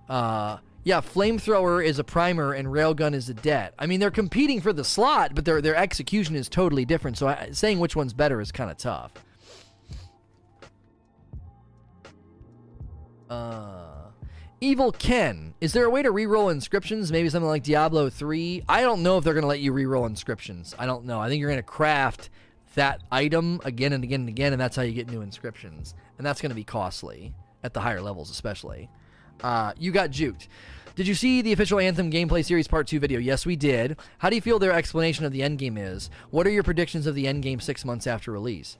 Uh, 0.09 0.59
yeah, 0.85 1.01
flamethrower 1.01 1.85
is 1.85 1.99
a 1.99 2.05
primer 2.05 2.53
and 2.53 2.69
railgun 2.69 3.15
is 3.15 3.29
a 3.29 3.35
det. 3.35 3.75
I 3.79 3.87
mean, 3.87 4.01
they're 4.01 4.11
competing 4.11 4.61
for 4.61 4.73
the 4.73 4.85
slot, 4.85 5.35
but 5.35 5.45
their 5.45 5.61
their 5.61 5.77
execution 5.77 6.35
is 6.35 6.49
totally 6.49 6.85
different. 6.85 7.19
So 7.19 7.29
I, 7.29 7.51
saying 7.53 7.79
which 7.79 7.95
one's 7.95 8.15
better 8.15 8.41
is 8.41 8.53
kind 8.53 8.71
of 8.71 8.79
tough. 8.79 9.13
Uh, 13.29 13.89
Evil 14.61 14.91
Ken, 14.91 15.55
is 15.61 15.73
there 15.73 15.85
a 15.85 15.91
way 15.91 16.03
to 16.03 16.11
re-roll 16.11 16.49
inscriptions? 16.49 17.13
Maybe 17.13 17.29
something 17.29 17.49
like 17.49 17.63
Diablo 17.63 18.09
3? 18.09 18.65
I 18.69 18.81
don't 18.81 19.03
know 19.03 19.19
if 19.19 19.25
they're 19.25 19.35
going 19.35 19.43
to 19.43 19.49
let 19.49 19.61
you 19.61 19.73
re-roll 19.73 20.07
inscriptions. 20.07 20.75
I 20.79 20.87
don't 20.87 21.05
know. 21.05 21.21
I 21.21 21.29
think 21.29 21.41
you're 21.41 21.51
going 21.51 21.59
to 21.59 21.63
craft 21.63 22.31
that 22.79 23.03
item 23.11 23.61
again 23.65 23.93
and 23.93 24.05
again 24.05 24.21
and 24.21 24.29
again, 24.29 24.53
and 24.53 24.61
that's 24.61 24.77
how 24.77 24.83
you 24.83 24.93
get 24.93 25.11
new 25.11 25.21
inscriptions. 25.21 25.95
And 26.17 26.27
that's 26.27 26.41
going 26.41 26.51
to 26.51 26.57
be 26.57 26.65
costly 26.65 27.35
at 27.63 27.75
the 27.75 27.81
higher 27.81 28.01
levels, 28.01 28.31
especially. 28.31 28.89
Uh, 29.43 29.73
you 29.77 29.93
got 29.93 30.11
juked. 30.11 30.49
Did 30.95 31.07
you 31.07 31.15
see 31.15 31.43
the 31.43 31.53
official 31.53 31.79
Anthem 31.79 32.11
gameplay 32.11 32.45
series 32.45 32.67
part 32.67 32.87
2 32.87 32.99
video? 32.99 33.21
Yes, 33.21 33.47
we 33.47 33.57
did. 33.57 33.97
How 34.19 34.31
do 34.31 34.37
you 34.37 34.43
feel 34.43 34.59
their 34.59 34.73
explanation 34.73 35.25
of 35.25 35.33
the 35.33 35.41
endgame 35.41 35.79
is? 35.79 36.11
What 36.31 36.47
are 36.47 36.51
your 36.51 36.63
predictions 36.63 37.07
of 37.07 37.15
the 37.15 37.27
endgame 37.27 37.63
six 37.63 37.85
months 37.85 38.07
after 38.07 38.33
release? 38.33 38.79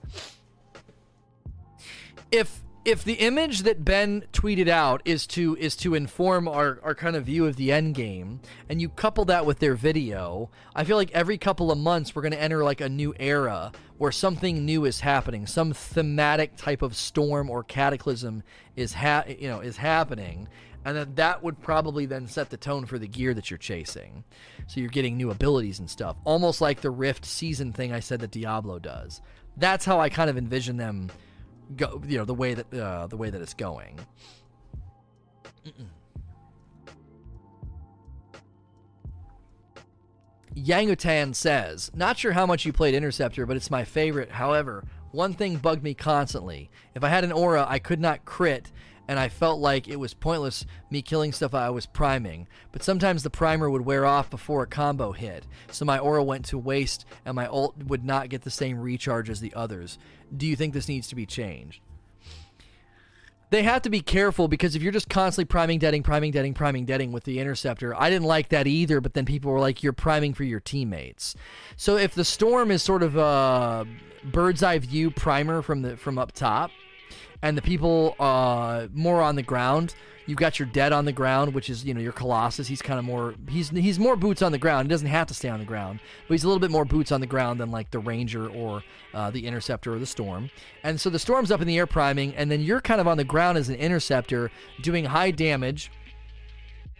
If 2.31 2.61
if 2.85 3.03
the 3.03 3.13
image 3.13 3.63
that 3.63 3.83
Ben 3.83 4.23
tweeted 4.31 4.67
out 4.67 5.01
is 5.03 5.27
to 5.27 5.55
is 5.57 5.75
to 5.77 5.95
inform 5.95 6.47
our, 6.47 6.79
our 6.83 6.95
kind 6.95 7.15
of 7.15 7.25
view 7.25 7.45
of 7.45 7.55
the 7.55 7.71
end 7.71 7.95
game, 7.95 8.39
and 8.69 8.81
you 8.81 8.89
couple 8.89 9.25
that 9.25 9.45
with 9.45 9.59
their 9.59 9.75
video, 9.75 10.49
I 10.75 10.83
feel 10.85 10.97
like 10.97 11.11
every 11.11 11.37
couple 11.37 11.71
of 11.71 11.77
months 11.77 12.15
we're 12.15 12.21
going 12.21 12.31
to 12.31 12.41
enter 12.41 12.63
like 12.63 12.81
a 12.81 12.89
new 12.89 13.13
era 13.19 13.71
where 13.97 14.11
something 14.11 14.65
new 14.65 14.85
is 14.85 15.01
happening, 15.01 15.45
some 15.45 15.73
thematic 15.73 16.55
type 16.55 16.81
of 16.81 16.95
storm 16.95 17.49
or 17.49 17.63
cataclysm 17.63 18.43
is 18.75 18.93
ha- 18.93 19.25
you 19.27 19.49
know 19.49 19.59
is 19.59 19.77
happening, 19.77 20.47
and 20.85 20.95
then 20.95 21.15
that 21.15 21.43
would 21.43 21.61
probably 21.61 22.05
then 22.05 22.27
set 22.27 22.49
the 22.49 22.57
tone 22.57 22.85
for 22.85 22.97
the 22.97 23.07
gear 23.07 23.33
that 23.33 23.51
you're 23.51 23.57
chasing. 23.57 24.23
So 24.67 24.79
you're 24.79 24.89
getting 24.89 25.17
new 25.17 25.31
abilities 25.31 25.79
and 25.79 25.89
stuff, 25.89 26.15
almost 26.23 26.61
like 26.61 26.79
the 26.81 26.91
Rift 26.91 27.25
season 27.25 27.73
thing 27.73 27.91
I 27.91 27.99
said 27.99 28.21
that 28.21 28.31
Diablo 28.31 28.79
does. 28.79 29.21
That's 29.57 29.83
how 29.83 29.99
I 29.99 30.07
kind 30.07 30.29
of 30.29 30.37
envision 30.37 30.77
them 30.77 31.09
go 31.75 32.01
you 32.07 32.17
know 32.17 32.25
the 32.25 32.33
way 32.33 32.53
that 32.53 32.73
uh, 32.73 33.07
the 33.07 33.17
way 33.17 33.29
that 33.29 33.41
it's 33.41 33.53
going. 33.53 33.99
Yangutan 40.55 41.35
says, 41.35 41.91
"Not 41.95 42.17
sure 42.17 42.33
how 42.33 42.45
much 42.45 42.65
you 42.65 42.73
played 42.73 42.93
Interceptor, 42.93 43.45
but 43.45 43.55
it's 43.55 43.71
my 43.71 43.83
favorite. 43.83 44.31
However, 44.31 44.83
one 45.11 45.33
thing 45.33 45.57
bugged 45.57 45.83
me 45.83 45.93
constantly. 45.93 46.69
If 46.95 47.03
I 47.03 47.09
had 47.09 47.23
an 47.23 47.31
aura, 47.31 47.65
I 47.67 47.79
could 47.79 47.99
not 47.99 48.25
crit, 48.25 48.71
and 49.07 49.19
I 49.19 49.27
felt 49.27 49.59
like 49.59 49.87
it 49.87 49.95
was 49.99 50.13
pointless 50.13 50.67
me 50.91 51.01
killing 51.01 51.31
stuff 51.31 51.55
I 51.55 51.71
was 51.71 51.87
priming. 51.87 52.47
But 52.71 52.83
sometimes 52.83 53.23
the 53.23 53.31
primer 53.31 53.69
would 53.69 53.85
wear 53.85 54.05
off 54.05 54.29
before 54.29 54.61
a 54.61 54.67
combo 54.67 55.11
hit, 55.11 55.47
so 55.71 55.83
my 55.83 55.97
aura 55.97 56.23
went 56.23 56.45
to 56.45 56.57
waste, 56.57 57.05
and 57.25 57.35
my 57.35 57.47
ult 57.47 57.75
would 57.85 58.05
not 58.05 58.29
get 58.29 58.43
the 58.43 58.51
same 58.51 58.79
recharge 58.79 59.29
as 59.29 59.39
the 59.39 59.53
others. 59.55 59.97
Do 60.35 60.47
you 60.47 60.55
think 60.55 60.73
this 60.73 60.87
needs 60.87 61.07
to 61.09 61.15
be 61.15 61.25
changed? 61.25 61.81
They 63.51 63.63
have 63.63 63.81
to 63.81 63.89
be 63.89 64.01
careful 64.01 64.47
because 64.47 64.75
if 64.75 64.83
you're 64.83 64.91
just 64.91 65.09
constantly 65.09 65.45
priming, 65.45 65.79
detting, 65.79 66.03
priming, 66.03 66.31
detting, 66.31 66.53
priming, 66.53 66.85
detting 66.85 67.11
with 67.11 67.23
the 67.23 67.39
interceptor, 67.39 67.99
I 67.99 68.11
didn't 68.11 68.27
like 68.27 68.49
that 68.49 68.67
either. 68.67 69.01
But 69.01 69.15
then 69.15 69.25
people 69.25 69.51
were 69.51 69.59
like, 69.59 69.81
"You're 69.81 69.91
priming 69.93 70.35
for 70.35 70.43
your 70.43 70.59
teammates." 70.59 71.35
So 71.75 71.97
if 71.97 72.13
the 72.13 72.23
storm 72.23 72.69
is 72.69 72.83
sort 72.83 73.01
of 73.01 73.15
a 73.15 73.87
bird's 74.23 74.61
eye 74.61 74.77
view 74.77 75.09
primer 75.09 75.63
from 75.63 75.81
the 75.81 75.97
from 75.97 76.19
up 76.19 76.31
top, 76.31 76.69
and 77.41 77.57
the 77.57 77.61
people 77.61 78.15
uh, 78.19 78.87
more 78.93 79.21
on 79.21 79.35
the 79.35 79.43
ground. 79.43 79.95
You've 80.29 80.37
got 80.37 80.59
your 80.59 80.67
det 80.67 80.93
on 80.93 81.05
the 81.05 81.11
ground, 81.11 81.55
which 81.55 81.71
is 81.71 81.83
you 81.83 81.95
know 81.95 81.99
your 81.99 82.11
Colossus. 82.11 82.67
He's 82.67 82.83
kind 82.83 82.99
of 82.99 83.05
more 83.05 83.33
he's 83.49 83.69
he's 83.69 83.97
more 83.97 84.15
boots 84.15 84.43
on 84.43 84.51
the 84.51 84.59
ground. 84.59 84.85
He 84.85 84.89
doesn't 84.89 85.07
have 85.07 85.25
to 85.27 85.33
stay 85.33 85.49
on 85.49 85.57
the 85.57 85.65
ground, 85.65 85.99
but 86.27 86.35
he's 86.35 86.43
a 86.43 86.47
little 86.47 86.59
bit 86.59 86.69
more 86.69 86.85
boots 86.85 87.11
on 87.11 87.19
the 87.19 87.25
ground 87.25 87.59
than 87.59 87.71
like 87.71 87.89
the 87.89 87.97
Ranger 87.97 88.47
or 88.47 88.83
uh, 89.15 89.31
the 89.31 89.47
Interceptor 89.47 89.95
or 89.95 89.97
the 89.97 90.05
Storm. 90.05 90.51
And 90.83 91.01
so 91.01 91.09
the 91.09 91.17
Storm's 91.17 91.49
up 91.49 91.61
in 91.61 91.67
the 91.67 91.79
air 91.79 91.87
priming, 91.87 92.35
and 92.35 92.51
then 92.51 92.61
you're 92.61 92.79
kind 92.79 93.01
of 93.01 93.07
on 93.07 93.17
the 93.17 93.23
ground 93.23 93.57
as 93.57 93.69
an 93.69 93.75
Interceptor 93.75 94.51
doing 94.83 95.05
high 95.05 95.31
damage 95.31 95.91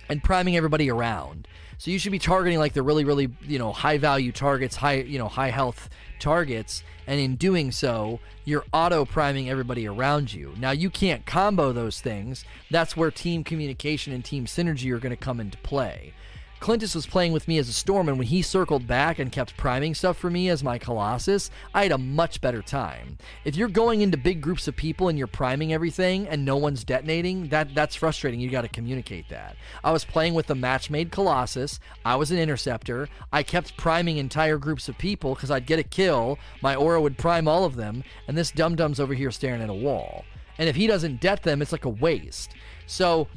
and 0.09 0.23
priming 0.23 0.57
everybody 0.57 0.89
around. 0.89 1.47
So 1.77 1.91
you 1.91 1.99
should 1.99 2.11
be 2.11 2.19
targeting 2.19 2.59
like 2.59 2.73
the 2.73 2.83
really 2.83 3.05
really 3.05 3.29
you 3.41 3.57
know 3.57 3.71
high 3.71 3.97
value 3.97 4.31
targets, 4.31 4.75
high 4.75 4.95
you 4.95 5.17
know 5.17 5.29
high 5.29 5.51
health 5.51 5.89
targets, 6.19 6.83
and 7.07 7.19
in 7.19 7.35
doing 7.37 7.71
so, 7.71 8.19
you're 8.45 8.65
auto 8.73 9.05
priming 9.05 9.49
everybody 9.49 9.87
around 9.87 10.33
you. 10.33 10.53
Now, 10.59 10.71
you 10.71 10.89
can't 10.89 11.25
combo 11.25 11.71
those 11.71 12.01
things. 12.01 12.45
That's 12.69 12.95
where 12.97 13.09
team 13.09 13.43
communication 13.43 14.13
and 14.13 14.23
team 14.23 14.45
synergy 14.45 14.91
are 14.91 14.99
going 14.99 15.09
to 15.09 15.15
come 15.15 15.39
into 15.39 15.57
play. 15.59 16.13
Clintus 16.59 16.93
was 16.93 17.07
playing 17.07 17.31
with 17.31 17.47
me 17.47 17.57
as 17.57 17.69
a 17.69 17.73
Storm, 17.73 18.09
and 18.09 18.17
when 18.17 18.27
he 18.27 18.41
circled 18.41 18.85
back 18.85 19.17
and 19.17 19.31
kept 19.31 19.55
priming 19.55 19.95
stuff 19.95 20.17
for 20.17 20.29
me 20.29 20.49
as 20.49 20.63
my 20.63 20.77
Colossus, 20.77 21.49
I 21.73 21.83
had 21.83 21.93
a 21.93 21.97
much 21.97 22.41
better 22.41 22.61
time. 22.61 23.17
If 23.45 23.55
you're 23.55 23.69
going 23.69 24.01
into 24.01 24.17
big 24.17 24.41
groups 24.41 24.67
of 24.67 24.75
people 24.75 25.07
and 25.07 25.17
you're 25.17 25.27
priming 25.27 25.71
everything 25.71 26.27
and 26.27 26.43
no 26.43 26.57
one's 26.57 26.83
detonating, 26.83 27.47
that 27.47 27.73
that's 27.73 27.95
frustrating. 27.95 28.41
You 28.41 28.49
got 28.49 28.63
to 28.63 28.67
communicate 28.67 29.29
that. 29.29 29.55
I 29.83 29.91
was 29.91 30.03
playing 30.03 30.33
with 30.33 30.47
the 30.47 30.55
match-made 30.55 31.11
Colossus. 31.11 31.79
I 32.03 32.17
was 32.17 32.29
an 32.29 32.39
interceptor. 32.39 33.07
I 33.31 33.41
kept 33.43 33.77
priming 33.77 34.17
entire 34.17 34.57
groups 34.57 34.89
of 34.89 34.97
people 34.97 35.35
because 35.35 35.51
I'd 35.51 35.65
get 35.65 35.79
a 35.79 35.83
kill. 35.83 36.37
My 36.61 36.75
aura 36.75 37.01
would 37.01 37.17
prime 37.17 37.47
all 37.47 37.63
of 37.63 37.77
them, 37.77 38.03
and 38.27 38.37
this 38.37 38.51
dum 38.51 38.75
dum's 38.75 38.99
over 38.99 39.13
here 39.13 39.31
staring 39.31 39.61
at 39.61 39.69
a 39.69 39.73
wall. 39.73 40.25
And 40.57 40.67
if 40.67 40.75
he 40.75 40.87
doesn't 40.87 41.21
det 41.21 41.41
them, 41.43 41.61
it's 41.61 41.71
like 41.71 41.85
a 41.85 41.89
waste. 41.89 42.51
So 42.85 43.29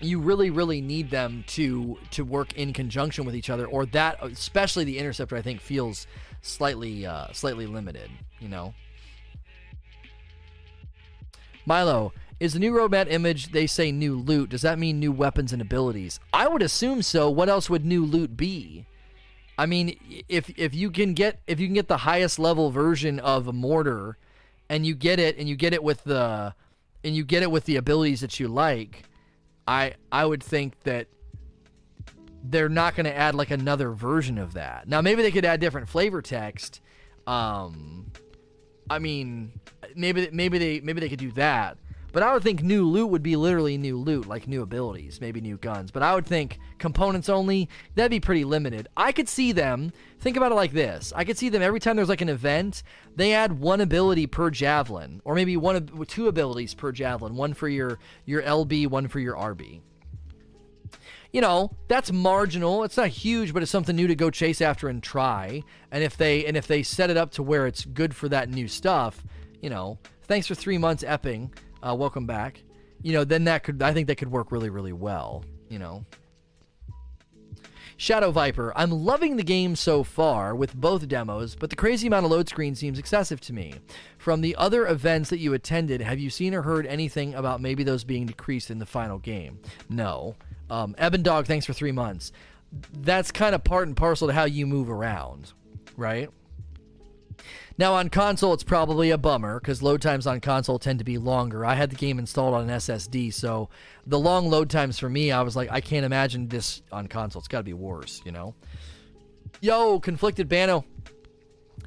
you 0.00 0.20
really 0.20 0.50
really 0.50 0.80
need 0.80 1.10
them 1.10 1.44
to 1.46 1.98
to 2.10 2.24
work 2.24 2.52
in 2.54 2.72
conjunction 2.72 3.24
with 3.24 3.34
each 3.34 3.50
other 3.50 3.66
or 3.66 3.84
that 3.86 4.16
especially 4.22 4.84
the 4.84 4.98
interceptor 4.98 5.36
i 5.36 5.42
think 5.42 5.60
feels 5.60 6.06
slightly 6.40 7.04
uh, 7.04 7.26
slightly 7.32 7.66
limited 7.66 8.10
you 8.40 8.48
know? 8.48 8.74
Milo 11.66 12.12
is 12.40 12.52
the 12.52 12.58
new 12.58 12.72
roadmap 12.72 13.10
image 13.10 13.52
they 13.52 13.66
say 13.66 13.92
new 13.92 14.16
loot 14.16 14.50
does 14.50 14.62
that 14.62 14.78
mean 14.78 14.98
new 14.98 15.12
weapons 15.12 15.52
and 15.52 15.60
abilities? 15.60 16.20
I 16.32 16.48
would 16.48 16.62
assume 16.62 17.02
so. 17.02 17.28
What 17.28 17.48
else 17.48 17.68
would 17.68 17.84
new 17.84 18.04
loot 18.04 18.36
be? 18.36 18.86
I 19.58 19.66
mean 19.66 19.98
if 20.28 20.50
if 20.56 20.74
you 20.74 20.90
can 20.90 21.14
get 21.14 21.40
if 21.46 21.60
you 21.60 21.66
can 21.66 21.74
get 21.74 21.88
the 21.88 21.98
highest 21.98 22.38
level 22.38 22.70
version 22.70 23.18
of 23.20 23.48
a 23.48 23.52
mortar 23.52 24.16
and 24.68 24.86
you 24.86 24.94
get 24.94 25.18
it 25.18 25.36
and 25.36 25.48
you 25.48 25.56
get 25.56 25.72
it 25.72 25.82
with 25.82 26.04
the 26.04 26.54
and 27.04 27.14
you 27.14 27.24
get 27.24 27.42
it 27.42 27.50
with 27.50 27.64
the 27.64 27.76
abilities 27.76 28.20
that 28.20 28.40
you 28.40 28.48
like 28.48 29.07
I 29.68 29.92
I 30.10 30.24
would 30.24 30.42
think 30.42 30.80
that 30.84 31.08
they're 32.42 32.70
not 32.70 32.96
going 32.96 33.04
to 33.04 33.14
add 33.14 33.34
like 33.34 33.50
another 33.50 33.90
version 33.90 34.38
of 34.38 34.54
that. 34.54 34.88
Now 34.88 35.02
maybe 35.02 35.22
they 35.22 35.30
could 35.30 35.44
add 35.44 35.60
different 35.60 35.88
flavor 35.88 36.22
text. 36.22 36.80
Um, 37.26 38.10
I 38.88 38.98
mean, 38.98 39.52
maybe 39.94 40.30
maybe 40.32 40.56
they 40.56 40.80
maybe 40.80 41.00
they 41.00 41.10
could 41.10 41.18
do 41.18 41.32
that. 41.32 41.76
But 42.12 42.22
I 42.22 42.32
would 42.32 42.42
think 42.42 42.62
new 42.62 42.86
loot 42.86 43.10
would 43.10 43.22
be 43.22 43.36
literally 43.36 43.76
new 43.76 43.98
loot, 43.98 44.26
like 44.26 44.48
new 44.48 44.62
abilities, 44.62 45.20
maybe 45.20 45.40
new 45.40 45.58
guns. 45.58 45.90
But 45.90 46.02
I 46.02 46.14
would 46.14 46.26
think 46.26 46.58
components 46.78 47.28
only, 47.28 47.68
that'd 47.94 48.10
be 48.10 48.20
pretty 48.20 48.44
limited. 48.44 48.88
I 48.96 49.12
could 49.12 49.28
see 49.28 49.52
them, 49.52 49.92
think 50.20 50.36
about 50.36 50.52
it 50.52 50.56
like 50.56 50.72
this. 50.72 51.12
I 51.14 51.24
could 51.24 51.36
see 51.36 51.48
them 51.48 51.62
every 51.62 51.80
time 51.80 51.96
there's 51.96 52.08
like 52.08 52.22
an 52.22 52.28
event, 52.28 52.82
they 53.14 53.34
add 53.34 53.60
one 53.60 53.80
ability 53.80 54.26
per 54.26 54.50
javelin, 54.50 55.20
or 55.24 55.34
maybe 55.34 55.56
one 55.56 55.86
two 56.06 56.28
abilities 56.28 56.74
per 56.74 56.92
javelin, 56.92 57.36
one 57.36 57.52
for 57.52 57.68
your 57.68 57.98
your 58.24 58.42
LB, 58.42 58.88
one 58.88 59.08
for 59.08 59.20
your 59.20 59.36
RB. 59.36 59.80
You 61.32 61.42
know, 61.42 61.72
that's 61.88 62.10
marginal. 62.10 62.84
It's 62.84 62.96
not 62.96 63.08
huge, 63.08 63.52
but 63.52 63.62
it's 63.62 63.70
something 63.70 63.94
new 63.94 64.06
to 64.06 64.14
go 64.14 64.30
chase 64.30 64.62
after 64.62 64.88
and 64.88 65.02
try. 65.02 65.62
And 65.90 66.02
if 66.02 66.16
they 66.16 66.46
and 66.46 66.56
if 66.56 66.66
they 66.66 66.82
set 66.82 67.10
it 67.10 67.18
up 67.18 67.32
to 67.32 67.42
where 67.42 67.66
it's 67.66 67.84
good 67.84 68.16
for 68.16 68.30
that 68.30 68.48
new 68.48 68.66
stuff, 68.66 69.22
you 69.60 69.68
know, 69.68 69.98
thanks 70.22 70.46
for 70.46 70.54
three 70.54 70.78
months, 70.78 71.04
Epping. 71.06 71.52
Uh, 71.86 71.94
welcome 71.94 72.26
back. 72.26 72.62
You 73.02 73.12
know, 73.12 73.24
then 73.24 73.44
that 73.44 73.62
could 73.62 73.82
I 73.82 73.92
think 73.92 74.08
that 74.08 74.16
could 74.16 74.30
work 74.30 74.50
really, 74.52 74.70
really 74.70 74.92
well. 74.92 75.44
You 75.68 75.78
know. 75.78 76.04
Shadow 78.00 78.30
Viper, 78.30 78.72
I'm 78.76 78.92
loving 78.92 79.36
the 79.36 79.42
game 79.42 79.74
so 79.74 80.04
far 80.04 80.54
with 80.54 80.72
both 80.72 81.08
demos, 81.08 81.56
but 81.56 81.68
the 81.68 81.74
crazy 81.74 82.06
amount 82.06 82.26
of 82.26 82.30
load 82.30 82.48
screen 82.48 82.76
seems 82.76 82.96
excessive 82.96 83.40
to 83.40 83.52
me. 83.52 83.74
From 84.18 84.40
the 84.40 84.54
other 84.54 84.86
events 84.86 85.30
that 85.30 85.40
you 85.40 85.52
attended, 85.52 86.00
have 86.00 86.20
you 86.20 86.30
seen 86.30 86.54
or 86.54 86.62
heard 86.62 86.86
anything 86.86 87.34
about 87.34 87.60
maybe 87.60 87.82
those 87.82 88.04
being 88.04 88.26
decreased 88.26 88.70
in 88.70 88.78
the 88.78 88.86
final 88.86 89.18
game? 89.18 89.58
No. 89.88 90.36
Um, 90.70 90.94
Eben 90.96 91.24
Dog, 91.24 91.46
thanks 91.46 91.66
for 91.66 91.72
three 91.72 91.90
months. 91.90 92.30
That's 92.92 93.32
kind 93.32 93.52
of 93.52 93.64
part 93.64 93.88
and 93.88 93.96
parcel 93.96 94.28
to 94.28 94.32
how 94.32 94.44
you 94.44 94.64
move 94.64 94.90
around, 94.90 95.52
right? 95.96 96.30
Now 97.76 97.94
on 97.94 98.08
console, 98.08 98.52
it's 98.52 98.64
probably 98.64 99.10
a 99.10 99.18
bummer 99.18 99.60
because 99.60 99.82
load 99.82 100.02
times 100.02 100.26
on 100.26 100.40
console 100.40 100.78
tend 100.78 100.98
to 100.98 101.04
be 101.04 101.18
longer. 101.18 101.64
I 101.64 101.74
had 101.74 101.90
the 101.90 101.96
game 101.96 102.18
installed 102.18 102.54
on 102.54 102.68
an 102.68 102.76
SSD, 102.76 103.32
so 103.32 103.68
the 104.06 104.18
long 104.18 104.50
load 104.50 104.70
times 104.70 104.98
for 104.98 105.08
me, 105.08 105.30
I 105.30 105.42
was 105.42 105.54
like, 105.54 105.70
I 105.70 105.80
can't 105.80 106.04
imagine 106.04 106.48
this 106.48 106.82
on 106.90 107.06
console. 107.06 107.40
It's 107.40 107.48
got 107.48 107.58
to 107.58 107.64
be 107.64 107.74
worse, 107.74 108.20
you 108.24 108.32
know. 108.32 108.54
Yo, 109.60 110.00
conflicted 110.00 110.48
Bano, 110.48 110.84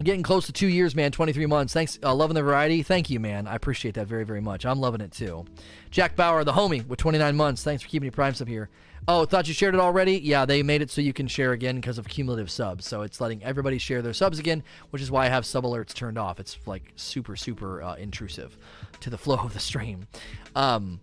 getting 0.03 0.23
close 0.23 0.45
to 0.45 0.53
two 0.53 0.67
years, 0.67 0.95
man. 0.95 1.11
Twenty 1.11 1.33
three 1.33 1.45
months. 1.45 1.73
Thanks, 1.73 1.99
uh, 2.03 2.13
loving 2.13 2.35
the 2.35 2.43
variety. 2.43 2.83
Thank 2.83 3.09
you, 3.09 3.19
man. 3.19 3.47
I 3.47 3.55
appreciate 3.55 3.95
that 3.95 4.07
very, 4.07 4.23
very 4.23 4.41
much. 4.41 4.65
I'm 4.65 4.79
loving 4.79 5.01
it 5.01 5.11
too. 5.11 5.45
Jack 5.89 6.15
Bauer, 6.15 6.43
the 6.43 6.53
homie, 6.53 6.87
with 6.87 6.99
29 6.99 7.35
months. 7.35 7.63
Thanks 7.63 7.83
for 7.83 7.89
keeping 7.89 8.07
me 8.07 8.11
prime 8.11 8.33
sub 8.33 8.47
here. 8.47 8.69
Oh, 9.07 9.25
thought 9.25 9.47
you 9.47 9.53
shared 9.53 9.73
it 9.73 9.81
already? 9.81 10.19
Yeah, 10.19 10.45
they 10.45 10.61
made 10.61 10.81
it 10.81 10.91
so 10.91 11.01
you 11.01 11.11
can 11.11 11.27
share 11.27 11.53
again 11.53 11.75
because 11.75 11.97
of 11.97 12.07
cumulative 12.07 12.51
subs. 12.51 12.85
So 12.85 13.01
it's 13.01 13.19
letting 13.19 13.43
everybody 13.43 13.79
share 13.79 14.01
their 14.01 14.13
subs 14.13 14.37
again, 14.37 14.63
which 14.91 15.01
is 15.01 15.09
why 15.09 15.25
I 15.25 15.29
have 15.29 15.45
sub 15.45 15.63
alerts 15.63 15.93
turned 15.93 16.19
off. 16.19 16.39
It's 16.39 16.57
like 16.67 16.93
super, 16.95 17.35
super 17.35 17.81
uh, 17.81 17.95
intrusive 17.95 18.57
to 18.99 19.09
the 19.09 19.17
flow 19.19 19.37
of 19.37 19.53
the 19.53 19.59
stream. 19.59 20.07
Um, 20.55 20.99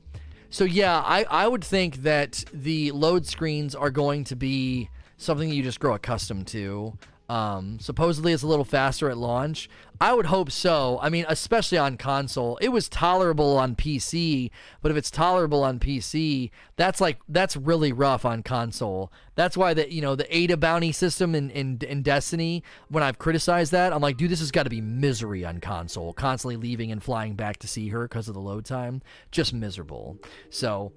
so 0.49 0.65
yeah, 0.65 1.03
I, 1.05 1.25
I 1.29 1.49
would 1.49 1.65
think 1.65 1.97
that 1.99 2.45
the 2.53 2.93
load 2.93 3.27
screens 3.27 3.75
are 3.75 3.91
going 3.91 4.25
to 4.25 4.37
be 4.37 4.91
something 5.17 5.51
you 5.51 5.63
just 5.63 5.81
grow 5.81 5.95
accustomed 5.95 6.47
to. 6.49 6.97
Um, 7.29 7.79
supposedly 7.79 8.33
it's 8.33 8.43
a 8.43 8.47
little 8.47 8.65
faster 8.65 9.11
at 9.11 9.19
launch. 9.19 9.69
I 10.01 10.15
would 10.15 10.27
hope 10.27 10.51
so. 10.51 10.99
I 11.03 11.09
mean, 11.09 11.27
especially 11.29 11.77
on 11.77 11.97
console. 11.97 12.57
It 12.59 12.69
was 12.69 12.89
tolerable 12.89 13.59
on 13.59 13.75
PC, 13.75 14.51
but 14.81 14.91
if 14.91 14.97
it's 14.97 15.11
tolerable 15.11 15.65
on 15.65 15.79
PC, 15.79 16.51
that's 16.77 17.01
like 17.01 17.19
that's 17.29 17.57
really 17.57 17.93
rough 17.93 18.25
on 18.25 18.43
console. 18.43 19.13
That's 19.35 19.57
why 19.57 19.75
the 19.75 19.93
you 19.93 20.01
know 20.01 20.15
the 20.15 20.35
Ada 20.35 20.57
bounty 20.57 20.93
system 20.93 21.35
in 21.35 21.51
in, 21.51 21.79
in 21.87 22.03
Destiny. 22.03 22.63
When 22.89 23.03
I've 23.03 23.19
criticized 23.19 23.73
that, 23.73 23.93
I'm 23.93 24.01
like, 24.01 24.17
dude, 24.17 24.31
this 24.31 24.39
has 24.39 24.53
got 24.53 24.63
to 24.63 24.71
be 24.71 24.81
misery 24.81 25.45
on 25.45 25.61
console. 25.61 26.13
Constantly 26.13 26.57
leaving 26.57 26.93
and 26.93 27.03
flying 27.03 27.35
back 27.35 27.59
to 27.59 27.69
see 27.69 27.89
her 27.89 28.07
because 28.07 28.29
of 28.29 28.35
the 28.35 28.41
load 28.41 28.65
time, 28.65 29.03
just 29.33 29.53
miserable. 29.53 30.19
So 30.49 30.93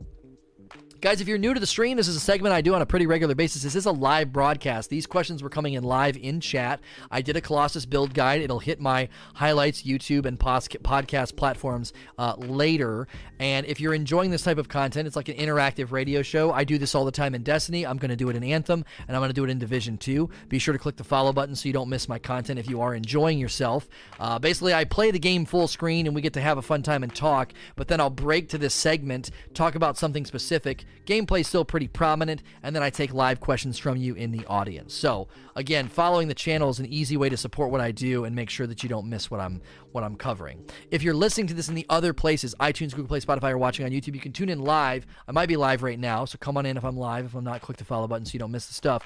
Guys, 1.02 1.19
if 1.19 1.28
you're 1.28 1.40
new 1.40 1.52
to 1.52 1.60
the 1.60 1.65
stream, 1.65 1.98
this 1.98 2.07
is 2.07 2.15
a 2.15 2.19
segment 2.19 2.53
I 2.53 2.61
do 2.61 2.76
on 2.76 2.84
a 2.84 2.86
pretty 2.86 3.07
regular 3.07 3.34
basis. 3.34 3.64
This 3.64 3.73
is 3.73 3.88
a 3.88 3.91
live 3.91 4.32
broadcast. 4.32 4.91
These 4.91 5.07
questions 5.07 5.41
were 5.41 5.49
coming 5.49 5.73
in 5.73 5.84
live 5.84 6.15
in 6.15 6.40
chat. 6.40 6.80
I 7.10 7.23
did 7.23 7.36
a 7.36 7.41
Colossus 7.41 7.88
build 7.88 8.14
guide. 8.14 8.40
It'll 8.40 8.60
hit 8.60 8.80
my 8.80 9.10
highlights, 9.34 9.82
YouTube, 9.82 10.28
and 10.28 10.38
podcast 10.38 11.36
platforms 11.36 11.91
uh, 12.19 12.36
later. 12.38 13.07
And 13.40 13.65
if 13.65 13.80
you're 13.80 13.95
enjoying 13.95 14.30
this 14.30 14.44
type 14.44 14.60
of 14.60 14.69
content, 14.69 15.07
it's 15.07 15.15
like 15.15 15.28
an 15.28 15.38
interactive 15.38 15.90
radio 15.90 16.22
show. 16.22 16.52
I 16.52 16.65
do 16.65 16.78
this 16.78 16.94
all 16.94 17.03
the 17.03 17.11
time 17.11 17.34
in 17.34 17.41
Destiny. 17.41 17.84
I'm 17.84 17.98
going 17.98 18.11
to 18.11 18.15
do 18.15 18.30
it 18.30 18.36
in 18.36 18.44
Anthem, 18.44 18.86
and 19.07 19.18
I'm 19.18 19.22
going 19.22 19.32
to 19.32 19.34
do 19.34 19.44
it 19.44 19.49
in 19.49 19.57
Division 19.57 19.98
2. 19.98 20.30
Be 20.49 20.60
sure 20.60 20.72
to 20.72 20.80
click 20.80 20.98
the 20.98 21.03
follow 21.03 21.34
button 21.34 21.56
so 21.56 21.68
you 21.68 21.73
don't 21.73 21.90
miss 21.90 22.07
my 22.07 22.19
content 22.19 22.60
if 22.60 22.69
you 22.69 22.80
are 22.80 22.94
enjoying 22.94 23.40
yourself. 23.40 23.90
Uh, 24.19 24.38
basically, 24.38 24.76
I 24.76 24.84
play 24.84 25.10
the 25.10 25.18
game 25.18 25.45
full 25.45 25.68
screen, 25.68 26.06
and 26.06 26.14
we 26.14 26.22
get 26.22 26.34
to 26.34 26.41
have 26.41 26.60
a 26.60 26.61
fun 26.61 26.84
time 26.84 27.02
and 27.02 27.15
talk, 27.15 27.53
but 27.76 27.88
then 27.88 27.99
I'll 27.99 28.11
break 28.11 28.49
to 28.49 28.60
this 28.60 28.76
segment, 28.76 29.32
talk 29.56 29.73
about 29.73 29.98
something 29.98 30.28
specific 30.28 30.86
Gameplay 31.06 31.42
is 31.42 31.48
still 31.48 31.66
pretty 31.66 31.88
prominent, 31.88 32.44
and 32.64 32.76
then 32.76 32.84
I 32.84 32.90
take 32.90 33.14
live 33.14 33.40
questions 33.40 33.78
from 33.78 33.98
you 33.98 34.14
in 34.14 34.32
the 34.32 34.46
audience. 34.46 34.94
So 34.94 35.28
again, 35.56 35.88
following 35.88 36.28
the 36.28 36.34
channel 36.34 36.70
is 36.70 36.80
an 36.80 36.86
easy 36.86 37.18
way 37.18 37.30
to 37.30 37.38
support 37.38 37.72
what 37.72 37.82
I 37.82 37.92
do 37.92 38.26
and 38.26 38.36
make 38.36 38.50
sure 38.50 38.68
that 38.68 38.84
you 38.84 38.90
don't 38.90 39.10
miss 39.10 39.32
what 39.32 39.40
I'm 39.40 39.62
what 39.92 40.04
I'm 40.04 40.16
covering. 40.16 40.64
If 40.90 41.04
you're 41.04 41.14
listening 41.14 41.48
to 41.48 41.54
this 41.54 41.68
in 41.68 41.76
the 41.76 41.86
other 41.90 42.14
places, 42.14 42.56
iTunes, 42.60 42.92
Google 42.92 43.08
Play, 43.08 43.20
Spotify, 43.20 43.52
or 43.52 43.58
watching 43.58 43.86
on 43.86 43.92
YouTube, 43.92 44.16
you 44.16 44.22
can 44.22 44.32
tune 44.32 44.50
in 44.50 44.60
live. 44.60 45.06
I 45.28 45.32
might 45.32 45.50
be 45.50 45.58
live 45.58 45.84
right 45.84 46.00
now, 46.00 46.24
so 46.26 46.38
come 46.38 46.56
on 46.56 46.66
in 46.66 46.78
if 46.78 46.86
I'm 46.86 46.98
live. 46.98 47.26
If 47.26 47.36
I'm 47.36 47.44
not, 47.44 47.62
click 47.62 47.78
the 47.78 47.84
follow 47.84 48.08
button 48.08 48.26
so 48.26 48.34
you 48.34 48.40
don't 48.40 48.52
miss 48.52 48.68
the 48.68 48.74
stuff. 48.74 49.06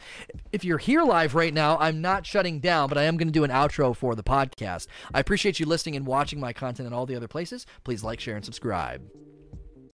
If 0.52 0.64
you're 0.64 0.78
here 0.78 1.04
live 1.04 1.34
right 1.34 1.54
now, 1.54 1.78
I'm 1.80 2.02
not 2.02 2.26
shutting 2.26 2.60
down, 2.60 2.90
but 2.90 2.98
I 2.98 3.04
am 3.04 3.18
going 3.18 3.28
to 3.28 3.32
do 3.32 3.44
an 3.44 3.52
outro 3.52 3.96
for 3.96 4.16
the 4.16 4.24
podcast. 4.24 4.88
I 5.14 5.20
appreciate 5.20 5.60
you 5.60 5.66
listening 5.66 5.96
and 5.96 6.06
watching 6.06 6.40
my 6.40 6.54
content 6.54 6.86
in 6.86 6.94
all 6.94 7.06
the 7.06 7.16
other 7.16 7.28
places. 7.28 7.66
Please 7.84 8.04
like, 8.04 8.20
share, 8.20 8.36
and 8.36 8.46
subscribe. 8.46 9.25